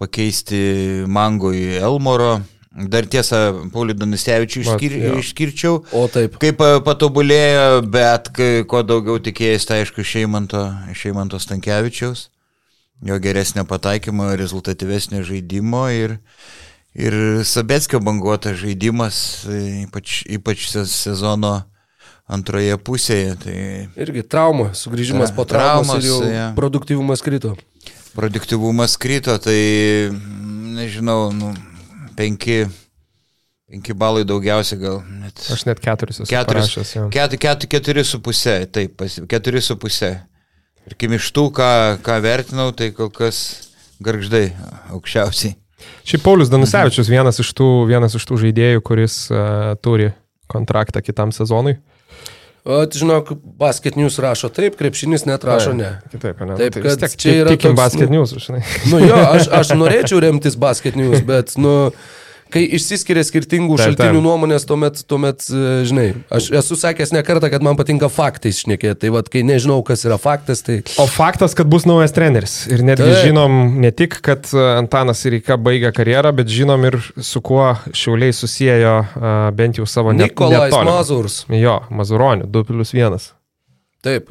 pakeisti 0.00 1.04
Mangui 1.06 1.76
Elmoro. 1.80 2.40
Dar 2.70 3.02
tiesą, 3.10 3.66
Paulį 3.74 3.96
Danisevičių 3.98 4.60
išskir, 4.62 4.92
išskirčiau. 5.18 5.80
O 5.90 6.04
taip. 6.06 6.36
Kaip 6.40 6.60
patobulėjo, 6.86 7.80
bet 7.90 8.30
kai, 8.36 8.50
ko 8.70 8.84
daugiau 8.86 9.18
tikėjęs, 9.18 9.66
tai 9.66 9.80
aišku, 9.82 10.06
Šeimanto, 10.06 10.62
Šeimanto 10.94 11.40
Stankievičiaus. 11.42 12.28
Jo 13.02 13.18
geresnio 13.18 13.64
pataikymo, 13.66 14.28
rezultatyvesnio 14.38 15.24
žaidimo 15.26 15.82
ir, 15.90 16.18
ir 16.94 17.14
Sabetskio 17.46 18.00
banguotas 18.02 18.58
žaidimas, 18.60 19.46
ypač, 19.86 20.22
ypač 20.26 20.66
sezono 20.70 21.60
antroje 22.30 22.76
pusėje. 22.82 23.34
Tai... 23.44 23.56
Irgi 24.00 24.24
trauma, 24.26 24.70
sugrįžimas 24.76 25.34
po 25.34 25.46
traumos, 25.48 25.90
traumos 25.90 26.04
ir 26.04 26.10
jau 26.10 26.20
ja. 26.30 26.50
produktyvumas 26.58 27.24
krito. 27.26 27.56
Produktyvumas 28.14 28.96
krito, 29.00 29.36
tai 29.42 29.58
nežinau, 30.74 31.30
nu, 31.34 31.52
penki, 32.18 32.64
penki 33.70 33.94
balai 33.94 34.24
daugiausia 34.26 34.78
gal. 34.80 35.00
Net, 35.22 35.46
Aš 35.54 35.66
net 35.68 35.82
keturis 35.82 36.22
esu. 36.22 36.30
Keturis, 36.30 36.74
ket, 37.14 37.38
ket, 37.42 37.70
keturi 37.70 38.06
su 38.06 38.22
pusė, 38.22 38.62
taip, 38.70 39.06
keturi 39.30 39.62
su 39.62 39.78
pusė. 39.80 40.16
Ir 40.88 40.96
kim 40.98 41.14
iš 41.14 41.28
tų, 41.36 41.50
ką, 41.54 41.72
ką 42.02 42.18
vertinau, 42.24 42.70
tai 42.74 42.90
kol 42.96 43.12
kas 43.14 43.68
garždai 44.02 44.48
aukščiausiai. 44.96 45.59
Šiaip 46.08 46.24
Paulius 46.24 46.50
Danusevičius 46.52 47.10
vienas 47.10 47.40
iš 47.42 47.52
tų, 47.56 47.68
vienas 47.90 48.16
iš 48.18 48.26
tų 48.28 48.40
žaidėjų, 48.44 48.82
kuris 48.86 49.22
uh, 49.32 49.76
turi 49.84 50.10
kontraktą 50.50 51.02
kitam 51.04 51.34
sezonui. 51.34 51.78
O, 52.64 52.82
žinok, 52.84 53.32
basket 53.56 53.96
news 53.96 54.18
rašo 54.20 54.50
taip, 54.52 54.74
krepšinis 54.76 55.24
net 55.24 55.44
rašo 55.48 55.72
ne. 55.72 55.94
Kitaip, 56.12 56.42
ne. 56.44 56.56
Taip, 56.58 56.74
tai 56.74 56.82
kad 56.84 57.04
tiek, 57.06 57.14
čia 57.16 57.36
yra... 57.38 57.54
Tikim 57.54 57.72
toks, 57.72 57.78
basket 57.78 58.12
news, 58.12 58.34
žinai. 58.36 58.60
Nu 58.92 59.00
jo, 59.00 59.16
aš, 59.16 59.48
aš 59.62 59.72
norėčiau 59.80 60.20
remtis 60.20 60.58
basket 60.60 60.98
news, 61.00 61.22
bet, 61.24 61.54
nu 61.56 61.72
kai 62.52 62.62
išsiskiria 62.76 63.22
skirtingų 63.26 63.76
taip, 63.78 63.90
šaltinių 63.90 64.18
taip. 64.18 64.24
nuomonės, 64.26 64.66
tuomet, 64.68 65.00
tuomet, 65.10 65.46
e, 65.48 65.70
žinai, 65.88 66.06
aš 66.32 66.50
esu 66.60 66.78
sakęs 66.78 67.14
ne 67.14 67.22
kartą, 67.26 67.50
kad 67.52 67.64
man 67.64 67.78
patinka 67.78 68.10
faktais 68.12 68.60
šnekėti, 68.64 68.98
tai 69.04 69.12
vad, 69.14 69.30
kai 69.32 69.42
nežinau, 69.46 69.80
kas 69.86 70.04
yra 70.08 70.18
faktas, 70.20 70.64
tai... 70.66 70.80
O 71.00 71.06
faktas, 71.10 71.56
kad 71.58 71.70
bus 71.70 71.86
naujas 71.88 72.14
treneris. 72.16 72.56
Ir 72.70 72.84
netgi 72.86 73.08
taip. 73.08 73.24
žinom 73.30 73.58
ne 73.82 73.92
tik, 73.94 74.20
kad 74.26 74.50
e, 74.52 74.66
Antanas 74.76 75.24
Irika 75.28 75.58
baigia 75.60 75.94
karjerą, 75.96 76.34
bet 76.42 76.52
žinom 76.52 76.86
ir 76.90 77.00
su 77.16 77.42
kuo 77.44 77.72
šiauliai 77.96 78.34
susijęjo 78.36 78.94
uh, 79.00 79.28
bent 79.56 79.78
jau 79.80 79.86
savo 79.88 80.14
Nikolais 80.16 80.74
Mazurs. 80.86 81.42
Jo, 81.54 81.80
Mazuronių, 81.94 82.48
2 82.50 82.66
plus 82.68 82.94
1. 82.96 83.30
Taip, 84.00 84.30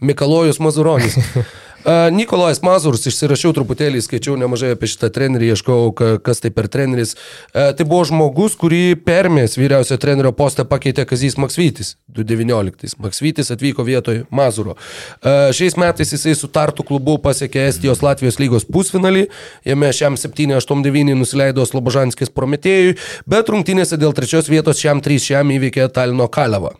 Mikalojus 0.00 0.60
Mazuronis. 0.62 1.18
Nikolais 2.12 2.58
Mazurs, 2.60 3.06
išsirašiau 3.08 3.54
truputėlį, 3.56 4.02
skaičiau 4.04 4.34
nemažai 4.36 4.74
apie 4.74 4.90
šitą 4.90 5.08
trenerį, 5.14 5.54
ieškau, 5.54 5.92
kas 6.20 6.42
tai 6.44 6.50
per 6.52 6.66
treneris. 6.68 7.14
Tai 7.54 7.86
buvo 7.88 8.02
žmogus, 8.04 8.58
kurį 8.60 8.98
permės 9.06 9.56
vyriausio 9.56 9.96
trenerio 10.00 10.34
postą 10.36 10.66
pakeitė 10.68 11.06
Kazys 11.08 11.38
Maksvytis 11.40 11.94
2019. 12.12 12.98
Maksvytis 13.00 13.48
atvyko 13.54 13.86
vietoj 13.88 14.26
Mazuro. 14.28 14.76
Šiais 15.24 15.78
metais 15.80 16.12
jisai 16.12 16.34
su 16.36 16.50
Tartu 16.52 16.84
klubu 16.84 17.16
pasiekė 17.24 17.64
Estijos 17.70 18.04
Latvijos 18.04 18.36
lygos 18.42 18.68
pusfinalį, 18.68 19.24
jame 19.64 19.88
šiam 19.96 20.18
7-8-9 20.20 21.16
nusileido 21.16 21.64
Slobožanskis 21.64 22.34
Prometėjui, 22.36 22.98
bet 23.24 23.48
rungtynėse 23.48 23.96
dėl 23.96 24.12
trečios 24.12 24.52
vietos 24.52 24.82
šiam 24.82 25.00
3 25.00 25.24
šiam 25.30 25.56
įveikė 25.56 25.88
Talino 25.96 26.28
Kalevą 26.28 26.74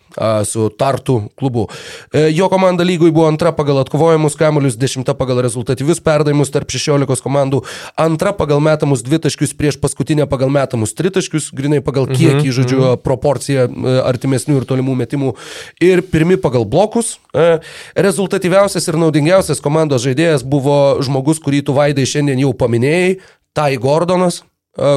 su 0.45 0.69
Tartu 0.75 1.31
klubu. 1.39 1.69
Jo 2.13 2.49
komanda 2.53 2.85
lygoj 2.85 3.13
buvo 3.15 3.29
antra 3.31 3.55
pagal 3.57 3.81
atkovojimus 3.85 4.37
kamuolius 4.37 4.77
dešimta 4.99 5.15
pagal 5.15 5.43
rezultatyvius 5.43 6.01
perdavimus 6.03 6.51
tarp 6.51 6.71
16 6.71 7.23
komandų, 7.23 7.63
antra 7.97 8.33
pagal 8.35 8.59
metamus 8.61 9.03
dvitaškius 9.07 9.55
prieš 9.55 9.79
paskutinę 9.79 10.27
pagal 10.27 10.51
metamus 10.51 10.95
tritaškius, 10.95 11.53
grinai 11.55 11.81
pagal 11.81 12.09
mhm, 12.09 12.15
kiekį, 12.19 12.49
-hmm. 12.49 12.57
žodžiu, 12.57 12.97
proporciją 13.03 13.69
e, 13.69 14.01
artimesnių 14.03 14.59
ir 14.59 14.67
tolimų 14.67 14.95
metimų, 14.99 15.35
ir 15.81 16.03
pirmi 16.03 16.37
pagal 16.37 16.65
blokus. 16.65 17.19
E, 17.35 17.61
rezultatyviausias 17.95 18.89
ir 18.89 18.99
naudingiausias 18.99 19.61
komandos 19.61 20.03
žaidėjas 20.03 20.43
buvo 20.43 20.99
žmogus, 21.01 21.39
kurį 21.39 21.63
tu 21.63 21.73
vaidai 21.73 22.07
šiandien 22.07 22.39
jau 22.43 22.53
paminėjai, 22.53 23.19
Tai 23.59 23.75
Gordonas, 23.77 24.45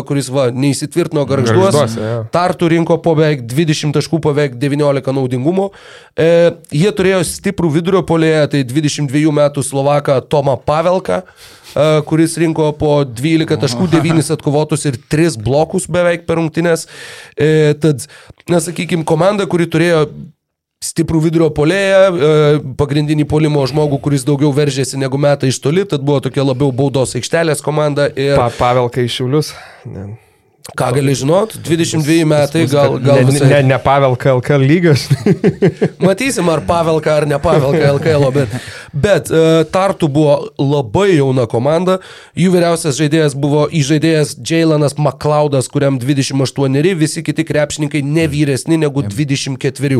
kuris 0.08 0.30
va, 0.34 0.48
neįsitvirtino 0.54 1.24
garžduos. 1.30 1.96
Ja. 1.98 2.12
Tartu 2.34 2.70
rinko 2.72 2.98
po 3.04 3.16
beveik 3.18 3.44
20 3.50 3.96
taškų, 3.96 4.20
po 4.22 4.34
beveik 4.36 4.58
19 4.62 5.16
naudingumo. 5.18 5.72
E, 6.16 6.28
jie 6.76 6.92
turėjo 6.98 7.24
stiprų 7.28 7.72
vidurio 7.78 8.04
polėje, 8.08 8.44
tai 8.54 8.64
22 8.68 9.34
metų 9.42 9.64
Slovaką 9.66 10.20
Tomą 10.32 10.58
Pavelką, 10.68 11.22
e, 11.22 11.88
kuris 12.10 12.38
rinko 12.42 12.70
po 12.78 13.00
12 13.08 13.58
taškų, 13.66 13.90
9 13.96 14.34
atkovotus 14.38 14.86
ir 14.90 15.00
3 15.12 15.40
blokus 15.42 15.90
beveik 15.92 16.28
per 16.30 16.40
rungtynės. 16.42 16.86
E, 17.36 17.74
tad, 17.82 18.06
na, 18.52 18.62
sakykime, 18.64 19.08
komanda, 19.08 19.50
kuri 19.50 19.70
turėjo 19.72 20.06
stiprų 20.82 21.22
vidurio 21.28 21.50
polėją, 21.54 22.02
e, 22.10 22.32
pagrindinį 22.80 23.28
polimo 23.30 23.62
žmogų, 23.70 24.02
kuris 24.02 24.26
daugiau 24.28 24.50
veržėsi 24.56 25.00
negu 25.02 25.20
metą 25.22 25.50
iš 25.50 25.62
toli, 25.62 25.86
tad 25.86 26.02
buvo 26.06 26.20
tokia 26.26 26.46
labiau 26.48 26.74
baudos 26.74 27.16
aikštelės 27.20 27.62
komanda. 27.66 28.10
Ir... 28.16 28.34
Pa, 28.40 28.50
Pavelka 28.58 29.06
iš 29.06 29.22
Šiaulius. 29.22 29.54
Ne. 29.86 30.10
Ką 30.62 30.92
gali 30.94 31.16
žinot, 31.18 31.56
22 31.66 32.22
metai 32.30 32.68
gal... 32.70 33.00
gal 33.02 33.18
ne, 33.18 33.26
visai... 33.32 33.48
ne, 33.50 33.60
ne 33.74 33.78
Pavelka 33.82 34.36
LKL 34.38 34.62
lygas. 34.62 35.08
Matysim, 36.06 36.48
ar 36.54 36.62
Pavelka 36.68 37.16
ar 37.18 37.26
ne 37.26 37.40
Pavelka 37.42 37.90
LKL, 37.96 38.28
bet, 38.36 38.54
bet 38.94 39.32
uh, 39.34 39.64
Tartu 39.74 40.06
buvo 40.08 40.36
labai 40.62 41.16
jauna 41.16 41.48
komanda, 41.50 41.98
jų 42.38 42.54
vyriausias 42.54 43.00
žaidėjas 43.00 43.34
buvo 43.34 43.66
įžaidėjas 43.74 44.36
Jailanas 44.38 44.96
McLeodas, 45.02 45.68
kuriam 45.72 45.98
28, 46.00 46.78
visi 47.00 47.26
kiti 47.26 47.48
krepšininkai 47.50 48.04
ne 48.06 48.28
vyresni 48.30 48.78
negu 48.80 49.02
24. 49.02 50.00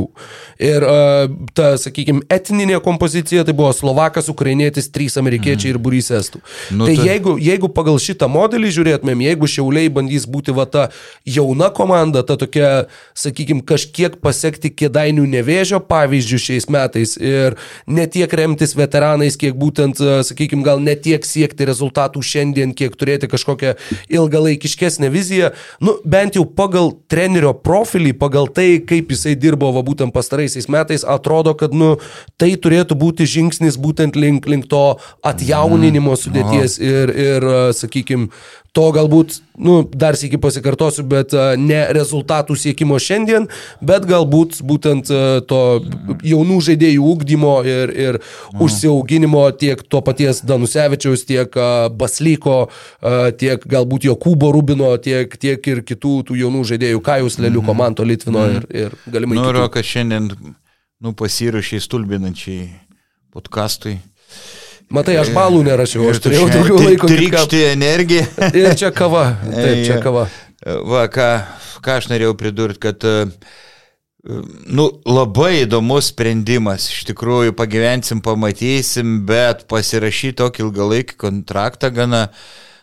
Ir 0.62 0.88
uh, 0.88 1.26
ta, 1.58 1.74
sakykime, 1.82 2.24
etninė 2.30 2.78
kompozicija 2.86 3.48
tai 3.50 3.58
buvo 3.58 3.74
Slovakas, 3.76 4.30
Ukrainietis, 4.30 4.92
trys 4.94 5.18
amerikiečiai 5.20 5.74
mm. 5.74 5.76
ir 5.76 5.82
burys 5.82 6.14
estų. 6.22 6.46
Nu, 6.70 6.86
tai, 6.86 6.96
tai 6.96 7.10
jeigu, 7.10 7.36
jeigu 7.42 7.74
pagal 7.74 8.00
šitą 8.00 8.30
modelį 8.32 8.72
žiūrėtumėm, 8.78 9.26
jeigu 9.26 9.52
šiauliai 9.58 9.92
bandys 9.92 10.30
būti 10.30 10.51
va 10.56 10.66
ta 10.70 10.88
jauna 11.28 11.70
komanda, 11.74 12.24
ta 12.28 12.38
tokia, 12.40 12.88
sakykime, 13.18 13.64
kažkiek 13.68 14.18
pasiekti 14.24 14.72
kėdainių 14.74 15.26
nevėžio 15.36 15.82
pavyzdžių 15.90 16.40
šiais 16.46 16.68
metais 16.72 17.16
ir 17.18 17.58
ne 17.88 18.08
tiek 18.12 18.32
remtis 18.34 18.76
veteranais, 18.78 19.38
kiek 19.40 19.58
būtent, 19.58 20.02
sakykime, 20.28 20.66
gal 20.66 20.82
ne 20.84 20.96
tiek 20.96 21.26
siekti 21.26 21.68
rezultatų 21.70 22.24
šiandien, 22.26 22.76
kiek 22.78 22.96
turėti 23.00 23.30
kažkokią 23.32 23.76
ilgalaikiškesnę 24.12 25.12
viziją, 25.14 25.52
nu, 25.84 25.98
bent 26.06 26.38
jau 26.40 26.46
pagal 26.46 26.94
trenerio 27.12 27.54
profilį, 27.58 28.14
pagal 28.20 28.50
tai, 28.52 28.82
kaip 28.88 29.12
jisai 29.14 29.36
dirbo 29.40 29.72
va 29.76 29.84
būtent 29.86 30.14
pastaraisiais 30.16 30.70
metais, 30.72 31.06
atrodo, 31.08 31.56
kad, 31.58 31.76
nu, 31.76 31.96
tai 32.42 32.54
turėtų 32.60 32.98
būti 33.00 33.28
žingsnis 33.30 33.80
būtent 33.82 34.18
link, 34.20 34.48
link 34.50 34.68
to 34.72 34.84
atjauninimo 35.28 36.16
mhm. 36.16 36.22
sudėties 36.24 36.78
ir, 36.82 37.14
ir 37.16 37.48
sakykime, 37.78 38.32
to 38.72 38.86
galbūt, 38.96 39.42
nu, 39.60 39.82
dar 39.84 40.16
sėki 40.16 40.40
pasikartosiu, 40.42 41.04
bet 41.12 41.34
uh, 41.36 41.54
ne 41.60 41.82
rezultatų 41.92 42.56
siekimo 42.56 43.00
šiandien, 43.04 43.50
bet 43.84 44.06
galbūt 44.08 44.62
būtent 44.68 45.12
uh, 45.12 45.42
to 45.48 45.60
jaunų 46.24 46.60
žaidėjų 46.70 47.08
ūkdymo 47.14 47.56
ir, 47.68 47.92
ir 47.92 48.20
mm. 48.22 48.62
užsiauginimo 48.64 49.44
tiek 49.60 49.82
to 49.84 50.00
paties 50.06 50.40
Danusevičiaus, 50.48 51.26
tiek 51.28 51.58
uh, 51.60 51.90
Baslyko, 51.92 52.62
tiek 53.42 53.64
galbūt 53.68 54.06
Jokūbo 54.08 54.52
Rubino, 54.56 54.94
tiek, 55.04 55.36
tiek 55.42 55.68
ir 55.68 55.84
kitų 55.88 56.14
tų 56.30 56.38
jaunų 56.40 56.64
žaidėjų, 56.72 57.02
Kajus 57.04 57.40
Leliuko, 57.42 57.74
mm. 57.74 57.82
Manto 57.84 58.08
Litvino 58.08 58.46
mm. 58.46 58.56
ir, 58.56 58.86
ir 58.86 59.12
galimai. 59.12 59.40
Noriu, 59.42 59.66
kad 59.74 59.88
šiandien, 59.88 60.32
nu, 61.02 61.14
pasirašiai 61.18 61.84
stulbinančiai 61.84 62.70
podcastui. 63.36 63.98
Matai, 64.92 65.16
aš 65.22 65.32
balų 65.36 65.64
nerašiau, 65.70 66.10
aš 66.12 66.22
turėjau 66.26 66.48
daugiau 66.52 66.80
laiko. 66.84 67.10
Trikšti 67.10 67.64
energiją. 67.72 68.28
Ir 68.60 68.74
čia 68.80 68.92
kava. 68.96 69.26
Taip, 69.48 69.84
čia 69.88 70.00
kava. 70.04 70.28
Va, 70.62 71.06
ką, 71.12 71.28
ką 71.82 71.98
aš 72.02 72.10
norėjau 72.12 72.36
pridurti, 72.38 72.82
kad 72.90 73.06
nu, 74.22 74.88
labai 75.08 75.64
įdomus 75.64 76.12
sprendimas. 76.12 76.90
Iš 76.94 77.06
tikrųjų, 77.10 77.56
pagyvensim, 77.58 78.22
pamatysim, 78.26 79.22
bet 79.30 79.66
pasirašyti 79.72 80.38
tokį 80.44 80.68
ilgalaikį 80.68 81.18
kontraktą 81.24 81.90
gana 81.96 82.28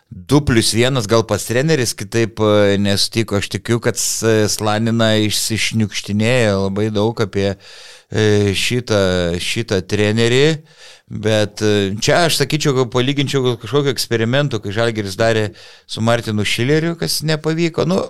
2 0.09 0.41
plus 0.45 0.73
1, 0.73 1.05
gal 1.09 1.23
pas 1.29 1.43
treneris 1.45 1.93
kitaip 1.93 2.41
nesutiko. 2.81 3.37
Aš 3.37 3.51
tikiu, 3.53 3.77
kad 3.83 3.99
Slanina 3.99 5.13
išsišniukštinėjo 5.27 6.63
labai 6.65 6.89
daug 6.93 7.19
apie 7.21 7.53
šitą, 8.57 9.01
šitą 9.37 9.83
trenerį. 9.85 10.45
Bet 11.09 11.63
e, 11.65 11.97
čia 11.97 12.23
aš 12.27 12.37
sakyčiau, 12.37 12.75
kad 12.77 12.91
palyginčiau 12.93 13.55
kažkokio 13.57 13.89
eksperimento, 13.95 14.59
kai 14.61 14.73
Žalgeris 14.75 15.17
darė 15.17 15.47
su 15.89 16.03
Martinu 16.05 16.45
Šileriu, 16.45 16.93
kas 16.99 17.23
nepavyko. 17.25 17.87
Nu, 17.89 18.03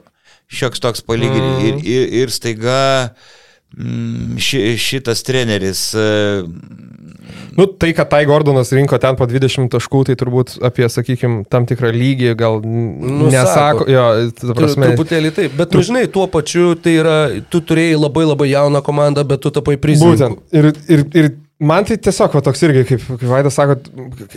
šioks 0.51 0.83
toks 0.83 1.05
palyginimas. 1.07 1.61
Mm. 1.63 1.67
Ir, 1.69 1.85
ir, 1.87 2.09
ir 2.23 2.33
staiga 2.35 2.81
mm, 3.07 3.38
ši, 4.37 4.77
šitas 4.81 5.21
treneris. 5.23 5.81
E, 5.93 6.43
nu, 7.57 7.65
tai, 7.65 7.91
kad 7.93 8.09
Tai 8.09 8.21
Gordonas 8.25 8.71
rinko 8.73 8.97
ten 9.01 9.17
po 9.19 9.27
20 9.29 9.69
taškų, 9.75 10.03
tai 10.09 10.15
turbūt 10.19 10.55
apie, 10.65 10.87
sakykime, 10.89 11.43
tam 11.51 11.67
tikrą 11.69 11.91
lygį 11.93 12.33
gal 12.39 12.61
nu, 12.65 13.29
nesako. 13.29 13.85
Jo, 13.91 14.07
prasme... 14.57 14.93
Truputėlį 14.93 15.33
taip, 15.35 15.59
bet 15.59 15.73
tu 15.73 15.83
žinai, 15.85 16.07
tuo 16.11 16.25
pačiu 16.31 16.73
tai 16.79 16.97
yra, 17.01 17.19
tu 17.51 17.61
turėjai 17.61 17.99
labai 17.99 18.25
labai 18.25 18.49
jauną 18.53 18.81
komandą, 18.85 19.27
bet 19.29 19.45
tu 19.45 19.53
tapai 19.53 19.77
prizininku. 19.81 20.41
Būtent. 20.41 20.57
Ir, 20.57 20.73
ir, 20.89 21.05
ir 21.13 21.31
Man 21.59 21.83
tai 21.83 21.97
tiesiog 21.99 22.31
va, 22.37 22.39
toks 22.39 22.61
irgi, 22.63 22.85
kaip, 22.87 23.01
kaip 23.03 23.27
Vaidas 23.27 23.57
sako, 23.59 23.73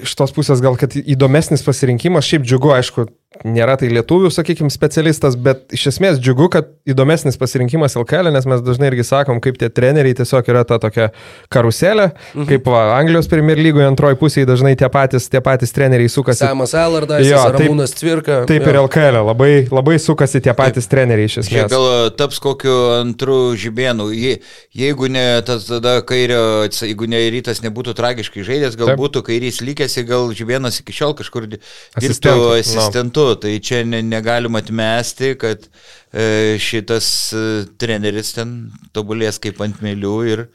iš 0.02 0.14
tos 0.18 0.32
pusės 0.34 0.58
gal, 0.62 0.74
kad 0.74 0.90
įdomesnis 0.98 1.62
pasirinkimas, 1.62 2.26
šiaip 2.26 2.42
džiugu, 2.42 2.72
aišku, 2.74 3.04
nėra 3.46 3.76
tai 3.80 3.88
lietuvių, 3.92 4.30
sakykime, 4.32 4.70
specialistas, 4.72 5.36
bet 5.40 5.72
iš 5.74 5.88
esmės 5.92 6.20
džiugu, 6.22 6.48
kad 6.52 6.68
įdomesnis 6.88 7.38
pasirinkimas 7.40 7.96
LKL, 7.98 8.30
nes 8.34 8.46
mes 8.48 8.62
dažnai 8.64 8.90
irgi 8.90 9.06
sakom, 9.06 9.40
kaip 9.42 9.58
tie 9.60 9.70
treneriai 9.72 10.16
tiesiog 10.18 10.48
yra 10.52 10.64
ta 10.68 10.78
tokia 10.82 11.08
karuselė, 11.52 12.10
mhm. 12.34 12.48
kaip 12.50 12.68
va, 12.70 12.82
Anglijos 12.98 13.30
Premier 13.30 13.60
lygoje 13.60 13.88
antroji 13.88 14.18
pusėje 14.20 14.48
dažnai 14.50 14.74
tie 14.78 14.88
patys, 14.92 15.28
tie 15.32 15.42
patys 15.44 15.74
treneriai 15.74 16.10
sukasi. 16.12 16.44
Samas 16.44 16.74
Elardas, 16.78 17.26
Ramūnas 17.56 17.96
Cvirka. 17.98 18.42
Taip 18.50 18.66
jo. 18.66 18.72
ir 18.72 18.80
LKL, 18.84 19.22
labai, 19.30 19.50
labai 19.72 19.98
sukasi 20.02 20.42
tie 20.44 20.54
patys 20.58 20.86
taip. 20.86 20.94
treneriai 20.96 21.30
iš 21.30 21.40
esmės. 21.44 21.70
Gal 21.72 22.12
taps 22.18 22.40
kokiu 22.42 22.76
antrų 23.00 23.40
žibėnų, 23.60 24.10
Je, 24.12 24.36
jeigu 24.76 25.08
ne 25.10 25.24
tas 25.46 25.64
tada 25.66 25.96
kairio, 26.06 26.68
jeigu 26.68 27.08
ne 27.10 27.22
rytas 27.32 27.62
nebūtų 27.64 27.94
tragiškai 27.98 28.44
žaidęs, 28.46 28.76
gal 28.78 28.92
taip. 28.92 29.00
būtų 29.00 29.22
kairys 29.26 29.62
likęs, 29.64 29.96
gal 30.06 30.30
žibėnas 30.36 30.82
iki 30.82 30.94
šiol 30.94 31.16
kažkur 31.18 31.48
dirbtų 31.50 32.36
asistentu. 32.58 33.21
No 33.21 33.21
tai 33.42 33.56
čia 33.64 33.82
ne, 33.88 34.02
negalim 34.04 34.56
atmesti, 34.58 35.34
kad 35.40 35.66
e, 35.66 36.58
šitas 36.62 37.06
e, 37.32 37.42
treneris 37.80 38.34
ten 38.36 38.54
tobulės 38.96 39.40
kaip 39.42 39.60
ant 39.64 39.82
mėlių 39.84 40.16
ir 40.32 40.46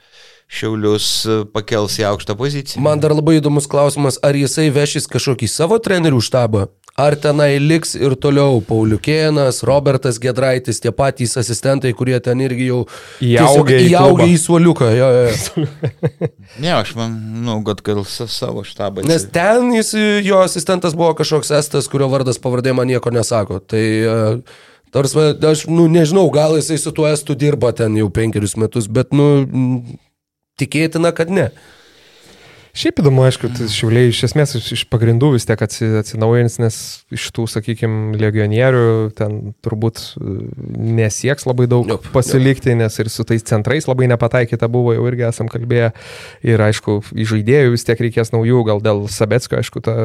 Šiaulius 0.47 1.07
e, 1.27 1.41
pakels 1.51 1.97
į 1.99 2.07
aukštą 2.13 2.37
poziciją. 2.39 2.83
Man 2.83 3.01
dar 3.03 3.15
labai 3.15 3.37
įdomus 3.41 3.67
klausimas, 3.67 4.19
ar 4.23 4.37
jisai 4.37 4.69
vešis 4.71 5.09
kažkokį 5.11 5.49
savo 5.51 5.79
trenerių 5.83 6.21
štabą, 6.23 6.67
Ar 6.97 7.13
tenai 7.21 7.59
liks 7.61 7.91
ir 7.93 8.15
toliau 8.17 8.57
Pauliukėnas, 8.65 9.59
Robertas 9.69 10.17
Gedraitis, 10.17 10.79
tie 10.81 10.89
patys 10.89 11.35
asistentai, 11.37 11.91
kurie 11.93 12.17
ten 12.25 12.41
irgi 12.41 12.71
jau 12.71 12.79
įaugė 13.21 13.75
į, 13.83 13.91
įaugė 13.91 14.25
į 14.33 14.39
suoliuką. 14.41 14.87
Jo, 14.97 15.09
jo. 15.13 15.65
ne, 16.63 16.71
aš 16.73 16.95
manau, 16.97 17.59
kad 17.67 17.83
gal 17.85 18.01
savo 18.07 18.65
štabą. 18.65 19.05
Nes 19.05 19.27
ten 19.29 19.69
jis, 19.75 19.93
jo 20.25 20.41
asistentas 20.41 20.97
buvo 20.97 21.11
kažkoks 21.19 21.53
estas, 21.59 21.91
kurio 21.91 22.09
vardas 22.09 22.41
pavardė 22.41 22.73
man 22.73 22.89
nieko 22.89 23.13
nesako. 23.13 23.61
Tai 23.61 23.85
uh, 24.01 24.57
Tarsi, 24.97 25.19
aš, 25.45 25.65
nu, 25.69 25.85
nežinau, 25.91 26.25
gal 26.33 26.55
jisai 26.57 26.79
su 26.79 26.93
tuo 26.95 27.05
estu 27.11 27.35
dirba 27.37 27.73
ten 27.75 27.97
jau 27.99 28.07
penkerius 28.13 28.55
metus, 28.57 28.87
bet, 28.87 29.11
nu, 29.13 29.45
tikėtina, 30.57 31.11
kad 31.13 31.29
ne. 31.29 31.51
Šiaip 32.77 32.99
įdomu, 33.01 33.23
aišku, 33.25 33.49
tai 33.57 33.65
šiauliai 33.73 34.11
iš 34.11 34.19
esmės 34.27 34.51
iš 34.59 34.83
pagrindų 34.91 35.31
vis 35.33 35.47
tiek 35.49 35.61
atsinaujins, 35.65 36.59
nes 36.61 36.75
iš 37.15 37.23
tų, 37.33 37.47
sakykime, 37.49 38.13
legionierių 38.21 38.83
ten 39.17 39.55
turbūt 39.65 40.01
e, 40.19 40.33
nesieks 40.99 41.47
labai 41.49 41.65
daug 41.71 41.89
yep, 41.89 42.05
pasilikti, 42.13 42.75
yep. 42.75 42.83
nes 42.83 42.99
ir 43.01 43.09
su 43.09 43.25
tais 43.25 43.41
centrais 43.49 43.89
labai 43.89 44.11
nepataikyta 44.11 44.69
buvo, 44.69 44.93
jau 44.93 45.07
irgi 45.09 45.25
esam 45.25 45.49
kalbėję. 45.49 45.89
Ir 46.45 46.65
aišku, 46.67 46.99
į 47.17 47.25
žaidėjų 47.31 47.73
vis 47.73 47.87
tiek 47.87 48.05
reikės 48.05 48.29
naujų, 48.35 48.61
gal 48.69 48.83
dėl 48.85 49.01
Sabetskio, 49.09 49.57
aišku, 49.57 49.81
ta 49.81 49.97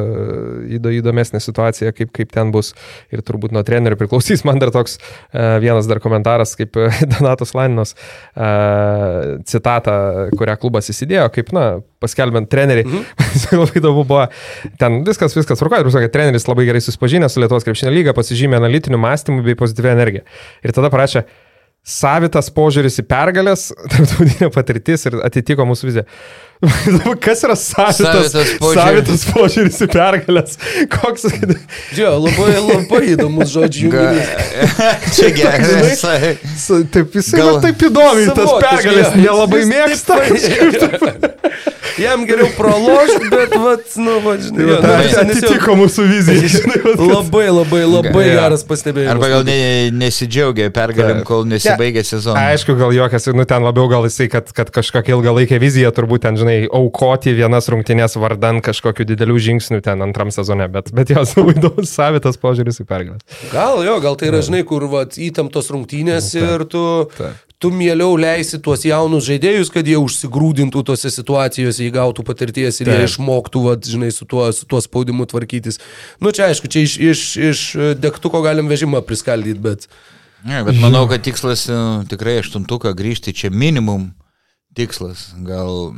įdomesnė 0.97 1.43
situacija, 1.45 1.93
kaip, 1.93 2.09
kaip 2.17 2.33
ten 2.33 2.49
bus. 2.55 2.73
Ir 3.13 3.21
turbūt 3.21 3.53
nuo 3.53 3.61
trenerių 3.61 4.01
priklausys. 4.01 4.41
Man 4.49 4.57
dar 4.63 4.73
toks 4.73 4.97
e, 4.97 5.45
vienas 5.61 5.85
dar 5.91 6.01
komentaras, 6.01 6.57
kaip 6.57 6.81
Donatos 7.19 7.53
Laninos 7.53 7.93
e, 7.93 8.51
citatą, 9.45 10.01
kurią 10.41 10.57
klubas 10.65 10.89
įsidėjo, 10.89 11.29
kaip, 11.37 11.53
na, 11.53 11.67
paskelbent 12.03 12.49
treneriai. 12.63 12.87
Mhm. 12.87 13.05
labai 13.61 13.79
įdomu 13.81 14.03
buvo. 14.07 14.27
Ten 14.81 15.01
viskas, 15.07 15.35
viskas 15.37 15.61
tvarkoja. 15.61 15.83
Ir 15.85 15.93
sakė, 15.93 16.11
treneris 16.13 16.47
labai 16.49 16.67
gerai 16.69 16.83
susipažinęs 16.83 17.35
su 17.35 17.43
Lietuvos 17.43 17.67
krepšinio 17.67 17.93
lyga, 17.93 18.15
pasižymė 18.17 18.59
analitiniu 18.61 19.01
mąstymu 19.03 19.43
bei 19.45 19.59
pozityvę 19.59 19.93
energiją. 19.93 20.27
Ir 20.63 20.75
tada 20.75 20.91
parašė, 20.93 21.25
savitas 21.83 22.49
požiūris 22.55 23.01
į 23.03 23.07
pergalės, 23.09 23.69
tarptautinė 23.91 24.51
patirtis 24.55 25.07
ir 25.09 25.19
atitiko 25.25 25.67
mūsų 25.69 25.91
viziją. 25.91 26.07
Kas 27.25 27.43
yra 27.43 27.55
savitas, 27.59 28.31
savitas, 28.31 28.51
požiūris. 28.61 28.79
savitas 28.79 29.25
požiūris 29.33 29.79
į 29.83 29.87
pergalės? 29.91 30.57
Koks? 30.93 31.27
Jo, 31.97 32.13
labai, 32.23 32.53
labai 32.63 33.01
įdomus 33.13 33.51
žodžių. 33.53 33.91
Čia 35.15 35.31
geras. 35.35 36.05
Taip, 36.93 37.17
jis 37.19 37.33
yra 37.35 37.57
taip 37.63 37.87
įdomiai, 37.89 38.31
tas 38.37 38.55
pergalės 38.63 39.15
nelabai 39.19 39.63
mėgsta. 39.69 40.21
Jam 42.01 42.23
geriau 42.25 42.47
pralošti, 42.57 43.27
bet, 43.29 43.53
vat, 43.59 43.83
nu, 44.01 44.15
va, 44.23 44.33
žinai, 44.41 44.65
jo, 44.65 44.77
tai 44.81 45.09
atitiko 45.21 45.75
mūsų 45.77 46.05
viziją. 46.09 46.61
Labai, 46.97 47.45
labai, 47.53 47.81
labai 47.85 48.23
geras 48.31 48.63
pastebėjimas. 48.65 49.11
Arba 49.13 49.29
gal 49.29 49.45
ne, 49.45 49.57
nesidžiaugia 49.93 50.71
pergalėm, 50.73 51.21
kol 51.27 51.45
nesibaigė 51.49 52.01
sezonas. 52.07 52.55
Aišku, 52.55 52.73
gal 52.79 52.95
jokas, 52.97 53.29
nu 53.37 53.45
ten 53.49 53.65
labiau 53.65 53.85
gal 53.91 54.07
jisai, 54.09 54.25
kad, 54.33 54.49
kad 54.57 54.71
kažkokia 54.73 55.19
ilgalaikė 55.19 55.59
vizija 55.61 55.93
turbūt 55.93 56.25
ten, 56.25 56.39
žinai, 56.39 56.52
žinai, 56.53 56.69
aukoti 56.71 57.33
vienas 57.33 57.67
rungtynės 57.71 58.17
vardan 58.17 58.61
kažkokių 58.63 59.05
didelių 59.05 59.37
žingsnių 59.39 59.81
ten 59.83 60.01
antram 60.01 60.31
sezone, 60.31 60.67
bet, 60.69 60.91
bet 60.93 61.09
jos 61.09 61.33
labai 61.37 61.55
įdomus 61.57 61.93
savitas 61.93 62.37
požiūris 62.37 62.81
į 62.81 62.85
pergalės. 62.87 63.21
Gal 63.51 63.83
jo, 63.83 63.99
gal 64.01 64.15
tai 64.15 64.29
yra, 64.31 64.41
žinai, 64.41 64.63
kur 64.63 64.85
vat, 64.91 65.17
įtemptos 65.17 65.71
rungtynės 65.73 66.31
ta, 66.33 66.39
ir 66.39 66.65
tu, 66.69 66.83
ta. 67.17 67.33
tu 67.59 67.71
mieliau 67.71 68.15
leisi 68.17 68.59
tuos 68.61 68.85
jaunus 68.85 69.27
žaidėjus, 69.27 69.71
kad 69.73 69.87
jie 69.87 69.97
užsigrūdintų 70.01 70.83
tose 70.85 71.11
situacijose, 71.13 71.83
įgautų 71.87 72.25
patirties 72.27 72.81
ir 72.81 72.89
ta. 72.89 72.97
jie 72.97 73.09
išmoktų, 73.09 73.67
vat, 73.67 73.85
žinai, 73.85 74.11
su 74.13 74.27
tuo, 74.29 74.47
su 74.53 74.67
tuo 74.69 74.81
spaudimu 74.83 75.27
tvarkytis. 75.29 75.81
Nu 76.23 76.33
čia 76.35 76.49
aišku, 76.51 76.71
čia 76.71 76.85
iš, 76.85 76.97
iš, 76.97 77.29
iš 77.51 77.67
degtuko 77.99 78.43
galim 78.45 78.71
vežimą 78.71 79.03
priskaldyti, 79.05 79.61
bet... 79.63 79.87
Ne, 80.43 80.57
bet 80.67 80.75
manau, 80.75 81.05
kad 81.07 81.23
tikslas 81.23 81.69
nu, 81.71 82.01
tikrai 82.11 82.41
aštuntuką 82.41 82.91
grįžti 82.99 83.31
čia 83.31 83.47
minimum 83.47 84.09
tikslas. 84.75 85.29
Gal 85.47 85.93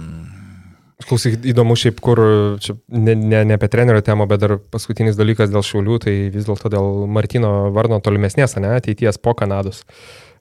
Klausyk, 1.04 1.42
įdomu 1.44 1.76
šiaip, 1.76 1.98
kur, 2.00 2.20
čia 2.64 2.78
ne, 2.88 3.18
ne, 3.20 3.42
ne 3.44 3.56
apie 3.58 3.68
trenerio 3.68 4.00
temą, 4.06 4.30
bet 4.32 4.40
dar 4.40 4.54
paskutinis 4.72 5.18
dalykas 5.20 5.50
dėl 5.52 5.66
šiaulių, 5.68 5.98
tai 6.06 6.14
vis 6.32 6.46
dėlto 6.48 6.72
dėl 6.72 7.02
Martino 7.12 7.50
Varno 7.76 7.98
tolimesnės, 8.04 8.56
ne, 8.64 8.78
ateities 8.80 9.20
po 9.20 9.34
Kanados. 9.36 9.84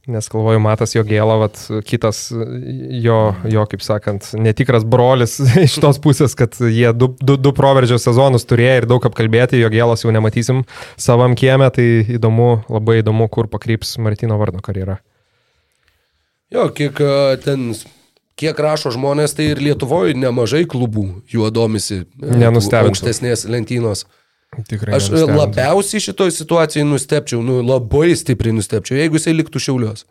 Nes 0.06 0.28
galvoju, 0.28 0.60
matas 0.60 0.92
jo 0.94 1.02
gėlą, 1.08 1.38
vat, 1.40 1.58
kitas 1.88 2.28
jo, 2.30 3.16
jo, 3.50 3.64
kaip 3.72 3.82
sakant, 3.82 4.28
netikras 4.38 4.84
brolis 4.86 5.38
iš 5.64 5.78
tos 5.82 5.98
pusės, 6.04 6.36
kad 6.38 6.54
jie 6.60 6.92
du, 6.94 7.10
du, 7.18 7.38
du 7.40 7.54
proveržio 7.56 7.98
sezonus 7.98 8.46
turėjo 8.46 8.76
ir 8.82 8.88
daug 8.90 9.08
apkalbėti, 9.10 9.58
jo 9.58 9.72
gėlos 9.72 10.06
jau 10.06 10.14
nematysim 10.14 10.62
savam 11.00 11.34
kieme, 11.40 11.66
tai 11.74 11.88
įdomu, 12.18 12.50
labai 12.68 13.00
įdomu, 13.00 13.26
kur 13.32 13.50
pakryps 13.50 13.96
Martino 14.04 14.38
Varno 14.38 14.62
karjera. 14.62 15.00
Jo, 16.54 16.68
kiek 16.76 17.00
ten 17.42 17.72
kiek 18.40 18.58
rašo 18.58 18.92
žmonės, 18.94 19.36
tai 19.36 19.52
ir 19.52 19.62
Lietuvoje 19.62 20.16
nemažai 20.18 20.64
klubų 20.70 21.06
juo 21.30 21.50
domisi. 21.54 22.02
E, 22.04 22.36
Nenustebintų. 22.42 22.94
Aukštesnės 22.94 23.46
lentynos. 23.50 24.06
Tikrai. 24.70 24.98
Aš 24.98 25.10
labiausiai 25.10 26.02
šitoj 26.02 26.30
situacijai 26.34 26.84
nustepčiau, 26.86 27.40
nu, 27.42 27.58
labai 27.66 28.12
stipriai 28.18 28.54
nustepčiau, 28.54 29.00
jeigu 29.00 29.18
jisai 29.18 29.34
liktų 29.34 29.62
šiaulios. 29.62 30.04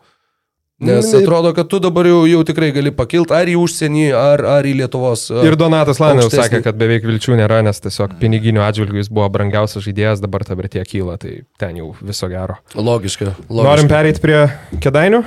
Nes 0.84 1.06
Nu, 1.12 1.20
atrodo, 1.20 1.52
kad 1.54 1.68
tu 1.70 1.78
dabar 1.78 2.04
jau, 2.06 2.24
jau 2.26 2.40
tikrai 2.44 2.72
gali 2.74 2.90
pakilti 2.90 3.32
ar 3.32 3.46
į 3.46 3.54
užsienį, 3.62 4.08
ar, 4.18 4.42
ar 4.56 4.66
į 4.66 4.72
Lietuvos. 4.80 5.28
a, 5.30 5.44
Ir 5.46 5.54
Donatas 5.56 6.00
Lanė 6.02 6.26
jau 6.26 6.32
sakė, 6.34 6.60
kad 6.66 6.76
beveik 6.76 7.06
vilčių 7.06 7.38
nėra, 7.38 7.60
nes 7.64 7.78
tiesiog 7.84 8.18
piniginių 8.18 8.64
atžvilgių 8.66 8.98
jis 8.98 9.12
buvo 9.14 9.28
brangiausias 9.32 9.86
žaidėjas, 9.86 10.24
dabar 10.24 10.42
ta 10.44 10.58
vertė 10.58 10.82
kyla, 10.90 11.14
tai 11.22 11.44
ten 11.62 11.78
jau 11.78 11.92
viso 12.02 12.28
gero. 12.28 12.58
Logiška. 12.74 13.36
logiška. 13.46 13.68
Norim 13.70 13.92
pereiti 13.94 14.24
prie 14.24 14.40
kedainių? 14.82 15.22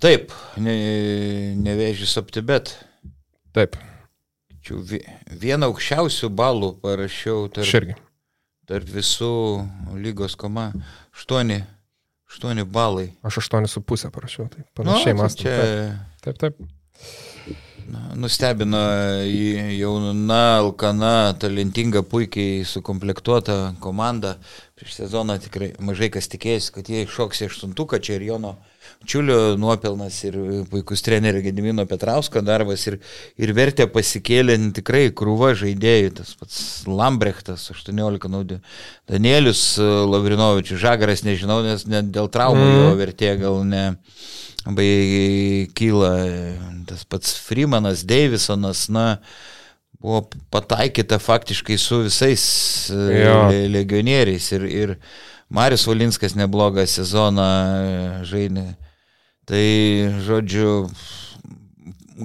Taip, 0.00 0.32
ne, 0.60 0.74
nevėžys 1.62 2.16
optibet. 2.20 2.74
Taip, 3.56 3.76
Čia 4.66 4.74
vi- 4.82 5.04
Vieną 5.38 5.68
aukščiausių 5.70 6.28
balų 6.34 6.72
parašiau 6.82 7.46
tarp, 7.54 7.62
aš 7.66 7.74
irgi. 7.78 7.94
tarp 8.66 8.88
visų 8.90 9.28
lygos 9.94 10.34
komandų. 10.36 10.82
Aštuoni, 11.14 11.60
aštuoni 12.28 12.64
balai. 12.66 13.12
Aš 13.22 13.38
8,5 13.44 14.10
parašiau, 14.10 14.48
tai 14.50 14.64
Nu, 14.64 14.66
panašiai 14.74 15.04
tai 15.04 15.14
mąstau. 15.14 15.42
čia 15.44 15.98
Taip, 16.22 16.38
taip. 16.38 16.58
na, 16.60 16.66
nustebino 18.18 18.80
jauna, 19.76 20.40
alkana, 20.60 21.34
talentinga, 21.40 22.02
puikiai 22.02 22.64
sukomplektuota 22.68 23.74
komanda. 23.80 24.36
Prieš 24.76 24.98
sezoną 25.00 25.38
tikrai 25.40 25.72
mažai 25.80 26.10
kas 26.12 26.28
tikėjosi, 26.32 26.72
kad 26.74 26.88
jie 26.92 27.04
iššoks 27.06 27.44
į 27.44 27.50
aštuntuką. 27.50 28.00
Čia 28.02 28.18
ir 28.18 28.26
Jono 28.30 28.56
Čiulio 29.06 29.56
nuopelnas 29.56 30.16
ir 30.24 30.36
puikus 30.70 31.02
trenerio 31.04 31.42
Gedimino 31.44 31.84
Petrausko 31.86 32.40
darbas 32.42 32.86
ir, 32.88 32.96
ir 33.38 33.52
vertė 33.54 33.86
pasikėlė 33.92 34.56
tikrai 34.74 35.10
krūva 35.14 35.52
žaidėjų. 35.58 36.14
Tas 36.18 36.32
pats 36.40 36.58
Lambrechtas 36.90 37.68
18 37.74 38.30
naudė. 38.32 38.58
Danielius 39.10 39.62
Lavrinovičius, 39.78 40.80
Žagaras 40.82 41.22
nežinau, 41.26 41.60
nes 41.66 41.86
net 41.86 42.10
dėl 42.14 42.30
traumų 42.32 42.66
mm. 42.66 42.80
jo 42.80 42.96
vertė 42.98 43.36
gal 43.42 43.62
ne 43.68 43.84
labai 44.66 45.68
kyla. 45.78 46.12
Tas 46.86 47.04
pats 47.08 47.34
Freemanas, 47.42 48.04
Davisonas, 48.06 48.86
na, 48.92 49.18
buvo 49.98 50.24
pataikyta 50.54 51.18
faktiškai 51.22 51.78
su 51.80 52.02
visais 52.04 52.44
e, 52.90 53.22
Jo. 53.24 53.36
le- 53.50 53.68
legionieriais 53.74 54.50
ir, 54.54 54.66
ir 54.70 54.94
Marius 55.50 55.86
Valinskas 55.86 56.34
neblogą 56.38 56.84
sezoną 56.86 57.46
e, 57.46 58.24
žaidė. 58.28 58.66
Tai, 59.46 59.64
žodžiu, 60.26 60.70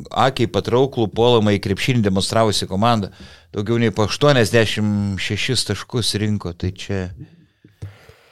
akiai 0.10 0.50
patrauklų 0.50 1.06
puolamą 1.14 1.54
į 1.58 1.62
krepšinį 1.62 2.02
demonstravusi 2.08 2.66
komanda. 2.70 3.12
Daugiau 3.54 3.78
nei 3.82 3.92
po 3.94 4.08
86 4.10 5.68
taškus 5.70 6.16
rinko, 6.22 6.54
tai 6.58 6.72
čia... 6.74 7.04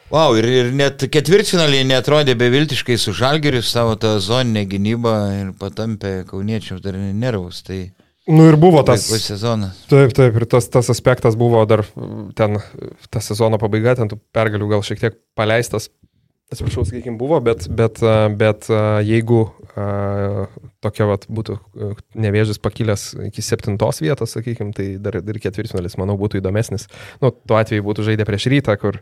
Wow, 0.09 0.33
ir, 0.39 0.47
ir 0.49 0.69
net 0.73 1.03
ketvirtfinaliai 1.13 1.85
netrodė 1.85 2.33
beviltiškai 2.39 2.95
su 2.97 3.13
Žalgiriu 3.13 3.61
savo 3.61 3.93
tą 4.01 4.15
zoninę 4.23 4.63
gynybą 4.71 5.15
ir 5.37 5.51
patampė 5.59 6.23
kauniečiams 6.29 6.81
dar 6.81 6.97
nervus. 6.97 7.61
Tai 7.67 7.83
Nu 8.29 8.43
ir 8.45 8.57
buvo 8.61 8.83
tas. 8.85 9.07
sezonas. 9.23 9.77
Taip, 9.89 10.11
taip, 10.13 10.35
ir 10.37 10.45
tas, 10.45 10.67
tas 10.69 10.89
aspektas 10.93 11.33
buvo 11.37 11.63
dar 11.65 11.81
ten, 12.37 12.59
ta 13.09 13.21
sezono 13.25 13.57
pabaiga, 13.57 13.95
ten 13.97 14.11
tų 14.11 14.19
pergalių 14.37 14.67
gal 14.69 14.83
šiek 14.85 15.01
tiek 15.01 15.15
paleistas, 15.37 15.87
atsiprašau, 16.49 16.85
sakykime, 16.87 17.17
buvo, 17.19 17.39
bet, 17.45 17.67
bet, 17.69 18.01
bet 18.39 18.67
jeigu 19.05 19.41
a, 19.77 20.47
tokia 20.83 21.07
vat, 21.09 21.27
būtų 21.29 21.57
nevėžis 22.19 22.61
pakilęs 22.63 23.05
iki 23.29 23.43
septintos 23.45 24.01
vietos, 24.03 24.33
sakykime, 24.35 24.73
tai 24.75 24.87
dar 25.01 25.19
ir 25.19 25.41
ketvirtfinalis, 25.43 25.97
manau, 26.01 26.17
būtų 26.19 26.41
įdomesnis. 26.41 26.87
Nu, 27.23 27.31
tuo 27.31 27.59
atveju 27.59 27.85
būtų 27.85 28.07
žaidę 28.09 28.27
prieš 28.27 28.49
rytą, 28.53 28.75
kur 28.81 29.01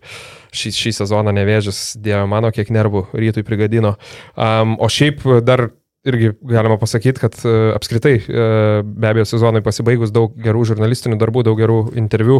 šį, 0.51 0.73
šį 0.81 0.95
sezoną 1.01 1.33
nevėžis, 1.39 1.81
dieve 2.03 2.25
mano, 2.29 2.51
kiek 2.55 2.71
nervų 2.73 3.07
rytui 3.15 3.45
prigadino. 3.47 3.95
Um, 4.35 4.75
o 4.81 4.91
šiaip 4.91 5.23
dar 5.47 5.69
irgi 6.05 6.31
galima 6.41 6.77
pasakyti, 6.77 7.19
kad 7.19 7.35
e, 7.45 7.53
apskritai 7.75 8.13
e, 8.15 8.45
be 8.83 9.09
abejo 9.09 9.25
sezonui 9.27 9.63
pasibaigus 9.65 10.11
daug 10.13 10.35
gerų 10.43 10.63
žurnalistinių 10.71 11.17
darbų, 11.19 11.43
daug 11.47 11.59
gerų 11.59 11.79
interviu 11.99 12.39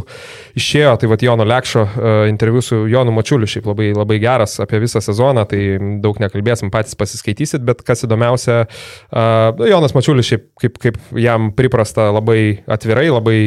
išėjo. 0.57 0.93
Tai 1.01 1.09
vad 1.11 1.25
Jono 1.25 1.47
Lekšo 1.47 1.83
e, 1.83 2.13
interviu 2.31 2.61
su 2.63 2.83
Jonu 2.91 3.13
Mačiuliu 3.15 3.49
šiaip 3.49 3.67
labai, 3.67 3.89
labai 3.97 4.19
geras 4.23 4.57
apie 4.63 4.79
visą 4.83 5.01
sezoną, 5.03 5.47
tai 5.49 5.61
daug 6.03 6.21
nekalbėsim, 6.23 6.71
patys 6.73 6.97
pasiskaitysit, 6.99 7.65
bet 7.67 7.83
kas 7.87 8.05
įdomiausia, 8.07 8.63
e, 8.67 9.27
Jonas 9.71 9.97
Mačiulis 9.97 10.29
šiaip 10.31 10.49
kaip, 10.63 10.81
kaip 10.83 11.01
jam 11.17 11.51
priprasta 11.57 12.11
labai 12.13 12.63
atvirai, 12.71 13.09
labai 13.11 13.39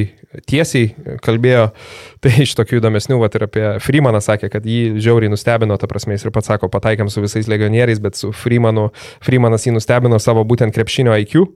tiesiai 0.46 1.16
kalbėjo. 1.24 1.70
Tai 2.20 2.32
iš 2.42 2.52
tokių 2.58 2.80
įdomesnių, 2.80 3.16
va 3.16 3.30
ir 3.32 3.44
apie 3.46 3.62
Freemaną 3.80 4.20
sakė, 4.20 4.50
kad 4.52 4.66
jį 4.68 5.00
žiauriai 5.00 5.30
nustebino, 5.32 5.78
ta 5.80 5.88
prasme, 5.88 6.12
jis 6.12 6.26
ir 6.26 6.32
pats 6.34 6.50
sako, 6.50 6.68
pataikėm 6.68 7.08
su 7.08 7.22
visais 7.24 7.48
legionieriais, 7.48 7.96
bet 8.02 8.18
su 8.18 8.28
Freemanu, 8.36 8.90
Freemanas 9.24 9.64
jį 9.64 9.72
nustebino 9.78 10.09
savo 10.18 10.42
būtent 10.48 10.74
krepšinio 10.74 11.14
IQ. 11.22 11.46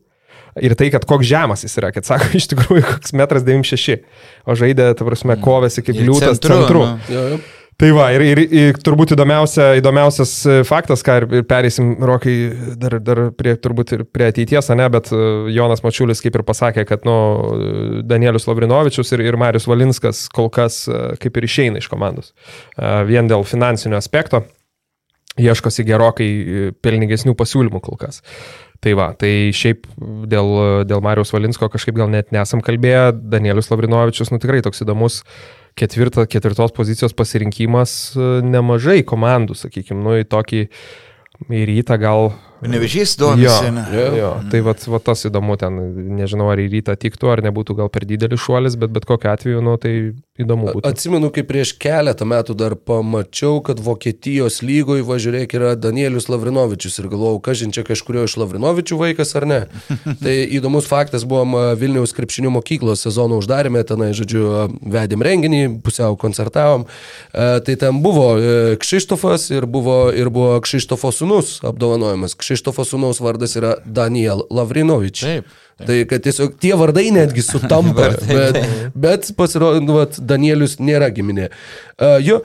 Ir 0.63 0.77
tai, 0.79 0.87
kad 0.95 1.03
koks 1.09 1.27
žemas 1.27 1.65
jis 1.67 1.75
yra, 1.81 1.91
kad 1.95 2.07
sako, 2.07 2.31
iš 2.39 2.47
tikrųjų, 2.53 2.85
koks 2.87 3.17
1,96 3.17 3.97
m, 3.97 4.07
o 4.47 4.55
žaidė, 4.59 4.93
ta 4.95 5.07
prasme, 5.07 5.35
kovėsi 5.43 5.83
kaip 5.83 5.99
liūtas 5.99 6.39
centru, 6.39 6.63
centru. 6.63 6.87
nu. 7.11 7.43
Tai 7.75 7.89
va, 7.91 8.05
ir, 8.15 8.23
ir, 8.23 8.41
ir 8.55 8.77
turbūt 8.87 9.17
įdomiausia, 9.17 9.73
įdomiausias 9.81 10.33
e, 10.47 10.59
faktas, 10.67 11.03
ką 11.03 11.17
ir, 11.19 11.25
ir 11.41 11.47
perėsim, 11.51 11.89
Rokai, 12.07 12.35
dar, 12.79 13.01
dar 13.03 13.21
prie, 13.35 13.57
turbūt 13.59 13.97
ir 13.97 14.05
prie 14.07 14.29
ateities, 14.31 14.71
ne, 14.79 14.87
bet 14.95 15.11
e, 15.11 15.19
Jonas 15.51 15.83
Mačiulis 15.83 16.23
kaip 16.23 16.39
ir 16.39 16.45
pasakė, 16.47 16.85
kad, 16.87 17.03
nu, 17.09 17.17
Danielius 18.07 18.47
Lavrinovičius 18.47 19.11
ir, 19.17 19.25
ir 19.27 19.39
Marius 19.43 19.67
Valinskas 19.67 20.29
kol 20.35 20.53
kas 20.55 20.85
e, 20.87 21.01
kaip 21.19 21.41
ir 21.41 21.49
išeina 21.49 21.83
iš 21.83 21.91
komandos. 21.91 22.31
E, 22.79 22.93
Vien 23.11 23.27
dėl 23.31 23.43
finansinio 23.43 23.99
aspekto 23.99 24.45
ieškosi 25.41 25.87
gerokai 25.87 26.29
e, 26.29 26.71
pelningesnių 26.85 27.35
pasiūlymų 27.39 27.83
kol 27.85 27.99
kas. 28.01 28.23
Tai 28.85 28.93
va, 28.99 29.09
tai 29.17 29.51
šiaip 29.57 29.87
dėl, 30.29 30.51
dėl 30.85 31.03
Marijos 31.05 31.33
Valinsko 31.33 31.71
kažkaip 31.73 31.97
gal 31.97 32.11
net 32.13 32.35
nesam 32.37 32.61
kalbėję, 32.65 33.15
Danielius 33.33 33.71
Lavrinovičius, 33.73 34.31
nu 34.35 34.41
tikrai 34.43 34.61
toks 34.65 34.85
įdomus 34.85 35.23
ketvirta, 35.79 36.27
ketvirtos 36.31 36.75
pozicijos 36.77 37.17
pasirinkimas 37.17 38.15
e, 38.15 38.29
nemažai 38.45 39.01
komandų, 39.07 39.57
sakykime, 39.59 40.03
nu 40.05 40.19
į 40.21 40.29
tokį 40.31 40.67
į 41.51 41.65
rytą 41.71 41.99
gal. 42.01 42.33
Nevežys 42.69 43.17
Jo, 43.19 43.27
domisi. 43.27 43.71
ne? 43.71 43.85
jo, 43.93 44.07
jo. 44.19 44.31
Tai 44.51 44.61
va, 44.67 44.75
va 44.95 45.01
tas 45.05 45.25
įdomu 45.29 45.57
ten, 45.61 45.81
nežinau 46.19 46.51
ar 46.53 46.61
į 46.63 46.69
rytą 46.79 46.97
tiktų, 46.99 47.31
ar 47.33 47.43
nebūtų 47.45 47.77
gal 47.83 47.91
per 47.93 48.07
didelis 48.09 48.41
šuolis, 48.45 48.79
bet 48.81 48.95
bet 48.95 49.05
kokiu 49.09 49.31
atveju, 49.33 49.63
nu 49.65 49.77
tai 49.81 49.95
įdomu 50.41 50.71
būtų. 50.73 50.85
Atsimenu, 50.89 51.31
kaip 51.35 51.47
prieš 51.51 51.75
keletą 51.79 52.27
metų 52.27 52.57
dar 52.59 52.75
pamačiau, 52.75 53.61
kad 53.65 53.79
Vokietijos 53.85 54.63
lygoje, 54.67 55.05
važiuok, 55.07 55.55
yra 55.55 55.75
Danielius 55.79 56.27
Lavrinovičius 56.33 56.99
ir 56.99 57.09
galvojau, 57.13 57.41
kažin 57.45 57.75
čia 57.75 57.85
kažkurio 57.87 58.25
iš 58.27 58.37
Lavrinovičių 58.43 58.99
vaikas 58.99 59.35
ar 59.39 59.47
ne. 59.47 59.61
tai 60.25 60.35
įdomus 60.59 60.89
faktas, 60.91 61.27
buvom 61.29 61.55
Vilniaus 61.79 62.15
krepšinio 62.17 62.51
mokyklos 62.55 63.05
sezono 63.07 63.39
uždarėme, 63.43 63.85
tenai, 63.87 64.11
žodžiu, 64.17 64.45
vedėm 64.83 65.23
renginį, 65.25 65.63
pusiau 65.87 66.17
koncertavom. 66.21 66.87
Tai 67.33 67.77
ten 67.81 68.01
buvo 68.05 68.27
e, 68.39 68.77
Kšištofas 68.81 69.49
ir 69.55 69.67
buvo, 69.71 70.09
ir 70.15 70.31
buvo 70.35 70.57
Kšištofo 70.65 71.13
sunus 71.15 71.59
apdovanojimas. 71.67 72.35
Kšištofo 72.55 72.85
sunaus 72.87 73.21
vardas 73.21 73.57
yra 73.59 73.75
Daniel 73.85 74.45
Lavrinovič. 74.51 75.21
Taip. 75.21 75.45
Tai 75.87 75.97
kad 76.07 76.23
tiesiog 76.23 76.55
tie 76.63 76.75
vardai 76.79 77.09
netgi 77.11 77.43
sutampa, 77.43 78.13
bet, 78.31 78.61
bet 78.95 79.33
pasirodo, 79.35 79.81
nu, 79.83 79.99
Danielius 80.23 80.79
nėra 80.79 81.09
giminė. 81.11 81.49
Uh, 81.99 82.21
jo, 82.23 82.39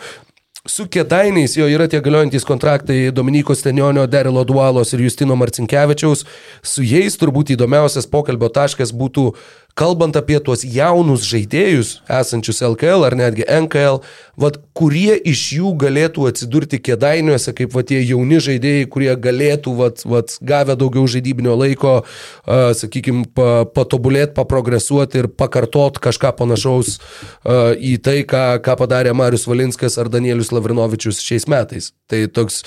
su 0.65 0.87
kėdainiais 0.89 1.53
jo 1.59 1.67
yra 1.69 1.85
tie 1.91 2.01
galiojantis 2.01 2.47
kontraktai 2.47 3.11
Dominiko 3.13 3.53
Stenionio, 3.53 4.07
Derilo 4.09 4.41
Dualos 4.49 4.95
ir 4.95 5.05
Justino 5.05 5.37
Marcinkievičiaus. 5.37 6.25
Su 6.65 6.85
jais 6.85 7.17
turbūt 7.21 7.53
įdomiausias 7.53 8.09
pokalbio 8.09 8.49
taškas 8.49 8.95
būtų, 8.97 9.29
kalbant 9.77 10.15
apie 10.19 10.39
tuos 10.43 10.63
jaunus 10.65 11.25
žaidėjus, 11.29 11.99
esančius 12.09 12.61
LKL 12.65 13.05
ar 13.07 13.15
netgi 13.17 13.45
NKL, 13.47 14.01
vat, 14.39 14.59
kurie 14.77 15.15
iš 15.27 15.43
jų 15.57 15.73
galėtų 15.79 16.27
atsidurti 16.29 16.79
kėdainiuose 16.83 17.53
kaip 17.57 17.73
vat, 17.75 17.89
tie 17.91 17.99
jauni 18.01 18.39
žaidėjai, 18.43 18.87
kurie 18.91 19.11
galėtų, 19.19 19.75
vat, 19.79 20.03
vat, 20.07 20.35
gavę 20.41 20.75
daugiau 20.79 21.05
žaidybinio 21.11 21.55
laiko, 21.59 21.99
uh, 22.03 22.71
sakykime, 22.77 23.27
pa, 23.35 23.65
patobulėti, 23.75 24.35
paprogresuoti 24.37 25.23
ir 25.23 25.29
pakartot 25.31 26.01
kažką 26.03 26.33
panašaus 26.39 26.97
uh, 26.99 27.71
į 27.75 27.97
tai, 28.03 28.21
ką, 28.29 28.45
ką 28.65 28.77
padarė 28.79 29.15
Marius 29.17 29.47
Valinskas 29.49 29.99
ar 30.01 30.11
Danielius 30.11 30.53
Lavrinovičius 30.55 31.23
šiais 31.23 31.47
metais. 31.51 31.93
Tai 32.09 32.23
toks 32.33 32.63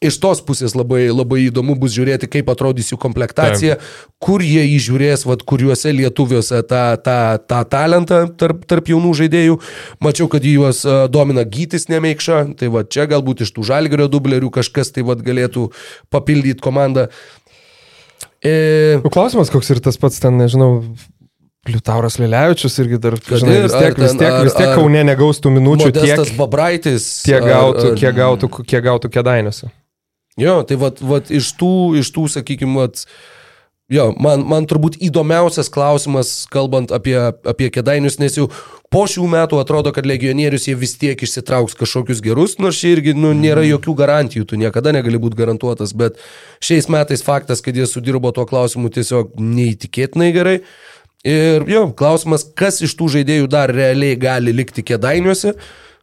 Iš 0.00 0.16
tos 0.16 0.38
pusės 0.40 0.72
labai, 0.72 1.10
labai 1.12 1.42
įdomu 1.50 1.74
bus 1.76 1.92
žiūrėti, 1.92 2.28
kaip 2.32 2.48
atrodys 2.48 2.88
jų 2.88 2.96
komplektacija, 3.02 3.74
Taip. 3.76 4.14
kur 4.24 4.40
jie 4.40 4.62
įžiūrės, 4.78 5.26
vat, 5.28 5.42
kuriuose 5.44 5.92
lietuviuose 5.92 6.62
tą, 6.64 6.84
tą, 7.04 7.16
tą 7.44 7.58
talentą 7.68 8.22
tarp, 8.40 8.62
tarp 8.70 8.88
jaunų 8.88 9.12
žaidėjų. 9.18 9.58
Mačiau, 10.00 10.30
kad 10.32 10.46
juos 10.48 10.80
a, 10.88 11.02
domina 11.12 11.44
gytis 11.44 11.90
nemeikša, 11.92 12.38
tai 12.56 12.70
va 12.72 12.86
čia 12.88 13.04
galbūt 13.10 13.44
iš 13.44 13.52
tų 13.58 13.66
žalgerio 13.68 14.08
dublerių 14.08 14.48
kažkas 14.54 14.94
tai 14.96 15.04
va 15.04 15.18
galėtų 15.20 15.68
papildyti 16.08 16.64
komandą. 16.64 17.10
E, 18.40 19.00
Nu, 19.04 19.12
Klausimas, 19.12 19.52
koks 19.52 19.68
ir 19.74 19.82
tas 19.84 20.00
pats 20.00 20.16
ten, 20.22 20.40
nežinau, 20.40 20.78
Liutauras 21.68 22.16
Lilevičius 22.16 22.78
irgi 22.80 22.96
dar, 23.04 23.18
žinai, 23.20 23.58
vis 23.66 23.74
tiek, 23.76 23.98
vis 24.00 24.16
tiek, 24.16 24.36
vis 24.46 24.56
tiek 24.56 24.72
Kaune 24.78 25.02
negaus 25.04 25.42
tų 25.44 25.52
minučių 25.58 25.90
tiek. 25.92 26.22
Babraitis. 26.38 27.10
Tiek 27.26 27.44
gautų, 27.44 27.92
kiek 28.00 28.16
gautų, 28.16 28.48
kiek 28.64 28.86
gautų 28.88 29.12
kėdainiuose. 29.12 29.68
Jo, 30.40 30.60
tai 30.66 30.78
vat, 30.80 31.02
vat 31.04 31.30
iš 31.32 31.52
tų, 31.60 31.74
iš 32.00 32.10
tų, 32.14 32.26
sakykime, 32.32 32.78
vat, 32.80 33.02
jo, 33.92 34.10
man, 34.22 34.44
man 34.48 34.66
turbūt 34.70 34.96
įdomiausias 35.04 35.68
klausimas, 35.72 36.32
kalbant 36.52 36.94
apie, 36.94 37.16
apie 37.20 37.68
kėdainius, 37.74 38.16
nes 38.22 38.38
jau 38.38 38.46
po 38.92 39.04
šių 39.10 39.26
metų 39.30 39.60
atrodo, 39.60 39.92
kad 39.94 40.08
legionierius 40.08 40.68
jie 40.70 40.76
vis 40.78 40.96
tiek 41.00 41.20
išsitrauks 41.20 41.76
kažkokius 41.78 42.22
gerus, 42.24 42.56
nors 42.62 42.80
čia 42.80 42.94
irgi 42.96 43.14
nu, 43.18 43.34
nėra 43.36 43.66
jokių 43.68 43.96
garantijų, 44.00 44.48
tu 44.48 44.60
niekada 44.60 44.94
negali 44.96 45.20
būti 45.20 45.38
garantuotas, 45.42 45.92
bet 45.92 46.16
šiais 46.64 46.88
metais 46.90 47.24
faktas, 47.26 47.62
kad 47.64 47.76
jie 47.76 47.88
sudirbo 47.90 48.32
tuo 48.34 48.46
klausimu 48.48 48.90
tiesiog 48.94 49.36
neįtikėtinai 49.36 50.32
gerai. 50.36 50.56
Ir 51.26 51.66
jo, 51.68 51.84
klausimas, 51.92 52.46
kas 52.56 52.80
iš 52.80 52.94
tų 52.96 53.10
žaidėjų 53.18 53.48
dar 53.52 53.68
realiai 53.76 54.16
gali 54.16 54.54
likti 54.56 54.80
kėdainiuose. 54.88 55.52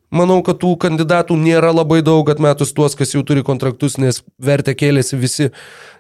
Manau, 0.07 0.39
kad 0.39 0.61
tų 0.61 0.77
kandidatų 0.79 1.35
nėra 1.35 1.73
labai 1.75 1.99
daug 1.99 2.29
atmetus 2.31 2.71
tuos, 2.71 2.95
kas 2.95 3.11
jau 3.11 3.25
turi 3.27 3.43
kontraktus, 3.43 3.97
nes 3.99 4.21
vertę 4.39 4.71
kėlėsi 4.77 5.19
visi. 5.19 5.49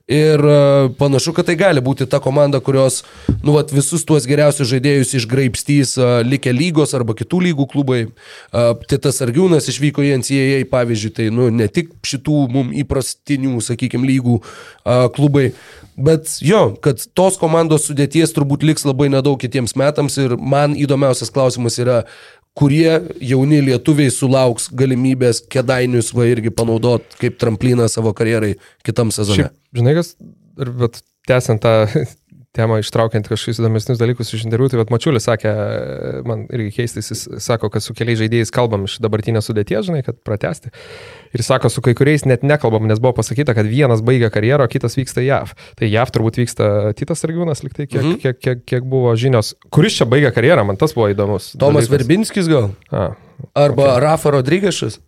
Ir 0.07 0.39
e, 0.39 0.59
panašu, 0.95 1.33
kad 1.35 1.49
tai 1.49 1.57
gali 1.59 1.81
būti 1.83 2.05
ta 2.07 2.21
komanda, 2.23 2.61
kurios 2.63 3.01
nu, 3.43 3.51
vat, 3.57 3.73
visus 3.75 4.05
tuos 4.07 4.23
geriausius 4.29 4.69
žaidėjus 4.69 5.11
išgraipstys 5.19 5.97
uh, 5.99 6.21
likę 6.23 6.53
lygos 6.55 6.95
arba 6.95 7.11
kitų 7.19 7.41
lygų 7.49 7.65
klubai. 7.73 7.99
Uh, 8.07 8.69
Titas 8.87 9.19
Argiūnas 9.25 9.67
išvyko 9.67 10.05
į 10.07 10.13
NCAA, 10.21 10.61
pavyzdžiui, 10.71 11.11
tai 11.19 11.27
nu, 11.35 11.49
ne 11.51 11.67
tik 11.67 11.91
šitų 12.07 12.45
mums 12.53 12.79
įprastinių, 12.79 13.57
sakykime, 13.67 14.07
lygų 14.07 14.39
klubai. 15.17 15.49
Bet 15.97 16.29
jo, 16.45 16.75
kad 16.77 17.01
tos 17.17 17.39
komandos 17.41 17.87
sudėties 17.89 18.31
turbūt 18.35 18.61
liks 18.63 18.83
labai 18.85 19.07
nedaug 19.09 19.39
kitiems 19.41 19.73
metams 19.79 20.19
ir 20.21 20.35
man 20.37 20.75
įdomiausias 20.77 21.33
klausimas 21.33 21.79
yra, 21.81 22.03
kurie 22.57 22.89
jauni 23.21 23.59
lietuviai 23.65 24.11
sulauks 24.13 24.71
galimybės 24.77 25.43
kedainius 25.53 26.13
va 26.17 26.25
irgi 26.31 26.53
panaudot 26.53 27.05
kaip 27.21 27.37
trampliną 27.41 27.85
savo 27.91 28.13
karjerai 28.17 28.55
kitam 28.87 29.13
sezonui. 29.13 29.51
Žinai, 29.77 29.93
kas, 29.99 30.15
bet 30.57 31.01
tęsiant 31.29 31.61
tą 31.61 31.75
temą, 32.57 32.79
ištraukiant 32.81 33.29
kažkokius 33.29 33.61
įdomesnius 33.61 34.01
dalykus 34.01 34.33
iš 34.33 34.45
interviu, 34.47 34.69
tai 34.71 34.83
Mačiulis 34.91 35.27
sakė, 35.29 35.53
man 36.27 36.45
irgi 36.53 36.73
keistis, 36.79 37.11
jis 37.13 37.23
sako, 37.43 37.69
kad 37.73 37.85
su 37.85 37.95
keliais 37.97 38.19
žaidėjais 38.21 38.53
kalbam 38.53 38.87
iš 38.89 38.97
dabartinės 39.03 39.47
sudėties, 39.49 39.87
žinai, 39.87 40.01
kad 40.05 40.19
pratesti. 40.25 40.73
Ir 41.37 41.43
sako, 41.45 41.71
su 41.73 41.83
kai 41.85 41.93
kuriais 41.97 42.25
net 42.27 42.45
nekalbam, 42.47 42.87
nes 42.89 43.01
buvo 43.03 43.15
pasakyta, 43.19 43.55
kad 43.57 43.69
vienas 43.69 44.03
baigia 44.05 44.31
karjerą, 44.33 44.67
o 44.67 44.71
kitas 44.71 44.97
vyksta 44.99 45.23
JAV. 45.25 45.53
Tai 45.79 45.91
JAV 45.91 46.13
turbūt 46.15 46.41
vyksta 46.41 46.71
Titas 46.97 47.23
Argiūnas, 47.27 47.63
liktai, 47.65 47.87
kiek, 47.89 48.01
mhm. 48.03 48.19
kiek, 48.23 48.41
kiek, 48.41 48.63
kiek 48.67 48.87
buvo 48.87 49.13
žinios. 49.19 49.53
Kuris 49.73 49.99
čia 49.99 50.09
baigia 50.09 50.33
karjerą, 50.35 50.65
man 50.67 50.79
tas 50.79 50.95
buvo 50.97 51.11
įdomus. 51.13 51.53
Tomas 51.59 51.85
dalykas. 51.85 51.93
Verbinskis 51.97 52.49
gal? 52.51 52.71
A, 52.89 53.11
Arba 53.57 53.91
okay. 53.91 54.01
Rafa 54.01 54.31
Rodrygešas? 54.31 54.99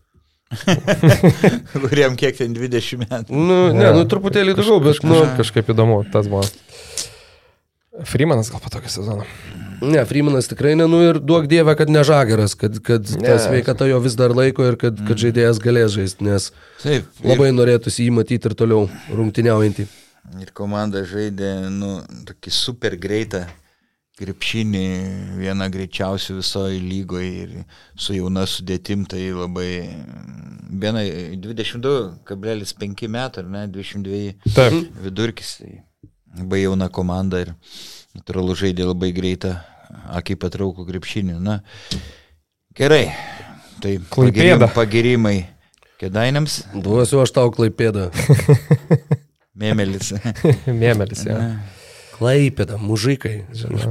Kuriam 1.89 2.15
kiek 2.17 2.37
ten 2.37 2.55
20 2.55 3.03
metų. 3.03 3.33
Nu, 3.33 3.57
ne, 3.73 3.85
ja. 3.85 3.93
nu 3.93 4.05
truputėlį 4.09 4.55
daugiau, 4.57 4.79
bet 4.81 5.03
nu, 5.05 5.21
kažkaip 5.37 5.69
įdomu, 5.73 6.01
tas 6.13 6.29
buvo. 6.31 6.45
Freemanas 8.07 8.51
gal 8.51 8.61
patokį 8.63 8.91
sezoną. 8.93 9.27
Ne, 9.81 10.01
Freemanas 10.05 10.49
tikrai 10.51 10.73
ne, 10.75 10.87
nu 10.91 10.99
ir 11.05 11.21
duok 11.23 11.47
dievę, 11.51 11.75
kad 11.79 11.91
ne 11.91 12.03
žageras, 12.03 12.55
kad, 12.59 12.81
kad 12.83 13.07
ne. 13.15 13.23
ta 13.23 13.37
sveikata 13.39 13.87
jo 13.87 13.99
vis 14.03 14.17
dar 14.19 14.33
laiko 14.35 14.65
ir 14.67 14.75
kad, 14.79 14.97
kad 14.99 15.15
mm. 15.15 15.21
žaidėjas 15.23 15.61
galės 15.63 15.95
žaisti, 15.95 16.27
nes 16.27 16.49
Taip, 16.83 17.07
ir... 17.07 17.29
labai 17.31 17.53
norėtųsi 17.55 18.07
jį 18.07 18.17
matyti 18.19 18.51
ir 18.51 18.57
toliau 18.59 18.89
rungtyniaujantį. 19.15 19.87
Ir 20.43 20.51
komanda 20.53 21.05
žaidė, 21.07 21.53
nu, 21.71 21.95
tokį 22.27 22.53
super 22.53 22.99
greitą 22.99 23.45
krepšinį, 24.19 24.85
vieną 25.39 25.69
greičiausių 25.71 26.39
visoje 26.41 26.79
lygoje 26.83 27.29
ir 27.45 27.53
su 27.95 28.17
jauna 28.17 28.43
sudėtim 28.49 29.05
tai 29.07 29.29
labai, 29.31 29.71
viena 30.69 31.05
22,5 31.39 33.13
metų, 33.15 33.45
ar 33.45 33.53
ne, 33.55 33.67
22 33.71 34.51
Taip. 34.57 34.81
vidurkis. 35.05 35.55
Tai 35.61 35.71
labai 36.38 36.64
jauna 36.64 36.88
komanda 36.92 37.42
ir 37.44 37.54
natūralu 38.14 38.56
žaidė 38.58 38.88
labai 38.90 39.12
greitą, 39.14 39.56
akiai 40.14 40.38
patraukų 40.40 40.86
krepšinį. 40.88 41.38
Na, 41.42 41.60
gerai, 42.76 43.08
tai 43.82 43.98
pagirimai, 44.10 44.70
pagirimai 44.74 45.36
kėdainėms. 46.02 46.60
Duosiu 46.74 47.22
aš 47.24 47.34
tau 47.36 47.52
klaipėdą. 47.54 48.10
Mėmelis. 49.54 50.10
Mėmelis, 50.66 51.22
ja. 51.28 51.38
Klaipėda, 52.14 52.76
mužikai. 52.78 53.40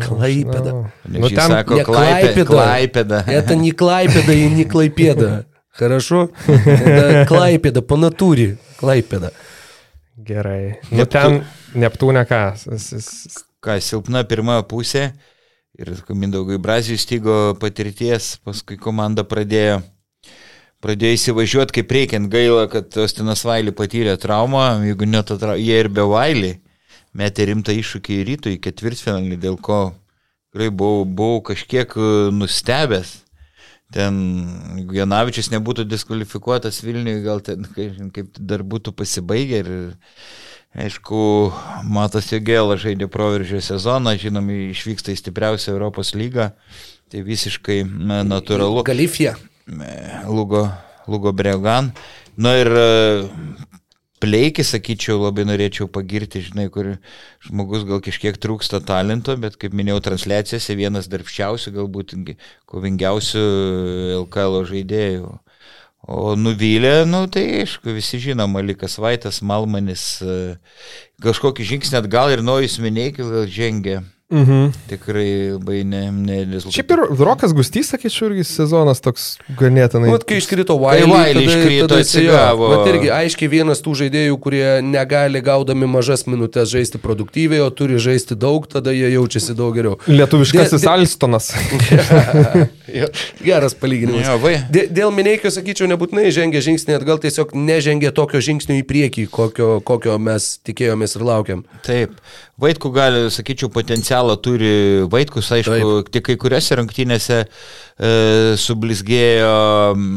Klaipėda. 0.03 0.75
Nu, 1.11 1.27
ten 1.27 1.55
sako, 1.55 1.79
Klaipėda. 1.87 2.45
Klaipėda. 2.47 3.23
Это 3.27 3.55
не 3.59 3.73
Klaipėda 3.75 4.35
и 4.35 4.47
не 4.51 4.63
Klaipėda. 4.67 5.45
Хорошо? 5.73 6.29
Это 6.47 7.25
Klaipėda, 7.27 7.81
по 7.81 7.97
натуре. 7.97 8.57
Klaipėda. 8.79 9.33
Gerai. 10.15 10.79
Nu, 10.91 11.05
ten 11.05 11.43
Neptūne 11.76 12.24
ką? 12.28 12.42
Ką, 13.60 13.74
silpna 13.82 14.22
pirma 14.24 14.62
pusė 14.64 15.10
ir 15.78 15.92
Mindaugai 16.08 16.58
Brazijai 16.62 16.98
stygo 16.98 17.36
patirties, 17.60 18.36
paskui 18.46 18.78
komanda 18.80 19.24
pradėjo, 19.26 19.82
pradėjo 20.82 21.18
įsivažiuoti 21.18 21.76
kaip 21.78 21.92
reikiant 21.94 22.30
gaila, 22.32 22.66
kad 22.72 22.96
Ostinas 23.02 23.44
Vailį 23.46 23.74
patyrė 23.76 24.16
traumą, 24.20 24.80
jeigu 24.86 25.06
ne 25.06 25.22
ta 25.22 25.36
trauma, 25.38 25.60
jie 25.60 25.78
ir 25.84 25.90
be 25.92 26.06
Vailį 26.08 26.56
metė 27.18 27.48
rimtą 27.50 27.74
iššūkį 27.76 28.16
į 28.16 28.26
rytų, 28.32 28.56
į 28.56 28.60
ketvirtfinalį, 28.64 29.38
dėl 29.42 29.56
ko 29.60 29.80
tikrai 30.48 30.70
buvau, 30.72 31.04
buvau 31.04 31.40
kažkiek 31.52 31.94
nustebęs. 32.34 33.18
Ten, 33.94 34.18
Janavičius 34.92 35.48
nebūtų 35.48 35.86
diskvalifikuotas 35.88 36.82
Vilniui, 36.84 37.22
gal 37.24 37.40
ten 37.40 37.64
kaip 37.72 38.36
dar 38.36 38.60
būtų 38.60 38.92
pasibaigę 38.98 39.62
ir 39.62 39.70
Aišku, 40.76 41.20
Matas 41.88 42.28
Jogėla 42.28 42.76
žaidė 42.80 43.08
proveržio 43.10 43.60
sezoną, 43.64 44.12
žinom, 44.20 44.50
išvyksta 44.68 45.14
į 45.14 45.20
stipriausią 45.22 45.72
Europos 45.72 46.12
lygą. 46.12 46.50
Tai 47.08 47.22
visiškai 47.24 47.80
natūralu. 48.28 48.82
Galifija. 48.84 49.32
Lugo, 50.28 50.66
Lugo 51.08 51.32
Bregan. 51.32 51.88
Na 52.36 52.52
ir 52.60 52.68
e, 52.68 52.84
pleikį, 54.22 54.64
sakyčiau, 54.66 55.16
labai 55.22 55.46
norėčiau 55.48 55.88
pagirti, 55.90 56.44
žinai, 56.44 56.68
kur 56.74 56.98
žmogus 57.46 57.86
gal 57.88 58.04
kažkiek 58.04 58.36
trūksta 58.36 58.82
talento, 58.84 59.34
bet 59.40 59.56
kaip 59.60 59.74
minėjau, 59.76 60.02
transliacijose 60.10 60.76
vienas 60.78 61.08
darbščiausių, 61.10 61.74
galbūt 61.80 62.14
kovingiausių 62.68 63.44
LKL 64.20 64.60
žaidėjų. 64.68 65.32
O 66.06 66.36
nuvylė, 66.38 67.02
nu 67.08 67.24
tai 67.26 67.42
aišku, 67.64 67.90
visi 67.96 68.20
žino, 68.22 68.46
Malikas 68.48 68.94
Vaitas, 69.02 69.40
Malmanis, 69.42 70.04
e, 70.22 70.36
kažkokį 71.24 71.66
žingsnį 71.72 71.98
atgal 71.98 72.30
ir 72.32 72.44
Nojus 72.46 72.78
Minėkis 72.80 73.28
gal 73.32 73.48
žengė. 73.50 73.98
Mhm. 74.28 74.72
Tikrai 74.88 75.50
labai 75.54 75.84
ne, 75.88 76.02
ne 76.12 76.42
rezultatas. 76.44 76.74
Šiaip 76.76 76.90
ir 76.92 77.00
Rokas 77.24 77.54
Gustys, 77.56 77.88
sakyčiau, 77.94 78.26
irgi 78.28 78.42
sezonas 78.44 79.00
toks 79.00 79.28
ganėtinai. 79.56 80.10
Vat 80.12 80.26
kai 80.28 80.36
iškrito 80.42 80.74
Wiley, 80.76 81.06
tai 81.06 81.14
Wiley 81.14 81.46
iškrito, 81.48 81.96
atsigavo. 81.96 82.68
Bet 82.74 82.90
irgi 82.90 83.08
aiškiai 83.16 83.48
vienas 83.54 83.80
tų 83.80 83.94
žaidėjų, 84.02 84.36
kurie 84.44 84.66
negali 84.84 85.40
gaudami 85.46 85.88
mažas 85.88 86.26
minutės 86.28 86.68
žaisti 86.74 87.00
produktyviai, 87.00 87.62
o 87.64 87.70
turi 87.72 87.96
žaisti 87.96 88.36
daug, 88.36 88.66
tada 88.68 88.92
jie 88.92 89.08
jaučiasi 89.14 89.56
daug 89.56 89.72
geriau. 89.78 89.96
Lietuviškasis 90.04 90.84
de, 90.84 90.90
Alstonas. 90.92 91.48
Geras 93.48 93.76
palyginimas. 93.80 94.44
Dė, 94.68 94.84
dėl 94.92 95.14
Mineikio, 95.14 95.48
sakyčiau, 95.54 95.88
nebūtinai 95.88 96.26
žengė 96.36 96.60
žingsnį 96.68 96.98
atgal, 96.98 97.16
tiesiog 97.24 97.56
nežengė 97.56 98.12
tokio 98.16 98.44
žingsnio 98.44 98.76
į 98.82 98.84
priekį, 98.92 99.24
kokio, 99.32 99.70
kokio 99.88 100.20
mes 100.20 100.58
tikėjomės 100.68 101.16
ir 101.16 101.26
laukiam. 101.32 101.64
Taip. 101.88 102.20
Vaikų 102.58 102.90
gali, 102.90 103.18
sakyčiau, 103.30 103.68
potencialą 103.70 104.17
turi 104.42 105.04
Vaikus, 105.10 105.50
aišku, 105.54 105.78
Taip. 105.78 106.12
tik 106.14 106.26
kai 106.28 106.36
kuriuose 106.40 106.78
rungtynėse 106.80 107.38
e, 107.44 107.48
sublizgėjo. 108.60 109.52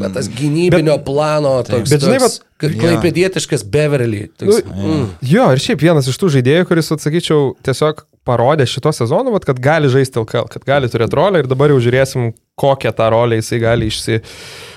Bet 0.01 0.15
tas 0.17 0.29
gynybinio 0.31 0.97
bet, 0.97 1.05
plano 1.07 1.57
toks. 1.67 1.91
Bet 1.91 2.05
žinai, 2.05 2.19
toks, 2.23 2.39
kad 2.61 2.77
klaipėdietiškas 2.81 3.65
Beverly. 3.73 4.27
Toks, 4.39 4.63
nu, 4.69 4.93
mm. 4.93 5.05
Jo, 5.31 5.49
ir 5.55 5.63
šiaip 5.63 5.83
vienas 5.83 6.09
iš 6.11 6.19
tų 6.21 6.31
žaidėjų, 6.37 6.69
kuris, 6.69 6.91
atsakyčiau, 6.97 7.53
tiesiog 7.65 8.05
parodė 8.27 8.67
šito 8.69 8.93
sezono, 8.93 9.33
vat, 9.33 9.45
kad 9.47 9.59
gali 9.61 9.89
žaisti 9.91 10.21
LKL, 10.21 10.49
kad 10.51 10.65
gali 10.67 10.89
turėti 10.91 11.17
rolę 11.17 11.41
ir 11.41 11.49
dabar 11.49 11.73
jau 11.73 11.79
žiūrėsim, 11.81 12.31
kokią 12.61 12.93
tą 12.97 13.07
rolę 13.13 13.39
jisai 13.39 13.61
gali 13.63 13.89
išsi 13.89 14.21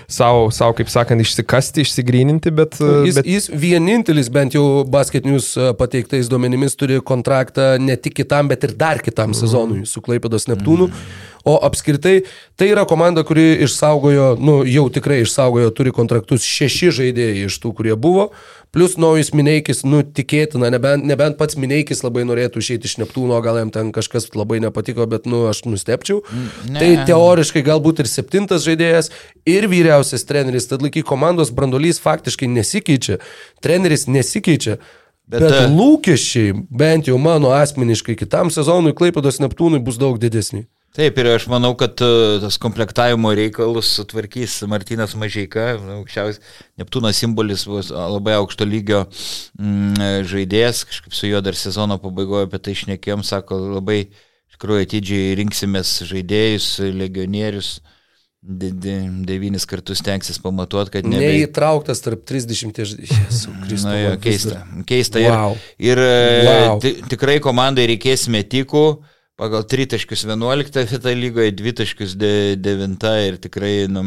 savo, 0.09 0.48
savo, 0.55 0.74
kaip 0.78 0.90
sakant, 0.93 1.22
išsikasti, 1.24 1.85
išsigryninti, 1.85 2.52
bet... 2.55 2.78
Jis, 2.81 3.18
bet... 3.18 3.28
jis 3.28 3.51
vienintelis 3.51 4.31
bent 4.32 4.56
jau 4.56 4.85
basket 4.89 5.28
news 5.28 5.52
e, 5.56 5.70
pateiktais 5.78 6.31
duomenimis 6.32 6.76
turi 6.81 7.01
kontraktą 7.05 7.74
ne 7.82 7.97
tik 8.01 8.18
kitam, 8.22 8.51
bet 8.52 8.66
ir 8.68 8.74
dar 8.78 9.02
kitam 9.05 9.32
mm. 9.32 9.39
sezonui 9.40 9.85
su 9.89 10.02
Klaipėdos 10.05 10.48
Neptūnu. 10.51 10.90
Mm. 10.90 11.31
O 11.44 11.59
apskritai 11.66 12.22
tai 12.56 12.70
yra 12.72 12.86
komanda, 12.89 13.20
kuri 13.26 13.51
išsaugojo, 13.66 14.31
nu 14.40 14.62
jau 14.64 14.86
tikrai 14.93 15.20
išsaugojo, 15.26 15.74
turi 15.76 15.93
kontraktus 15.93 16.47
šeši 16.48 16.93
žaidėjai 17.01 17.48
iš 17.51 17.59
tų, 17.60 17.74
kurie 17.76 17.97
buvo, 18.01 18.31
plus 18.74 18.96
naujus 19.01 19.30
Mineikis, 19.36 19.84
nu 19.86 20.02
tikėtina, 20.02 20.68
nebent, 20.74 21.06
nebent 21.06 21.38
pats 21.38 21.56
Mineikis 21.60 22.02
labai 22.05 22.24
norėtų 22.26 22.62
išeiti 22.62 22.90
iš 22.90 22.96
Neptūno, 23.01 23.38
gal 23.44 23.60
jam 23.60 23.70
ten 23.74 23.92
kažkas 23.94 24.28
labai 24.34 24.59
nepatiko, 24.64 25.06
bet 25.10 25.28
nu 25.30 25.44
aš 25.51 25.62
nustepčiau. 25.68 26.24
Ne. 26.66 26.82
Tai 26.82 26.90
teoriškai 27.09 27.62
galbūt 27.66 28.02
ir 28.02 28.10
septintas 28.10 28.66
žaidėjas, 28.66 29.12
ir 29.48 29.68
vyriausias 29.70 30.26
treneris, 30.26 30.68
tad 30.70 30.82
laiky 30.84 31.05
komandos 31.06 31.55
brandolys 31.55 32.02
faktiškai 32.02 32.51
nesikeičia, 32.51 33.20
treneris 33.64 34.09
nesikeičia. 34.10 34.80
Bet, 35.24 35.40
bet 35.40 35.55
e, 35.56 35.66
lūkesčiai, 35.72 36.52
bent 36.68 37.06
jau 37.09 37.16
mano 37.16 37.55
asmeniškai, 37.56 38.18
kitam 38.20 38.51
sezonui 38.52 38.92
Klaipados 38.96 39.40
Neptūnui 39.40 39.80
bus 39.80 39.96
daug 39.96 40.18
didesni. 40.20 40.66
Taip, 40.94 41.16
ir 41.18 41.26
aš 41.26 41.48
manau, 41.50 41.72
kad 41.74 41.98
e, 42.06 42.08
tas 42.38 42.54
komplektavimo 42.62 43.32
reikalus 43.34 43.88
sutvarkys 43.96 44.60
Martinas 44.70 45.16
Mažieika, 45.18 45.72
aukščiausias 45.96 46.60
Neptūno 46.78 47.10
simbolis 47.10 47.64
bus 47.66 47.88
labai 47.90 48.36
aukšto 48.38 48.66
lygio 48.68 49.00
mm, 49.58 50.22
žaidėjas, 50.30 50.84
kažkaip 50.86 51.16
su 51.18 51.26
juo 51.26 51.40
dar 51.42 51.58
sezono 51.58 51.96
pabaigoje 51.98 52.46
apie 52.46 52.60
tai 52.62 52.76
išnekėjom, 52.76 53.24
sako, 53.26 53.58
labai 53.72 53.96
iš 54.04 54.54
tikrųjų 54.54 54.84
atidžiai 54.86 55.32
rinksimės 55.40 55.96
žaidėjus, 56.12 56.68
legionierius. 57.00 57.72
De, 58.44 58.68
de, 58.76 58.92
devynis 59.24 59.64
kartus 59.64 60.02
tenksis 60.04 60.36
pamatuoti, 60.36 60.92
kad 60.92 61.06
ne. 61.08 61.16
Neįtrauktas 61.16 62.04
tarp 62.04 62.26
30 62.28 62.76
žaidėjų. 62.76 63.78
Na, 63.86 63.94
jo, 63.96 64.10
keista. 64.20 64.58
Keista. 64.84 65.22
Wow. 65.24 65.56
Ir, 65.80 65.96
ir 65.96 66.50
wow. 66.50 66.84
tikrai 67.08 67.38
komandai 67.40 67.86
reikės 67.88 68.26
metikų, 68.28 68.84
uh, 68.92 69.14
pagal 69.40 69.65
3 69.66 69.89
taškus 69.94 70.24
11 70.27 70.78
vietą 70.90 71.15
lygoje, 71.19 71.55
2 71.59 71.74
taškus 71.81 72.16
9 72.19 73.11
ir 73.28 73.39
tikrai, 73.43 73.74
nu, 73.90 74.05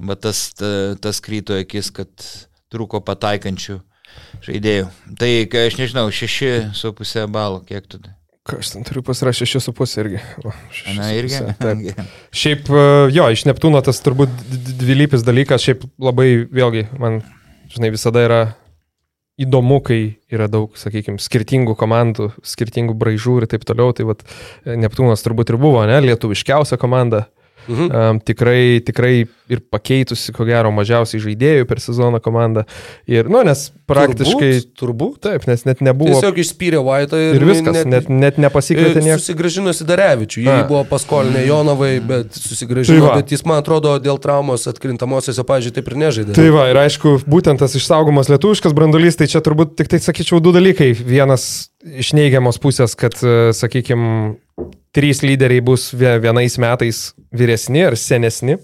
bet 0.00 0.24
tas, 0.26 0.48
ta, 0.58 0.94
tas 1.00 1.22
kryto 1.24 1.56
akis, 1.58 1.92
kad 1.94 2.10
trūko 2.74 3.02
pataikančių 3.06 3.78
žaidėjų. 4.44 4.90
Tai, 5.18 5.30
aš 5.66 5.78
nežinau, 5.78 6.08
6,5 6.10 7.26
balų, 7.34 7.64
kiek 7.68 7.86
tu? 7.90 8.02
Ką 8.44 8.58
aš 8.60 8.74
ten 8.74 8.84
turiu 8.84 9.00
pasirašę 9.00 9.46
6,5 9.48 9.94
irgi. 10.02 10.18
O, 10.44 10.50
Na, 10.98 11.08
irgi. 11.16 11.38
Taip. 11.62 12.02
Šiaip, 12.34 12.68
e, 12.68 12.82
jo, 13.14 13.28
iš 13.32 13.46
Neptūno 13.48 13.80
tas 13.84 14.02
turbūt 14.04 14.34
dvilypis 14.82 15.24
dalykas, 15.24 15.64
šiaip 15.64 15.86
labai, 16.02 16.28
vėlgi, 16.52 16.84
man, 17.00 17.22
žinai, 17.72 17.94
visada 17.94 18.26
yra 18.26 18.42
įdomu, 19.40 19.80
kai 19.84 20.00
yra 20.32 20.46
daug, 20.50 20.74
sakykime, 20.78 21.18
skirtingų 21.22 21.74
komandų, 21.78 22.30
skirtingų 22.46 22.94
braižų 22.98 23.40
ir 23.40 23.48
taip 23.50 23.66
toliau. 23.66 23.94
Tai 23.96 24.08
vat, 24.12 24.24
Neptūnas 24.64 25.24
turbūt 25.26 25.52
ir 25.52 25.60
buvo, 25.60 25.82
ne, 25.88 25.98
lietuviškiausia 26.04 26.78
komanda. 26.80 27.26
Mhm. 27.68 27.88
Um, 27.88 28.20
tikrai, 28.20 28.80
tikrai 28.84 29.14
ir 29.50 29.60
pakeitusi, 29.72 30.32
ko 30.32 30.46
gero, 30.48 30.70
mažiausiai 30.74 31.20
žaidėjų 31.20 31.66
per 31.68 31.80
sezoną 31.82 32.20
komandą. 32.24 32.64
Ir, 33.10 33.28
nu, 33.28 33.42
nes 33.44 33.66
praktiškai. 33.88 34.50
Turbūt, 34.54 34.70
turbūt. 34.80 35.18
Taip, 35.26 35.44
nes 35.50 35.64
net 35.68 35.82
nebuvo. 35.84 36.14
Tiesiog 36.14 36.40
išspyrė 36.40 36.80
Vaitą 36.84 37.20
ir, 37.20 37.36
ir 37.38 37.46
viskas, 37.48 37.76
net, 37.76 37.90
net, 37.92 38.08
net 38.08 38.40
nepasikvietė 38.40 39.02
niekas. 39.04 39.24
Susigražinusi 39.24 39.86
Darevičių, 39.88 40.44
jį 40.46 40.56
buvo 40.70 40.84
paskolnę 40.88 41.44
Jonovai, 41.44 41.92
bet 42.04 42.38
susigražino, 42.38 43.04
tai 43.08 43.20
bet 43.20 43.36
jis, 43.36 43.44
man 43.48 43.60
atrodo, 43.60 43.96
dėl 44.02 44.20
traumos 44.22 44.64
atkrintamosiose, 44.70 45.44
pažiūrėjau, 45.44 45.76
taip 45.80 45.92
ir 45.92 46.00
nežaidė. 46.04 46.36
Tai 46.36 46.48
va, 46.56 46.66
ir 46.72 46.80
aišku, 46.84 47.18
būtent 47.28 47.60
tas 47.60 47.76
išsaugomas 47.76 48.32
lietuviškas 48.32 48.76
brandolys, 48.76 49.20
tai 49.20 49.28
čia 49.30 49.44
turbūt 49.44 49.76
tik 49.80 49.92
tai 49.92 50.00
sakyčiau 50.04 50.40
du 50.44 50.54
dalykai. 50.56 50.92
Vienas 51.04 51.73
iš 51.84 52.14
neigiamos 52.16 52.60
pusės, 52.62 52.96
kad, 52.98 53.16
sakykime, 53.56 54.36
trys 54.94 55.24
lyderiai 55.24 55.64
bus 55.64 55.90
vienais 55.94 56.58
metais 56.62 57.10
vyresni 57.34 57.84
ar 57.88 57.98
senesni. 57.98 58.60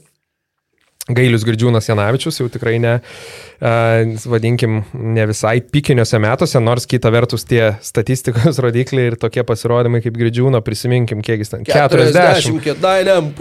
Gailius 1.11 1.43
Girdžiūnas 1.43 1.89
Janavičius 1.89 2.37
jau 2.39 2.47
tikrai 2.53 2.77
ne, 2.79 2.93
uh, 3.01 4.11
vadinkim, 4.31 4.83
ne 4.95 5.25
visai 5.27 5.57
pikiniuose 5.65 6.21
metuose, 6.23 6.61
nors 6.63 6.87
kita 6.87 7.11
vertus 7.11 7.43
tie 7.49 7.73
statistikos 7.83 8.61
rodikliai 8.65 9.11
ir 9.11 9.17
tokie 9.19 9.43
pasirodymai 9.49 10.03
kaip 10.05 10.15
Girdžiūno, 10.21 10.61
prisiminkim, 10.63 11.25
kiek 11.27 11.43
jis 11.43 11.55
ten 11.55 11.67
40. 11.67 12.15
40 12.15 12.63
kėdainiam, 12.69 13.33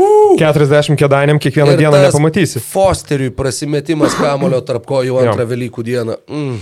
40 0.41 0.97
kėdainiam 0.97 1.43
kiekvieną 1.43 1.75
ir 1.75 1.83
dieną 1.83 2.01
nepamatysi. 2.07 2.63
Fosteriui 2.71 3.35
prasimetimas 3.37 4.17
kamulio 4.17 4.63
tarp 4.65 4.89
kojų 4.89 5.21
antrą 5.27 5.45
Velykų 5.53 5.85
dieną. 5.91 6.19
Mm. 6.31 6.59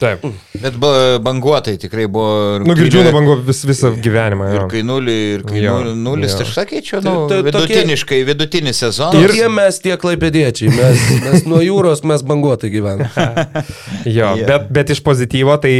Taip. 0.00 0.22
Bet 0.62 0.76
banguotai 1.24 1.74
tikrai 1.80 2.06
buvo. 2.08 2.58
Nu, 2.64 2.74
girdžiu, 2.78 3.02
bango 3.12 3.36
vis, 3.44 3.60
visą 3.68 3.92
gyvenimą. 4.00 4.48
Jo. 4.48 4.62
Ir 4.62 4.70
kai 4.72 4.80
nulį, 4.86 5.16
ir 5.34 5.44
kai 5.44 5.60
jo, 5.60 5.74
nulis, 5.96 6.32
tai 6.38 6.46
aš 6.46 6.54
sakyčiau, 6.56 7.02
nu, 7.04 7.14
tai, 7.28 7.42
vidutiniškai, 7.44 8.20
vidutinį 8.28 8.72
sezoną. 8.76 9.20
Ir 9.20 9.34
tie 9.36 9.50
mes 9.52 9.80
tie 9.84 9.98
klaipėdiečiai, 10.00 10.72
mes, 10.72 11.04
mes 11.26 11.44
nuo 11.50 11.60
jūros 11.64 12.00
mes 12.08 12.24
banguotai 12.26 12.72
gyvename. 12.72 13.10
jo, 14.08 14.32
yeah. 14.32 14.46
bet, 14.48 14.72
bet 14.72 14.94
iš 14.96 15.04
pozityvo 15.04 15.58
tai, 15.60 15.74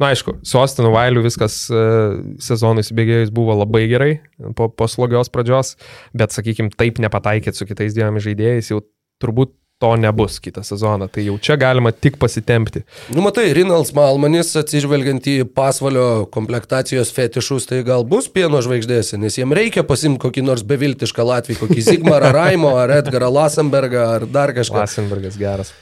na 0.00 0.14
aišku, 0.14 0.38
su 0.48 0.60
Ostinu 0.62 0.94
Vailiu 0.96 1.26
viskas 1.26 1.60
uh, 1.68 2.16
sezonui 2.40 2.86
įsibėgėjus 2.86 3.34
buvo 3.36 3.58
labai 3.60 3.84
gerai 3.92 4.12
po, 4.56 4.70
po 4.72 4.88
slogios 4.88 5.28
pradžios, 5.34 5.76
bet, 6.16 6.32
sakykime, 6.32 6.72
taip 6.72 7.02
nepataikėt 7.04 7.58
su 7.58 7.68
kitais 7.68 7.92
dviem 7.96 8.16
žaidėjais, 8.16 8.72
jau 8.72 8.80
turbūt 9.20 9.52
to 9.78 9.96
nebus 9.96 10.40
kitą 10.42 10.62
sezoną. 10.66 11.08
Tai 11.08 11.24
jau 11.24 11.38
čia 11.38 11.56
galima 11.60 11.92
tik 11.94 12.18
pasitempti. 12.18 12.82
Nu, 13.14 13.22
matai, 13.22 13.48
Rinalds 13.56 13.94
Malmanis, 13.96 14.52
atsižvelgiant 14.58 15.26
į 15.30 15.36
pasvalio 15.54 16.26
komplektacijos 16.34 17.12
fetišus, 17.14 17.68
tai 17.70 17.82
gal 17.86 18.06
bus 18.08 18.30
pieno 18.32 18.62
žvaigždėse, 18.64 19.20
nes 19.22 19.38
jiem 19.38 19.54
reikia 19.54 19.86
pasimti 19.86 20.22
kokį 20.26 20.46
nors 20.50 20.66
beviltišką 20.66 21.28
Latvijį, 21.32 21.60
kokį 21.62 21.84
Zigmarą 21.92 22.32
Raimo, 22.34 22.74
ar 22.80 22.98
Edgarą 23.00 23.30
Lasenbergą, 23.40 24.08
ar 24.18 24.26
dar 24.26 24.54
kažką. 24.56 24.82
Lasenbergas 24.82 25.38
geras. 25.38 25.76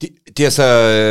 Tiesa, 0.00 0.64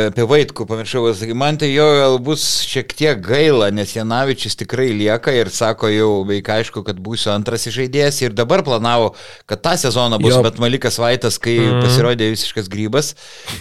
apie 0.08 0.24
Vaitkų 0.26 0.64
pamiršau, 0.66 1.04
man 1.38 1.58
tai 1.60 1.68
jo 1.70 2.16
bus 2.24 2.42
šiek 2.66 2.90
tiek 2.96 3.20
gaila, 3.22 3.68
nes 3.70 3.92
Janavičius 3.94 4.56
tikrai 4.58 4.88
lieka 4.96 5.30
ir 5.36 5.50
sako 5.54 5.90
jau 5.92 6.08
beveik 6.24 6.48
aišku, 6.56 6.82
kad 6.86 6.98
būsiu 6.98 7.30
antras 7.30 7.68
žaidėjas 7.70 8.18
ir 8.24 8.34
dabar 8.34 8.64
planavo, 8.66 9.12
kad 9.46 9.62
tą 9.62 9.76
sezoną 9.78 10.18
bus, 10.18 10.34
jo. 10.34 10.40
bet 10.42 10.58
Malikas 10.62 10.98
Vaitas, 10.98 11.38
kai 11.38 11.54
mm. 11.60 11.84
pasirodė 11.84 12.30
visiškas 12.32 12.70
grybas, 12.72 13.12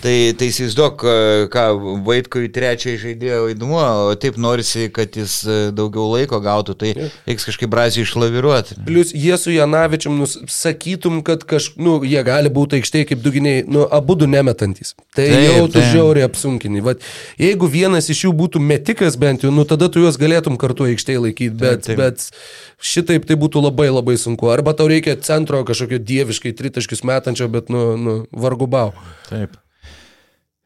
tai, 0.01 0.15
tai 0.39 0.49
įsivaizduok, 0.49 1.06
ką 1.53 1.65
Vaitkui 2.07 2.49
trečiai 2.56 2.97
žaidėjo 2.97 3.43
vaidmuo, 3.51 3.84
o 4.10 4.18
taip 4.18 4.39
norisi, 4.41 4.88
kad 4.95 5.14
jis 5.19 5.43
e, 5.45 5.60
daugiau 5.76 6.07
laiko 6.15 6.41
gautų, 6.41 6.77
tai 6.80 6.95
reiks 7.27 7.45
kažkaip 7.51 7.69
brazijai 7.69 8.07
išlaviruoti. 8.07 8.80
Plius 8.88 9.14
jie 9.14 9.38
su 9.38 9.53
Janavičium, 9.53 10.18
nu, 10.23 10.31
sakytum, 10.49 11.22
kad 11.27 11.45
kaž, 11.45 11.76
nu, 11.77 11.99
jie 12.07 12.26
gali 12.26 12.49
būti 12.49 12.80
aikštėje 12.80 13.11
kaip 13.11 13.23
duginiai, 13.27 13.61
nu, 13.69 13.85
abu 13.85 14.18
du 14.18 14.30
nemetantis. 14.30 14.95
Tai 15.20 15.28
taip, 15.28 15.46
jau 15.46 15.68
tu 15.68 15.76
taip. 15.76 15.88
žiauriai 15.94 16.28
apsunkini. 16.28 16.84
Vat, 16.86 17.04
jeigu 17.41 17.70
vienas 17.72 18.10
iš 18.12 18.24
jų 18.26 18.34
būtų 18.40 18.62
metikas 18.64 19.18
bent 19.20 19.44
jau, 19.44 19.52
nu 19.54 19.66
tada 19.68 19.90
tu 19.91 20.04
juos 20.04 20.20
galėtum 20.22 20.58
kartu 20.62 20.88
aikštėje 20.88 21.24
laikyti, 21.26 21.56
bet, 21.60 21.84
taip, 21.88 22.00
taip. 22.00 22.02
bet 22.02 22.86
šitaip 22.91 23.28
tai 23.30 23.38
būtų 23.40 23.64
labai 23.68 23.90
labai 23.91 24.16
sunku. 24.22 24.50
Arba 24.54 24.74
tau 24.78 24.88
reikia 24.91 25.18
centro 25.26 25.62
kažkokio 25.68 26.00
dieviškai 26.00 26.56
tritaškius 26.56 27.04
metančio, 27.08 27.50
bet 27.52 27.74
nu, 27.74 27.84
nu 28.00 28.16
vargu 28.32 28.70
bau. 28.72 28.94
Taip. 29.28 29.60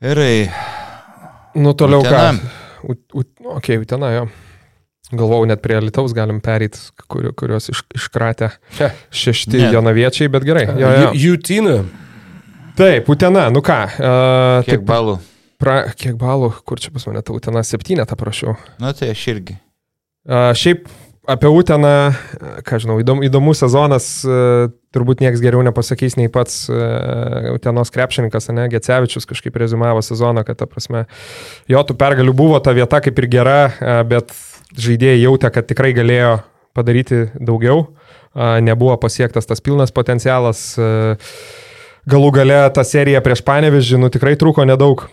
Gerai. 0.04 0.52
Nu 1.56 1.74
toliau 1.78 2.02
utena. 2.06 2.34
ką? 2.34 2.54
Okei, 2.84 3.54
okay, 3.58 3.82
utena 3.82 4.14
jo. 4.14 4.26
Galvau, 5.14 5.44
net 5.46 5.62
prie 5.62 5.78
Lietuvos 5.84 6.14
galim 6.16 6.40
perėti, 6.42 6.80
kur, 7.12 7.28
kurios 7.38 7.70
iš, 7.70 7.84
iškratė 7.94 8.50
šešti 9.14 9.68
jonaviečiai, 9.76 10.32
bet 10.34 10.48
gerai. 10.48 10.66
Jutina. 11.20 11.84
Taip, 12.74 13.10
Utena, 13.10 13.50
nu 13.54 13.62
ką. 13.62 13.76
Uh, 13.86 14.64
kiek 14.66 14.80
taip, 14.80 14.84
balų? 14.88 15.20
Pra, 15.62 15.76
kiek 15.94 16.16
balų, 16.18 16.50
kur 16.66 16.80
čia 16.82 16.90
pas 16.90 17.04
mane 17.06 17.22
ta 17.22 17.34
Utena, 17.36 17.62
septynetą 17.62 18.18
prašau. 18.18 18.56
Na 18.82 18.95
tai 18.98 19.12
aš 19.14 19.22
irgi. 19.30 19.60
Uh, 20.26 20.50
šiaip 20.58 20.88
apie 21.30 21.52
Uteną, 21.54 21.91
ką 22.66 22.80
žinau, 22.82 22.95
įdom, 23.04 23.22
įdomus 23.28 23.62
sezonas, 23.62 24.08
uh, 24.26 24.72
turbūt 24.95 25.22
niekas 25.22 25.44
geriau 25.44 25.62
nepasakys 25.66 26.18
nei 26.18 26.32
pats 26.34 26.64
Utenos 27.54 27.94
krepšininkas, 27.94 28.50
ne, 28.58 28.66
Gecevičius 28.74 29.30
kažkaip 29.30 29.60
rezumavo 29.62 30.02
sezoną, 30.02 30.41
kad 30.48 30.58
ta 30.58 30.66
prasme, 30.70 31.06
jo 31.70 31.84
tų 31.86 31.98
pergalių 32.00 32.34
buvo 32.38 32.58
ta 32.58 32.74
vieta 32.74 33.04
kaip 33.06 33.22
ir 33.22 33.30
gera, 33.38 33.60
bet 34.10 34.34
žaidėjai 34.74 35.22
jautė, 35.22 35.54
kad 35.54 35.70
tikrai 35.70 35.94
galėjo 35.98 36.40
padaryti 36.74 37.28
daugiau, 37.38 37.91
nebuvo 38.66 38.98
pasiektas 39.02 39.50
tas 39.50 39.62
pilnas 39.62 39.94
potencialas. 39.94 40.72
Uh, 40.78 41.62
galų 42.10 42.32
gale 42.40 42.62
ta 42.76 42.86
serija 42.88 43.22
prieš 43.24 43.44
Panevežį, 43.46 44.00
nu 44.02 44.12
tikrai 44.14 44.38
truko 44.40 44.66
nedaug. 44.68 45.08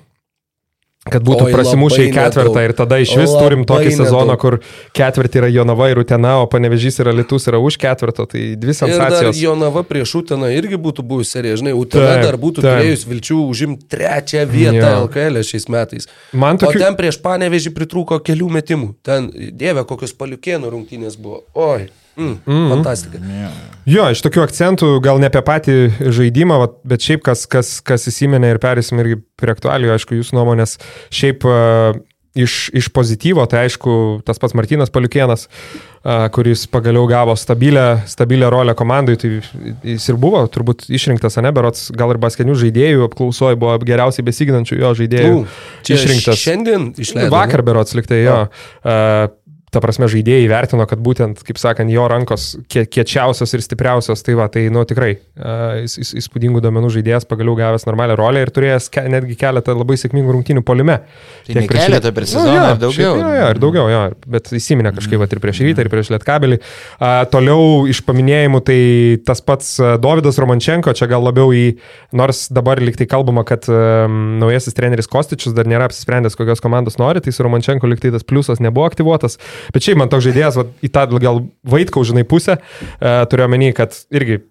Kad 1.01 1.25
būtų 1.25 1.47
Oi, 1.47 1.53
prasimušę 1.55 2.03
į 2.05 2.09
ketvirtą 2.13 2.51
nedaug. 2.61 2.67
ir 2.69 2.73
tada 2.77 2.99
iš 3.01 3.15
vis 3.17 3.31
labai 3.33 3.41
turim 3.41 3.63
tokį 3.65 3.87
nedaug. 3.89 4.01
sezoną, 4.03 4.35
kur 4.37 4.59
ketvirtį 4.93 5.39
yra 5.41 5.49
Jonava 5.49 5.87
ir 5.89 6.01
Utena, 6.03 6.35
o 6.43 6.49
Panevežys 6.53 7.01
yra 7.01 7.15
Litus 7.17 7.49
yra 7.49 7.57
už 7.57 7.79
ketvirto, 7.81 8.27
tai 8.29 8.43
dvi 8.61 8.75
sensacijos. 8.77 9.33
Ir 9.33 9.47
Jonava 9.47 9.81
prieš 9.89 10.13
Uteną 10.21 10.51
irgi 10.53 10.77
būtų 10.77 11.01
buvusi 11.01 11.39
serija, 11.39 11.57
žinai, 11.57 11.73
Utena 11.73 12.19
taip, 12.19 12.27
dar 12.29 12.37
būtų 12.43 12.61
taip. 12.61 12.83
turėjus 12.83 13.07
vilčių 13.09 13.39
užimti 13.47 13.89
trečią 13.97 14.45
vietą 14.51 14.77
ja. 14.77 14.93
LKL 15.07 15.41
šiais 15.41 15.67
metais. 15.73 16.11
Man 16.37 16.61
tokiu... 16.61 16.77
O 16.77 16.85
ten 16.85 17.01
prieš 17.01 17.17
Panevežį 17.25 17.73
pritrūko 17.81 18.21
kelių 18.21 18.51
metimų. 18.61 18.93
Ten, 19.01 19.33
dieve, 19.33 19.89
kokios 19.89 20.13
paliukėnų 20.21 20.69
rungtynės 20.77 21.17
buvo. 21.17 21.47
Oi. 21.57 21.89
Mm, 22.21 22.37
mm. 22.45 22.71
Fantastika. 22.75 23.21
Yeah. 23.25 23.59
Jo, 23.89 24.11
iš 24.13 24.21
tokių 24.23 24.45
akcentų, 24.45 24.91
gal 25.05 25.21
ne 25.23 25.31
apie 25.31 25.41
patį 25.45 25.77
žaidimą, 26.13 26.61
bet 26.87 27.07
šiaip 27.07 27.25
kas, 27.25 27.47
kas, 27.51 27.79
kas 27.81 28.05
įsiminė 28.11 28.53
ir 28.53 28.61
perėsim 28.63 29.01
irgi 29.01 29.23
prie 29.41 29.55
aktualijų, 29.55 29.95
aišku, 29.97 30.19
jūsų 30.21 30.37
nuomonės. 30.37 30.77
Šiaip 31.17 31.47
uh, 31.49 31.97
iš, 32.37 32.69
iš 32.77 32.91
pozityvo, 32.95 33.47
tai 33.51 33.65
aišku, 33.67 34.21
tas 34.29 34.39
pats 34.39 34.55
Martinas 34.55 34.93
Paliukienas, 34.93 35.47
uh, 35.49 36.29
kuris 36.35 36.67
pagaliau 36.71 37.09
gavo 37.11 37.35
stabilę, 37.41 38.05
stabilę 38.11 38.53
rolę 38.53 38.77
komandai, 38.79 39.17
tai 39.19 39.33
jis 39.41 40.07
ir 40.13 40.21
buvo 40.21 40.45
turbūt 40.53 40.87
išrinktas, 40.93 41.41
ne, 41.41 41.51
berots 41.57 41.89
gal 41.97 42.13
ir 42.13 42.21
basketinių 42.23 42.61
žaidėjų 42.61 43.09
apklausoje 43.09 43.59
buvo 43.61 43.79
geriausiai 43.81 44.29
besiginančių 44.29 44.79
jo 44.85 44.95
žaidėjų. 45.03 45.41
U, 45.41 45.49
išrinktas. 45.89 46.45
Šiandien 46.45 46.91
išleido. 47.01 47.33
Vakar 47.35 47.65
berots 47.67 47.97
liktai 47.99 48.23
jo. 48.23 48.41
Uh, 48.85 49.33
ta 49.71 49.81
prasme, 49.83 50.09
žaidėjai 50.11 50.49
vertino, 50.51 50.85
kad 50.91 50.99
būtent, 51.03 51.43
kaip 51.47 51.59
sakant, 51.61 51.91
jo 51.93 52.07
rankos 52.11 52.57
kiečiausios 52.71 53.55
ir 53.55 53.63
stipriausios, 53.63 54.25
tai 54.27 54.35
va, 54.39 54.49
tai, 54.51 54.65
nu, 54.73 54.83
tikrai 54.89 55.13
uh, 55.15 55.85
įspūdingų 55.87 56.63
domenų 56.65 56.91
žaidėjas 56.97 57.29
pagaliau 57.31 57.55
gavęs 57.59 57.87
normalią 57.87 58.17
rolę 58.19 58.43
ir 58.43 58.51
turėjęs 58.55 58.91
ke, 58.91 59.05
netgi 59.13 59.37
keletą 59.39 59.77
labai 59.79 59.99
sėkmingų 60.01 60.35
rungtynių 60.35 60.65
polime. 60.67 61.01
Tai 61.47 61.55
Tiek 61.55 61.71
prieš 61.71 61.87
keletą 61.87 62.13
per 62.17 62.27
sezoną, 62.27 62.57
nu, 62.57 62.65
ar 62.73 62.81
daugiau? 62.83 63.13
Jo, 63.21 63.31
jo, 63.37 63.51
ir 63.55 63.63
daugiau, 63.63 63.87
jo, 63.93 64.03
bet 64.35 64.51
įsiminė 64.59 64.95
kažkaip, 64.97 65.23
va, 65.23 65.31
ir 65.31 65.43
prieš 65.45 65.63
rytą, 65.69 65.87
ir 65.87 65.93
prieš 65.93 66.11
lietkabelį. 66.17 66.59
Uh, 66.99 67.21
toliau 67.31 67.87
iš 67.91 68.03
paminėjimų, 68.09 68.63
tai 68.67 68.81
tas 69.29 69.45
pats 69.45 69.77
Davidas 70.03 70.43
Romančenko, 70.43 70.97
čia 70.99 71.07
gal 71.11 71.23
labiau 71.29 71.55
į, 71.55 71.77
nors 72.17 72.49
dabar 72.51 72.83
liktai 72.83 73.07
kalbama, 73.11 73.47
kad 73.47 73.71
um, 73.71 74.41
naujasis 74.43 74.75
treneris 74.75 75.11
Kostičius 75.11 75.55
dar 75.55 75.71
nėra 75.71 75.87
apsisprendęs, 75.87 76.35
kokios 76.39 76.63
komandos 76.65 76.99
nori, 76.99 77.23
tai 77.23 77.35
su 77.35 77.47
Romančenko 77.47 77.89
liktai 77.91 78.11
tas 78.15 78.27
pliusas 78.27 78.63
nebuvo 78.63 78.91
aktyvuotas. 78.91 79.39
Bet 79.75 79.87
šiaip 79.87 80.01
man 80.01 80.13
toks 80.13 80.27
žaidėjas, 80.29 80.61
va, 80.61 80.67
į 80.85 80.93
tą 80.95 81.07
gal 81.23 81.43
vaikau, 81.75 82.05
žinai, 82.07 82.27
pusę, 82.29 82.59
uh, 82.61 83.23
turiu 83.31 83.47
omeny, 83.47 83.73
kad 83.77 83.97
irgi 84.15 84.43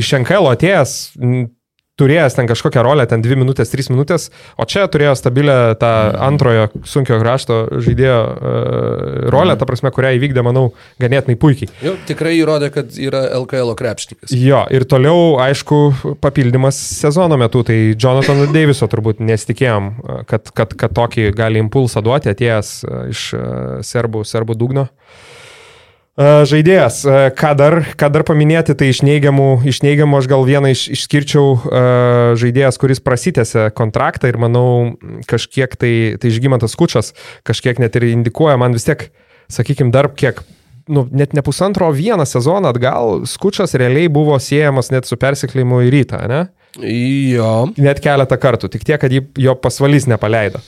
iš 0.00 0.12
NKL 0.20 0.50
atėjęs, 0.52 0.96
turėjęs 2.00 2.36
ten 2.36 2.48
kažkokią 2.48 2.82
rolę, 2.84 3.06
ten 3.08 3.22
2 3.24 3.38
minutės, 3.40 3.70
3 3.72 3.90
minutės, 3.94 4.28
o 4.60 4.66
čia 4.68 4.84
turėjo 4.92 5.14
stabilę 5.16 5.56
tą 5.80 5.92
antrojo 6.26 6.68
sunkio 6.84 7.18
krašto 7.22 7.58
žaidėjo 7.84 8.18
uh, 8.20 9.28
rolę, 9.32 9.56
ta 9.56 9.68
prasme, 9.68 9.92
kurią 9.94 10.12
įvykdė, 10.18 10.44
manau, 10.46 10.66
ganėtinai 11.02 11.38
puikiai. 11.40 11.70
Jau 11.84 11.94
tikrai 12.08 12.36
įrodė, 12.40 12.70
kad 12.74 12.98
yra 13.00 13.24
LKL 13.38 13.72
krepšininkas. 13.78 14.34
Jo, 14.36 14.64
ir 14.72 14.84
toliau, 14.88 15.36
aišku, 15.46 15.80
papildymas 16.24 16.78
sezono 17.00 17.38
metu, 17.40 17.64
tai 17.66 17.78
Jonathan 17.94 18.44
Daviso 18.56 18.88
turbūt 18.92 19.22
nesitikėjom, 19.24 19.92
kad, 20.28 20.52
kad, 20.56 20.76
kad 20.76 20.96
tokį 20.96 21.30
gali 21.36 21.64
impulsą 21.64 22.04
duoti 22.04 22.32
atėjęs 22.32 22.76
iš 23.12 23.30
serbų, 23.88 24.26
serbų 24.28 24.58
dugno. 24.60 24.86
Uh, 24.86 25.35
Žaidėjas, 26.16 27.02
ką 27.36 27.50
dar, 27.60 27.74
ką 27.92 28.08
dar 28.08 28.22
paminėti, 28.24 28.72
tai 28.72 28.88
iš 28.88 29.02
neigiamų, 29.04 29.48
iš 29.68 29.82
neigiamų 29.84 30.16
aš 30.16 30.28
gal 30.32 30.46
vieną 30.48 30.70
iš, 30.72 30.86
išskirčiau 30.94 31.50
žaidėjas, 32.40 32.78
kuris 32.80 33.02
prasitėsi 33.04 33.66
kontraktą 33.76 34.30
ir 34.32 34.38
manau 34.40 34.96
kažkiek 35.28 35.76
tai, 35.76 35.92
tai 36.16 36.32
žygimantas 36.32 36.72
Kučas 36.80 37.12
kažkiek 37.44 37.82
net 37.84 38.00
ir 38.00 38.08
indikuoja, 38.08 38.56
man 38.56 38.72
vis 38.72 38.88
tiek, 38.88 39.10
sakykime, 39.52 39.92
dar 39.92 40.08
kiek, 40.16 40.40
nu, 40.88 41.04
net 41.12 41.36
ne 41.36 41.44
pusantro 41.44 41.90
vieną 41.92 42.24
sezoną 42.24 42.72
atgal, 42.72 43.26
Skučas 43.28 43.76
realiai 43.76 44.08
buvo 44.08 44.38
siejamas 44.40 44.88
net 44.94 45.04
su 45.04 45.20
persikleimu 45.20 45.82
į 45.84 45.92
rytą, 45.98 46.22
ne? 46.32 46.46
Jo. 46.80 47.68
Net 47.76 48.00
keletą 48.04 48.40
kartų, 48.40 48.72
tik 48.72 48.88
tiek, 48.88 49.00
kad 49.04 49.12
jį, 49.12 49.26
jo 49.36 49.56
pasvalys 49.60 50.08
nepaleido. 50.08 50.64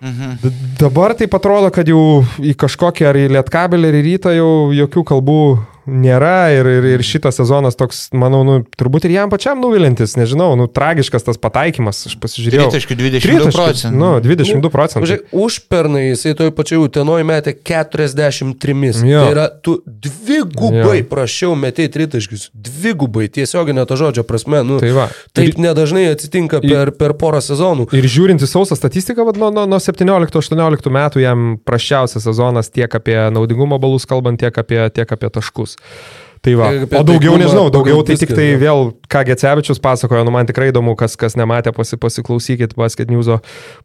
Mhm. 0.00 0.38
Dabar 0.80 1.14
tai 1.14 1.28
atrodo, 1.30 1.70
kad 1.72 1.88
jau 1.88 2.24
į 2.42 2.54
kažkokią 2.60 3.08
ar 3.08 3.18
į 3.18 3.28
lietkabelį, 3.36 3.88
ar 3.88 3.98
į 4.00 4.02
rytą 4.08 4.34
jau 4.34 4.50
jokių 4.74 5.04
kalbų 5.12 5.40
nėra 5.86 6.52
ir, 6.54 6.68
ir, 6.78 6.86
ir 6.96 7.04
šitas 7.04 7.38
sezonas 7.38 7.76
toks, 7.78 8.06
manau, 8.16 8.42
nu, 8.46 8.56
turbūt 8.78 9.06
ir 9.08 9.14
jam 9.16 9.32
pačiam 9.32 9.60
nuvilintis, 9.60 10.16
nežinau, 10.18 10.54
nu, 10.58 10.66
tragiškas 10.70 11.26
tas 11.26 11.40
pataikymas, 11.40 12.04
aš 12.08 12.16
pasižiūrėjau. 12.22 12.70
22 12.72 13.52
procentų. 13.52 13.98
Nu, 13.98 14.10
22 14.24 14.72
procentų. 14.72 15.10
Žiūrėk, 15.10 15.34
užpernai 15.44 16.04
jisai 16.06 16.34
toj 16.38 16.52
pačioj 16.56 16.84
Utenoje 16.86 17.26
metė 17.28 17.54
43. 17.56 18.76
Jo. 19.04 19.24
Tai 19.24 19.34
yra, 19.34 19.46
tu 19.64 19.76
dvigubai 19.84 21.00
jo. 21.02 21.08
prašiau 21.10 21.58
metėjai 21.58 21.92
tritaškius, 21.98 22.48
dvigubai, 22.54 23.28
tiesioginė 23.32 23.84
to 23.88 23.98
žodžio 24.00 24.24
prasme, 24.28 24.64
nu, 24.66 24.80
tai 24.82 24.94
va. 24.96 25.08
taip 25.36 25.52
ir, 25.52 25.60
nedažnai 25.68 26.06
atsitinka 26.12 26.62
per, 26.64 26.94
per 26.96 27.16
porą 27.20 27.42
sezonų. 27.44 27.90
Ir 27.96 28.08
žiūrint 28.10 28.44
į 28.44 28.50
sausą 28.50 28.78
statistiką, 28.78 29.26
vad, 29.28 29.40
nuo, 29.40 29.52
nuo, 29.54 29.66
nuo 29.68 29.80
17-18 29.82 30.94
metų 30.94 31.24
jam 31.24 31.46
prašiausias 31.64 32.24
sezonas 32.24 32.72
tiek 32.72 32.92
apie 32.96 33.18
naudingumo 33.34 33.78
balus 33.82 34.08
kalbant, 34.08 34.40
tiek 34.40 34.56
apie, 34.60 34.80
tiek 34.94 35.16
apie 35.16 35.30
taškus 35.32 35.73
metus. 35.74 36.22
Tai 36.44 36.52
va. 36.60 36.66
O 37.00 37.02
daugiau 37.08 37.38
nežinau, 37.40 37.70
daugiau 37.72 38.02
tai 38.04 38.18
tik 38.20 38.34
tai 38.36 38.50
vėl, 38.60 38.90
ką 39.08 39.22
Gecevičius 39.30 39.80
pasakojo, 39.80 40.26
nu 40.28 40.32
man 40.34 40.44
tikrai 40.44 40.68
įdomu, 40.68 40.92
kas, 41.00 41.16
kas 41.16 41.38
nematė, 41.40 41.72
pasi, 41.72 41.96
pasiklausykit 41.96 42.74
Basket 42.76 43.08
News 43.08 43.30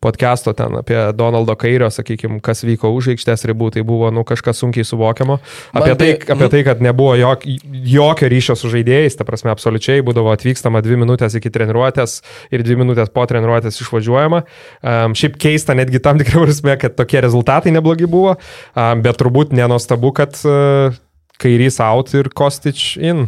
podcast'o 0.04 0.52
ten 0.58 0.76
apie 0.82 0.98
Donaldo 1.16 1.56
Kairio, 1.56 1.88
sakykime, 1.88 2.42
kas 2.44 2.66
vyko 2.68 2.92
už 2.98 3.14
aikštės 3.16 3.48
ribų, 3.48 3.72
tai 3.78 3.86
buvo, 3.88 4.12
nu, 4.12 4.26
kažkas 4.28 4.60
sunkiai 4.60 4.84
suvokiamo. 4.84 5.40
Apie, 5.72 5.96
tai, 5.96 6.12
apie 6.20 6.44
nu- 6.44 6.52
tai, 6.52 6.66
kad 6.68 6.84
nebuvo 6.84 7.16
jok, 7.16 7.48
jokio 7.96 8.34
ryšio 8.36 8.60
su 8.60 8.76
žaidėjais, 8.76 9.16
ta 9.16 9.24
prasme, 9.24 9.56
absoliučiai 9.56 10.04
būdavo 10.04 10.36
atvykstama 10.36 10.84
dvi 10.84 11.00
minutės 11.00 11.40
iki 11.40 11.56
treniruotės 11.56 12.20
ir 12.52 12.68
dvi 12.68 12.82
minutės 12.84 13.16
po 13.16 13.24
treniruotės 13.24 13.80
išvažiuojama. 13.86 14.44
Um, 14.84 15.16
šiaip 15.16 15.40
keista 15.40 15.80
netgi 15.80 16.04
tam 16.04 16.20
tikrą 16.20 16.44
prasme, 16.44 16.76
kad 16.82 17.00
tokie 17.00 17.24
rezultatai 17.24 17.72
neblogi 17.72 18.10
buvo, 18.10 18.36
um, 18.76 19.06
bet 19.06 19.24
turbūt 19.24 19.56
nenostabu, 19.56 20.12
kad 20.12 20.36
uh, 20.44 21.00
kairys 21.40 21.80
out 21.84 22.12
ir 22.14 22.30
Kostič 22.36 22.98
in. 23.00 23.28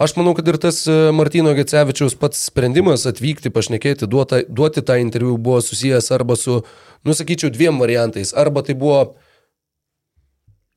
Aš 0.00 0.14
manau, 0.18 0.34
kad 0.36 0.48
ir 0.50 0.58
tas 0.60 0.82
e, 0.88 0.96
Martino 1.16 1.54
Gecevičiaus 1.56 2.16
pats 2.20 2.44
sprendimas 2.50 3.06
atvykti, 3.08 3.52
pašnekėti, 3.54 4.08
duota, 4.10 4.42
duoti 4.48 4.84
tą 4.84 4.98
interviu 5.00 5.38
buvo 5.40 5.62
susijęs 5.64 6.12
arba 6.14 6.36
su, 6.38 6.60
nusakyčiau, 7.08 7.52
dviem 7.54 7.80
variantais. 7.80 8.34
Arba 8.36 8.64
tai 8.66 8.76
buvo 8.78 9.00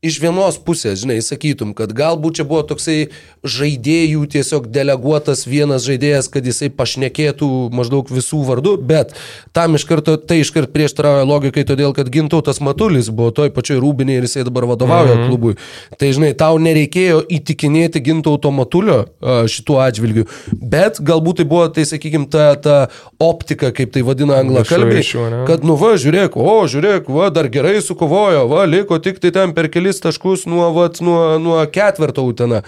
iš 0.02 0.18
vienos 0.18 0.58
pusės, 0.58 1.04
žinai, 1.04 1.20
sakytum, 1.22 1.76
kad 1.78 1.92
galbūt 1.94 2.40
čia 2.40 2.46
buvo 2.50 2.64
toksai 2.66 3.12
žaidėjų 3.46 4.24
tiesiog 4.34 4.66
deleguotas 4.74 5.44
vienas 5.46 5.86
žaidėjas, 5.86 6.30
kad 6.34 6.46
jisai 6.46 6.72
pašnekėtų 6.74 7.50
maždaug 7.78 8.10
visų 8.10 8.42
vardų, 8.48 8.74
bet 8.82 9.14
tam 9.54 9.78
iš 9.78 9.86
karto, 9.86 10.16
tai 10.18 10.40
iš 10.42 10.50
karto 10.56 10.74
prieštarauja 10.74 11.28
logikai, 11.30 11.64
todėl 11.70 11.94
kad 11.94 12.10
Gintautas 12.14 12.64
Matulis 12.66 13.12
buvo 13.14 13.30
toj 13.30 13.52
pačioj 13.54 13.78
rūbinė 13.84 14.16
ir 14.18 14.26
jisai 14.26 14.46
dabar 14.48 14.66
vadovauja 14.72 15.20
-hmm. 15.20 15.30
klubui. 15.30 15.56
Tai 16.02 16.10
žinai, 16.18 16.32
tau 16.34 16.58
nereikėjo 16.58 17.22
įtikinėti 17.30 18.02
Gintauto 18.02 18.52
Matulio 18.52 19.06
šituo 19.22 19.78
atžvilgiu, 19.86 20.26
bet 20.52 20.98
galbūt 20.98 21.42
tai 21.42 21.46
buvo, 21.46 21.68
tai 21.70 21.86
sakykime, 21.86 22.26
ta, 22.26 22.56
ta 22.56 22.88
optika, 23.20 23.70
kaip 23.70 23.94
tai 23.94 24.02
vadina 24.02 24.42
anglakalbiai, 24.42 25.46
kad 25.46 25.64
nu 25.64 25.78
va, 25.78 25.94
žiūrėk, 25.94 26.34
o 26.42 26.58
žiūrėk, 26.66 27.06
va, 27.06 27.30
dar 27.30 27.46
gerai 27.54 27.78
sukovojo, 27.86 28.48
va, 28.50 28.66
liko 28.66 28.98
tik 28.98 29.22
tai 29.22 29.30
ten 29.32 29.54
per 29.54 29.70
kelis 29.92 30.02
taškus 30.02 30.46
nuo, 30.48 30.72
vat, 30.74 31.02
nuo, 31.02 31.38
nuo 31.40 31.66
ketvirto 31.68 32.24
utena. 32.24 32.62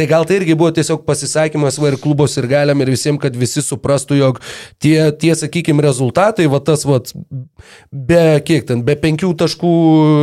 Tai 0.00 0.06
gal 0.08 0.24
tai 0.24 0.38
irgi 0.38 0.54
buvo 0.56 0.70
tiesiog 0.72 1.02
pasisakymas 1.04 1.76
va 1.76 1.90
ir 1.90 1.98
klubos 2.00 2.32
ir 2.40 2.46
galiam 2.48 2.80
ir 2.80 2.88
visiems, 2.88 3.20
kad 3.20 3.34
visi 3.36 3.60
suprastų, 3.60 4.16
jog 4.16 4.38
tie, 4.80 4.94
tie 5.12 5.34
sakykime, 5.36 5.82
rezultatai, 5.84 6.46
va 6.48 6.56
tas, 6.64 6.86
va, 6.88 7.02
be 7.92 8.22
kiek 8.48 8.64
ten, 8.70 8.80
be 8.86 8.94
penkių 8.96 9.34
taškų 9.42 9.72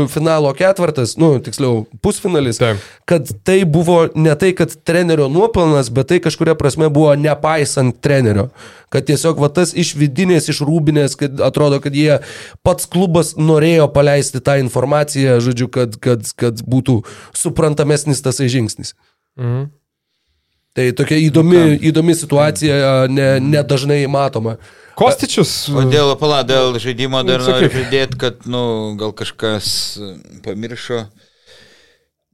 finalo 0.10 0.50
ketvirtas, 0.58 1.14
nu, 1.22 1.36
tiksliau, 1.46 1.84
pusfinalis, 2.02 2.58
Taip. 2.58 2.82
kad 3.06 3.30
tai 3.46 3.60
buvo 3.70 4.00
ne 4.18 4.34
tai, 4.42 4.50
kad 4.58 4.74
trenerio 4.82 5.28
nuopelnas, 5.30 5.92
bet 5.94 6.10
tai 6.10 6.18
kažkuria 6.26 6.56
prasme 6.58 6.90
buvo 6.90 7.14
nepaisant 7.14 8.00
trenerio. 8.02 8.48
Kad 8.90 9.06
tiesiog 9.12 9.38
va 9.44 9.52
tas 9.54 9.76
iš 9.78 9.92
vidinės, 10.00 10.48
iš 10.50 10.64
rūbinės, 10.66 11.20
kad 11.20 11.44
atrodo, 11.44 11.78
kad 11.84 11.94
jie 11.94 12.18
pats 12.66 12.90
klubas 12.90 13.36
norėjo 13.38 13.92
paleisti 13.94 14.42
tą 14.42 14.58
informaciją, 14.64 15.38
žodžiu, 15.44 15.70
kad, 15.70 16.00
kad, 16.02 16.26
kad 16.40 16.66
būtų 16.66 17.04
suprantamesnis 17.36 18.26
tasai 18.26 18.50
žingsnis. 18.50 18.96
Mhm. 19.38 19.68
Tai 20.78 20.92
tokia 20.94 21.18
įdomi, 21.18 21.58
nu 21.58 21.78
įdomi 21.90 22.14
situacija, 22.14 23.08
nedažnai 23.42 24.04
ne 24.04 24.12
matoma. 24.14 24.58
Kostičius. 24.98 25.54
O 25.74 25.86
dėl, 25.90 26.12
pala, 26.22 26.44
dėl 26.46 26.78
žaidimo 26.82 27.24
dar 27.26 27.42
nu, 27.42 27.50
noriu 27.50 27.70
pridėti, 27.74 28.18
kad, 28.22 28.46
nu, 28.50 28.62
gal 28.98 29.14
kažkas 29.18 29.70
pamiršo. 30.46 31.08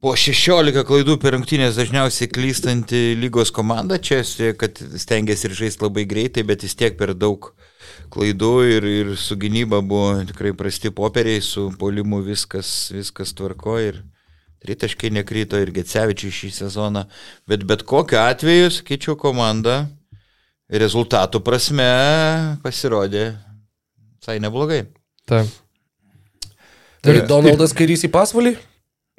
Po 0.03 0.11
16 0.19 0.83
klaidų 0.83 1.15
per 1.23 1.37
rungtynės 1.37 1.79
dažniausiai 1.79 2.27
klystanti 2.27 3.13
lygos 3.15 3.53
komanda, 3.55 3.95
čia 3.95 4.19
kad 4.59 4.75
stengiasi 4.75 5.47
ir 5.47 5.55
žaisti 5.61 5.85
labai 5.85 6.03
greitai, 6.03 6.43
bet 6.47 6.67
vis 6.67 6.75
tiek 6.75 6.99
per 6.99 7.13
daug 7.15 7.53
klaidų 8.11 8.53
ir, 8.67 8.89
ir 9.03 9.13
su 9.19 9.39
gynyba 9.39 9.79
buvo 9.79 10.17
tikrai 10.27 10.51
prasti 10.59 10.91
popieriai, 10.91 11.39
su 11.39 11.69
polimu 11.79 12.19
viskas, 12.27 12.91
viskas 12.91 13.31
tvarko 13.39 13.79
ir 13.79 14.03
Tritaškai 14.63 15.11
nekryto 15.11 15.59
ir 15.59 15.73
Gecevičiai 15.75 16.31
šį 16.31 16.49
sezoną, 16.55 17.03
bet 17.49 17.65
bet 17.67 17.83
kokiu 17.87 18.21
atveju, 18.21 18.69
sakyčiau, 18.77 19.17
komanda 19.19 19.83
rezultatų 20.71 21.41
prasme 21.43 21.89
pasirodė 22.63 23.33
visai 24.21 24.39
neblogai. 24.43 24.85
Taip. 25.27 25.51
Tai 27.03 27.17
Donaldas 27.27 27.75
kairys 27.75 28.05
į 28.07 28.13
pasvalį? 28.13 28.55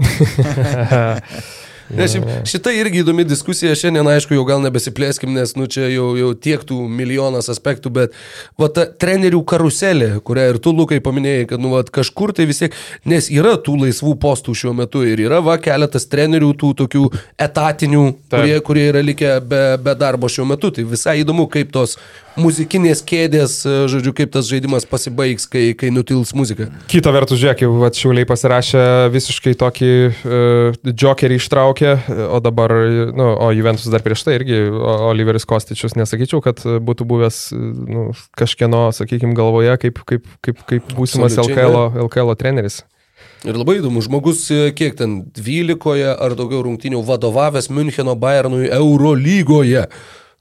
Nes 1.94 2.16
šita 2.50 2.72
irgi 2.74 3.02
įdomi 3.04 3.24
diskusija, 3.28 3.74
šiandien 3.78 4.08
aišku 4.14 4.36
jau 4.36 4.44
gal 4.48 4.62
nebesiplėskim, 4.64 5.32
nes 5.36 5.54
nu 5.58 5.68
čia 5.70 5.86
jau, 5.92 6.10
jau 6.18 6.32
tiek 6.34 6.64
tų 6.66 6.80
milijonas 6.90 7.50
aspektų, 7.52 7.92
bet 7.94 8.16
va 8.60 8.68
ta 8.74 8.86
trenerių 8.86 9.42
karuselė, 9.48 10.10
kurią 10.26 10.48
ir 10.52 10.60
tu, 10.64 10.74
Lukai, 10.74 10.98
paminėjai, 11.04 11.46
kad 11.52 11.62
nu 11.62 11.74
va 11.74 11.84
kažkur 11.86 12.34
tai 12.34 12.48
vis 12.50 12.62
tiek, 12.64 12.74
nes 13.08 13.30
yra 13.32 13.54
tų 13.62 13.76
laisvų 13.84 14.16
postų 14.22 14.56
šiuo 14.58 14.74
metu 14.76 15.04
ir 15.06 15.22
yra 15.26 15.40
va 15.44 15.56
keletas 15.62 16.08
trenerių 16.10 16.52
tų 16.60 16.72
tokių 16.82 17.04
etatinių, 17.46 18.04
kurie, 18.32 18.58
kurie 18.66 18.88
yra 18.90 19.04
likę 19.04 19.36
be, 19.44 19.62
be 19.84 19.96
darbo 19.98 20.30
šiuo 20.30 20.48
metu. 20.50 20.72
Tai 20.74 20.86
visai 20.90 21.20
įdomu, 21.22 21.46
kaip 21.52 21.72
tos 21.74 21.98
muzikinės 22.40 23.02
kėdės, 23.06 23.56
e, 23.66 23.74
žodžiu, 23.90 24.14
kaip 24.16 24.32
tas 24.34 24.48
žaidimas 24.50 24.86
pasibaigs, 24.88 25.46
kai, 25.50 25.66
kai 25.78 25.90
nutils 25.94 26.34
muzika. 26.36 26.68
Kita 26.90 27.12
vertus, 27.14 27.40
žiūrėk, 27.42 27.64
jau 27.66 27.72
atšiauliai 27.88 28.28
pasirašė 28.28 28.84
visiškai 29.14 29.54
tokį 29.60 29.90
uh, 29.94 30.94
jokerį 31.04 31.38
ištraukė, 31.40 31.92
o 32.28 32.40
dabar, 32.44 32.74
nu, 33.14 33.28
o 33.46 33.50
Juventus 33.54 33.90
dar 33.92 34.04
prieš 34.04 34.24
tai 34.26 34.38
irgi, 34.40 34.62
Oliveris 35.10 35.46
Kostičius, 35.48 35.96
nesakyčiau, 35.98 36.42
kad 36.44 36.62
būtų 36.64 37.06
buvęs 37.10 37.44
nu, 37.54 38.08
kažkieno, 38.38 38.88
sakykime, 38.96 39.36
galvoje 39.38 39.76
kaip, 39.84 40.02
kaip, 40.08 40.26
kaip, 40.44 40.66
kaip 40.70 40.90
būsimas 40.96 41.38
LKL, 41.44 42.02
LKL 42.08 42.34
treneris. 42.40 42.82
Ir 43.44 43.58
labai 43.60 43.76
įdomu, 43.76 44.00
žmogus 44.04 44.46
e, 44.52 44.70
kiek 44.76 44.96
ten 44.96 45.18
12 45.36 46.00
ar 46.16 46.34
daugiau 46.36 46.62
rungtynių 46.64 47.02
vadovavęs 47.04 47.68
Müncheno 47.68 48.14
Bayernui 48.16 48.70
Euro 48.72 49.12
lygoje 49.12 49.84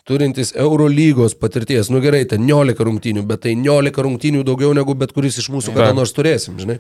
turintis 0.08 0.52
Eurolygos 0.60 1.38
patirties, 1.40 1.90
nu 1.94 2.02
gerai, 2.04 2.26
ten 2.30 2.44
19 2.48 2.84
rungtynių, 2.90 3.24
bet 3.28 3.46
tai 3.48 3.56
19 3.56 4.04
rungtynių 4.08 4.44
daugiau 4.48 4.76
negu 4.76 4.96
bet 5.00 5.16
kuris 5.16 5.40
iš 5.40 5.50
mūsų 5.54 5.76
kada 5.76 5.94
nors 5.96 6.16
turėsim, 6.16 6.60
žinai. 6.60 6.80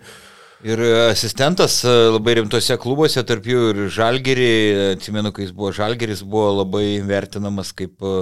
Ir 0.63 0.79
asistentas 1.09 1.81
e, 1.83 1.91
labai 2.13 2.37
rimtose 2.37 2.77
klubuose, 2.79 3.19
tarp 3.27 3.47
jų 3.51 3.63
ir 3.73 3.79
Žalgerį, 3.91 4.51
atsimenu, 4.93 5.33
kai 5.35 5.43
jis 5.43 5.51
buvo 5.51 5.73
Žalgeris, 5.75 6.21
buvo 6.23 6.53
labai 6.61 7.01
vertinamas 7.03 7.73
kaip 7.75 7.99
e, 7.99 8.13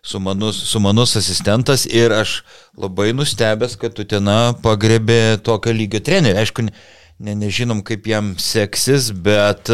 sumanus, 0.00 0.62
sumanus 0.70 1.12
asistentas 1.20 1.84
ir 1.84 2.14
aš 2.16 2.38
labai 2.80 3.10
nustebęs, 3.12 3.76
kad 3.80 3.92
tu 3.98 4.08
ten 4.08 4.32
pagrebė 4.64 5.36
tokio 5.44 5.76
lygio 5.76 6.00
trenerį. 6.00 6.40
Aišku, 6.40 6.64
ne, 6.64 7.36
nežinom, 7.44 7.84
kaip 7.84 8.08
jam 8.08 8.32
seksis, 8.40 9.10
bet 9.12 9.68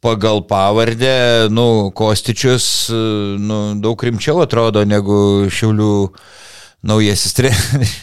pagal 0.00 0.42
pavardę, 0.48 1.48
nu, 1.50 1.90
Kostičius, 1.94 2.88
nu, 3.38 3.58
daug 3.80 4.02
rimčiau 4.02 4.42
atrodo 4.44 4.84
negu 4.84 5.48
Šiaulių 5.52 5.92
naujasis 6.86 7.36
treneris. 7.36 7.96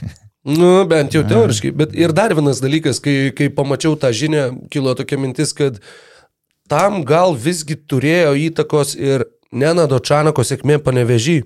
Nu, 0.44 0.84
bent 0.84 1.14
jau 1.16 1.24
teoriškai. 1.24 1.72
Bet 1.72 1.94
ir 1.96 2.12
dar 2.12 2.34
vienas 2.36 2.60
dalykas, 2.60 3.00
kai, 3.00 3.32
kai 3.36 3.48
pamačiau 3.48 3.96
tą 3.96 4.10
žinią, 4.12 4.68
kilo 4.74 4.92
tokia 5.00 5.16
mintis, 5.22 5.54
kad 5.56 5.78
tam 6.68 7.04
gal 7.08 7.32
visgi 7.32 7.78
turėjo 7.80 8.34
įtakos 8.50 8.98
ir 9.00 9.24
Nenado 9.54 10.02
Čanako 10.04 10.44
sėkmė 10.44 10.82
panevežį 10.84 11.38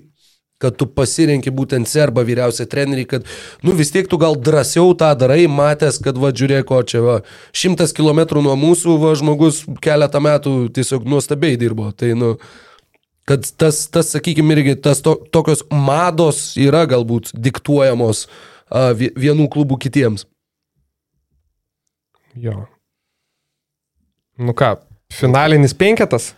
kad 0.62 0.74
tu 0.78 0.88
pasirenki 0.90 1.52
būtent 1.54 1.88
serbą 1.88 2.24
vyriausią 2.26 2.66
trenerį, 2.70 3.04
kad, 3.12 3.26
nu 3.62 3.74
vis 3.78 3.92
tiek 3.94 4.08
tu 4.10 4.18
gal 4.18 4.34
drąsiau 4.34 4.94
tą 4.98 5.12
darai, 5.18 5.44
matęs, 5.50 6.00
kad, 6.02 6.18
va, 6.18 6.32
žiūrėk, 6.34 6.66
ko 6.68 6.80
čia, 6.82 7.02
va, 7.04 7.18
šimtas 7.54 7.94
kilometrų 7.96 8.42
nuo 8.46 8.56
mūsų, 8.58 8.96
va, 9.02 9.14
žmogus 9.18 9.62
keletą 9.84 10.22
metų 10.24 10.54
tiesiog 10.74 11.06
nuostabiai 11.08 11.58
dirbo. 11.60 11.92
Tai, 11.94 12.10
nu, 12.18 12.32
kad 13.28 13.46
tas, 13.60 13.84
tas 13.94 14.10
sakykime, 14.16 14.56
irgi 14.56 14.74
tas 14.82 15.02
to, 15.04 15.14
tokios 15.30 15.62
mados 15.70 16.56
yra 16.58 16.82
galbūt 16.90 17.30
diktuojamos 17.38 18.26
a, 18.26 18.90
vienų 18.98 19.46
klubų 19.54 19.78
kitiems. 19.86 20.26
Jo. 22.38 22.66
Nu 24.38 24.54
ką, 24.58 24.74
finalinis 25.14 25.74
penketas? 25.74 26.32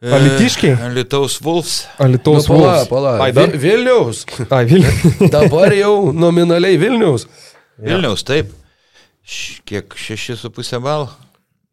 Alitiškiai? 0.00 0.78
Alitaus 0.80 1.36
Vulfs. 1.44 1.88
Alitaus 2.00 2.48
nu, 2.48 2.54
Vulfs. 2.54 2.88
Pala, 2.88 3.16
pala. 3.18 3.24
Ai, 3.24 3.32
dar... 3.36 3.50
Vilniaus. 3.52 4.24
Ai, 4.48 4.64
Vilniaus. 4.64 5.18
Dabar 5.34 5.74
jau 5.76 6.12
nominaliai 6.16 6.78
Vilniaus. 6.80 7.26
Vilniaus, 7.76 8.24
taip. 8.24 8.54
Kiek 9.68 9.92
6,5 9.92 10.80
balų? 10.80 11.10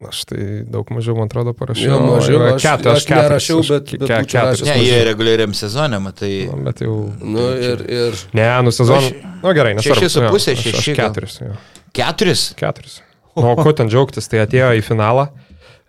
Aš 0.08 0.20
tai 0.30 0.42
daug 0.68 0.86
mažiau, 0.94 1.16
man 1.18 1.26
atrodo, 1.26 1.56
parašiau. 1.58 1.88
Jo, 1.90 1.96
mažiau, 2.04 2.42
aš, 2.52 2.60
ketur, 2.62 2.92
aš, 2.92 3.00
aš 3.00 3.08
nerašiau, 3.10 3.62
bet, 3.66 3.88
bet 4.04 4.28
keturis. 4.30 4.62
Ne, 4.68 4.76
jie 4.84 5.00
reguliariam 5.08 5.56
sezonė, 5.58 5.98
matai. 6.04 6.30
Nu, 6.52 6.60
bet 6.68 6.84
jau. 6.84 6.92
Nu, 7.18 7.48
ir, 7.56 7.82
ir... 7.82 8.22
Ne, 8.36 8.46
nu 8.62 8.70
sezoną. 8.76 9.10
Nu 9.40 9.56
gerai, 9.56 9.72
nesvarbu. 9.80 10.04
Šešis 10.04 10.14
su 10.14 10.28
pusė, 10.28 10.54
šešis. 10.60 10.94
Keturis. 11.00 11.40
Keturis? 11.96 12.44
Keturis. 12.60 13.00
O 13.34 13.56
ko 13.58 13.72
ten 13.74 13.90
džiaugtis, 13.90 14.30
tai 14.30 14.44
atėjo 14.44 14.70
į 14.78 14.84
finalą 14.86 15.30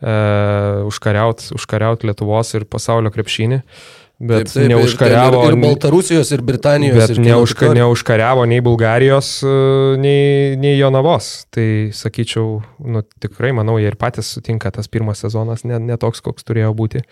uh, 0.01 0.85
užkariauti 0.89 1.53
užkariaut 1.57 2.05
Lietuvos 2.07 2.53
ir 2.57 2.67
pasaulio 2.69 3.11
krepšinį. 3.13 3.63
Bet 4.19 4.49
taip, 4.49 4.51
taip, 4.51 4.67
neužkariavo. 4.67 5.37
Ir, 5.47 5.53
ir, 5.53 5.57
Baltarusijos, 5.63 6.29
ir 6.35 6.41
Britanijos. 6.43 6.97
Bet 6.99 7.13
ir 7.13 7.21
neužka, 7.23 7.69
neužkariavo 7.71 8.43
nei 8.51 8.59
Bulgarijos, 8.59 9.29
e, 9.47 9.53
nei, 10.03 10.57
nei 10.59 10.73
Jonavos. 10.75 11.29
Tai 11.55 11.67
sakyčiau, 11.95 12.57
nu, 12.83 13.03
tikrai, 13.23 13.53
manau, 13.55 13.77
jie 13.79 13.87
ir 13.87 13.95
patys 13.99 14.33
sutinka, 14.35 14.73
tas 14.75 14.91
pirmas 14.91 15.23
sezonas 15.23 15.63
netoks, 15.63 16.19
ne 16.19 16.27
koks 16.27 16.49
turėjo 16.51 16.73
būti. 16.75 17.05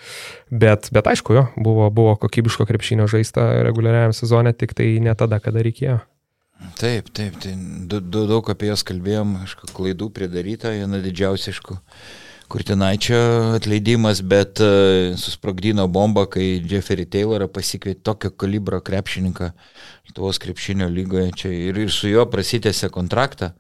Bet, 0.51 0.91
bet 0.91 1.07
aišku, 1.07 1.39
jo, 1.39 1.47
buvo, 1.55 1.87
buvo 1.95 2.19
kokybiško 2.19 2.67
krepšinio 2.67 3.07
žaista 3.07 3.53
reguliariajam 3.69 4.11
sezone, 4.11 4.51
tik 4.51 4.75
tai 4.75 4.91
ne 4.99 5.15
tada, 5.15 5.39
kada 5.39 5.63
reikėjo. 5.63 6.01
Taip, 6.75 7.07
taip, 7.15 7.39
tai 7.39 7.55
daug 7.87 8.51
apie 8.51 8.67
jas 8.73 8.83
kalbėjom, 8.83 9.37
aišku, 9.45 9.71
klaidų 9.77 10.11
pridaryta, 10.11 10.75
viena 10.75 10.99
didžiausia, 10.99 11.55
aišku 11.55 11.79
Kurtinaičio 12.47 13.17
atleidimas, 13.57 14.21
bet 14.23 14.61
uh, 14.63 15.15
susprogdino 15.19 15.83
bombą, 15.91 16.23
kai 16.31 16.45
Jeffrey 16.63 17.03
Taylorą 17.03 17.49
pasikvietė 17.51 18.05
tokio 18.07 18.31
kalibro 18.31 18.79
krepšininką 18.79 19.49
Lietuvos 20.07 20.39
krepšinio 20.39 20.87
lygoje 20.87 21.33
čia 21.41 21.51
ir, 21.51 21.81
ir 21.83 21.91
su 21.91 22.07
juo 22.07 22.23
prasitėse 22.31 22.87
kontraktą. 22.93 23.51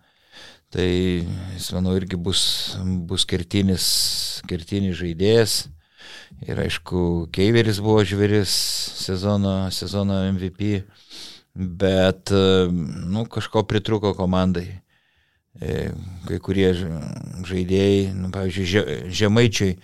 Tai 0.71 0.87
jis, 0.87 1.67
manau, 1.75 1.97
irgi 1.99 2.19
bus, 2.19 2.41
bus 3.07 3.27
kertinis, 3.27 3.85
kertinis 4.47 4.97
žaidėjas. 4.99 5.59
Ir 6.47 6.59
aišku, 6.63 7.27
Keiveris 7.35 7.79
buvo 7.83 8.01
žvėris 8.07 8.51
sezono, 9.03 9.53
sezono 9.71 10.19
MVP, 10.31 10.81
bet, 11.55 12.31
nu, 12.31 13.23
kažko 13.31 13.63
pritruko 13.67 14.15
komandai. 14.15 14.67
E, 15.57 15.89
kai 16.27 16.37
kurie 16.43 16.67
žaidėjai, 17.47 18.11
nu, 18.13 18.29
pavyzdžiui, 18.33 19.09
žemaičiai 19.17 19.77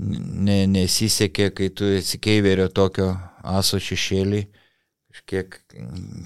ne, 0.00 0.62
nesisekė, 0.70 1.50
kai 1.56 1.68
tu 1.76 1.90
esi 1.98 2.20
keiverio 2.22 2.70
tokio 2.72 3.12
aso 3.44 3.80
šešėlį, 3.80 4.44
kažkiek 5.10 5.58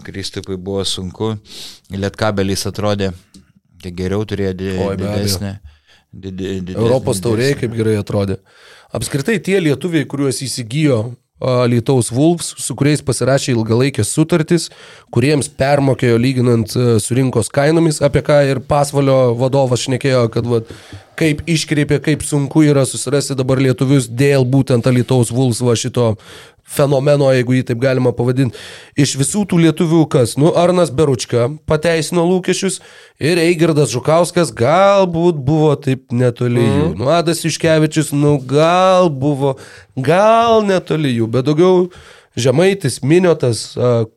Kristupui 0.07 0.59
buvo 0.61 0.85
sunku, 0.87 1.35
lietkabelis 1.95 2.66
atrodė, 2.71 3.11
kiek 3.83 3.97
geriau 3.99 4.27
turėjo 4.29 4.55
didesnę. 4.61 5.57
Didesnė, 6.15 6.77
Europos 6.79 7.19
tauriai 7.19 7.57
kaip 7.59 7.75
gerai 7.75 7.97
atrodė. 7.99 8.39
Apskritai 8.95 9.41
tie 9.43 9.59
lietuviai, 9.59 10.07
kuriuos 10.07 10.39
įsigijo 10.47 11.01
Lietuvos 11.69 12.11
Wolves, 12.15 12.53
su 12.61 12.77
kuriais 12.79 13.03
pasirašė 13.05 13.53
ilgalaikės 13.55 14.12
sutartys, 14.16 14.71
kuriems 15.15 15.51
permokėjo 15.53 16.19
lyginant 16.21 16.73
su 16.75 17.16
rinkos 17.16 17.51
kainomis, 17.53 18.01
apie 18.05 18.25
ką 18.25 18.41
ir 18.49 18.62
pasvalio 18.69 19.35
vadovas 19.39 19.85
šnekėjo, 19.85 20.25
kad 20.35 20.49
va, 20.49 20.62
kaip 21.21 21.45
iškreipė, 21.51 22.01
kaip 22.05 22.25
sunku 22.27 22.65
yra 22.66 22.87
susirasti 22.89 23.37
dabar 23.39 23.62
lietuvius 23.62 24.09
dėl 24.09 24.47
būtent 24.49 24.89
Lietuvos 24.91 25.33
Wolves 25.35 25.62
va 25.65 25.77
šito 25.79 26.15
fenomeno, 26.65 27.28
jeigu 27.35 27.57
jį 27.59 27.65
taip 27.69 27.81
galima 27.82 28.12
pavadinti. 28.16 28.59
Iš 28.97 29.15
visų 29.20 29.45
tų 29.51 29.61
lietuvių 29.66 30.05
kas? 30.11 30.36
Nu, 30.41 30.53
Arnas 30.59 30.93
Beručka 30.95 31.51
pateisino 31.69 32.24
lūkesčius 32.28 32.81
ir 33.23 33.41
Eigirdas 33.43 33.93
Žukauskas 33.95 34.53
galbūt 34.57 35.39
buvo 35.45 35.74
taip 35.77 36.15
netoli 36.15 36.65
jų. 36.65 36.86
Mm. 36.93 36.97
Nu, 37.01 37.11
Adas 37.15 37.45
Iškevičius, 37.47 38.15
nu, 38.16 38.39
gal 38.41 39.11
buvo, 39.12 39.57
gal 39.97 40.65
netoli 40.66 41.16
jų, 41.19 41.28
bet 41.36 41.51
daugiau 41.51 41.89
Žemaitis, 42.35 43.03
Miniotas, 43.07 43.66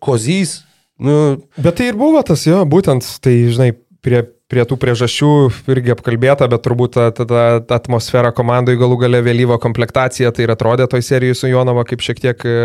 Kozys. 0.01 0.63
Nu. 0.97 1.37
Bet 1.61 1.77
tai 1.77 1.91
ir 1.91 1.99
buvo 1.99 2.23
tas, 2.25 2.47
jo, 2.47 2.63
būtent, 2.65 3.05
tai, 3.21 3.35
žinai, 3.53 3.75
prie 4.01 4.23
prie 4.51 4.63
tų 4.63 4.77
priežasčių 4.79 5.29
irgi 5.73 5.91
apkalbėta, 5.91 6.47
bet 6.47 6.63
turbūt 6.63 6.95
ta, 6.95 7.07
ta, 7.11 7.25
ta 7.59 7.77
atmosfera 7.77 8.31
komandai 8.35 8.77
galų 8.79 8.99
gale 9.01 9.19
vėlyvo 9.25 9.57
komplektacija, 9.63 10.31
tai 10.31 10.45
ir 10.45 10.53
atrodė 10.53 10.87
toj 10.91 11.03
serijai 11.03 11.35
su 11.35 11.49
Jonava 11.51 11.83
kaip 11.87 12.03
šiek 12.05 12.21
tiek 12.23 12.45
e, 12.47 12.55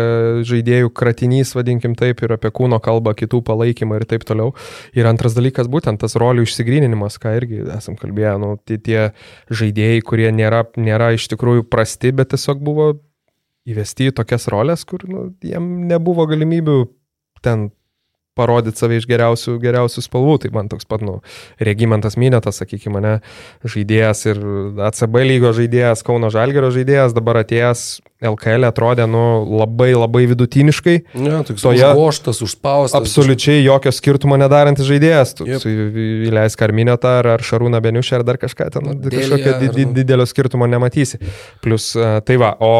žaidėjų 0.47 0.93
kratinys, 0.95 1.51
vadinkim 1.57 1.97
taip, 1.99 2.23
ir 2.23 2.35
apie 2.37 2.53
kūno 2.55 2.79
kalbą, 2.83 3.15
kitų 3.19 3.43
palaikymą 3.49 3.99
ir 3.99 4.07
taip 4.07 4.23
toliau. 4.27 4.53
Ir 4.95 5.11
antras 5.11 5.35
dalykas, 5.35 5.67
būtent 5.71 5.99
tas 6.03 6.15
rolių 6.19 6.47
išsigryninimas, 6.47 7.19
ką 7.19 7.35
irgi 7.41 7.65
esam 7.75 7.99
kalbėję, 7.99 8.37
nu, 8.39 8.55
tai 8.63 8.79
tie 8.79 8.99
žaidėjai, 9.51 10.01
kurie 10.07 10.31
nėra, 10.31 10.63
nėra 10.79 11.11
iš 11.17 11.27
tikrųjų 11.35 11.67
prasti, 11.67 12.15
bet 12.15 12.31
tiesiog 12.31 12.63
buvo 12.63 12.93
įvesti 13.67 14.11
į 14.11 14.17
tokias 14.23 14.47
rolės, 14.51 14.87
kur 14.87 15.03
nu, 15.07 15.29
jiem 15.43 15.87
nebuvo 15.91 16.29
galimybių 16.31 16.79
ten 17.43 17.71
parodyti 18.37 18.81
save 18.81 18.99
iš 18.99 19.07
geriausių, 19.09 19.57
geriausių 19.61 20.03
spalvų. 20.05 20.37
Tai 20.43 20.53
man 20.55 20.71
toks 20.71 20.87
pat, 20.89 21.03
nu, 21.05 21.19
Regimentas 21.61 22.17
Minėtas, 22.19 22.61
sakykime, 22.61 22.97
mane 22.97 23.13
žaidėjas 23.65 24.25
ir 24.29 24.41
ACB 24.89 25.21
lygo 25.25 25.53
žaidėjas, 25.55 26.03
Kauno 26.05 26.31
Žalgerio 26.33 26.71
žaidėjas, 26.73 27.15
dabar 27.17 27.41
atėjęs 27.43 28.01
LKL 28.23 28.67
atrodė, 28.69 29.05
nu, 29.09 29.43
labai 29.59 29.91
labai 29.95 30.23
vidutiniškai. 30.31 30.95
Ne, 31.19 31.41
toks 31.47 31.65
toje 31.65 31.83
užgoštas, 31.83 32.39
užspaustas. 32.45 32.95
Absoliučiai 33.01 33.63
jokio 33.65 33.91
skirtumo 33.95 34.37
nedarantis 34.39 34.87
žaidėjas. 34.87 35.35
Tu 35.39 35.49
yep. 35.49 35.67
įleis 36.29 36.57
Karminėtą 36.59 37.17
ar, 37.19 37.33
ar 37.35 37.45
Šarūną 37.45 37.83
Beniušę 37.83 38.21
ar 38.21 38.27
dar 38.27 38.39
kažką 38.41 38.69
ten, 38.73 38.87
nu, 38.87 38.97
kažkokio 39.11 39.57
di 39.75 39.87
didelio 39.99 40.27
skirtumo 40.29 40.69
nematysi. 40.71 41.19
Plus, 41.63 41.91
tai 41.97 42.39
va, 42.39 42.55
o 42.63 42.73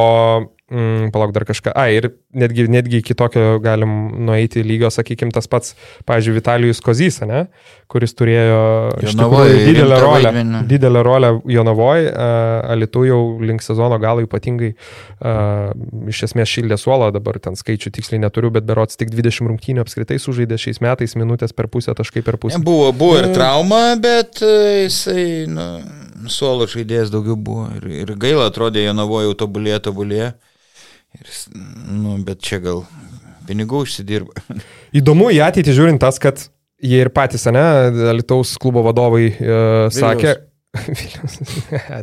Mm, 0.74 1.12
palauk 1.14 1.30
dar 1.36 1.44
kažką. 1.46 1.70
A, 1.78 1.86
ir 1.94 2.08
netgi, 2.34 2.64
netgi 2.72 3.04
iki 3.04 3.14
tokio 3.14 3.60
galim 3.62 3.92
nueiti 4.26 4.64
lygio, 4.66 4.90
sakykime, 4.90 5.30
tas 5.36 5.46
pats, 5.46 5.76
pavyzdžiui, 6.10 6.34
Vitalijus 6.40 6.80
Kozys, 6.82 7.20
ne, 7.30 7.44
kuris 7.92 8.16
turėjo 8.18 8.62
tikrųjų, 9.04 9.60
didelę 9.68 10.00
rolę, 10.02 10.32
vaidmenį. 10.32 10.62
didelę 10.72 11.04
rolę 11.06 11.30
Jonavoj, 11.54 12.08
uh, 12.10 12.72
Alitų 12.74 13.04
jau 13.06 13.20
link 13.46 13.62
sezono 13.62 14.00
galo 14.02 14.24
ypatingai 14.26 14.72
uh, 14.74 15.76
iš 16.10 16.24
esmės 16.32 16.50
šildė 16.50 16.80
suolą, 16.82 17.12
dabar 17.14 17.38
ten 17.44 17.60
skaičių 17.60 17.92
tiksliai 17.94 18.24
neturiu, 18.24 18.50
bet 18.56 18.66
berots 18.66 18.98
tik 18.98 19.14
20 19.14 19.52
rungtynių 19.52 19.84
apskritai 19.84 20.18
sužaidė 20.18 20.58
šiais 20.64 20.82
metais, 20.82 21.14
minutės 21.20 21.54
per 21.54 21.70
pusę, 21.70 21.94
taškai 22.00 22.24
per 22.26 22.40
pusę. 22.42 22.58
Buvo, 22.66 22.90
buvo 22.98 23.20
ir 23.22 23.30
trauma, 23.36 23.84
bet 24.02 24.42
jisai, 24.42 25.46
nu, 25.54 25.68
suolo 26.34 26.66
žaidėjas 26.72 27.14
daugiau 27.14 27.38
buvo 27.38 27.68
ir, 27.78 27.86
ir 28.08 28.16
gaila 28.18 28.50
atrodė 28.50 28.88
Jonavoje 28.88 29.30
jau 29.30 29.38
tobulėje, 29.46 29.84
tobulėje. 29.92 30.32
Ir, 31.20 31.34
nu, 31.94 32.18
bet 32.26 32.42
čia 32.44 32.60
gal 32.64 32.84
pinigų 33.48 33.84
užsidirba. 33.86 34.46
Įdomu 35.00 35.30
į 35.34 35.44
ateitį 35.46 35.76
žiūrint 35.78 36.02
tas, 36.04 36.20
kad 36.22 36.48
jie 36.84 37.04
ir 37.04 37.12
patys, 37.14 37.46
ne, 37.54 37.68
Lietuvos 38.18 38.56
klubo 38.62 38.84
vadovai 38.88 39.30
e, 39.32 39.62
sakė. 39.94 40.36
Vilnius. 40.74 41.36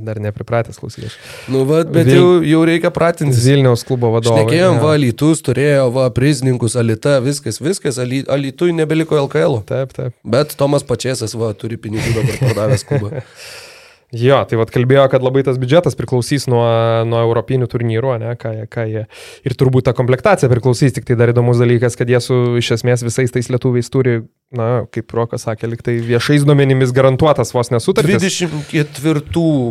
Dar 0.07 0.21
nepripratęs 0.23 0.79
klausytis. 0.79 1.17
Nu, 1.51 1.65
va, 1.67 1.81
bet 1.83 2.07
Vil... 2.07 2.15
jau, 2.15 2.27
jau 2.47 2.61
reikia 2.69 2.93
pratintis. 2.95 3.41
Vilniaus 3.43 3.83
klubo 3.87 4.13
vadovai. 4.15 4.45
Šnekėjom, 4.45 4.77
ja. 4.79 4.85
va, 4.85 4.93
Lytus 5.03 5.43
turėjo, 5.43 5.89
va, 5.97 6.05
prizininkus, 6.15 6.77
Alita, 6.79 7.17
viskas, 7.25 7.59
viskas, 7.59 7.99
Alitui 7.99 8.71
nebeliko 8.77 9.19
LKL. 9.25 9.59
Taip, 9.67 9.97
taip. 9.97 10.15
Bet 10.23 10.55
Tomas 10.61 10.87
Pačiasas, 10.87 11.35
va, 11.39 11.51
turi 11.59 11.81
pinigų 11.83 12.15
dabar 12.15 12.39
pardavęs 12.45 12.87
klubą. 12.87 13.11
Jo, 14.11 14.41
tai 14.49 14.59
vad 14.59 14.73
kalbėjo, 14.75 15.05
kad 15.13 15.23
labai 15.23 15.45
tas 15.47 15.59
biudžetas 15.61 15.95
priklausys 15.99 16.49
nuo, 16.51 16.65
nuo 17.07 17.21
europinių 17.23 17.69
turnyrų, 17.71 18.17
ne, 18.19 18.35
ką, 18.41 18.53
ką 18.71 18.87
jie. 18.91 19.05
Ir 19.47 19.55
turbūt 19.55 19.87
ta 19.87 19.95
komplektacija 19.95 20.51
priklausys, 20.51 20.97
tik 20.97 21.07
tai 21.07 21.15
dar 21.21 21.31
įdomus 21.31 21.63
dalykas, 21.63 21.95
kad 21.99 22.11
jie 22.11 22.19
su 22.25 22.41
iš 22.59 22.75
esmės 22.81 23.07
visais 23.07 23.31
tais 23.31 23.51
lietuviais 23.53 23.87
turi, 23.93 24.17
na, 24.51 24.83
kaip 24.91 25.15
Rokas 25.15 25.47
sakė, 25.47 25.69
liktai 25.71 25.95
viešais 26.03 26.43
duomenimis 26.43 26.91
garantuotas 26.95 27.55
vos 27.55 27.71
nesutartis. 27.71 28.19
24 28.19 29.23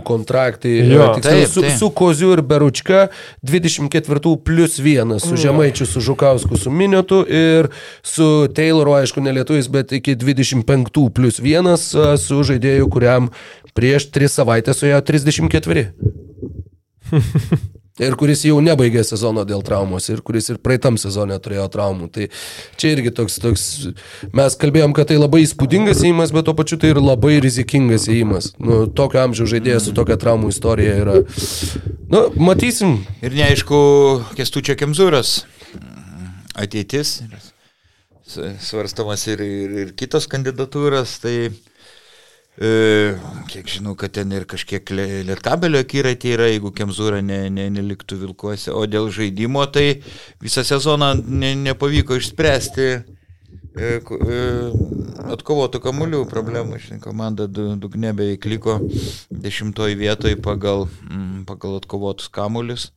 kontraktai. 0.07 0.77
Jo, 0.87 1.09
tiksliau, 1.17 1.19
taip, 1.19 1.51
su, 1.51 1.65
taip. 1.65 1.75
su 1.81 1.91
Koziu 1.99 2.31
ir 2.37 2.43
Beručka 2.47 3.09
24 3.43 4.37
plus 4.47 4.79
1, 4.79 5.17
su 5.19 5.35
Žemaičiu, 5.43 5.83
su 5.83 6.05
Žukausku, 6.07 6.55
su 6.55 6.71
Minėtu 6.71 7.25
ir 7.27 7.67
su 8.07 8.47
Tayloru, 8.55 8.95
aišku, 9.01 9.19
ne 9.25 9.35
lietuvis, 9.35 9.67
bet 9.67 9.91
iki 9.99 10.15
25 10.15 11.09
plus 11.11 11.43
1 11.43 11.75
su 12.23 12.41
žaidėju, 12.47 12.87
kuriam 12.87 13.27
prieš 13.79 14.11
3 14.11 14.31
savaitės 14.35 14.83
suėjo 14.83 14.99
34. 15.07 15.89
ir 17.99 18.15
kuris 18.19 18.43
jau 18.47 18.59
nebaigė 18.63 19.03
sezono 19.07 19.43
dėl 19.47 19.61
traumos, 19.65 20.07
ir 20.11 20.21
kuris 20.25 20.49
ir 20.53 20.59
praeitam 20.63 20.97
sezonė 20.99 21.39
turėjo 21.43 21.67
traumų. 21.73 22.09
Tai 22.15 22.27
čia 22.79 22.93
irgi 22.95 23.13
toks, 23.15 23.37
toks, 23.43 23.65
mes 24.35 24.57
kalbėjom, 24.59 24.95
kad 24.97 25.11
tai 25.11 25.19
labai 25.19 25.43
įspūdingas 25.45 26.03
įimas, 26.07 26.33
bet 26.35 26.47
tuo 26.47 26.55
pačiu 26.57 26.79
tai 26.81 26.93
ir 26.93 27.01
labai 27.03 27.37
rizikingas 27.43 28.09
įimas. 28.11 28.53
Nu, 28.61 28.81
tokio 28.87 29.23
amžiaus 29.23 29.51
žaidėjas 29.53 29.89
su 29.89 29.95
tokia 29.97 30.19
traumų 30.21 30.51
istorija 30.53 30.97
yra. 31.03 31.19
Nu, 32.09 32.25
matysim. 32.39 32.99
Ir 33.23 33.35
neaišku, 33.37 33.79
Kestučio 34.39 34.77
Kemzūras 34.79 35.41
ateitis, 36.59 37.19
svarstamas 38.63 39.25
ir, 39.31 39.41
ir, 39.43 39.75
ir 39.83 39.91
kitos 39.97 40.27
kandidatūros, 40.29 41.19
tai 41.23 41.35
kiek 42.59 43.69
žinau, 43.71 43.93
kad 43.95 44.11
ten 44.17 44.33
ir 44.35 44.43
kažkiek 44.49 44.91
lietkabelio 44.91 45.79
akiratė 45.85 46.33
yra, 46.35 46.49
jeigu 46.51 46.73
Kemzūra 46.75 47.21
ne, 47.23 47.45
ne, 47.53 47.69
neliktų 47.71 48.17
vilkuose. 48.25 48.73
O 48.75 48.83
dėl 48.83 49.07
žaidimo 49.15 49.63
tai 49.71 50.01
visą 50.43 50.65
sezoną 50.67 51.13
ne, 51.23 51.53
nepavyko 51.55 52.17
išspręsti 52.19 52.89
e, 52.89 52.99
e, 53.79 54.41
atkovotų 55.31 55.79
kamuolių 55.87 56.25
problemų. 56.27 56.81
Žinai, 56.83 56.99
komanda 57.05 57.47
dugne 57.47 58.11
beveik 58.11 58.49
liko 58.51 58.81
dešimtoj 59.31 59.95
vietoj 60.03 60.35
pagal, 60.43 60.89
mm, 61.07 61.47
pagal 61.47 61.79
atkovotus 61.79 62.27
kamuolius. 62.27 62.89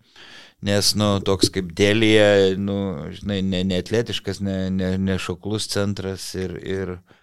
Nes, 0.62 0.92
nu, 0.98 1.16
toks 1.22 1.50
kaip 1.54 1.70
dėlėje, 1.74 2.58
nu, 2.58 2.76
žinai, 3.14 3.40
neatletiškas, 3.42 4.42
ne, 4.42 4.60
ne, 4.70 4.94
ne, 4.94 5.10
ne 5.10 5.22
šoklus 5.22 5.70
centras 5.70 6.32
ir, 6.38 6.58
ir, 6.62 6.96
E, 6.98 7.21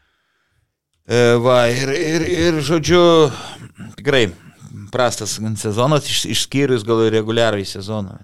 va, 1.43 1.61
ir, 1.73 1.89
ir, 1.95 2.25
ir 2.29 2.59
žodžiu, 2.65 3.01
tikrai 3.97 4.27
prastas 4.93 5.37
sezonas, 5.61 6.09
iš, 6.09 6.25
išskyrus 6.29 6.85
gal 6.85 7.07
reguliarai 7.13 7.65
sezoną. 7.65 8.19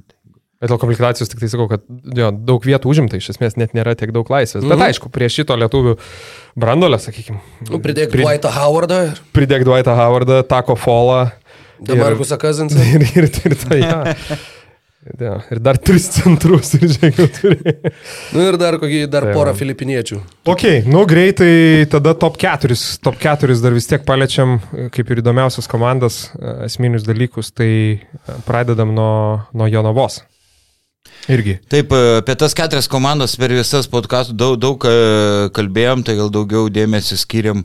Bet 0.55 0.71
dėl 0.71 0.79
komplikacijos 0.79 1.29
tik 1.29 1.41
tai 1.43 1.49
sakau, 1.51 1.67
kad 1.69 1.83
jo, 2.15 2.29
daug 2.47 2.63
vietų 2.63 2.89
užimta, 2.89 3.19
iš 3.19 3.33
esmės 3.35 3.57
net 3.59 3.75
nėra 3.75 3.93
tiek 3.99 4.13
daug 4.15 4.29
laisvės. 4.31 4.63
Mm. 4.63 4.71
Bet 4.71 4.77
mhm. 4.77 4.85
aišku, 4.87 5.11
prie 5.13 5.27
šito 5.29 5.57
lietuvių 5.59 5.97
brandolio, 6.57 6.99
sakykime. 7.01 7.41
Nu, 7.67 7.81
pridėk 7.83 8.13
pri, 8.13 8.23
Dwightą 8.23 8.53
Howardą. 8.55 9.01
Pridėk 9.35 9.65
Dwightą 9.67 9.97
Howardą, 9.99 10.39
Tako 10.47 10.77
Folą. 10.79 11.25
Damarkusą 11.85 12.39
Kazinsą. 12.39 12.79
Ir, 12.95 13.03
ir, 13.03 13.27
ir, 13.27 13.31
ir 13.51 13.57
tai, 13.59 13.81
ja. 13.83 14.39
Ja, 15.05 15.35
ir 15.53 15.59
dar 15.61 15.77
tris 15.77 16.07
centrus 16.15 16.71
ir 16.79 16.87
žiūrėjau 16.89 17.25
turi. 17.35 17.73
nu 18.33 18.41
ir 18.41 18.55
dar 18.57 18.79
kokį, 18.81 19.03
dar 19.13 19.27
tai 19.27 19.35
porą 19.37 19.51
filipiniečių. 19.53 20.17
Ok, 20.49 20.63
nu 20.89 21.03
greitai 21.05 21.85
tada 21.91 22.15
top 22.17 22.39
4. 22.41 22.77
Top 23.05 23.19
4 23.21 23.57
dar 23.61 23.75
vis 23.75 23.85
tiek 23.85 24.01
paliečiam, 24.07 24.57
kaip 24.95 25.11
ir 25.13 25.21
įdomiausias 25.21 25.69
komandas, 25.69 26.23
esminius 26.65 27.05
dalykus, 27.05 27.53
tai 27.53 27.69
pradedam 28.47 28.95
nuo, 28.97 29.43
nuo 29.53 29.69
Jonavos. 29.69 30.23
Irgi. 31.29 31.59
Taip, 31.69 31.93
apie 31.93 32.33
tas 32.41 32.57
keturias 32.57 32.89
komandas 32.89 33.37
per 33.37 33.53
visas 33.53 33.85
podkastų 33.89 34.33
daug, 34.41 34.57
daug 34.61 34.89
kalbėjom, 35.53 36.01
tai 36.05 36.17
gal 36.17 36.33
daugiau 36.33 36.65
dėmesio 36.73 37.17
skiriam 37.21 37.61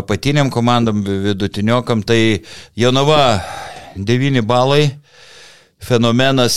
apatiniam 0.00 0.48
komandam, 0.52 1.04
vidutiniokam. 1.04 2.00
Tai 2.00 2.20
Jonava 2.80 3.22
9 3.96 4.40
balai, 4.48 4.94
fenomenas, 5.84 6.56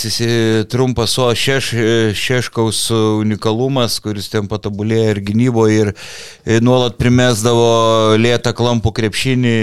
trumpas 0.70 1.18
O 1.18 1.28
šeš, 1.36 1.72
Šeškaus 2.16 2.80
unikalumas, 2.92 4.00
kuris 4.04 4.30
ten 4.32 4.48
patobulėjo 4.48 5.12
ir 5.12 5.20
gynyboje 5.28 5.82
ir 5.82 6.62
nuolat 6.64 6.98
primesdavo 7.00 8.16
lėtą 8.20 8.54
klampų 8.58 8.94
krepšinį, 9.02 9.58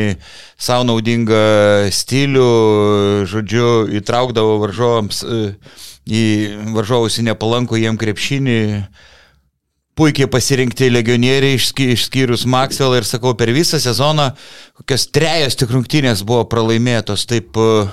savo 0.61 0.85
naudingą 0.89 1.89
stilių, 1.95 2.51
žodžiu, 3.31 3.71
įtraukdavo 4.01 4.61
varžovams 4.67 5.25
į 6.05 6.23
varžovus 6.77 7.19
į 7.21 7.29
nepalankų 7.31 7.81
jiem 7.81 7.99
krepšinį. 8.01 8.61
Puikiai 9.95 10.27
pasirinkti 10.27 10.89
legionieriai, 10.91 11.55
išskyrus 11.95 12.49
Maxwell 12.51 12.97
ir 12.99 13.05
sakau, 13.07 13.37
per 13.39 13.53
visą 13.55 13.79
sezoną 13.79 14.33
kokias 14.81 15.07
trejas 15.15 15.55
tik 15.55 15.71
rungtynės 15.71 16.25
buvo 16.27 16.43
pralaimėtos, 16.51 17.23
taip 17.31 17.55
uh, 17.63 17.93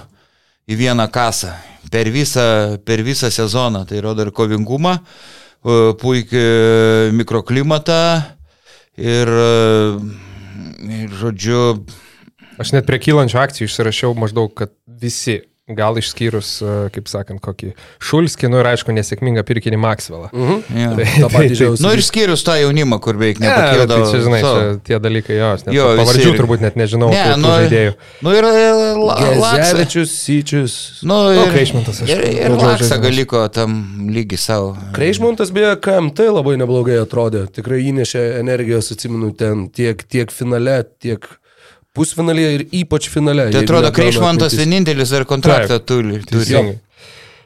į 0.71 0.77
vieną 0.79 1.07
kasą 1.11 1.51
per 1.91 2.09
visą, 2.11 2.77
per 2.85 3.03
visą 3.03 3.31
sezoną. 3.31 3.85
Tai 3.85 4.01
rodo 4.01 4.25
ir 4.25 4.31
kovingumą, 4.31 4.95
e, 4.95 5.93
puikiai 5.99 7.11
mikroklimatą 7.17 8.01
ir, 8.97 9.27
e, 9.27 9.99
ir 11.03 11.09
žodžiu. 11.19 11.63
Aš 12.61 12.75
net 12.75 12.87
prie 12.87 12.99
kylančių 13.01 13.39
akcijų 13.41 13.67
išsirašiau 13.67 14.15
maždaug, 14.15 14.53
kad 14.55 14.71
visi 14.87 15.41
Gal 15.77 15.97
išskyrus, 16.01 16.49
e, 16.61 16.75
kaip 16.95 17.09
sakant, 17.11 17.41
kokį 17.43 17.71
Šulskį, 18.03 18.49
nu 18.51 18.59
ir 18.61 18.69
aišku, 18.71 18.93
nesėkmingą 18.95 19.43
pirkinį 19.47 19.79
Maxwellą. 19.81 20.29
Uh 20.31 20.49
-huh. 20.49 20.61
ja. 20.77 20.91
tai, 20.97 21.05
tai, 21.05 21.47
tai, 21.55 21.69
nu 21.85 21.93
ir 21.95 22.03
išskyrus 22.03 22.43
tą 22.47 22.57
jaunimą, 22.61 22.99
kur 22.99 23.19
beveik 23.19 23.41
nepakildavo. 23.43 24.05
Ja, 24.05 24.05
tai 24.05 24.11
čia, 24.11 24.23
žinai, 24.27 24.41
so. 24.41 24.53
čia, 24.55 24.77
tie 24.89 24.99
dalykai, 24.99 25.35
jo, 25.37 25.51
aš 25.55 25.65
net 25.65 25.75
jo, 25.75 25.87
pavardžių 26.01 26.29
ir... 26.33 26.39
turbūt 26.41 26.65
net 26.65 26.79
nežinau, 26.79 27.09
ne, 27.13 27.23
tų, 27.31 27.39
nu, 27.41 27.53
žaidėjų. 27.55 27.93
Nu 28.21 28.35
ir 28.37 28.49
e, 28.51 28.55
Gezevičius, 29.61 30.15
Syčius. 30.21 30.77
Nu 31.07 31.19
ir, 31.33 31.51
Kreišmontas, 31.55 32.01
aš. 32.05 32.15
Ir, 32.15 32.25
ir 32.35 32.57
Laksa 32.61 32.97
galiko 33.01 33.47
tam 33.53 33.77
lygi 34.11 34.37
savo. 34.37 34.75
Kreišmontas 34.95 35.51
beje, 35.55 35.75
KMT 35.83 36.31
labai 36.31 36.57
neblogai 36.61 36.99
atrodė. 37.01 37.45
Tikrai 37.53 37.83
įnešė 37.91 38.25
energijos, 38.39 38.91
atsimenu, 38.93 39.31
ten 39.37 39.69
tiek, 39.69 40.03
tiek 40.11 40.31
finale, 40.33 40.81
tiek 41.01 41.27
pusfinalyje 41.97 42.53
ir 42.57 42.63
ypač 42.83 43.09
finale. 43.11 43.49
Tai 43.51 43.65
atrodo, 43.65 43.91
Kreišmantas 43.95 44.55
vienintelis 44.59 45.11
dar 45.13 45.27
kontraktą 45.29 45.81
turi. 45.83 46.21
turi. 46.27 46.79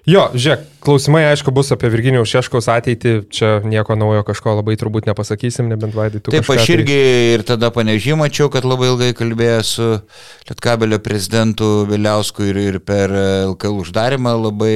Jo, 0.05 0.27
žiūrėk, 0.37 0.65
klausimai 0.85 1.23
aišku 1.31 1.49
bus 1.49 1.71
apie 1.73 1.89
Virginijaus 1.89 2.29
Šeškaus 2.29 2.67
ateitį, 2.69 3.13
čia 3.33 3.47
nieko 3.65 3.95
naujo 3.97 4.21
kažko 4.27 4.53
labai 4.59 4.75
turbūt 4.77 5.07
nepasakysim, 5.09 5.65
nebent 5.71 5.97
vaidai 5.97 6.21
tu. 6.21 6.29
Taip, 6.29 6.45
aš 6.53 6.67
irgi 6.75 6.93
tai... 6.99 7.15
ir 7.33 7.43
tada 7.47 7.71
panežį 7.73 8.13
mačiau, 8.19 8.51
kad 8.53 8.67
labai 8.69 8.91
ilgai 8.91 9.09
kalbėjo 9.17 9.63
su 9.65 9.87
Lietkabelio 10.45 11.01
prezidentu 11.01 11.71
Vėliausku 11.89 12.45
ir, 12.51 12.61
ir 12.67 12.77
per 12.85 13.17
LKL 13.49 13.81
uždarimą 13.81 14.35
labai 14.43 14.75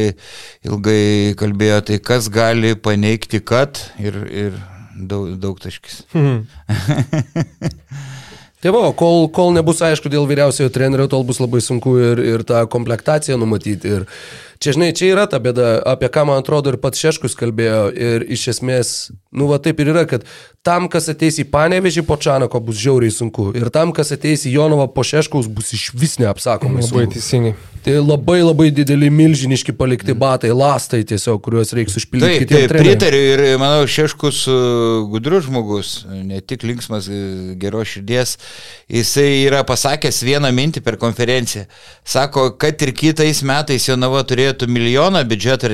ilgai 0.66 1.38
kalbėjo, 1.38 1.84
tai 1.91 2.02
kas 2.02 2.32
gali 2.34 2.74
paneigti, 2.74 3.38
kad 3.46 3.78
ir, 4.02 4.18
ir 4.34 4.58
daug, 4.98 5.36
daug 5.38 5.62
taškis. 5.62 6.08
Hmm. 6.16 6.48
Tai 8.60 8.73
va, 8.76 8.90
kol, 8.91 9.30
kol 9.31 9.53
nebus 9.56 9.80
aišku 9.88 10.10
dėl 10.11 10.26
vyriausiojo 10.27 10.72
trenerio, 10.76 11.06
tol 11.07 11.23
bus 11.23 11.38
labai 11.40 11.61
sunku 11.64 11.94
ir, 11.95 12.19
ir 12.19 12.41
tą 12.44 12.65
komplektaciją 12.68 13.38
numatyti. 13.40 13.94
Ir 13.99 14.03
Čia, 14.60 14.73
žinai, 14.76 14.90
čia 14.91 15.14
yra 15.14 15.23
ta 15.31 15.40
bėda, 15.40 15.77
apie 15.88 16.10
ką 16.11 16.26
man 16.27 16.41
atrodo 16.41 16.73
ir 16.73 16.77
pats 16.84 16.99
Šeškus 16.99 17.38
kalbėjo. 17.40 17.84
Ir 17.95 18.26
iš 18.36 18.49
esmės, 18.52 18.90
nu 19.31 19.48
va 19.48 19.56
taip 19.64 19.80
ir 19.80 19.94
yra, 19.94 20.03
kad 20.10 20.26
tam, 20.68 20.90
kas 20.91 21.07
ateis 21.14 21.40
į 21.40 21.45
Panevežį 21.53 22.03
po 22.03 22.18
Čanako, 22.19 22.60
bus 22.68 22.76
žiauriai 22.81 23.14
sunku. 23.15 23.53
Ir 23.56 23.72
tam, 23.72 23.94
kas 23.95 24.11
ateis 24.11 24.44
į 24.44 24.57
Jonovą 24.57 24.90
po 24.91 25.06
Šeškaus, 25.07 25.48
bus 25.48 25.72
iš 25.77 25.90
vis 25.95 26.18
neapsakomai 26.19 26.84
sunku. 26.84 27.06
Labai 27.06 27.15
teisingai. 27.15 27.56
Tai 27.80 27.94
labai 28.03 28.41
labai 28.44 28.68
dideli, 28.76 29.07
milžiniški 29.14 29.72
palikti 29.80 30.11
batai, 30.18 30.49
lastai 30.52 30.99
tiesiog, 31.07 31.40
kuriuos 31.45 31.72
reiks 31.77 31.95
užpildyti. 32.02 32.49
Taip, 32.49 32.65
taip 32.68 32.73
pritariu 32.76 33.22
ir 33.30 33.44
manau, 33.61 33.86
Šeškus 33.88 34.41
e, 34.52 34.56
gudrus 35.14 35.45
žmogus, 35.48 35.94
ne 36.11 36.41
tik 36.44 36.65
linksmas, 36.68 37.07
e, 37.07 37.22
geros 37.61 37.94
širdies, 37.94 38.36
jisai 38.91 39.30
yra 39.45 39.64
pasakęs 39.68 40.19
vieną 40.27 40.52
mintį 40.60 40.84
per 40.84 40.99
konferenciją. 40.99 41.69
Sako, 42.03 42.49
kad 42.60 42.84
ir 42.84 42.91
kitais 42.99 43.40
metais 43.48 43.88
Jonava 43.88 44.26
turėjo 44.27 44.49
turėtų 44.50 44.68
milijoną 44.72 45.24
biudžetą, 45.30 45.70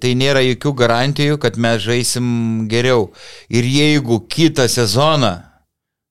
tai 0.00 0.14
nėra 0.14 0.42
jokių 0.44 0.72
garantijų, 0.78 1.38
kad 1.42 1.56
mes 1.58 1.82
žaisim 1.82 2.68
geriau. 2.70 3.10
Ir 3.50 3.64
jeigu 3.64 4.20
kitą 4.28 4.68
sezoną 4.68 5.42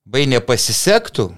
bai 0.04 0.26
nepasisektų, 0.26 1.30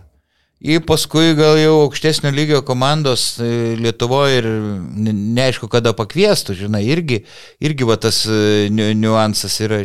į 0.62 0.78
paskui 0.86 1.34
gal 1.34 1.58
jau 1.58 1.82
aukštesnio 1.84 2.30
lygio 2.30 2.62
komandos 2.62 3.36
e, 3.42 3.74
Lietuvoje 3.82 4.38
ir 4.38 4.46
neaišku, 4.46 5.68
kada 5.68 5.92
pakviestų, 5.92 6.54
žinai, 6.54 6.84
irgi, 6.86 7.24
irgi 7.60 7.86
va 7.86 7.98
tas 7.98 8.22
e, 8.26 8.70
niuansas 8.70 9.58
yra. 9.66 9.82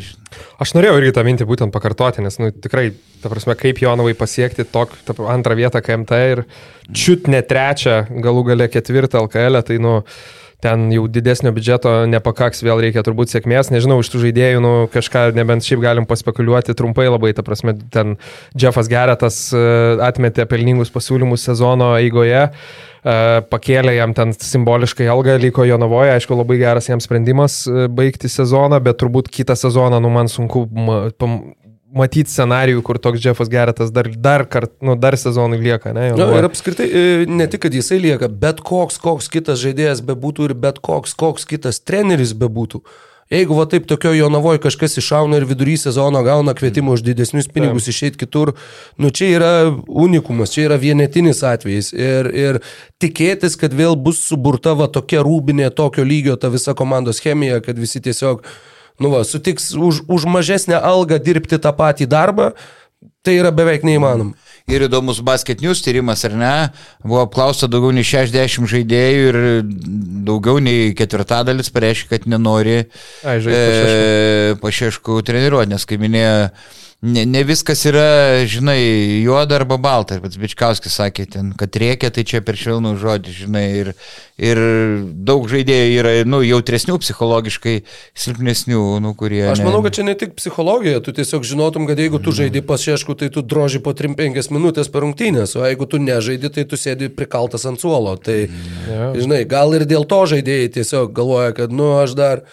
Aš 0.62 0.76
norėjau 0.78 1.00
irgi 1.02 1.16
tą 1.18 1.26
mintį 1.26 1.48
būtent 1.50 1.74
pakartoti, 1.74 2.22
nes 2.22 2.38
nu, 2.38 2.52
tikrai, 2.54 2.92
ta 3.24 3.32
prasme, 3.34 3.58
kaip 3.58 3.82
Jonovai 3.82 4.14
pasiekti 4.18 4.68
tok, 4.70 4.94
ta, 5.08 5.18
antrą 5.34 5.58
vietą 5.58 5.82
KMT 5.82 6.24
ir 6.32 6.44
čiut 6.94 7.26
ne 7.32 7.42
trečią, 7.42 8.04
galų 8.24 8.46
gale 8.52 8.70
ketvirtą 8.70 9.26
LKL, 9.26 9.64
tai 9.66 9.82
nu 9.82 10.04
ten 10.64 10.88
jau 10.90 11.06
didesnio 11.12 11.52
biudžeto 11.54 11.92
nepakaks, 12.10 12.64
vėl 12.66 12.82
reikia 12.82 13.04
turbūt 13.06 13.30
sėkmės, 13.30 13.70
nežinau, 13.74 14.00
iš 14.02 14.10
tų 14.10 14.24
žaidėjų, 14.26 14.62
nu, 14.64 14.72
kažką 14.94 15.28
nebent 15.38 15.66
šiaip 15.68 15.84
galim 15.84 16.08
paspekuliuoti 16.10 16.76
trumpai 16.78 17.06
labai, 17.12 17.34
ta 17.38 17.46
prasme, 17.46 17.76
ten 17.94 18.16
Jeffas 18.58 18.90
Geretas 18.90 19.40
e, 19.54 19.62
atmetė 20.08 20.48
pelningus 20.50 20.90
pasiūlymus 20.94 21.46
sezono 21.46 21.92
eigoje, 22.00 22.48
e, 22.50 23.20
pakėlė 23.54 24.00
jam 24.00 24.18
ten 24.18 24.34
simboliškai 24.34 25.10
algą, 25.14 25.38
liko 25.44 25.68
Jonavoje, 25.68 26.16
aišku, 26.18 26.40
labai 26.42 26.58
geras 26.64 26.90
jam 26.90 27.04
sprendimas 27.04 27.62
e, 27.70 27.86
baigti 27.94 28.32
sezoną, 28.32 28.82
bet 28.90 28.98
turbūt 29.04 29.30
kitą 29.30 29.58
sezoną, 29.60 30.02
nu, 30.02 30.14
man 30.14 30.32
sunku 30.32 30.66
matyti 31.98 32.32
scenarijų, 32.32 32.84
kur 32.86 33.02
toks 33.02 33.24
Jeffas 33.24 33.52
Geretas 33.52 33.92
dar, 33.96 34.10
dar, 34.14 34.46
kart, 34.50 34.72
nu, 34.86 34.96
dar 35.00 35.18
sezonui 35.20 35.60
lieka. 35.64 35.94
Ne, 35.98 36.12
Na, 36.18 36.30
ir 36.38 36.48
apskritai, 36.48 36.88
e, 36.88 37.28
ne 37.30 37.50
tik, 37.50 37.66
kad 37.66 37.76
jisai 37.76 38.00
lieka, 38.04 38.30
bet 38.30 38.62
koks, 38.66 39.02
koks 39.04 39.30
kitas 39.34 39.62
žaidėjas 39.64 40.06
bebūtų 40.08 40.52
ir 40.52 40.58
bet 40.68 40.82
koks, 40.86 41.18
koks 41.18 41.48
kitas 41.50 41.82
treneris 41.84 42.36
bebūtų. 42.38 42.84
Jeigu 43.28 43.58
va 43.58 43.66
taip 43.68 43.84
tokio 43.90 44.14
Jonavoje 44.16 44.62
kažkas 44.64 44.94
iššauna 45.02 45.42
ir 45.42 45.46
vidury 45.50 45.74
sezono 45.80 46.22
gauna 46.24 46.54
kvietimą 46.56 46.94
už 46.96 47.04
didesnius 47.04 47.50
pinigus 47.52 47.90
išeiti 47.92 48.22
kitur, 48.22 48.54
nu 48.96 49.12
čia 49.12 49.28
yra 49.34 49.50
unikumas, 49.88 50.54
čia 50.54 50.70
yra 50.70 50.78
vienetinis 50.80 51.44
atvejis. 51.44 51.92
Ir, 51.92 52.32
ir 52.32 52.62
tikėtis, 53.04 53.60
kad 53.60 53.76
vėl 53.76 54.00
bus 54.00 54.22
suburta 54.24 54.78
va 54.80 54.88
tokia 54.88 55.26
rūbinė, 55.28 55.68
tokio 55.76 56.08
lygio 56.08 56.38
ta 56.40 56.48
visa 56.54 56.72
komandos 56.72 57.20
chemija, 57.24 57.60
kad 57.66 57.76
visi 57.76 58.00
tiesiog 58.06 58.48
nu 59.04 59.14
va, 59.14 59.24
sutiks 59.28 59.72
už, 59.76 60.04
už 60.08 60.28
mažesnę 60.30 60.80
algą 60.80 61.20
dirbti 61.22 61.60
tą 61.62 61.74
patį 61.78 62.10
darbą, 62.10 62.52
tai 63.26 63.38
yra 63.42 63.52
beveik 63.54 63.86
neįmanoma. 63.88 64.38
Ir 64.68 64.84
įdomus 64.84 65.22
basket 65.24 65.62
news 65.64 65.80
tyrimas, 65.80 66.26
ar 66.28 66.34
ne? 66.36 66.56
Buvo 67.00 67.22
apklausta 67.24 67.70
daugiau 67.72 67.94
nei 67.96 68.04
60 68.04 68.68
žaidėjų 68.68 69.30
ir 69.30 69.38
daugiau 70.28 70.60
nei 70.64 70.92
ketvirtadalis 70.98 71.72
pareiškia, 71.72 72.10
kad 72.12 72.28
nenori 72.28 72.82
Ai, 73.24 73.38
e, 73.40 74.58
pašeškų 74.60 75.22
treniruoti, 75.28 75.72
nes 75.72 75.88
kaip 75.88 76.04
minėjo 76.04 76.50
ne, 77.02 77.26
ne 77.26 77.42
viskas 77.46 77.84
yra, 77.86 78.46
žinai, 78.50 79.22
juoda 79.22 79.60
arba 79.60 79.78
balta. 79.78 80.18
Pats 80.22 80.40
Bičkauskis 80.42 80.96
sakė 80.98 81.28
ten, 81.30 81.52
kad 81.58 81.76
reikia, 81.78 82.10
tai 82.14 82.24
čia 82.28 82.42
per 82.46 82.58
švelnų 82.58 82.96
žodį, 83.02 83.34
žinai. 83.44 83.66
Ir, 83.78 83.92
ir 84.42 84.62
daug 85.28 85.46
žaidėjų 85.52 86.00
yra, 86.02 86.14
nu, 86.30 86.42
jautresnių 86.46 86.98
psichologiškai, 87.04 87.76
silpnesnių, 88.18 88.84
nu, 89.04 89.14
kurie... 89.20 89.44
Aš 89.52 89.62
manau, 89.66 89.84
kad 89.86 89.98
čia 89.98 90.08
ne 90.08 90.16
tik 90.18 90.34
psichologija, 90.40 91.02
tu 91.06 91.14
tiesiog 91.18 91.46
žinotum, 91.46 91.86
kad 91.90 92.02
jeigu 92.02 92.22
tu 92.24 92.34
žaidži 92.36 92.64
pas 92.66 92.82
šešku, 92.82 93.18
tai 93.20 93.30
tu 93.34 93.46
droži 93.46 93.82
po 93.86 93.94
3-5 93.98 94.50
minutės 94.56 94.90
per 94.94 95.06
rungtynės, 95.06 95.54
o 95.60 95.66
jeigu 95.68 95.90
tu 95.90 96.02
nežaidži, 96.02 96.54
tai 96.56 96.66
tu 96.70 96.80
sėdi 96.82 97.12
prikaltas 97.14 97.68
ant 97.70 97.82
suolo. 97.82 98.16
Tai, 98.18 98.40
ja. 98.90 99.12
žinai, 99.18 99.44
gal 99.50 99.78
ir 99.78 99.86
dėl 99.90 100.10
to 100.10 100.24
žaidėjai 100.34 100.74
tiesiog 100.80 101.14
galvoja, 101.14 101.54
kad, 101.62 101.74
nu, 101.74 101.94
aš 102.02 102.18
dar... 102.18 102.44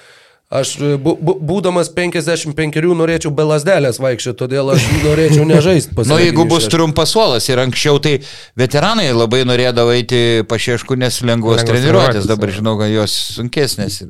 Aš 0.55 0.77
bu, 1.03 1.17
būdamas 1.43 1.89
55 1.91 2.85
norėčiau 2.95 3.33
be 3.35 3.47
lasdelės 3.49 3.99
vaikščioti, 4.03 4.39
todėl 4.39 4.71
aš 4.77 4.87
norėčiau 5.03 5.47
nežaisti 5.49 5.97
pas. 5.97 6.07
Na, 6.07 6.15
nu, 6.19 6.23
jeigu 6.23 6.47
bus 6.47 6.69
trumpas 6.71 7.11
suolas 7.17 7.49
ir 7.51 7.59
anksčiau, 7.59 7.99
tai 8.03 8.21
veteranai 8.59 9.09
labai 9.11 9.43
norėdavo 9.49 9.95
eiti 9.97 10.47
pašiešku, 10.47 10.95
nes 11.01 11.19
lengvos 11.27 11.67
treniruotės, 11.67 12.31
dabar 12.31 12.55
žinau, 12.55 12.79
kad 12.79 12.93
jos 12.93 13.19
sunkesnės. 13.35 14.05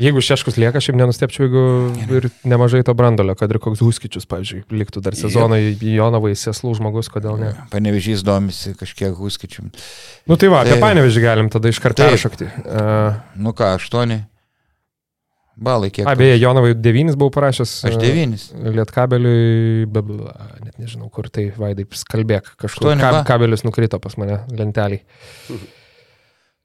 Jeigu 0.00 0.22
šeškus 0.24 0.56
lieka, 0.56 0.80
šiaip 0.80 0.96
nenustepčiau, 0.96 1.44
jeigu 1.44 2.14
ir 2.16 2.26
nemažai 2.48 2.80
to 2.88 2.94
brandolio, 2.96 3.34
kad 3.36 3.52
ir 3.52 3.58
koks 3.60 3.82
Huskičius, 3.84 4.24
pavyzdžiui, 4.30 4.62
liktų 4.72 5.02
dar 5.04 5.16
sezoną 5.18 5.58
į 5.60 5.92
Jonavą 5.98 6.30
įsėslų 6.32 6.72
žmogus, 6.78 7.10
kodėl 7.12 7.36
ne. 7.36 7.50
Panevežys 7.68 8.24
domisi 8.24 8.72
kažkiek 8.80 9.12
Huskičium. 9.18 9.68
Nu 10.24 10.40
tai 10.40 10.48
va, 10.48 10.62
tai, 10.64 10.72
apie 10.72 10.80
Panevežį 10.80 11.24
galim 11.26 11.52
tada 11.52 11.68
iš 11.68 11.82
karto 11.84 12.08
peršokti. 12.08 12.48
Uh, 12.64 13.20
nu 13.44 13.52
ką, 13.52 13.74
aštuoni. 13.76 14.22
Balai 15.60 15.90
kiek? 15.92 16.06
A, 16.08 16.14
beje, 16.16 16.38
Jonavai 16.40 16.72
9 16.72 17.18
buvau 17.20 17.34
parašęs. 17.34 17.74
Aš 17.90 17.98
9. 18.00 18.46
Lietkabeliui, 18.78 19.84
be, 19.92 20.02
net 20.64 20.80
nežinau, 20.80 21.10
kur 21.12 21.28
tai 21.28 21.50
vaidai, 21.52 21.84
kalbėk, 22.08 22.54
kažkur. 22.64 22.94
Kab, 23.00 23.20
kabelis 23.28 23.66
nukrito 23.66 24.00
pas 24.00 24.16
mane 24.20 24.40
lenteliai. 24.56 25.04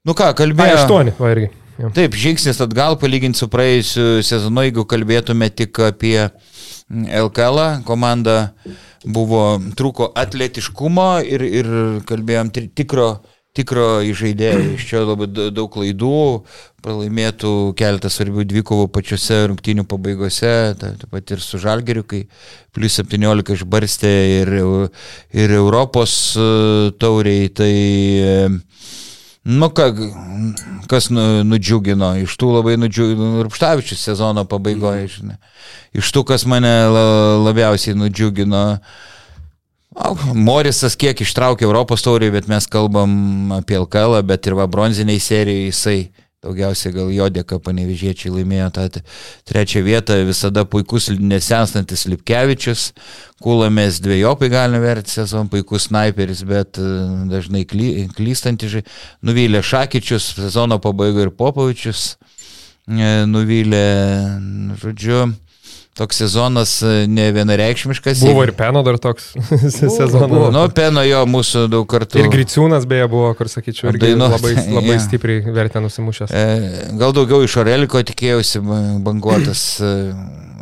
Nu 0.06 0.16
ką, 0.16 0.30
kalbėjau. 0.38 0.80
8, 0.86 1.12
va 1.20 1.32
irgi. 1.34 1.52
Jau. 1.76 1.90
Taip, 1.92 2.16
žingsnis 2.16 2.62
atgal 2.64 2.96
palyginti 2.96 3.36
su 3.36 3.50
praėjusiu 3.52 4.24
sezonu, 4.24 4.64
jeigu 4.64 4.86
kalbėtume 4.88 5.50
tik 5.52 5.76
apie 5.84 6.16
LKL, 6.88 7.82
komanda 7.84 8.38
buvo, 9.04 9.58
trūko 9.76 10.08
atletiškumo 10.16 11.10
ir, 11.28 11.44
ir 11.44 11.68
kalbėjom 12.08 12.54
tikro 12.72 13.10
tikro 13.56 13.86
žaidėjo. 14.04 14.74
Iš 14.76 14.84
čia 14.90 15.02
labai 15.04 15.28
daug 15.54 15.70
klaidų, 15.72 16.18
pralaimėtų 16.84 17.52
keletą 17.78 18.10
svarbių 18.12 18.44
dvikovų 18.50 18.90
pačiose 18.94 19.42
rungtynių 19.50 19.86
pabaigose, 19.88 20.52
taip 20.80 21.08
pat 21.12 21.34
ir 21.34 21.42
su 21.44 21.60
Žalgeriu, 21.62 22.04
kai 22.06 22.26
plus 22.76 23.00
17 23.00 23.56
išbarstė 23.56 24.14
ir, 24.42 24.54
ir 25.34 25.56
Europos 25.56 26.36
e, 26.36 26.46
tauriai. 27.00 27.50
Tai, 27.56 27.74
e, 27.74 28.38
Nu, 29.46 29.68
ką, 29.70 29.84
kas 30.90 31.06
nu, 31.14 31.22
nudžiugino, 31.46 32.16
iš 32.18 32.32
tų 32.34 32.48
labai 32.56 32.72
nudžiugino, 32.82 33.44
Rupštavičius 33.46 34.00
sezono 34.08 34.42
pabaigoje, 34.50 35.04
žinai. 35.12 35.36
Iš 35.94 36.10
tų, 36.10 36.24
kas 36.26 36.42
mane 36.50 36.72
labiausiai 37.44 37.94
nudžiugino, 37.94 38.64
uh, 38.74 39.12
Morisas 40.36 40.96
kiek 41.00 41.20
ištraukė 41.24 41.64
Europos 41.64 42.04
taurį, 42.04 42.30
bet 42.34 42.50
mes 42.50 42.68
kalbam 42.68 43.52
apie 43.56 43.78
LKL, 43.80 44.20
bet 44.28 44.46
ir 44.46 44.56
va 44.58 44.68
bronziniai 44.68 45.22
serijai 45.22 45.70
jisai 45.70 45.98
daugiausiai 46.46 46.94
gal 46.94 47.10
jo 47.10 47.26
dėka 47.32 47.58
panevižiečiai 47.64 48.32
laimėjo 48.34 48.68
tą 48.76 48.84
trečią 49.48 49.82
vietą, 49.86 50.18
visada 50.28 50.66
puikus 50.68 51.08
nesenstantis 51.16 52.06
Lipkevičius, 52.10 52.90
Kulamės 53.42 53.98
dviejopai 54.04 54.48
galime 54.52 54.80
verti 54.80 55.12
sezoną, 55.12 55.50
puikus 55.52 55.88
sniperis, 55.90 56.44
bet 56.48 56.78
e, 56.80 56.86
dažnai 57.32 57.66
kly, 57.68 58.06
klystantis, 58.16 58.78
nuvylė 59.26 59.60
Šakyčius, 59.64 60.30
sezono 60.38 60.78
pabaigoje 60.82 61.28
ir 61.28 61.34
Popovičius, 61.36 62.04
e, 62.88 63.10
nuvylė, 63.28 63.84
žodžiu, 64.80 65.26
toks 65.96 66.18
sezonas 66.20 66.82
e, 66.82 67.06
ne 67.08 67.30
vienareikšmiškas. 67.32 68.20
Buvo 68.26 68.44
ir 68.44 68.52
Peno 68.56 68.82
dar 68.86 68.98
toks 69.02 69.30
sezonas. 69.78 70.28
Buvo. 70.30 70.50
Nu, 70.54 70.66
Peno 70.74 71.04
jo 71.06 71.22
mūsų 71.30 71.66
daug 71.72 71.86
kartų. 71.90 72.20
Ir 72.20 72.30
Griciūnas 72.32 72.84
beje 72.88 73.08
buvo, 73.12 73.32
kur 73.38 73.50
sakyčiau, 73.50 73.90
irgi 73.92 74.10
Dainu, 74.10 74.28
labai, 74.34 74.52
labai 74.78 74.96
yeah. 74.96 75.04
stipriai 75.06 75.56
vertė 75.56 75.80
nusimušęs. 75.84 76.34
E, 76.36 76.92
gal 77.00 77.16
daugiau 77.16 77.40
iš 77.46 77.56
Oreliko 77.62 78.02
tikėjausi 78.12 78.62
banguotas. 79.06 79.64
E, 79.80 79.94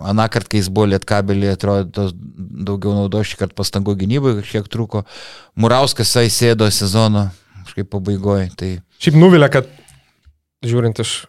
Anakart, 0.05 0.51
kai 0.53 0.61
jis 0.61 0.69
buvo 0.69 0.91
lietkabelį, 0.93 1.49
atrodo, 1.55 2.11
daugiau 2.69 2.93
naudo 2.93 3.23
šį 3.25 3.39
kartą 3.41 3.57
pastangų 3.63 3.95
gynybai, 4.03 4.37
kiek 4.45 4.67
trūko. 4.71 5.07
Murauskas 5.59 6.13
įsėdo 6.21 6.69
sezono 6.75 7.31
kažkaip 7.65 7.89
pabaigoje. 7.91 8.51
Tai... 8.59 8.73
Šiaip 9.03 9.17
nuvilia, 9.19 9.49
kad 9.53 9.71
žiūrint 10.65 11.01
iš 11.03 11.23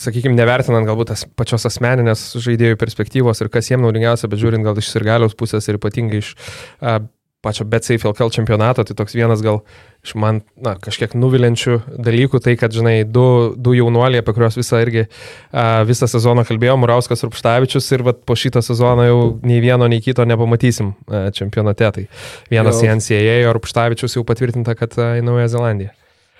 sakykime, 0.00 0.36
nevertinant 0.36 0.86
galbūt 0.88 1.12
tas 1.14 1.26
pačios 1.38 1.66
asmeninės 1.68 2.28
žaidėjų 2.42 2.78
perspektyvos 2.80 3.42
ir 3.42 3.52
kas 3.52 3.70
jiems 3.70 3.84
naudingiausia, 3.84 4.30
bet 4.32 4.42
žiūrint 4.42 4.66
gal 4.66 4.78
iš 4.80 4.92
sirgaliaus 4.92 5.36
pusės 5.38 5.68
ir 5.68 5.80
ypatingai 5.80 6.22
iš 6.22 6.34
a, 6.80 7.00
pačio 7.46 7.64
BCF 7.64 8.04
LKL 8.04 8.32
čempionato, 8.34 8.84
tai 8.84 8.94
toks 8.98 9.14
vienas 9.14 9.42
gal 9.44 9.60
iš 10.06 10.14
man 10.18 10.40
na, 10.58 10.74
kažkiek 10.82 11.14
nuvilinčių 11.18 11.76
dalykų, 12.02 12.40
tai 12.42 12.56
kad, 12.58 12.74
žinai, 12.74 13.04
du, 13.06 13.54
du 13.54 13.74
jaunuoliai, 13.76 14.22
apie 14.22 14.34
kuriuos 14.34 14.58
visą 14.58 14.80
irgi 14.82 15.04
a, 15.06 15.84
visą 15.86 16.08
sezoną 16.10 16.46
kalbėjom, 16.48 16.82
Murauskas 16.82 17.22
ir 17.22 17.30
Pštavičius 17.34 17.90
ir 17.94 18.06
vat, 18.06 18.24
po 18.26 18.38
šitą 18.38 18.64
sezoną 18.66 19.06
jau 19.06 19.20
nei 19.46 19.60
vieno, 19.62 19.86
nei 19.90 20.02
kito 20.02 20.26
nepamatysim 20.26 20.94
a, 21.06 21.26
čempionate. 21.36 21.92
Tai 22.00 22.08
vienas 22.50 22.82
į 22.82 22.90
NCAA, 22.98 23.38
o 23.52 23.62
Pštavičius 23.62 24.18
jau 24.18 24.26
patvirtinta, 24.26 24.74
kad 24.78 24.98
a, 24.98 25.14
į 25.20 25.24
Naująją 25.26 25.54
Zelandiją. 25.54 25.94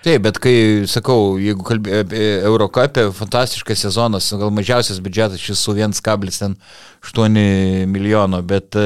Taip, 0.05 0.21
bet 0.27 0.37
kai 0.37 0.85
sakau, 0.85 1.37
jeigu 1.41 1.63
kalbėjau 1.65 2.03
apie 2.05 2.25
Eurocapę, 2.45 3.07
fantastiškas 3.17 3.81
sezonas, 3.87 4.27
gal 4.37 4.51
mažiausias 4.53 4.99
biudžetas 5.01 5.41
šis 5.41 5.63
su 5.65 5.73
1,8 5.73 7.39
milijono, 7.89 8.41
bet 8.45 8.77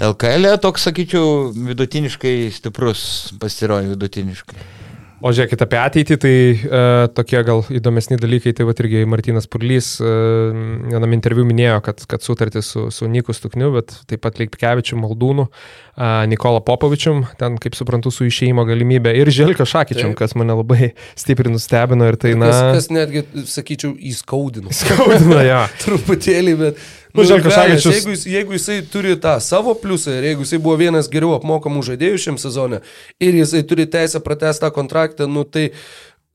LKL 0.00 0.52
e 0.52 0.58
toks, 0.60 0.84
sakyčiau, 0.88 1.48
vidutiniškai 1.70 2.34
stiprus 2.52 3.02
pasirodė 3.40 3.94
vidutiniškai. 3.94 4.79
O 5.20 5.30
žiūrėkit 5.36 5.60
apie 5.66 5.76
ateitį, 5.76 6.16
tai 6.16 6.32
e, 6.56 6.82
tokie 7.12 7.42
gal 7.44 7.60
įdomesni 7.76 8.16
dalykai, 8.20 8.54
tai 8.56 8.64
va 8.64 8.72
irgi 8.72 9.02
Martinas 9.08 9.48
Purlys 9.52 9.90
e, 10.00 10.12
vienam 10.88 11.12
interviu 11.12 11.44
minėjo, 11.44 11.76
kad, 11.84 12.00
kad 12.08 12.24
sutartį 12.24 12.62
su, 12.64 12.86
su 12.94 13.08
Niku 13.10 13.36
Stukniu, 13.36 13.68
bet 13.74 13.92
taip 14.08 14.22
pat 14.24 14.40
Leikpikevičiu, 14.40 14.96
Maldūnu, 15.02 15.44
e, 15.44 16.08
Nikola 16.32 16.62
Popovičium, 16.64 17.26
ten, 17.40 17.58
kaip 17.60 17.76
suprantu, 17.76 18.12
su 18.14 18.30
išėjimo 18.30 18.64
galimybė 18.68 19.12
ir 19.20 19.28
Želka 19.36 19.68
Šakyčiam, 19.68 20.16
kas 20.16 20.32
mane 20.40 20.56
labai 20.56 20.94
stipriai 21.20 21.52
nustebino 21.52 22.08
ir 22.08 22.16
tai, 22.20 22.32
na... 22.40 22.48
Kas, 22.48 22.62
kas 22.78 22.90
netgi, 22.96 23.26
sakyčiau, 23.52 23.92
įskaudino. 24.14 24.72
Įskaudino, 24.72 25.44
ja. 25.44 25.66
Truputėlį, 25.84 26.56
bet... 26.64 26.80
Nu, 27.14 27.26
Želkas 27.26 27.56
Šagičius. 27.56 27.94
Jeigu, 27.94 28.14
jis, 28.14 28.26
jeigu 28.34 28.56
jisai 28.58 28.78
turi 28.92 29.16
tą 29.20 29.36
savo 29.44 29.74
pliusą 29.78 30.18
ir 30.18 30.30
jeigu 30.30 30.46
jisai 30.46 30.60
buvo 30.62 30.76
vienas 30.80 31.10
geriau 31.12 31.34
apmokamų 31.38 31.82
žaidėjų 31.92 32.22
šiam 32.26 32.38
sezonė 32.40 32.82
ir 33.22 33.40
jisai 33.42 33.64
turi 33.66 33.88
teisę 33.90 34.22
pratestą 34.24 34.72
kontraktą, 34.74 35.30
nu 35.30 35.44
tai... 35.44 35.70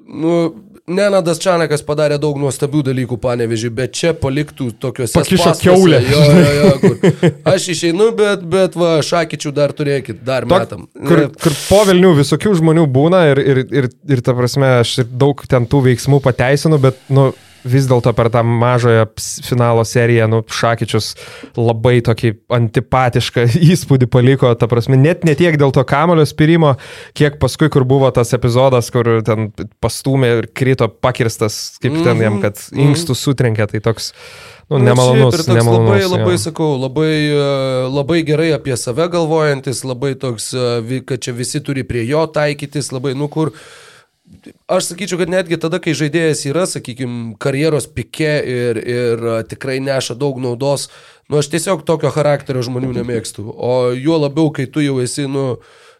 Nu, 0.05 0.53
Nenadas 0.85 1.39
Čanakas 1.41 1.81
padarė 1.81 2.19
daug 2.21 2.37
nuostabių 2.37 2.83
dalykų, 2.85 3.17
panevežiui, 3.17 3.71
bet 3.73 3.95
čia 3.97 4.11
paliktų 4.13 4.67
tokiuose... 4.77 5.15
Pakišo 5.17 5.53
keulę. 5.57 5.97
Jo, 6.05 6.19
jo, 6.29 6.51
jo, 6.59 6.67
kur. 6.83 7.31
Aš 7.49 7.65
išeinu, 7.73 8.11
bet, 8.13 8.43
bet 8.45 8.77
va, 8.77 8.91
šakyčių 9.01 9.53
dar 9.55 9.73
turėkit, 9.73 10.19
dar 10.27 10.45
Tok, 10.45 10.53
metam. 10.53 10.85
Kur, 11.09 11.23
kur 11.41 11.57
po 11.71 11.81
Vilnių 11.89 12.13
visokių 12.19 12.53
žmonių 12.61 12.85
būna 12.99 13.23
ir, 13.31 13.41
ir, 13.41 13.63
ir, 13.65 13.89
ir 14.13 14.21
ta 14.21 14.37
prasme, 14.37 14.75
aš 14.83 14.99
daug 15.09 15.41
ten 15.49 15.65
tų 15.71 15.81
veiksmų 15.87 16.21
pateisinu, 16.27 16.77
bet, 16.85 17.01
nu, 17.09 17.31
vis 17.65 17.87
dėlto 17.89 18.13
per 18.15 18.29
tą 18.33 18.43
mažoją 18.45 19.07
finalo 19.45 19.83
seriją, 19.87 20.27
nu, 20.31 20.41
Šakyčius 20.45 21.13
labai 21.57 21.97
tokį 22.05 22.33
antipatišką 22.57 23.47
įspūdį 23.73 24.09
paliko, 24.13 24.53
ta 24.59 24.69
prasme, 24.71 24.99
net 24.99 25.25
ne 25.27 25.35
tiek 25.37 25.57
dėl 25.59 25.73
to 25.75 25.83
kamulio 25.87 26.25
spirimo, 26.29 26.75
kiek 27.17 27.39
paskui, 27.41 27.69
kur 27.73 27.87
buvo 27.87 28.11
tas 28.15 28.33
epizodas, 28.37 28.91
kur 28.93 29.19
ten 29.25 29.49
pastumė 29.83 30.33
ir 30.39 30.49
krito 30.53 30.89
pakirstas, 30.89 31.77
kaip 31.81 31.93
mm 31.93 32.01
-hmm. 32.01 32.09
ten 32.09 32.27
jam, 32.27 32.41
kad 32.43 32.59
mhm. 32.59 32.89
inkstų 32.89 33.17
sutrenkė, 33.21 33.71
tai 33.71 33.83
toks... 33.83 34.13
Nu, 34.65 34.79
nu 34.79 34.85
nemalonus, 34.85 35.47
nu, 35.47 35.53
nemalonus. 35.53 35.89
Labai, 35.89 36.17
labai, 36.17 36.33
jo. 36.33 36.37
sakau, 36.41 36.69
labai, 36.81 37.11
e, 37.29 37.41
labai 37.85 38.23
gerai 38.25 38.47
apie 38.55 38.73
save 38.77 39.05
galvojantis, 39.13 39.83
labai 39.85 40.15
toks, 40.17 40.47
e, 40.57 41.01
kad 41.05 41.21
čia 41.21 41.35
visi 41.37 41.61
turi 41.61 41.83
prie 41.85 42.01
jo 42.09 42.25
taikytis, 42.25 42.89
labai, 42.89 43.13
nu 43.13 43.27
kur, 43.29 43.51
uh, 43.53 43.84
Aš 44.67 44.89
sakyčiau, 44.89 45.19
kad 45.21 45.29
netgi 45.29 45.57
tada, 45.61 45.77
kai 45.81 45.93
žaidėjas 45.97 46.41
yra, 46.49 46.65
sakykime, 46.69 47.35
karjeros 47.41 47.85
pike 47.93 48.31
ir, 48.49 48.79
ir 48.81 49.25
tikrai 49.49 49.77
neša 49.85 50.17
daug 50.17 50.39
naudos, 50.41 50.87
nu 51.29 51.37
aš 51.37 51.51
tiesiog 51.53 51.83
tokio 51.85 52.09
charakterio 52.13 52.63
žmonių 52.65 52.95
nemėgstu. 52.97 53.45
O 53.45 53.93
juo 53.93 54.17
labiau, 54.23 54.49
kai 54.55 54.65
tu 54.65 54.81
jau 54.81 54.97
esi, 55.03 55.27
nu, 55.29 55.59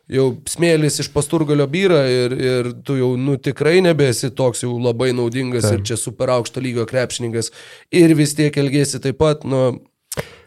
jau 0.09 0.27
smėlis 0.49 0.97
iš 1.05 1.11
pasturgalio 1.13 1.67
byra 1.69 2.01
ir, 2.09 2.33
ir 2.33 2.71
tu 2.85 2.97
jau, 2.97 3.11
nu, 3.13 3.37
tikrai 3.37 3.77
nebesi 3.85 4.31
toks 4.33 4.65
jau 4.65 4.73
labai 4.73 5.11
naudingas 5.13 5.69
Taip. 5.69 5.83
ir 5.83 5.89
čia 5.91 5.99
super 6.01 6.33
aukšto 6.33 6.63
lygio 6.65 6.87
krepšininkas 6.89 7.51
ir 7.93 8.15
vis 8.17 8.33
tiek 8.37 8.57
elgesi 8.57 9.01
taip 9.05 9.21
pat, 9.21 9.45
nu, 9.45 9.67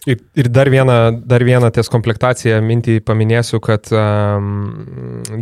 Ir, 0.09 0.23
ir 0.41 0.47
dar 0.49 0.71
vieną, 0.73 0.95
dar 1.29 1.43
vieną 1.45 1.69
ties 1.75 1.91
komplektaciją 1.93 2.63
mintį 2.65 2.95
paminėsiu, 3.05 3.59
kad 3.61 3.91
um, 3.93 4.71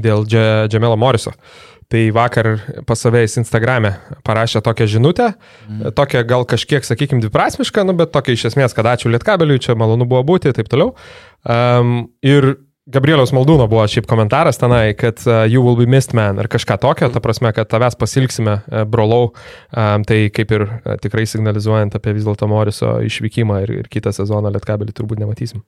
dėl 0.03 0.25
Džemelo 0.27 0.97
Moriso. 0.99 1.31
Uh, 1.31 1.76
Tai 1.87 2.03
vakar 2.11 2.49
pas 2.83 2.99
savęs 2.99 3.37
Instagram'e 3.39 3.93
parašė 4.27 4.59
tokią 4.67 4.89
žinutę, 4.97 5.29
mm. 5.69 5.93
tokią 5.95 6.25
gal 6.27 6.47
kažkiek, 6.49 6.83
sakykime, 6.83 7.23
dviprasmišką, 7.23 7.85
nu, 7.87 7.95
bet 7.95 8.11
tokia 8.15 8.35
iš 8.35 8.49
esmės, 8.51 8.75
kad 8.75 8.89
ačiū 8.91 9.13
Lietkabeliui, 9.13 9.63
čia 9.63 9.79
malonu 9.79 10.09
buvo 10.09 10.25
būti 10.35 10.51
ir 10.51 10.57
taip 10.59 10.71
toliau. 10.73 10.97
Um, 11.47 12.09
ir 12.27 12.57
Gabrieliaus 12.87 13.33
Maldūno 13.35 13.65
buvo 13.67 13.83
šiaip 13.91 14.07
komentaras 14.07 14.61
tenai, 14.63 14.93
kad 14.95 15.19
uh, 15.27 15.41
you 15.51 15.59
will 15.63 15.75
be 15.75 15.89
missed 15.91 16.15
man 16.15 16.39
ar 16.39 16.47
kažką 16.47 16.77
tokio, 16.85 17.09
ta 17.11 17.23
prasme, 17.23 17.51
kad 17.55 17.67
tavęs 17.67 17.99
pasilgsime, 17.99 18.61
uh, 18.63 18.85
brolau, 18.87 19.33
um, 19.75 20.05
tai 20.07 20.21
kaip 20.31 20.55
ir 20.55 20.67
uh, 20.69 20.93
tikrai 21.03 21.25
signalizuojant 21.27 21.99
apie 21.99 22.15
vis 22.15 22.23
dėlto 22.29 22.47
Moriso 22.51 22.93
išvykimą 23.03 23.59
ir, 23.65 23.73
ir 23.81 23.89
kitą 23.91 24.15
sezoną 24.15 24.55
Lietkabelį 24.55 24.95
turbūt 24.95 25.19
nematysim. 25.19 25.65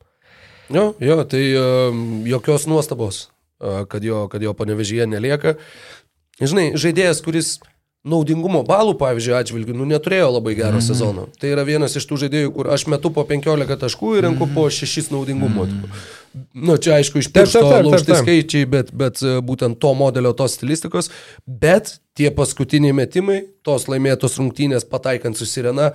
Jo, 0.71 0.93
jo 1.03 1.19
tai 1.27 1.43
um, 1.59 2.07
jokios 2.29 2.69
nuostabos, 2.71 3.25
uh, 3.59 3.83
kad 3.91 4.07
jo, 4.07 4.29
kad 4.31 4.47
jo 4.47 4.55
panevežyje 4.55 5.11
nelieka. 5.11 5.57
Žinai, 6.39 6.71
žaidėjas, 6.79 7.23
kuris 7.25 7.57
naudingumo 8.09 8.63
balų, 8.67 8.95
pavyzdžiui, 9.01 9.35
atžvilgių, 9.41 9.75
nu, 9.77 9.87
neturėjo 9.89 10.29
labai 10.37 10.55
gero 10.55 10.77
mm 10.77 10.79
-hmm. 10.79 10.87
sezono. 10.87 11.27
Tai 11.41 11.51
yra 11.51 11.65
vienas 11.67 11.97
iš 11.99 12.07
tų 12.07 12.21
žaidėjų, 12.25 12.53
kur 12.55 12.71
aš 12.75 12.87
metu 12.87 13.11
po 13.11 13.25
15 13.27 13.77
taškų 13.83 14.17
ir 14.17 14.23
renku 14.29 14.47
mm 14.47 14.51
-hmm. 14.51 14.55
po 14.55 14.71
6 14.71 15.11
naudingumo. 15.11 15.65
Mm 15.65 15.71
-hmm. 15.71 16.47
Nu, 16.55 16.77
čia 16.77 16.95
aišku, 16.95 17.19
iš 17.19 17.33
piršto 17.33 17.61
laužti 17.61 18.15
skaičiai, 18.15 18.67
bet, 18.67 18.93
bet 18.93 19.23
e, 19.23 19.41
būtent 19.41 19.79
to 19.79 19.95
modelio, 19.95 20.33
tos 20.33 20.55
stilistikos, 20.55 21.11
bet 21.47 22.01
tie 22.15 22.31
paskutiniai 22.31 22.93
metimai, 22.93 23.43
tos 23.63 23.89
laimėtos 23.89 24.39
rungtynės 24.39 24.85
pataikant 24.85 25.37
su 25.37 25.47
sirena, 25.47 25.93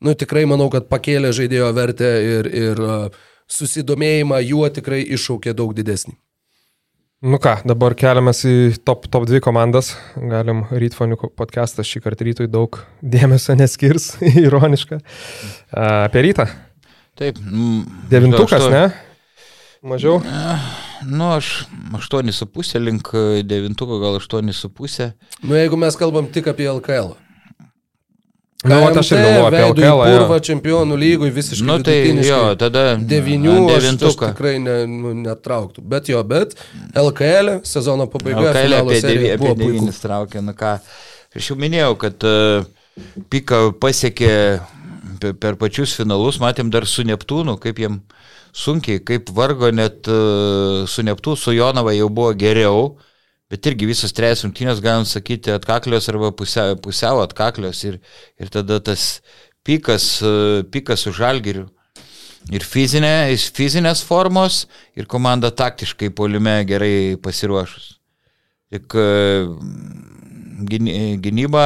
nu, 0.00 0.14
tikrai 0.14 0.44
manau, 0.44 0.70
kad 0.70 0.88
pakėlė 0.88 1.32
žaidėjo 1.32 1.72
vertę 1.72 2.10
ir, 2.22 2.46
ir 2.46 2.80
e, 2.80 3.10
susidomėjimą 3.46 4.40
juo 4.40 4.68
tikrai 4.68 5.02
iššaukė 5.02 5.54
daug 5.54 5.74
didesnį. 5.74 6.14
Nu 7.24 7.38
ką, 7.40 7.54
dabar 7.64 7.94
keliamės 7.96 8.42
į 8.44 8.54
top, 8.84 9.06
top 9.08 9.24
2 9.24 9.38
komandas. 9.40 9.94
Galim 10.12 10.66
rytfonių 10.68 11.16
podcastas 11.32 11.88
šį 11.88 12.02
kartą 12.04 12.26
rytui 12.26 12.48
daug 12.52 12.76
dėmesio 13.14 13.56
neskirs, 13.56 14.10
ironiška. 14.44 14.98
Apie 15.72 16.24
rytą. 16.26 16.44
Taip. 17.16 17.38
Devintukas, 18.10 18.66
ne? 18.68 18.82
Mažiau? 19.88 20.18
Nu, 21.08 21.30
aš 21.30 21.64
8,5 21.96 22.84
link 22.84 23.08
devintuko, 23.48 24.02
gal 24.04 24.20
8,5. 24.20 25.08
Nu, 25.46 25.56
jeigu 25.56 25.80
mes 25.80 25.96
kalbam 25.96 26.28
tik 26.28 26.52
apie 26.52 26.68
LKL. 26.68 27.14
Na, 28.64 28.80
nu, 28.80 28.98
aš 28.98 29.10
ir 29.12 29.18
galvoju 29.20 29.46
apie 29.46 29.62
LKL. 29.68 29.98
Purva 30.08 30.36
čempionų 30.48 30.96
lygoj 30.96 31.32
visiškai. 31.36 31.66
Nu, 31.68 31.76
tai 31.84 31.98
jo, 32.24 32.38
tada 32.60 32.84
devinių 32.96 33.56
devintuką 33.68 34.30
tikrai 34.32 34.54
ne, 34.62 34.76
nu, 34.88 35.12
netrauktų. 35.20 35.84
Bet 35.92 36.08
jo, 36.08 36.22
bet 36.24 36.56
LKL 36.96 37.58
sezono 37.68 38.08
pabaigoje. 38.08 38.54
LKL 38.54 38.78
apie, 38.78 39.02
devy, 39.04 39.30
apie 39.36 39.52
devynis 39.60 40.00
traukė. 40.00 40.40
Nu 40.46 40.56
ką, 40.56 40.78
aš 41.36 41.52
jau 41.52 41.58
minėjau, 41.60 41.92
kad 42.06 42.28
uh, 42.30 42.64
Pika 43.28 43.60
pasiekė 43.82 44.34
per, 45.20 45.36
per 45.44 45.60
pačius 45.60 45.92
finalus, 45.98 46.40
matėm 46.40 46.72
dar 46.72 46.88
su 46.88 47.04
Neptūnu, 47.04 47.58
kaip 47.60 47.84
jiem 47.84 48.00
sunkiai, 48.56 49.02
kaip 49.04 49.28
vargo 49.36 49.68
net 49.76 50.08
uh, 50.08 50.86
su 50.88 51.04
Neptūnu, 51.04 51.36
su 51.36 51.52
Jonava 51.52 51.92
jau 51.92 52.08
buvo 52.08 52.32
geriau. 52.32 52.94
Uh, 52.94 53.10
bet 53.52 53.66
irgi 53.70 53.88
visas 53.88 54.14
trejas 54.16 54.44
rungtynės, 54.44 54.82
galim 54.84 55.06
sakyti, 55.08 55.52
atkaklios 55.54 56.08
arba 56.12 56.32
pusiau, 56.36 56.76
pusiau 56.80 57.22
atkaklios 57.22 57.84
ir, 57.84 58.00
ir 58.40 58.52
tada 58.52 58.80
tas 58.80 59.20
pikas, 59.64 60.18
pikas 60.72 61.06
su 61.06 61.14
žalgiriu. 61.14 61.68
Ir 62.52 62.60
fizinė, 62.60 63.32
fizinės 63.56 64.02
formos, 64.04 64.66
ir 64.92 65.08
komanda 65.08 65.48
taktiškai 65.48 66.10
polime 66.12 66.58
gerai 66.68 67.16
pasiruošus. 67.24 67.94
Tik 68.74 68.96
gynyba 71.24 71.64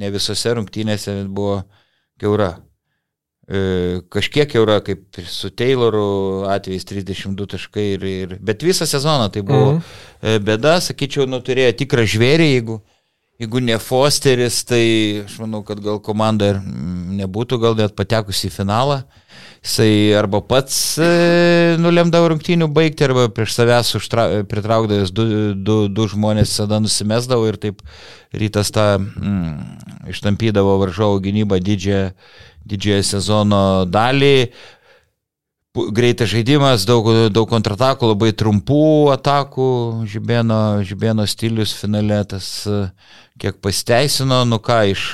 ne 0.00 0.10
visose 0.14 0.54
rungtynėse 0.56 1.16
buvo 1.28 1.60
keura. 2.20 2.54
E, 3.50 4.00
kažkiek 4.14 4.52
jau 4.54 4.62
yra 4.62 4.78
kaip 4.86 5.18
su 5.26 5.50
Tayloru 5.50 6.46
atvejais 6.48 6.86
32 6.86 7.48
taškai, 7.56 7.86
ir, 7.96 8.04
ir, 8.06 8.34
bet 8.38 8.62
visą 8.62 8.86
sezoną 8.86 9.26
tai 9.34 9.42
buvo 9.42 9.72
mm 9.72 9.78
-hmm. 9.78 10.09
Bėda, 10.20 10.78
sakyčiau, 10.84 11.26
nu, 11.30 11.40
turėjo 11.44 11.72
tikrą 11.80 12.04
žvėrį, 12.08 12.48
jeigu, 12.54 12.78
jeigu 13.40 13.62
ne 13.64 13.78
Fosteris, 13.80 14.62
tai 14.68 14.84
aš 15.24 15.38
manau, 15.42 15.62
kad 15.66 15.80
gal 15.84 16.00
komanda 16.04 16.52
ir 16.54 16.60
nebūtų 17.20 17.60
gal 17.62 17.78
net 17.78 17.96
patekusi 17.98 18.48
į 18.50 18.54
finalą. 18.60 19.02
Jisai 19.60 20.14
arba 20.16 20.38
pats 20.40 20.76
e, 21.04 21.08
nulemdavo 21.80 22.30
rungtynių 22.32 22.70
baigti, 22.72 23.04
arba 23.04 23.26
prieš 23.28 23.58
savęs 23.58 23.90
užtra, 23.98 24.24
pritraukdavęs 24.48 25.12
du, 25.12 25.26
du, 25.52 25.76
du 25.92 26.06
žmonės 26.08 26.54
visada 26.54 26.78
nusimesdavo 26.80 27.44
ir 27.50 27.58
taip 27.60 27.82
rytas 28.32 28.72
tą 28.72 28.86
mm, 28.96 29.50
ištampydavo 30.14 30.78
varžovo 30.80 31.20
gynybą 31.20 31.60
didžiąją 31.60 32.08
didžiąją 32.70 33.04
sezono 33.06 33.62
dalį. 33.88 34.50
Greitas 35.70 36.32
žaidimas, 36.32 36.82
daug, 36.82 37.06
daug 37.30 37.46
kontratakų, 37.46 38.08
labai 38.10 38.32
trumpų 38.34 39.10
atakų, 39.14 39.66
žibėno, 40.10 40.82
žibėno 40.82 41.22
stilius 41.30 41.76
finale 41.78 42.16
tas 42.26 42.48
kiek 43.38 43.60
pasiteisino, 43.62 44.40
nu 44.50 44.58
ką, 44.58 44.80
iš, 44.90 45.04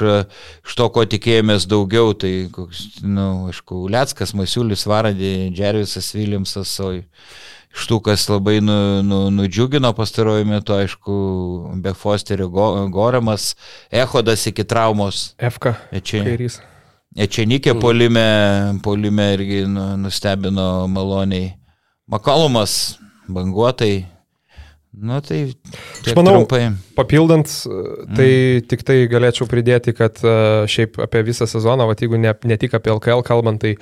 iš 0.65 0.77
to, 0.79 0.87
ko 0.95 1.05
tikėjomės 1.05 1.67
daugiau, 1.69 2.15
tai, 2.17 2.49
koks, 2.55 3.03
nu, 3.05 3.51
aišku, 3.51 3.83
Liackas, 3.93 4.33
Masiulis, 4.39 4.87
Varadė, 4.89 5.51
Džervisas, 5.53 6.09
Viljamsas, 6.17 6.73
o 6.81 6.95
iš 6.97 7.89
tų, 7.91 7.99
kas 8.09 8.25
labai 8.33 8.63
nu, 8.65 8.79
nu, 9.05 9.19
nudžiugino 9.37 9.91
pastaruoju 9.99 10.49
metu, 10.49 10.73
aišku, 10.73 11.19
be 11.85 11.93
Fosterio 11.93 12.49
go, 12.49 12.71
Goremas, 12.97 13.53
Ehodas 13.93 14.49
iki 14.49 14.65
traumos. 14.65 15.35
FK. 15.37 15.77
Čia. 16.01 16.25
Kairys. 16.25 16.59
Ečenikė 17.17 17.73
mm. 17.73 17.81
polime, 17.81 18.27
polime 18.85 19.31
irgi 19.39 19.63
nu, 19.71 19.87
nustebino 19.97 20.85
maloniai. 20.93 21.55
Makalumas 22.13 22.99
banguotai, 23.33 24.05
Nu, 24.97 25.21
tai 25.21 25.53
aš 26.07 26.15
manau, 26.17 26.33
trumpai. 26.33 26.71
papildant, 26.97 27.51
tai 28.17 28.29
mm. 28.29 28.63
tik 28.65 28.81
tai 28.89 28.95
galėčiau 29.13 29.45
pridėti, 29.51 29.93
kad 29.93 30.23
e, 30.25 30.33
šiaip 30.73 30.97
apie 31.05 31.21
visą 31.27 31.45
sezoną, 31.45 31.85
va, 31.85 31.97
jeigu 32.01 32.17
ne, 32.17 32.33
ne 32.33 32.57
tik 32.57 32.79
apie 32.79 32.95
LKL 32.95 33.21
kalbant, 33.27 33.61
tai 33.61 33.75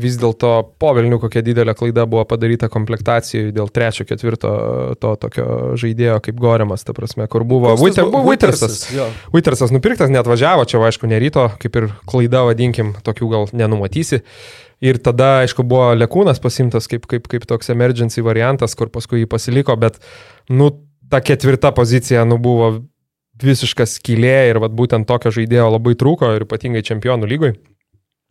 vis 0.00 0.16
dėlto 0.16 0.54
po 0.80 0.94
Vilnių 0.96 1.18
kokia 1.20 1.44
didelė 1.44 1.76
klaida 1.76 2.06
buvo 2.08 2.24
padaryta 2.30 2.70
komplektacijai 2.72 3.52
dėl 3.52 3.68
trečio, 3.68 4.08
ketvirto 4.08 4.54
to 4.96 5.12
tokio 5.20 5.46
žaidėjo 5.76 6.16
kaip 6.24 6.40
Gorimas, 6.40 6.88
ta 6.88 6.96
prasme, 6.96 7.28
kur 7.28 7.44
buvo 7.44 7.76
Wittersas. 7.76 8.86
Wittersas 9.36 9.76
nupirktas, 9.76 10.08
net 10.08 10.24
važiavo, 10.24 10.64
čia 10.64 10.80
aišku, 10.88 11.04
neryto, 11.10 11.50
kaip 11.60 11.76
ir 11.82 11.92
klaida 12.08 12.46
vadinkim, 12.48 12.96
tokių 13.04 13.32
gal 13.36 13.50
nenumatysi. 13.52 14.24
Ir 14.82 14.98
tada, 14.98 15.42
aišku, 15.44 15.62
buvo 15.66 15.92
Lekūnas 15.94 16.40
pasimtas 16.42 16.88
kaip, 16.90 17.06
kaip, 17.10 17.28
kaip 17.30 17.44
toks 17.46 17.70
emergency 17.70 18.24
variantas, 18.24 18.74
kur 18.78 18.90
paskui 18.90 19.22
jį 19.22 19.28
pasiliko, 19.30 19.76
bet 19.78 20.00
nu, 20.50 20.72
ta 21.12 21.20
ketvirta 21.22 21.70
pozicija, 21.76 22.24
nu, 22.26 22.40
buvo 22.42 22.72
visiškas 23.42 23.98
skylė 23.98 24.50
ir 24.50 24.58
vat, 24.62 24.74
būtent 24.74 25.06
tokio 25.08 25.32
žaidėjo 25.34 25.68
labai 25.76 25.94
trūko 25.98 26.34
ir 26.36 26.46
ypatingai 26.46 26.82
čempionų 26.86 27.30
lygoj. 27.30 27.54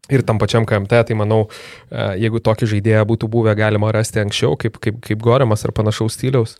Ir 0.09 0.23
tam 0.25 0.39
pačiam 0.41 0.65
KMT, 0.65 0.97
tai 1.07 1.15
manau, 1.15 1.43
e, 1.93 2.05
jeigu 2.23 2.39
tokį 2.41 2.67
žaidėją 2.71 3.03
būtų 3.05 3.27
buvę 3.31 3.53
galima 3.55 3.91
rasti 3.93 4.17
anksčiau, 4.23 4.55
kaip, 4.57 4.79
kaip, 4.81 4.97
kaip 5.05 5.19
Gorimas 5.21 5.61
ar 5.61 5.71
panašaus 5.77 6.17
stiliaus, 6.17 6.55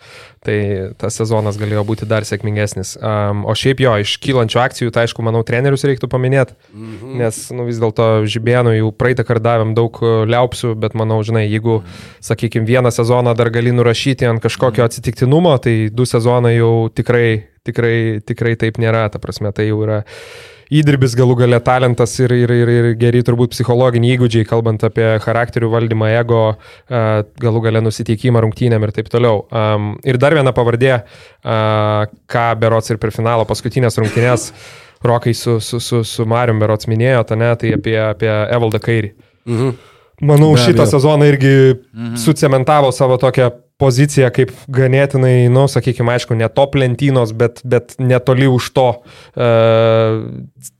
tai 0.45 0.93
tas 1.01 1.17
sezonas 1.17 1.57
galėjo 1.57 1.81
būti 1.89 2.05
dar 2.05 2.21
sėkmingesnis. 2.27 2.93
Um, 3.01 3.41
o 3.49 3.55
šiaip 3.57 3.81
jo, 3.81 3.95
iš 4.05 4.13
kylančių 4.21 4.61
akcijų, 4.61 4.93
tai 4.93 5.07
aišku, 5.07 5.25
manau, 5.25 5.41
trenerius 5.47 5.87
reiktų 5.89 6.11
paminėti, 6.13 6.53
-hmm. 6.69 7.17
nes 7.17 7.41
nu, 7.57 7.65
vis 7.65 7.81
dėlto 7.81 8.07
Žibėnų 8.29 8.77
jau 8.77 8.93
praeitą 8.93 9.25
kartą 9.25 9.47
davėm 9.49 9.73
daug 9.73 9.97
e, 10.05 10.13
liaupsių, 10.29 10.75
bet 10.77 10.93
manau, 10.93 11.17
žinai, 11.25 11.47
jeigu, 11.49 11.81
sakykime, 12.21 12.69
vieną 12.69 12.93
sezoną 12.93 13.33
dar 13.33 13.49
gali 13.49 13.73
nurašyti 13.73 14.29
ant 14.29 14.45
kažkokio 14.45 14.85
atsitiktinumo, 14.85 15.57
tai 15.57 15.89
du 15.89 16.05
sezonai 16.05 16.59
jau 16.59 16.93
tikrai, 16.93 17.49
tikrai, 17.65 18.21
tikrai 18.21 18.55
taip 18.55 18.77
nėra, 18.77 19.09
ta 19.09 19.17
prasme, 19.17 19.49
tai 19.51 19.71
jau 19.73 19.81
yra 19.81 20.03
įdirbis 20.71 21.15
galų 21.19 21.35
gale 21.43 21.59
talentas 21.63 22.13
ir, 22.21 22.33
ir, 22.35 22.51
ir, 22.55 22.71
ir 22.71 22.89
geri 22.99 23.21
turbūt 23.27 23.53
psichologiniai 23.55 24.15
įgūdžiai, 24.15 24.47
kalbant 24.47 24.83
apie 24.87 25.07
charakterių 25.23 25.71
valdymą, 25.73 26.11
ego, 26.21 26.43
galų 27.41 27.63
gale 27.67 27.83
nusiteikimą 27.83 28.43
rungtynėm 28.45 28.87
ir 28.87 28.93
taip 28.95 29.11
toliau. 29.11 29.43
Ir 30.07 30.19
dar 30.21 30.37
viena 30.37 30.55
pavardė, 30.55 31.01
ką 31.43 32.45
Berots 32.61 32.93
ir 32.93 33.01
per 33.01 33.13
finalo 33.15 33.47
paskutinės 33.49 33.99
rungtynės 34.01 34.51
Rokai 35.01 35.33
su, 35.33 35.59
su, 35.59 35.79
su, 35.81 36.03
su 36.05 36.25
Marium 36.29 36.59
Berots 36.61 36.85
minėjo, 36.85 37.23
ta 37.25 37.37
ne, 37.39 37.49
tai 37.57 37.73
apie, 37.73 37.95
apie 37.97 38.29
Evaldą 38.29 38.81
Kairį. 38.83 39.15
Mhm. 39.49 39.71
Manau, 40.29 40.51
šitą 40.53 40.85
sezoną 40.85 41.25
irgi 41.25 41.53
mhm. 41.73 42.15
sucementavo 42.21 42.91
savo 42.93 43.17
tokią 43.17 43.49
poziciją 43.81 44.29
kaip 44.35 44.53
ganėtinai, 44.71 45.49
nu, 45.53 45.65
sakykime, 45.71 46.13
aišku, 46.15 46.37
ne 46.37 46.47
top 46.53 46.77
lentynos, 46.77 47.33
bet, 47.37 47.63
bet 47.67 47.97
netoli 48.01 48.47
už 48.51 48.69
to 48.75 48.87
e, 48.93 49.49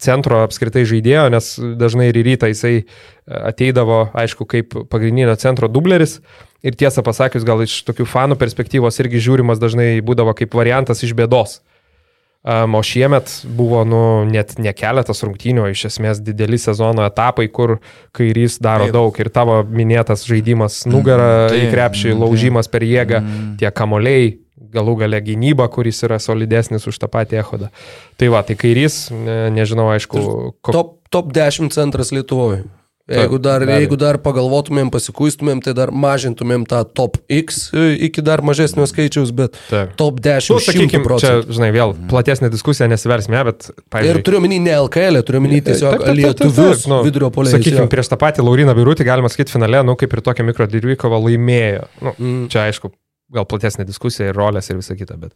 centro 0.01 0.43
apskritai 0.45 0.85
žaidėjo, 0.89 1.25
nes 1.33 1.49
dažnai 1.81 2.11
ir 2.11 2.21
rytą 2.21 2.51
jisai 2.51 2.83
ateidavo, 3.25 4.05
aišku, 4.17 4.47
kaip 4.49 4.77
pagrindinio 4.91 5.35
centro 5.41 5.69
dubleris. 5.71 6.19
Ir 6.61 6.77
tiesą 6.77 7.01
pasakius, 7.01 7.45
gal 7.47 7.63
iš 7.65 7.79
tokių 7.87 8.05
fanų 8.05 8.37
perspektyvos 8.37 9.01
irgi 9.01 9.23
žiūrimas 9.25 9.61
dažnai 9.61 9.95
būdavo 10.05 10.35
kaip 10.37 10.53
variantas 10.53 11.01
iš 11.01 11.15
bėdos. 11.17 11.59
Um, 12.41 12.73
o 12.73 12.81
šiemet 12.81 13.29
buvo 13.45 13.83
nu, 13.85 14.25
net 14.25 14.55
ne 14.57 14.71
keletas 14.73 15.19
rungtynių, 15.21 15.67
iš 15.75 15.83
esmės 15.91 16.23
dideli 16.25 16.57
sezono 16.57 17.03
etapai, 17.05 17.45
kur 17.53 17.75
kairys 18.17 18.55
daro 18.57 18.87
Taip. 18.87 18.95
daug 18.95 19.19
ir 19.21 19.29
tavo 19.29 19.59
minėtas 19.61 20.25
žaidimas 20.25 20.79
nugara 20.89 21.51
mm, 21.51 21.59
į 21.59 21.67
krepšį, 21.69 22.15
laužimas 22.17 22.71
per 22.71 22.87
jėgą, 22.87 23.21
mm. 23.21 23.51
tie 23.61 23.69
kamoliai, 23.69 24.33
galų 24.73 24.97
gale 25.03 25.21
gynyba, 25.21 25.69
kuris 25.69 26.01
yra 26.07 26.17
solidesnis 26.17 26.89
už 26.89 26.97
tą 27.03 27.11
patį 27.13 27.43
ehodą. 27.43 27.69
Tai 28.17 28.33
va, 28.33 28.41
tai 28.47 28.57
kairys, 28.57 29.03
ne, 29.13 29.37
nežinau, 29.53 29.91
aišku. 29.93 30.25
Ko... 30.65 30.73
Top, 30.73 30.95
top 31.13 31.29
10 31.37 31.69
centras 31.77 32.09
Lietuvoje. 32.09 32.63
Jeigu 33.09 33.39
dar, 33.41 33.63
jeigu 33.65 33.97
dar 33.99 34.17
pagalvotumėm, 34.21 34.91
pasikuistumėm, 34.93 35.61
tai 35.65 35.73
dar 35.77 35.89
mažintumėm 35.91 36.63
tą 36.69 36.83
top 36.85 37.17
X 37.31 37.71
e, 37.73 37.95
iki 38.07 38.23
dar 38.25 38.43
mažesnio 38.45 38.85
skaičiaus, 38.87 39.33
bet 39.35 39.57
Taip. 39.69 39.95
top 39.99 40.21
10. 40.23 40.53
Nu, 40.53 40.61
sakykim, 40.63 41.07
čia, 41.21 41.33
žinai, 41.49 41.71
vėl 41.75 41.95
platesnė 42.11 42.51
diskusija, 42.53 42.87
nesiversime, 42.91 43.41
bet... 43.49 43.71
Pavyzdžiui, 43.91 44.21
ir 44.21 44.25
turiu 44.27 44.43
minį 44.45 44.61
ne 44.67 44.77
LKL, 44.85 45.21
turiu 45.27 45.43
minį 45.43 45.63
tiesiog 45.71 45.97
taip, 45.97 46.05
taip, 46.05 46.13
taip, 46.13 46.21
lietuvius 46.21 46.87
nu, 46.91 47.01
vidurio 47.07 47.31
polės. 47.33 47.57
Sakykime, 47.57 47.89
prieš 47.91 48.13
tą 48.13 48.21
patį 48.21 48.45
Lauriną 48.45 48.77
Birutį, 48.77 49.07
galima 49.09 49.31
sakyti, 49.33 49.57
finale, 49.57 49.83
nu, 49.87 49.97
kaip 49.99 50.13
ir 50.15 50.23
tokia 50.29 50.47
mikro 50.47 50.69
Dirvikova 50.71 51.19
laimėjo. 51.25 51.87
Nu, 52.05 52.15
mm. 52.15 52.49
Čia, 52.53 52.69
aišku, 52.69 52.93
gal 53.33 53.49
platesnė 53.49 53.87
diskusija 53.89 54.29
ir 54.29 54.37
rolės 54.37 54.71
ir 54.71 54.79
visa 54.79 54.97
kita, 54.99 55.19
bet... 55.19 55.33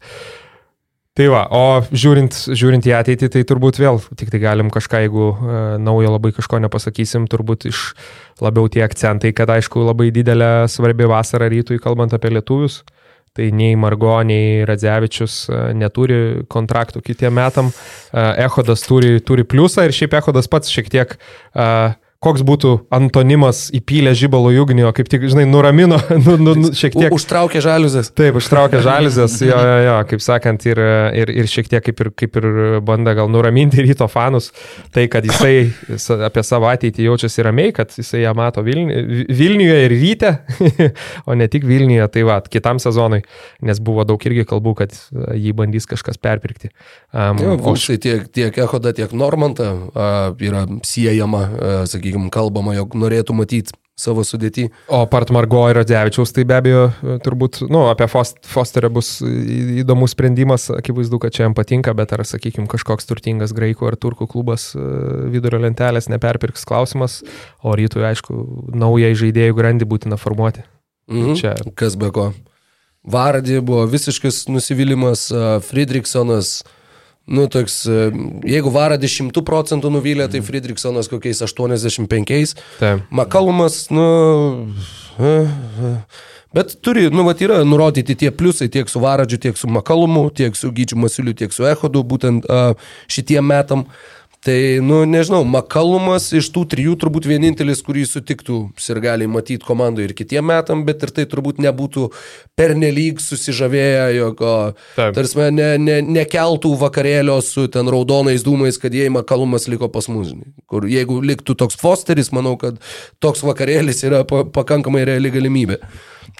Tai 1.16 1.30
va, 1.32 1.46
o 1.48 1.80
žiūrint, 1.96 2.34
žiūrint 2.52 2.84
į 2.84 2.92
ateitį, 2.98 3.30
tai 3.32 3.42
turbūt 3.48 3.78
vėl 3.80 4.02
tik 4.20 4.28
tai 4.28 4.40
galim 4.42 4.68
kažką, 4.72 4.98
jeigu 5.06 5.30
e, 5.32 5.60
naujo 5.80 6.10
labai 6.12 6.34
kažko 6.36 6.60
nepasakysim, 6.60 7.24
turbūt 7.32 7.64
iš 7.70 7.80
labiau 8.44 8.68
tie 8.68 8.82
akcentai, 8.84 9.32
kad 9.32 9.48
aišku 9.54 9.80
labai 9.86 10.10
didelė 10.12 10.68
svarbi 10.68 11.08
vasara 11.08 11.48
rytui, 11.48 11.80
kalbant 11.80 12.12
apie 12.12 12.34
lietuvius. 12.36 12.82
Tai 13.36 13.48
nei 13.52 13.76
Margo, 13.80 14.14
nei 14.28 14.64
Radzevičius 14.68 15.38
e, 15.48 15.62
neturi 15.76 16.20
kontraktų 16.52 17.00
kitiem 17.08 17.32
metam. 17.40 17.72
E, 17.72 18.26
Ehodas 18.44 18.84
turi, 18.84 19.16
turi 19.24 19.48
pliusą 19.48 19.88
ir 19.88 19.96
šiaip 19.96 20.18
Ehodas 20.20 20.52
pats 20.52 20.72
šiek 20.72 20.92
tiek 20.92 21.16
uh, 21.16 21.96
koks 22.26 22.44
būtų 22.46 22.72
antonimas 22.94 23.66
įpylę 23.76 24.12
žybalo 24.18 24.50
ugnį, 24.62 24.86
o 24.88 24.92
kaip 24.96 25.10
tik, 25.10 25.26
žinai, 25.30 25.46
nuramino, 25.48 25.98
nu, 26.24 26.36
nu, 26.42 26.56
nu, 26.58 26.72
šiek 26.76 26.96
tiek. 26.96 27.14
Užtraukė 27.14 27.62
žaliuzės. 27.64 28.10
Taip, 28.16 28.38
užtraukė 28.40 28.82
žaliuzės, 28.86 29.38
jo, 29.46 29.56
jo, 29.56 29.76
jo, 29.86 29.96
kaip 30.10 30.24
sakant, 30.24 30.66
ir, 30.68 30.80
ir, 31.22 31.32
ir 31.42 31.50
šiek 31.50 31.70
tiek 31.70 31.84
kaip 31.86 32.02
ir, 32.02 32.12
kaip 32.22 32.38
ir 32.40 32.48
banda 32.86 33.14
gal 33.16 33.30
nuraminti 33.32 33.84
ryto 33.84 34.08
fanus, 34.10 34.50
tai 34.94 35.06
kad 35.12 35.26
jisai 35.26 35.70
apie 36.26 36.44
savo 36.46 36.70
ateitį 36.70 37.06
jaučiasi 37.06 37.46
ramiai, 37.46 37.74
kad 37.76 37.94
jisai 37.94 38.24
ją 38.24 38.34
mato 38.36 38.64
Vilni, 38.66 39.26
Vilniuje 39.30 39.78
ir 39.86 39.94
ryte, 39.94 40.32
o 41.28 41.36
ne 41.38 41.48
tik 41.52 41.66
Vilniuje, 41.68 42.06
tai 42.12 42.26
va, 42.26 42.40
kitam 42.50 42.80
sezonui, 42.82 43.22
nes 43.66 43.82
buvo 43.82 44.06
daug 44.08 44.22
irgi 44.28 44.46
kalbų, 44.48 44.74
kad 44.82 44.96
jį 45.36 45.54
bandys 45.56 45.88
kažkas 45.90 46.18
perpirkti. 46.22 46.72
Um, 47.12 47.40
jo, 47.42 47.56
o 47.62 47.76
štai 47.78 47.98
tiek, 48.02 48.26
tiek 48.34 48.58
Ehoda, 48.66 48.92
tiek 48.96 49.12
Normanta 49.16 49.70
uh, 49.72 50.32
yra 50.42 50.64
siejama, 50.86 51.42
uh, 51.46 51.76
sakykime, 51.88 52.15
sakykime, 52.16 52.30
kalbama, 52.30 52.74
jog 52.76 52.94
norėtų 52.96 53.34
matyti 53.34 53.74
savo 53.96 54.22
sudėtį. 54.24 54.68
O 54.92 55.06
part 55.08 55.30
Margo 55.32 55.62
ir 55.70 55.76
Radzevičiaus, 55.78 56.32
tai 56.36 56.44
be 56.44 56.56
abejo, 56.56 56.90
turbūt, 57.24 57.62
nu, 57.72 57.86
apie 57.88 58.06
Fosterį 58.08 58.90
bus 58.92 59.22
įdomus 59.22 60.12
sprendimas, 60.12 60.68
akivaizdu, 60.70 61.18
kad 61.18 61.32
čia 61.32 61.46
jam 61.46 61.54
patinka, 61.56 61.94
bet 61.96 62.12
ar, 62.12 62.24
sakykime, 62.28 62.68
kažkoks 62.68 63.08
turtingas 63.08 63.54
graikų 63.56 63.88
ar 63.88 63.96
turkų 63.96 64.28
klubas 64.28 64.74
e, 64.76 64.82
vidurio 65.32 65.62
lentelės 65.64 66.10
neperpirks 66.12 66.68
klausimas, 66.68 67.22
o 67.64 67.72
rytui, 67.72 68.04
aišku, 68.04 68.36
naują 68.76 69.14
žaidėjų 69.16 69.56
grandį 69.56 69.88
būtina 69.88 70.20
formuoti. 70.20 70.66
Mhm. 71.08 71.40
Čia. 71.40 71.56
Kas 71.78 71.96
be 71.96 72.12
ko. 72.12 72.34
Vardį 73.06 73.62
buvo 73.64 73.86
visiškas 73.88 74.44
nusivylimas, 74.50 75.30
Friedrichsonas 75.64 76.66
Nu, 77.26 77.48
toks, 77.50 77.80
e, 77.90 78.10
jeigu 78.46 78.70
Varadis 78.70 79.16
100 79.18 79.42
procentų 79.46 79.90
nuvylė, 79.90 80.28
tai 80.30 80.42
Friedrichsonas 80.46 81.10
kokiais 81.10 81.42
85. 81.42 82.54
Taip. 82.78 83.06
Makalumas, 83.10 83.86
nu... 83.90 84.06
Bet 86.56 86.76
turi, 86.80 87.08
nu, 87.12 87.24
vat 87.26 87.40
yra 87.44 87.58
nurodyti 87.66 88.14
tie 88.16 88.30
pliusai 88.32 88.70
tiek 88.72 88.88
su 88.88 89.02
Varadžiu, 89.02 89.40
tiek 89.42 89.58
su 89.58 89.68
Makalumu, 89.68 90.28
tiek 90.32 90.54
su 90.56 90.70
Gyčiu 90.72 90.96
Masiuliu, 91.02 91.34
tiek 91.36 91.52
su 91.52 91.66
Ehodu, 91.68 92.00
būtent 92.06 92.46
uh, 92.46 92.78
šitiem 93.12 93.44
metam. 93.44 93.84
Tai, 94.46 94.78
nu, 94.78 95.00
nežinau, 95.10 95.40
Makalumas 95.42 96.28
iš 96.38 96.52
tų 96.54 96.60
trijų 96.70 96.92
turbūt 97.02 97.24
vienintelis, 97.26 97.80
kurį 97.82 98.04
sutiktų 98.06 98.58
ir 98.92 99.00
gali 99.02 99.26
matyti 99.26 99.66
komandoje 99.66 100.06
ir 100.06 100.14
kitiem 100.14 100.46
metam, 100.46 100.84
bet 100.86 101.02
ir 101.02 101.10
tai 101.16 101.24
turbūt 101.26 101.58
nebūtų 101.64 102.04
pernelyg 102.54 103.18
susižavėję, 103.24 104.04
jog, 104.20 104.44
tarsi, 104.94 105.48
ne, 105.50 105.72
ne, 105.82 105.98
nekeltų 106.20 106.76
vakarėlio 106.78 107.40
su 107.42 107.66
ten 107.74 107.90
raudonais 107.90 108.46
dūmais, 108.46 108.78
kad 108.78 108.94
jei 108.94 109.10
Makalumas 109.10 109.66
liko 109.66 109.90
pas 109.90 110.06
mus. 110.06 110.30
Kur 110.70 110.86
jeigu 110.86 111.18
liktų 111.26 111.58
toks 111.64 111.82
Fosteris, 111.82 112.30
manau, 112.30 112.54
kad 112.60 112.78
toks 113.18 113.42
vakarėlis 113.42 114.06
yra 114.06 114.22
pakankamai 114.30 115.08
reali 115.10 115.34
galimybė. 115.34 115.82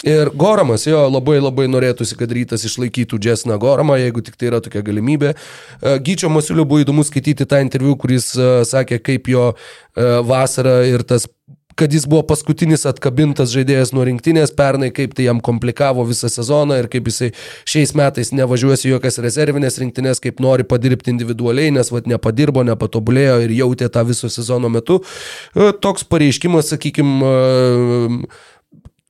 Ir 0.04 0.28
Goramas, 0.36 0.84
jo, 0.84 0.98
labai 1.08 1.38
labai 1.40 1.64
norėtųsi, 1.72 2.18
kad 2.20 2.32
rytas 2.36 2.66
išlaikytų 2.68 3.16
Džesną 3.16 3.56
Goramą, 3.60 3.96
jeigu 3.96 4.20
tik 4.26 4.36
tai 4.36 4.50
yra 4.50 4.60
tokia 4.60 4.82
galimybė. 4.84 5.32
E, 5.32 5.94
Gyčio 6.04 6.28
Masiulio 6.28 6.66
buvo 6.68 6.82
įdomu 6.84 7.04
skaityti 7.06 7.48
tą 7.48 7.62
interviu, 7.64 7.94
kuris 7.96 8.34
uh, 8.36 8.60
sakė, 8.68 9.00
kaip 9.00 9.30
jo 9.32 9.48
uh, 9.54 10.18
vasara 10.28 10.82
ir 10.84 11.06
tas 11.08 11.24
kad 11.76 11.92
jis 11.92 12.06
buvo 12.08 12.22
paskutinis 12.24 12.86
atkabintas 12.88 13.50
žaidėjas 13.52 13.92
nuo 13.92 14.04
rinktinės 14.08 14.52
pernai, 14.56 14.88
kaip 14.96 15.12
tai 15.16 15.26
jam 15.26 15.42
komplikavo 15.44 16.06
visą 16.08 16.30
sezoną 16.32 16.78
ir 16.80 16.88
kaip 16.92 17.10
jisai 17.10 17.28
šiais 17.68 17.92
metais 17.98 18.32
nevažiuosi 18.32 18.88
jokias 18.88 19.20
rezervinės 19.20 19.76
rinktinės, 19.82 20.22
kaip 20.24 20.40
nori 20.40 20.64
padirbti 20.64 21.12
individualiai, 21.12 21.74
nes 21.76 21.92
vad 21.92 22.08
nepadirbo, 22.08 22.64
nepatobulėjo 22.64 23.42
ir 23.44 23.52
jautė 23.58 23.90
tą 23.92 24.06
viso 24.08 24.32
sezono 24.32 24.72
metu. 24.72 25.02
Toks 25.84 26.08
pareiškimas, 26.08 26.72
sakykime, 26.72 28.24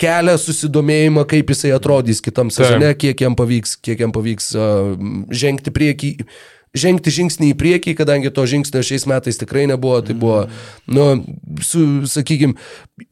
kelia 0.00 0.36
susidomėjimą, 0.40 1.24
kaip 1.28 1.52
jisai 1.52 1.72
atrodys 1.76 2.20
kitam 2.24 2.52
sezone, 2.52 2.92
kiek 2.98 3.24
jam 3.26 3.36
pavyks, 3.38 3.76
kiek 3.84 4.04
jam 4.04 4.12
pavyks 4.14 4.52
uh, 4.56 4.92
žengti 5.32 5.72
priekį. 5.74 6.12
Žengti 6.76 7.08
žingsnį 7.14 7.46
į 7.54 7.56
priekį, 7.56 7.92
kadangi 7.96 8.28
to 8.36 8.42
žingsnio 8.44 8.82
šiais 8.84 9.06
metais 9.08 9.38
tikrai 9.40 9.62
nebuvo, 9.70 10.02
tai 10.04 10.12
buvo, 10.18 10.42
nu, 10.92 11.04
su, 11.64 11.84
sakykime, 12.10 12.52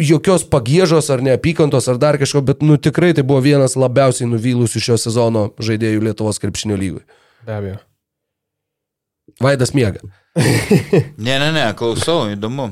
jokios 0.05 0.43
pagėžos 0.52 1.06
ar 1.15 1.23
neapykantos 1.24 1.89
ar 1.89 1.97
dar 2.02 2.19
kažko, 2.20 2.43
bet, 2.44 2.61
nu, 2.66 2.77
tikrai 2.77 3.15
tai 3.16 3.24
buvo 3.24 3.40
vienas 3.47 3.78
labiausiai 3.81 4.28
nuvylusių 4.28 4.82
šio 4.85 4.98
sezono 5.01 5.47
žaidėjų 5.65 6.02
Lietuvos 6.05 6.43
krepšinio 6.43 6.77
lygui. 6.77 7.01
Be 7.47 7.56
abejo. 7.56 7.78
Vaidas 9.40 9.73
miega. 9.73 10.05
ne, 11.24 11.39
ne, 11.39 11.48
ne, 11.55 11.65
klausau, 11.78 12.27
įdomu. 12.35 12.69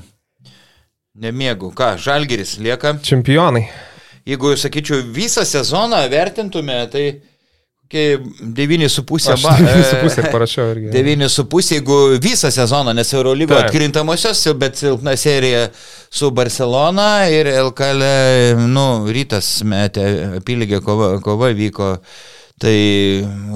Nemiegu. 1.24 1.72
Ką, 1.78 1.94
Žalgeris 2.04 2.58
lieka? 2.60 2.98
Čempionai 3.00 3.64
jeigu, 4.26 4.56
sakyčiau, 4.56 5.02
visą 5.14 5.44
sezoną 5.48 6.02
vertintume, 6.12 6.78
tai 6.92 7.06
9,5 7.92 9.42
ba... 9.42 9.52
9,5 9.58 10.30
parašiau 10.32 10.70
irgi. 10.72 10.90
9,5, 10.94 11.72
jeigu 11.72 11.96
visą 12.22 12.50
sezoną, 12.50 12.94
nes 12.96 13.12
Eurolygo 13.14 13.56
atkrintamosios, 13.58 14.46
bet 14.56 14.78
silpna 14.80 15.16
serija 15.16 15.68
su 16.10 16.30
Barcelona 16.30 17.28
ir 17.28 17.50
LKL, 17.52 18.04
nu, 18.72 18.86
rytas 19.12 19.60
metė, 19.68 20.06
apylygė 20.38 20.80
kova, 20.84 21.18
kova 21.24 21.52
vyko. 21.56 21.98
Tai 22.62 22.78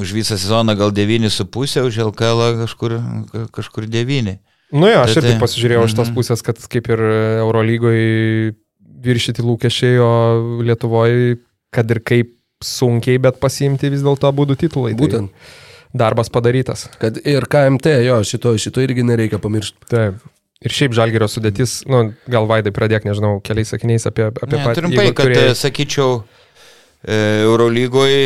už 0.02 0.12
visą 0.16 0.34
sezoną 0.34 0.74
gal 0.76 0.90
9,5, 0.92 1.86
už 1.86 1.98
LKL 2.10 2.42
kažkur, 2.64 2.98
kažkur 3.54 3.86
9. 3.86 4.36
Nu 4.74 4.88
jo, 4.90 5.00
aš 5.00 5.14
tai, 5.14 5.20
irgi 5.22 5.32
tai, 5.36 5.40
pasižiūrėjau 5.44 5.84
iš 5.86 5.94
tos 5.94 6.08
mhm. 6.10 6.16
pusės, 6.18 6.42
kad 6.42 6.58
kaip 6.58 6.88
ir 6.90 7.02
Eurolygoje 7.44 8.56
viršyti 9.04 9.44
lūkesčiai, 9.44 10.00
o 10.02 10.10
Lietuvoje, 10.64 11.36
kad 11.74 11.90
ir 11.92 12.00
kaip 12.06 12.32
sunkiai, 12.64 13.20
bet 13.20 13.38
pasiimti 13.42 13.92
vis 13.92 14.04
dėlto 14.04 14.30
būdų 14.32 14.56
titulai. 14.64 14.94
Tai 14.94 15.02
Būtent. 15.02 15.32
Tai 15.32 15.64
darbas 15.96 16.30
padarytas. 16.32 16.86
Kad 17.00 17.20
ir 17.24 17.46
KMT, 17.50 17.98
jo, 18.06 18.20
šito, 18.26 18.54
šito 18.60 18.82
irgi 18.84 19.04
nereikia 19.06 19.40
pamiršti. 19.42 19.88
Taip. 19.90 20.24
Ir 20.64 20.72
šiaip 20.72 20.94
žalgerio 20.96 21.28
sudėtis, 21.28 21.82
nu, 21.90 22.14
gal 22.32 22.48
vaidai 22.48 22.72
pradėk, 22.74 23.04
nežinau, 23.06 23.36
keliais 23.44 23.68
sakiniais 23.74 24.08
apie, 24.08 24.30
apie 24.30 24.56
patį. 24.56 24.80
Trumpai, 24.80 25.10
kad, 25.12 25.28
turėjai... 25.28 25.56
sakyčiau, 25.58 26.14
e, 27.04 27.18
Eurolygoje 27.44 28.22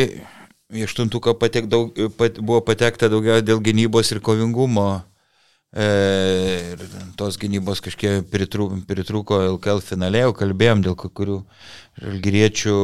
į 0.71 0.85
aštuntuką 0.87 1.35
patek 1.39 1.67
daug, 1.71 1.91
pat, 2.15 2.39
buvo 2.39 2.61
patekta 2.63 3.11
daugiau 3.11 3.43
dėl 3.43 3.59
gynybos 3.63 4.13
ir 4.15 4.21
kovingumo. 4.23 5.03
E, 5.71 5.85
ir 6.73 6.81
tos 7.15 7.37
gynybos 7.39 7.79
kažkiek 7.79 8.25
pritrūko, 8.27 8.81
pritrūko 8.89 9.37
LKL 9.53 9.79
finale, 9.85 10.19
jau 10.25 10.33
kalbėjom 10.35 10.81
dėl 10.83 10.97
kurių 10.99 11.37
žalgyriečių 12.01 12.75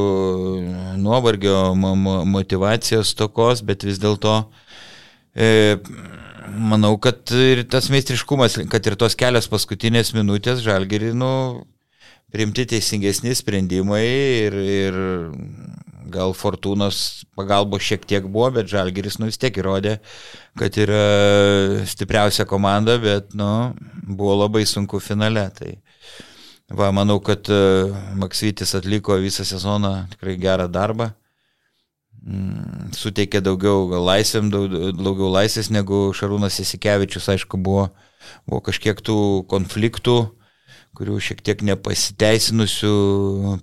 nuovargio, 0.96 1.58
motivacijos 1.76 3.12
tokos, 3.18 3.60
bet 3.60 3.84
vis 3.84 4.00
dėlto 4.00 4.38
e, 5.36 5.76
manau, 6.48 6.94
kad 6.96 7.28
ir 7.36 7.66
tas 7.68 7.90
meistriškumas, 7.92 8.56
kad 8.72 8.88
ir 8.88 8.96
tos 8.96 9.18
kelios 9.20 9.50
paskutinės 9.52 10.14
minutės 10.16 10.64
žalgyrį, 10.64 11.12
nu, 11.12 11.32
priimti 12.32 12.64
teisingesni 12.72 13.36
sprendimai 13.36 14.04
ir, 14.48 14.56
ir 14.56 14.98
gal 16.12 16.34
Fortūnos 16.36 17.24
pagalbos 17.38 17.84
šiek 17.84 18.06
tiek 18.08 18.26
buvo, 18.26 18.48
bet 18.56 18.70
Žalgiris 18.70 19.18
nu 19.20 19.28
vis 19.28 19.38
tiek 19.40 19.54
įrodė, 19.60 19.98
kad 20.58 20.76
yra 20.80 21.84
stipriausia 21.88 22.46
komanda, 22.48 22.98
bet 23.02 23.34
nu, 23.38 23.74
buvo 24.08 24.38
labai 24.42 24.64
sunku 24.68 25.00
finale. 25.04 25.46
Tai 25.56 25.74
va, 26.72 26.90
manau, 26.94 27.18
kad 27.24 27.48
e, 27.52 27.60
Maksytis 28.18 28.74
atliko 28.78 29.18
visą 29.20 29.46
sezoną 29.48 29.94
tikrai 30.14 30.38
gerą 30.40 30.68
darbą. 30.72 31.12
Mm, 32.28 32.90
suteikė 32.98 33.40
daugiau 33.44 33.86
laisvėm, 34.04 34.50
daugiau 34.50 35.30
laisvės 35.32 35.70
negu 35.72 36.08
Šarūnas 36.16 36.58
Isikevičius, 36.64 37.28
aišku, 37.36 37.60
buvo, 37.62 37.88
buvo 38.48 38.60
kažkiek 38.66 39.00
tų 39.04 39.46
konfliktų, 39.48 40.18
kurių 40.98 41.20
šiek 41.22 41.40
tiek 41.46 41.62
nepasiteisinusių 41.68 42.94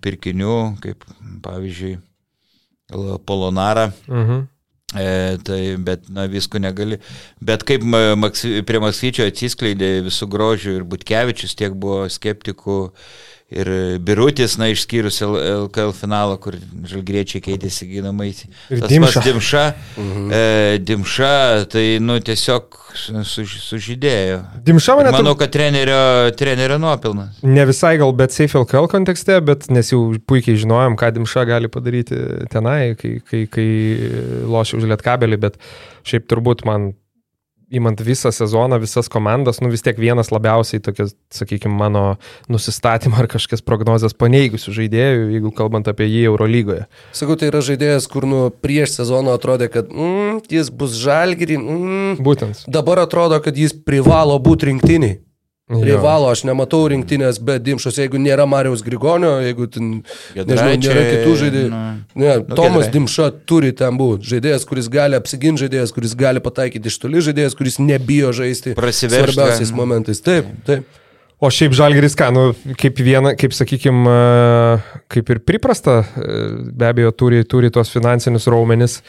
pirkinių, 0.01 0.57
kaip 0.81 1.03
pavyzdžiui 1.43 1.97
Polonarą. 3.25 3.89
Mhm. 4.07 4.45
E, 4.95 5.37
tai, 5.43 5.75
bet, 5.81 6.09
na, 6.09 6.27
visko 6.31 6.59
negali. 6.61 6.99
Bet 7.43 7.65
kaip 7.67 7.83
Maks, 7.83 8.45
prie 8.67 8.79
Maksvyčio 8.79 9.25
atsiskleidė 9.27 10.05
visų 10.05 10.27
grožių 10.31 10.75
ir 10.79 10.85
Butkevičius, 10.87 11.55
tiek 11.57 11.73
buvo 11.75 12.05
skeptikų, 12.11 12.77
ir 13.53 13.69
Birutis, 14.01 14.57
na, 14.57 14.71
išskyrus 14.73 15.21
LKL 15.21 15.93
finalą, 15.95 16.37
kur 16.41 16.57
žalgriečiai 16.89 17.43
keitėsi 17.45 17.87
ginamai. 17.89 18.31
Tas 18.33 18.89
Dimša. 18.89 19.11
pats 19.19 19.27
Dimša, 19.27 19.65
mhm. 20.01 20.25
e, 20.33 20.79
Dimša, 20.81 21.35
tai, 21.71 21.85
nu, 22.01 22.17
tiesiog 22.25 22.79
su, 22.95 23.45
sužydėjo. 23.45 24.39
Dimša 24.65 24.97
mane. 24.97 25.13
Manau, 25.13 25.35
kad 25.37 25.53
trenerio, 25.53 26.01
trenerio 26.39 26.79
nuopilnas. 26.81 27.37
Ne 27.45 27.67
visai 27.69 27.95
gal, 28.01 28.15
bet 28.17 28.33
Safe 28.33 28.57
LKL 28.63 28.89
kontekste, 28.91 29.37
bet 29.45 29.69
nes 29.73 29.93
jau 29.93 30.01
puikiai 30.25 30.57
žinojom, 30.65 30.97
ką 30.99 31.13
Dimša 31.19 31.45
gali 31.51 31.71
padaryti 31.71 32.17
tenai, 32.51 32.95
kai, 32.99 33.17
kai, 33.29 33.45
kai 33.51 33.69
lošia 34.49 34.81
už 34.81 34.89
lietkabelį, 34.95 35.41
bet 35.45 35.61
šiaip 36.07 36.25
turbūt 36.31 36.65
man 36.65 36.93
įmant 37.75 38.01
visą 38.05 38.31
sezoną, 38.33 38.79
visas 38.83 39.09
komandas, 39.11 39.61
nu 39.63 39.71
vis 39.73 39.83
tiek 39.85 39.99
vienas 39.99 40.31
labiausiai 40.33 40.81
tokias, 40.83 41.13
sakykime, 41.33 41.75
mano 41.75 42.03
nusistatymą 42.51 43.19
ar 43.23 43.29
kažkokias 43.31 43.65
prognozes 43.65 44.15
paneigusių 44.17 44.75
žaidėjų, 44.79 45.27
jeigu 45.35 45.53
kalbant 45.55 45.89
apie 45.91 46.07
jį 46.09 46.25
Eurolygoje. 46.31 46.87
Sakau, 47.15 47.37
tai 47.39 47.51
yra 47.51 47.63
žaidėjas, 47.65 48.09
kur 48.11 48.27
nu 48.29 48.47
prieš 48.63 48.97
sezoną 48.99 49.35
atrodė, 49.35 49.69
kad 49.73 49.91
mm, 49.91 50.41
jis 50.51 50.71
bus 50.71 50.97
žalgiri. 50.99 51.59
Mm. 51.59 52.17
Būtent. 52.25 52.65
Dabar 52.71 53.03
atrodo, 53.05 53.39
kad 53.43 53.57
jis 53.59 53.75
privalo 53.75 54.39
būti 54.41 54.71
rinktiniai. 54.71 55.19
Privalo, 55.65 56.27
aš 56.29 56.43
nematau 56.45 56.83
rinktinės 56.91 57.39
be 57.41 57.55
Dimšos, 57.57 57.95
jeigu 57.97 58.19
nėra 58.21 58.45
Marijos 58.45 58.83
Grigonio, 58.85 59.39
jeigu 59.41 59.65
ten, 59.73 59.87
nežinau, 60.37 60.75
nėra 60.77 61.05
kitų 61.07 61.31
žaidėjų. 61.39 61.69
Ne, 62.21 62.35
nu, 62.43 62.57
Tomas 62.59 62.91
Dimša 62.93 63.31
turi 63.49 63.71
ten 63.73 63.97
būti. 63.97 64.29
Žaidėjas, 64.35 64.67
kuris 64.69 64.91
gali 64.93 65.17
apsiginti, 65.17 65.63
žaidėjas, 65.63 65.93
kuris 65.95 66.13
gali 66.19 66.43
pataikyti 66.45 66.91
iš 66.91 66.99
toli, 67.01 67.23
žaidėjas, 67.25 67.57
kuris 67.57 67.79
nebijo 67.81 68.29
žaisti 68.37 68.75
svarbiausiais 68.77 69.73
momentais. 69.73 70.21
Taip, 70.21 70.53
taip. 70.69 71.01
O 71.41 71.49
šiaip 71.51 71.73
žalgeris, 71.75 72.13
ką, 72.15 72.29
nu, 72.31 72.43
kaip 72.79 73.01
viena, 73.01 73.33
kaip 73.33 73.57
sakykime, 73.57 74.13
kaip 75.11 75.33
ir 75.33 75.41
priprasta, 75.49 76.03
e, 76.05 76.37
be 76.77 76.87
abejo, 76.93 77.09
turi, 77.17 77.41
turi 77.49 77.73
tos 77.73 77.89
finansinius 77.91 78.45
raumenis. 78.53 78.99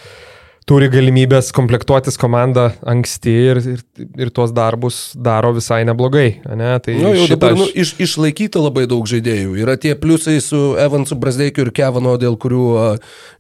Turi 0.67 0.89
galimybės 0.91 1.53
komplektuotis 1.55 2.19
komandą 2.19 2.65
anksti 2.91 3.35
ir, 3.53 3.61
ir, 3.71 3.83
ir 4.19 4.33
tuos 4.35 4.51
darbus 4.55 4.97
daro 5.15 5.53
visai 5.55 5.85
neblogai. 5.87 6.41
Ne? 6.59 6.73
Tai 6.83 6.97
nu, 6.99 7.13
jau 7.15 7.29
dabar 7.31 7.55
aš... 7.55 7.61
nu, 7.61 7.69
iš, 7.85 7.93
išlaikyti 8.03 8.59
labai 8.59 8.89
daug 8.91 9.07
žaidėjų. 9.07 9.55
Yra 9.63 9.77
tie 9.79 9.95
pliusai 9.99 10.41
su 10.43 10.75
Evansu 10.83 11.19
Brasdeikiu 11.23 11.69
ir 11.69 11.71
Kevano, 11.77 12.17
dėl 12.19 12.35
kurių 12.43 12.67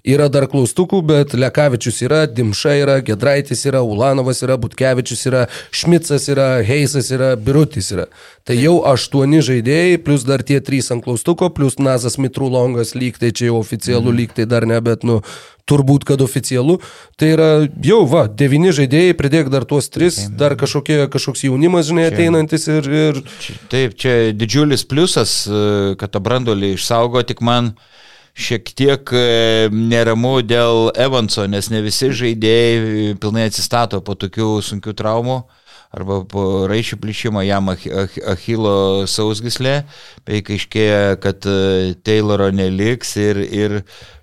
yra 0.06 0.28
dar 0.30 0.46
klaustukų, 0.52 1.02
bet 1.10 1.34
Lekavičius 1.34 1.98
yra, 2.06 2.22
Dimša 2.30 2.76
yra, 2.84 2.96
Gedraitis 3.06 3.66
yra, 3.66 3.82
Ulanovas 3.82 4.44
yra, 4.46 4.54
Butkevičius 4.62 5.26
yra, 5.26 5.44
Šmicas 5.74 6.30
yra, 6.30 6.52
Heisas 6.66 7.10
yra, 7.10 7.34
Birutis 7.34 7.90
yra. 7.96 8.06
Tai 8.46 8.54
jau 8.54 8.76
aštuoni 8.86 9.40
žaidėjai, 9.42 9.98
plus 10.06 10.22
dar 10.22 10.44
tie 10.46 10.60
trys 10.62 10.92
ant 10.94 11.02
klaustuko, 11.02 11.48
plus 11.50 11.80
Nazas 11.82 12.14
Mitrulongas 12.22 12.92
lygtai, 12.94 13.32
čia 13.34 13.48
jau 13.48 13.56
oficialų 13.58 14.12
mm. 14.12 14.18
lygtai 14.20 14.46
dar 14.46 14.62
ne, 14.70 14.78
bet 14.86 15.02
nu 15.02 15.16
turbūt, 15.66 16.06
kad 16.06 16.22
oficialu. 16.22 16.76
Tai 17.18 17.32
yra 17.32 17.48
jau, 17.82 18.04
va, 18.06 18.28
devyni 18.30 18.70
žaidėjai, 18.76 19.16
pridėk 19.18 19.50
dar 19.50 19.66
tuos 19.66 19.90
tris, 19.90 20.20
dar 20.30 20.54
kažkokie, 20.58 21.00
kažkoks 21.10 21.42
jaunimas, 21.48 21.88
žinai, 21.90 22.06
ateinantis 22.12 22.68
ir... 22.70 22.86
ir... 22.86 23.20
Taip, 23.72 23.98
čia 23.98 24.30
didžiulis 24.30 24.86
pliusas, 24.86 25.34
e, 25.50 25.98
kad 25.98 26.14
tą 26.14 26.22
brandolį 26.22 26.76
išsaugo, 26.76 27.26
tik 27.26 27.42
man 27.42 27.74
šiek 28.38 28.70
tiek 28.78 29.10
e, 29.10 29.26
neramu 29.74 30.36
dėl 30.46 30.92
Evanso, 30.94 31.50
nes 31.50 31.66
ne 31.74 31.82
visi 31.82 32.14
žaidėjai 32.14 33.18
pilnai 33.18 33.50
atsistato 33.50 34.04
po 34.06 34.14
tokių 34.14 34.60
sunkių 34.70 34.94
traumų 34.94 35.40
arba 35.96 36.20
raišių 36.70 36.98
plyšimo 37.00 37.42
jam 37.46 37.70
Achilo 37.72 39.06
sausgislė, 39.08 39.78
bei 40.28 40.42
aiškėja, 40.42 41.16
kad 41.22 41.46
e, 41.48 41.94
Tayloro 42.06 42.50
neliks 42.54 43.14
ir, 43.20 43.40
ir 43.44 43.78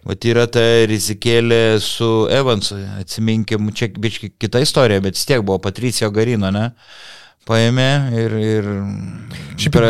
vat, 0.05 0.27
yra 0.29 0.45
ta 0.51 0.63
rizikėlė 0.89 1.79
su 1.83 2.11
Evansu, 2.31 2.77
atsiminkim, 3.01 3.71
čia 3.73 3.89
biškai 3.97 4.33
kita 4.41 4.61
istorija, 4.63 5.03
bet 5.03 5.17
vis 5.17 5.25
tiek 5.29 5.41
buvo 5.45 5.59
Patricio 5.63 6.11
Garino, 6.13 6.53
ne? 6.53 6.69
Paėmė 7.49 7.89
ir, 8.17 8.37
ir 8.41 8.69
Šiaip 9.59 9.75
yra 9.77 9.89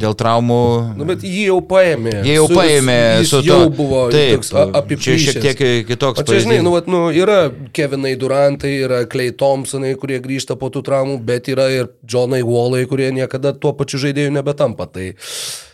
dėl 0.00 0.14
traumų. 0.14 0.56
Nu, 0.98 1.06
bet 1.08 1.24
jį 1.26 1.46
jau 1.48 1.56
paėmė. 1.66 2.12
Jie 2.26 2.36
jau 2.36 2.44
su, 2.46 2.56
paėmė. 2.56 2.98
Jis 3.24 3.32
to, 3.32 3.40
jau 3.46 3.58
buvo 3.74 4.02
taip, 4.12 4.44
apiplyšęs. 4.78 5.24
Čia 5.24 5.32
šiek 5.34 5.40
tiek 5.58 5.88
kitoks. 5.88 6.22
O 6.22 6.26
čia, 6.28 6.38
žinai, 6.44 6.60
nu, 6.62 6.74
vat, 6.76 6.86
nu, 6.90 7.00
yra 7.14 7.48
Kevinai 7.74 8.12
Durantai, 8.20 8.72
yra 8.84 9.00
Clay 9.10 9.32
Thompsonai, 9.34 9.96
kurie 10.00 10.20
grįžta 10.22 10.54
po 10.60 10.70
tų 10.72 10.84
traumų, 10.86 11.16
bet 11.26 11.50
yra 11.50 11.66
ir 11.74 11.90
Johnai 12.06 12.42
Wallai, 12.46 12.84
kurie 12.90 13.10
niekada 13.16 13.54
tuo 13.56 13.74
pačiu 13.78 14.02
žaidėju 14.04 14.36
nebetampa. 14.36 14.86
Tai, 14.94 15.08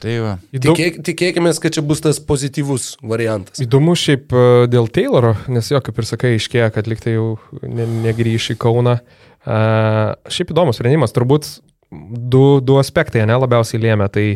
tai 0.01 0.17
va. 0.25 0.39
Tikėk, 0.55 1.03
tikėkime, 1.11 1.53
kad 1.61 1.77
čia 1.77 1.85
bus 1.85 2.01
tas 2.07 2.23
pozityvus 2.23 2.95
variantas. 3.05 3.61
Įdomu 3.63 3.99
šiaip 3.99 4.33
e, 4.33 4.49
dėl 4.73 4.89
Tayloro, 4.93 5.37
nes 5.53 5.71
jo, 5.75 5.83
kaip 5.85 6.01
ir 6.01 6.09
sakai, 6.09 6.35
iškėja, 6.41 6.73
kad 6.79 6.89
liktai 6.89 7.19
jau 7.19 7.35
ne, 7.61 7.89
negrįš 8.09 8.55
į 8.57 8.61
Kauną. 8.65 9.01
Šiaip 9.47 10.51
įdomus 10.51 10.81
sprendimas, 10.81 11.15
turbūt 11.15 11.49
du, 11.91 12.59
du 12.65 12.81
aspektai, 12.81 13.23
ne, 13.29 13.39
labiausiai 13.39 13.83
lėmė, 13.83 14.09
tai 14.13 14.27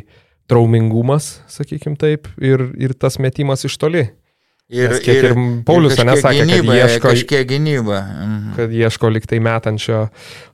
traumingumas, 0.50 1.40
sakykim 1.50 1.96
taip, 1.98 2.28
ir, 2.42 2.68
ir 2.78 2.94
tas 2.98 3.18
metimas 3.22 3.66
iš 3.66 3.76
toli. 3.80 4.08
Ir, 4.70 4.92
Nes 4.92 5.00
kiek 5.02 5.16
ir, 5.18 5.32
ir 5.32 5.38
Paulius 5.66 5.96
nesakė, 5.98 6.44
kad 6.46 6.68
ieško, 6.76 7.14
gynyba. 7.50 7.98
Mhm. 8.06 8.52
kad 8.54 8.70
ieško 8.70 9.10
liktai 9.10 9.40
metančio, 9.42 10.04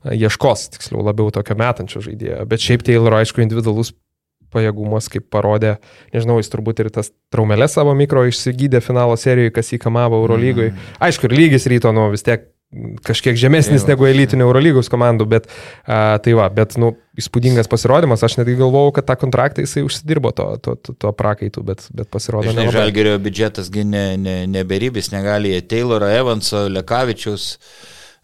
ieškos, 0.09 0.71
tiksliau, 0.73 1.05
labiau 1.05 1.29
tokio 1.35 1.57
metančio 1.61 2.01
žaidėjo. 2.05 2.41
Bet 2.49 2.65
šiaip 2.65 2.87
Taylor, 2.87 3.19
aišku, 3.19 3.45
individualus 3.45 3.93
pajėgumas, 4.57 5.11
kaip 5.13 5.29
parodė, 5.33 5.75
nežinau, 6.17 6.39
jis 6.41 6.49
turbūt 6.49 6.81
ir 6.81 6.89
tas 6.95 7.13
traumelės 7.35 7.77
savo 7.77 7.93
mikro 7.99 8.25
išsigydė 8.25 8.81
finalo 8.81 9.19
serijoje, 9.21 9.53
kas 9.59 9.75
įkamavo 9.77 10.23
Eurolygui. 10.23 10.71
Mm. 10.71 10.93
Aišku, 11.09 11.29
ir 11.29 11.37
lygis 11.37 11.69
ryto, 11.69 11.93
nu 11.93 12.09
vis 12.15 12.25
tiek 12.25 12.49
kažkiek 13.07 13.37
žemesnis 13.39 13.85
tai 13.85 13.95
negu 13.95 14.07
elitinių 14.09 14.47
Eurolygos 14.47 14.91
komandų, 14.93 15.27
bet 15.31 15.49
a, 15.87 16.19
tai 16.23 16.35
va, 16.37 16.49
bet, 16.53 16.77
nu, 16.81 16.93
įspūdingas 17.19 17.71
pasirodymas, 17.73 18.25
aš 18.27 18.39
netgi 18.41 18.59
galvojau, 18.59 18.93
kad 18.99 19.07
tą 19.09 19.17
kontraktą 19.21 19.65
jisai 19.65 19.85
užsidirbo 19.87 20.33
to, 20.37 20.49
to, 20.63 20.77
to, 20.77 20.97
to 21.07 21.13
prakaitų, 21.17 21.63
bet, 21.67 21.87
bet 21.97 22.11
pasirodo. 22.13 22.51
Žinai, 22.51 22.69
Žalgerio 22.75 23.17
biudžetasgi 23.23 23.87
ne, 23.89 24.07
ne, 24.21 24.39
neberibis, 24.51 25.13
negali 25.15 25.55
jie 25.55 25.63
Tayloro, 25.71 26.11
Evanso, 26.11 26.67
Lekavičius. 26.73 27.55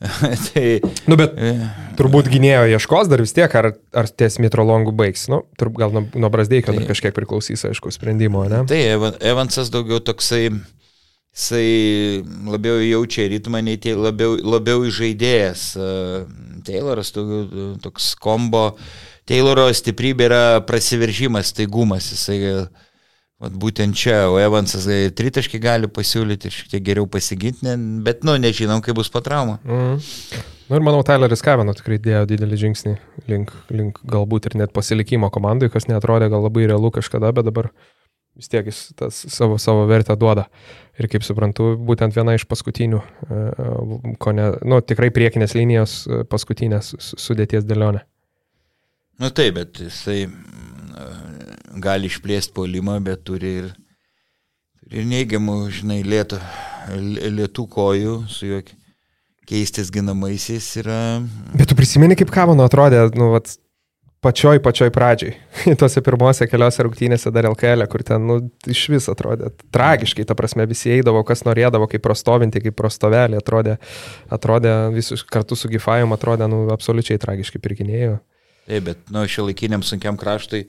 tai, 0.49 0.67
nu, 1.07 1.15
bet 1.15 1.39
e. 1.39 1.55
turbūt 1.95 2.27
gynėjo 2.33 2.67
ieškos 2.75 3.07
dar 3.07 3.23
vis 3.23 3.37
tiek, 3.37 3.53
ar, 3.55 3.71
ar 3.95 4.11
ties 4.11 4.41
Mitrolongų 4.43 4.91
baigs. 4.99 5.29
Nu, 5.31 5.45
turbūt 5.63 5.85
gal 5.85 5.95
nuo, 5.95 6.03
nuo 6.19 6.31
Brasdeikio 6.35 6.73
tai, 6.73 6.81
dar 6.81 6.91
kažkiek 6.91 7.15
priklausys, 7.15 7.63
aišku, 7.71 7.95
sprendimo, 7.95 8.43
ne? 8.51 8.65
Tai 8.67 8.81
Evansas 9.23 9.71
daugiau 9.71 10.03
toksai 10.03 10.49
jisai 11.33 12.23
labiau 12.47 12.81
jaučia 12.85 13.27
ritmą, 13.33 13.63
nei 13.65 13.81
tie 13.81 13.95
labiau, 13.97 14.37
labiau 14.37 14.85
žaidėjas. 14.93 15.73
Tayloras 16.67 17.13
toks 17.15 18.13
kombo. 18.21 18.73
Tayloro 19.29 19.69
stiprybė 19.73 20.27
yra 20.29 20.45
prasiveržimas, 20.67 21.53
staigumas. 21.55 22.11
Jisai 22.13 22.39
vat, 23.43 23.55
būtent 23.55 23.97
čia, 23.99 24.27
o 24.31 24.39
Evansas 24.43 24.87
tritaškį 25.19 25.61
gali 25.63 25.91
pasiūlyti 25.91 26.53
šiek 26.53 26.73
tiek 26.75 26.85
geriau 26.91 27.09
pasiginti, 27.11 27.77
bet, 28.05 28.27
nu, 28.27 28.37
nežinom, 28.41 28.83
kaip 28.85 28.99
bus 28.99 29.11
po 29.13 29.23
trauma. 29.25 29.59
Mm. 29.65 29.99
Nu 30.69 30.79
ir 30.79 30.85
manau, 30.85 31.03
Tyleris 31.05 31.43
Kaveno 31.45 31.75
tikrai 31.77 31.99
dėjo 32.01 32.23
didelį 32.31 32.59
žingsnį 32.61 32.93
link, 33.29 33.51
link 33.75 33.99
galbūt 34.09 34.47
ir 34.49 34.55
net 34.63 34.73
pasilikimo 34.73 35.29
komandai, 35.35 35.69
kas 35.73 35.89
netrodė 35.91 36.31
gal 36.33 36.47
labai 36.47 36.69
realu 36.71 36.93
kažkada, 36.95 37.33
bet 37.37 37.49
dabar 37.49 37.69
vis 38.37 38.49
tiek 38.49 38.67
jis 38.69 38.81
tas 38.97 39.19
savo, 39.33 39.59
savo 39.61 39.85
vertę 39.91 40.17
duoda. 40.19 40.47
Ir 41.01 41.09
kaip 41.13 41.25
suprantu, 41.25 41.73
būtent 41.81 42.15
viena 42.17 42.35
iš 42.37 42.45
paskutinių, 42.49 43.01
e, 43.01 43.37
e, 43.37 44.17
ko 44.21 44.35
ne, 44.37 44.51
nu, 44.69 44.81
tikrai 44.85 45.09
priekinės 45.15 45.57
linijos 45.57 46.03
e, 46.05 46.23
paskutinės 46.29 46.93
sudėties 47.01 47.65
dėlionė. 47.69 48.05
Na 49.21 49.29
nu, 49.31 49.35
taip, 49.37 49.57
bet 49.57 49.81
jisai 49.81 50.27
gali 51.83 52.09
išplėsti 52.11 52.53
polimą, 52.57 52.99
bet 53.05 53.23
turi 53.29 53.55
ir, 53.63 53.71
ir 54.93 55.09
neigiamų, 55.09 55.57
žinai, 55.73 56.03
lietų, 56.05 56.41
lietų 57.39 57.67
kojų 57.73 58.17
su 58.33 58.51
juo 58.51 58.61
keistis 59.49 59.91
ginamaisiais 59.93 60.69
yra. 60.83 61.01
Bet 61.57 61.71
tu 61.71 61.77
prisimeni, 61.79 62.17
kaip 62.19 62.33
Kavano 62.35 62.67
atrodė, 62.69 63.07
nu, 63.17 63.31
vat, 63.35 63.55
pačioj, 64.23 64.61
pačioj 64.63 64.91
pradžioj, 64.95 65.33
tuose 65.81 66.03
pirmose 66.05 66.47
keliose 66.51 66.87
rungtynėse 66.87 67.33
dar 67.35 67.49
LKL, 67.51 67.85
e, 67.85 67.89
kur 67.91 68.05
ten, 68.07 68.25
nu, 68.29 68.39
iš 68.71 68.85
vis 68.93 69.09
atrodė 69.11 69.51
tragiškai, 69.75 70.27
ta 70.29 70.37
prasme, 70.39 70.67
visi 70.71 70.93
eidavo, 70.95 71.25
kas 71.27 71.45
norėdavo, 71.49 71.89
kaip 71.91 72.05
prostovinti, 72.05 72.63
kaip 72.63 72.77
prostovelį, 72.79 73.41
atrodė, 73.43 73.79
atrodė 74.33 74.77
visus 74.95 75.27
kartu 75.27 75.59
su 75.59 75.71
Gifajum, 75.73 76.15
atrodė, 76.15 76.49
nu, 76.51 76.65
absoliučiai 76.75 77.21
tragiškai 77.23 77.63
pirkinėjo. 77.63 78.21
Taip, 78.63 78.87
bet, 78.87 79.05
nu, 79.11 79.27
šio 79.27 79.49
laikiniam 79.49 79.83
sunkiam 79.83 80.19
kraštui, 80.19 80.69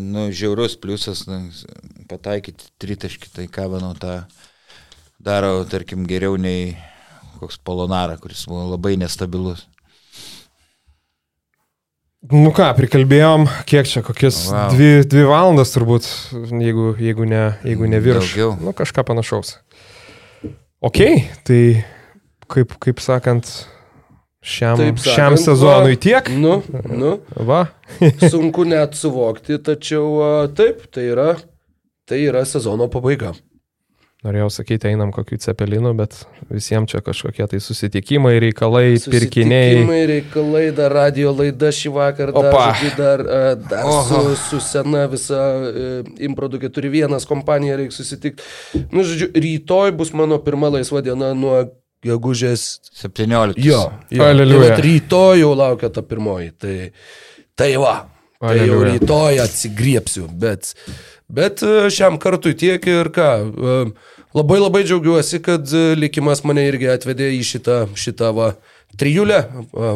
nu, 0.00 0.30
žiaurus 0.32 0.78
pliusas, 0.80 1.26
nu, 1.28 1.42
pataikyti 2.08 2.72
tritaškį, 2.80 3.32
tai 3.36 3.48
ką, 3.52 3.68
manau, 3.76 3.92
tą 4.00 4.22
daro, 5.20 5.58
tarkim, 5.68 6.08
geriau 6.08 6.40
nei 6.40 6.72
koks 7.36 7.60
Polonara, 7.60 8.16
kuris 8.16 8.46
buvo 8.48 8.70
labai 8.72 8.96
nestabilus. 8.96 9.66
Nu 12.32 12.50
ką, 12.54 12.72
prikalbėjom, 12.74 13.44
kiek 13.68 13.86
čia, 13.86 14.00
kokias 14.02 14.38
wow. 14.50 14.70
dvi, 14.72 15.04
dvi 15.06 15.26
valandas 15.28 15.70
turbūt, 15.74 16.08
jeigu, 16.50 16.88
jeigu, 16.98 17.26
ne, 17.28 17.42
jeigu 17.66 17.86
ne 17.90 18.00
virš. 18.02 18.32
Daugiau. 18.32 18.54
Nu 18.58 18.72
kažką 18.74 19.04
panašaus. 19.06 19.52
Ok, 20.82 20.98
tai 21.46 21.60
kaip, 22.50 22.74
kaip 22.82 23.02
sakant, 23.04 23.46
šiam, 24.42 24.74
Taip 24.80 24.98
sakant, 24.98 25.12
šiam 25.12 25.38
sezonui 25.38 25.94
va, 25.94 26.00
tiek. 26.02 26.30
Nu, 26.34 26.56
nu. 26.90 27.12
Va. 27.46 27.62
Sunku 28.32 28.66
net 28.66 28.98
suvokti, 28.98 29.60
tačiau 29.62 30.48
taip, 30.56 30.86
tai 30.90 31.06
yra, 31.12 31.28
tai 32.08 32.24
yra 32.26 32.42
sezono 32.48 32.90
pabaiga. 32.90 33.36
Norėjau 34.26 34.48
sakyti, 34.50 34.88
einam 34.90 35.12
kokių 35.14 35.38
cepelinų, 35.44 35.92
bet 36.00 36.16
visiems 36.50 36.90
čia 36.90 36.98
kažkokie 37.04 37.46
tai 37.52 37.60
susitikimai, 37.62 38.34
reikalai, 38.42 38.96
susitikimai, 38.96 39.20
pirkiniai. 39.20 39.68
Susitikimai, 39.68 40.00
reikalai, 40.10 40.62
dar 40.74 40.94
radio 40.96 41.34
laida 41.36 41.70
šį 41.76 41.92
vakar, 41.94 42.32
dar, 42.34 42.82
dar, 42.98 43.24
dar 43.70 43.90
su, 44.08 44.22
su 44.48 44.60
sena 44.64 45.04
visa 45.12 45.40
Improdu 46.26 46.58
41 46.64 47.28
kompanija 47.30 47.78
reikia 47.78 47.94
susitikti. 48.00 48.42
Nu, 48.90 49.06
žodžiu, 49.06 49.30
rytoj 49.36 49.94
bus 50.00 50.10
mano 50.16 50.40
pirma 50.42 50.72
laisva 50.74 51.04
diena 51.06 51.30
nuo 51.38 51.62
gegužės 52.06 52.66
17. 52.98 53.62
Jo, 53.62 53.84
jo. 54.10 54.26
Tai 54.26 54.76
rytoj 54.82 55.42
jau 55.44 55.54
laukia 55.58 55.92
ta 55.94 56.02
pirmoji. 56.06 56.54
Tai, 56.58 56.78
tai 57.58 57.74
va, 57.78 57.98
tai 58.40 58.56
Aleliuja. 58.56 58.72
jau 58.72 58.88
rytoj 58.90 59.44
atsigriepsiu, 59.46 60.30
bet... 60.34 60.74
Bet 61.26 61.58
e, 61.66 61.88
šiam 61.90 62.20
kartui 62.22 62.54
tiek 62.54 62.84
ir 62.86 63.10
ką. 63.10 63.30
E, 64.36 64.38
labai 64.38 64.60
labai 64.60 64.84
džiaugiuosi, 64.84 65.42
kad 65.42 65.72
e, 65.72 65.94
likimas 65.96 66.42
mane 66.44 66.66
irgi 66.68 66.90
atvedė 66.92 67.30
į 67.38 67.42
šitą, 67.44 67.76
šitą 67.96 68.32
va, 68.36 68.50
trijulę, 68.96 69.42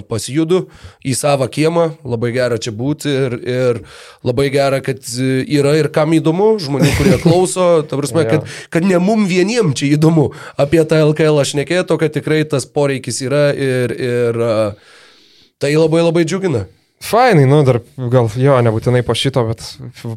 pasijudu 0.09 0.67
į 1.05 1.15
savo 1.17 1.47
kiemą, 1.49 1.87
labai 2.05 2.33
gera 2.35 2.59
čia 2.61 2.73
būti 2.77 3.09
ir, 3.09 3.37
ir 3.49 3.79
labai 4.27 4.49
gera, 4.53 4.81
kad 4.85 5.05
yra 5.21 5.77
ir 5.79 5.89
kam 5.93 6.13
įdomu, 6.17 6.59
žmonių, 6.61 6.91
kurie 6.99 7.21
klauso, 7.25 7.69
ta 7.89 8.01
prasme, 8.01 8.27
kad, 8.29 8.49
kad 8.73 8.85
ne 8.85 8.99
mum 9.01 9.25
vieniem 9.29 9.73
čia 9.77 9.93
įdomu 9.95 10.31
apie 10.61 10.83
tą 10.85 11.01
LKL 11.13 11.41
aš 11.45 11.55
nekėto, 11.61 12.01
kad 12.01 12.13
tikrai 12.17 12.43
tas 12.49 12.69
poreikis 12.69 13.23
yra 13.25 13.51
ir, 13.57 13.97
ir 13.97 14.45
tai 15.61 15.77
labai 15.77 16.05
labai 16.05 16.25
džiugina. 16.29 16.67
Fainai, 17.01 17.45
nu 17.49 17.63
dar 17.65 17.79
gal 18.13 18.27
jo, 18.37 18.55
nebūtinai 18.61 19.01
po 19.03 19.15
šito, 19.17 19.41
bet 19.49 19.63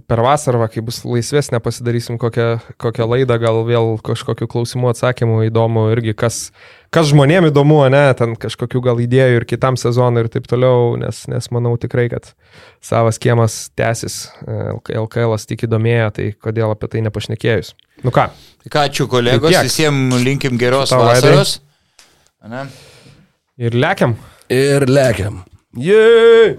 per 0.04 0.20
vasarą, 0.20 0.66
kai 0.68 0.82
bus 0.84 1.00
laisvesnė, 1.08 1.62
pasidarysim 1.64 2.18
kokią, 2.20 2.48
kokią 2.84 3.06
laidą, 3.08 3.38
gal 3.40 3.62
vėl 3.64 3.94
kažkokių 4.04 4.50
klausimų 4.52 4.90
atsakymų 4.92 5.46
įdomu 5.48 5.86
irgi, 5.94 6.12
kas, 6.20 6.42
kas 6.94 7.08
žmonėm 7.14 7.48
įdomu, 7.48 7.78
ne, 7.94 8.02
ten 8.20 8.36
kažkokių 8.36 8.82
gal 8.90 9.00
idėjų 9.00 9.40
ir 9.40 9.46
kitam 9.48 9.80
sezonui 9.80 10.26
ir 10.26 10.30
taip 10.34 10.50
toliau, 10.52 10.98
nes, 11.00 11.24
nes 11.32 11.48
manau 11.56 11.72
tikrai, 11.80 12.10
kad 12.12 12.34
savas 12.84 13.22
kiemas 13.24 13.72
tęsis, 13.80 14.20
LKL 14.92 15.40
tik 15.54 15.64
įdomėja, 15.70 16.12
tai 16.20 16.28
kodėl 16.36 16.76
apie 16.76 16.92
tai 16.92 17.06
nepašnekėjus. 17.08 17.72
Nu 18.04 18.12
ką? 18.12 18.28
Ką, 18.68 18.84
ačiū 18.90 19.08
kolegos, 19.08 19.56
tai 19.56 19.64
visiems 19.72 20.20
linkim 20.28 20.60
geros 20.60 20.92
vasaros. 20.92 21.56
Ir 23.56 23.80
lekiam. 23.80 24.20
Ir 24.52 24.84
lekiam. 24.92 25.46
Jei! 25.76 26.58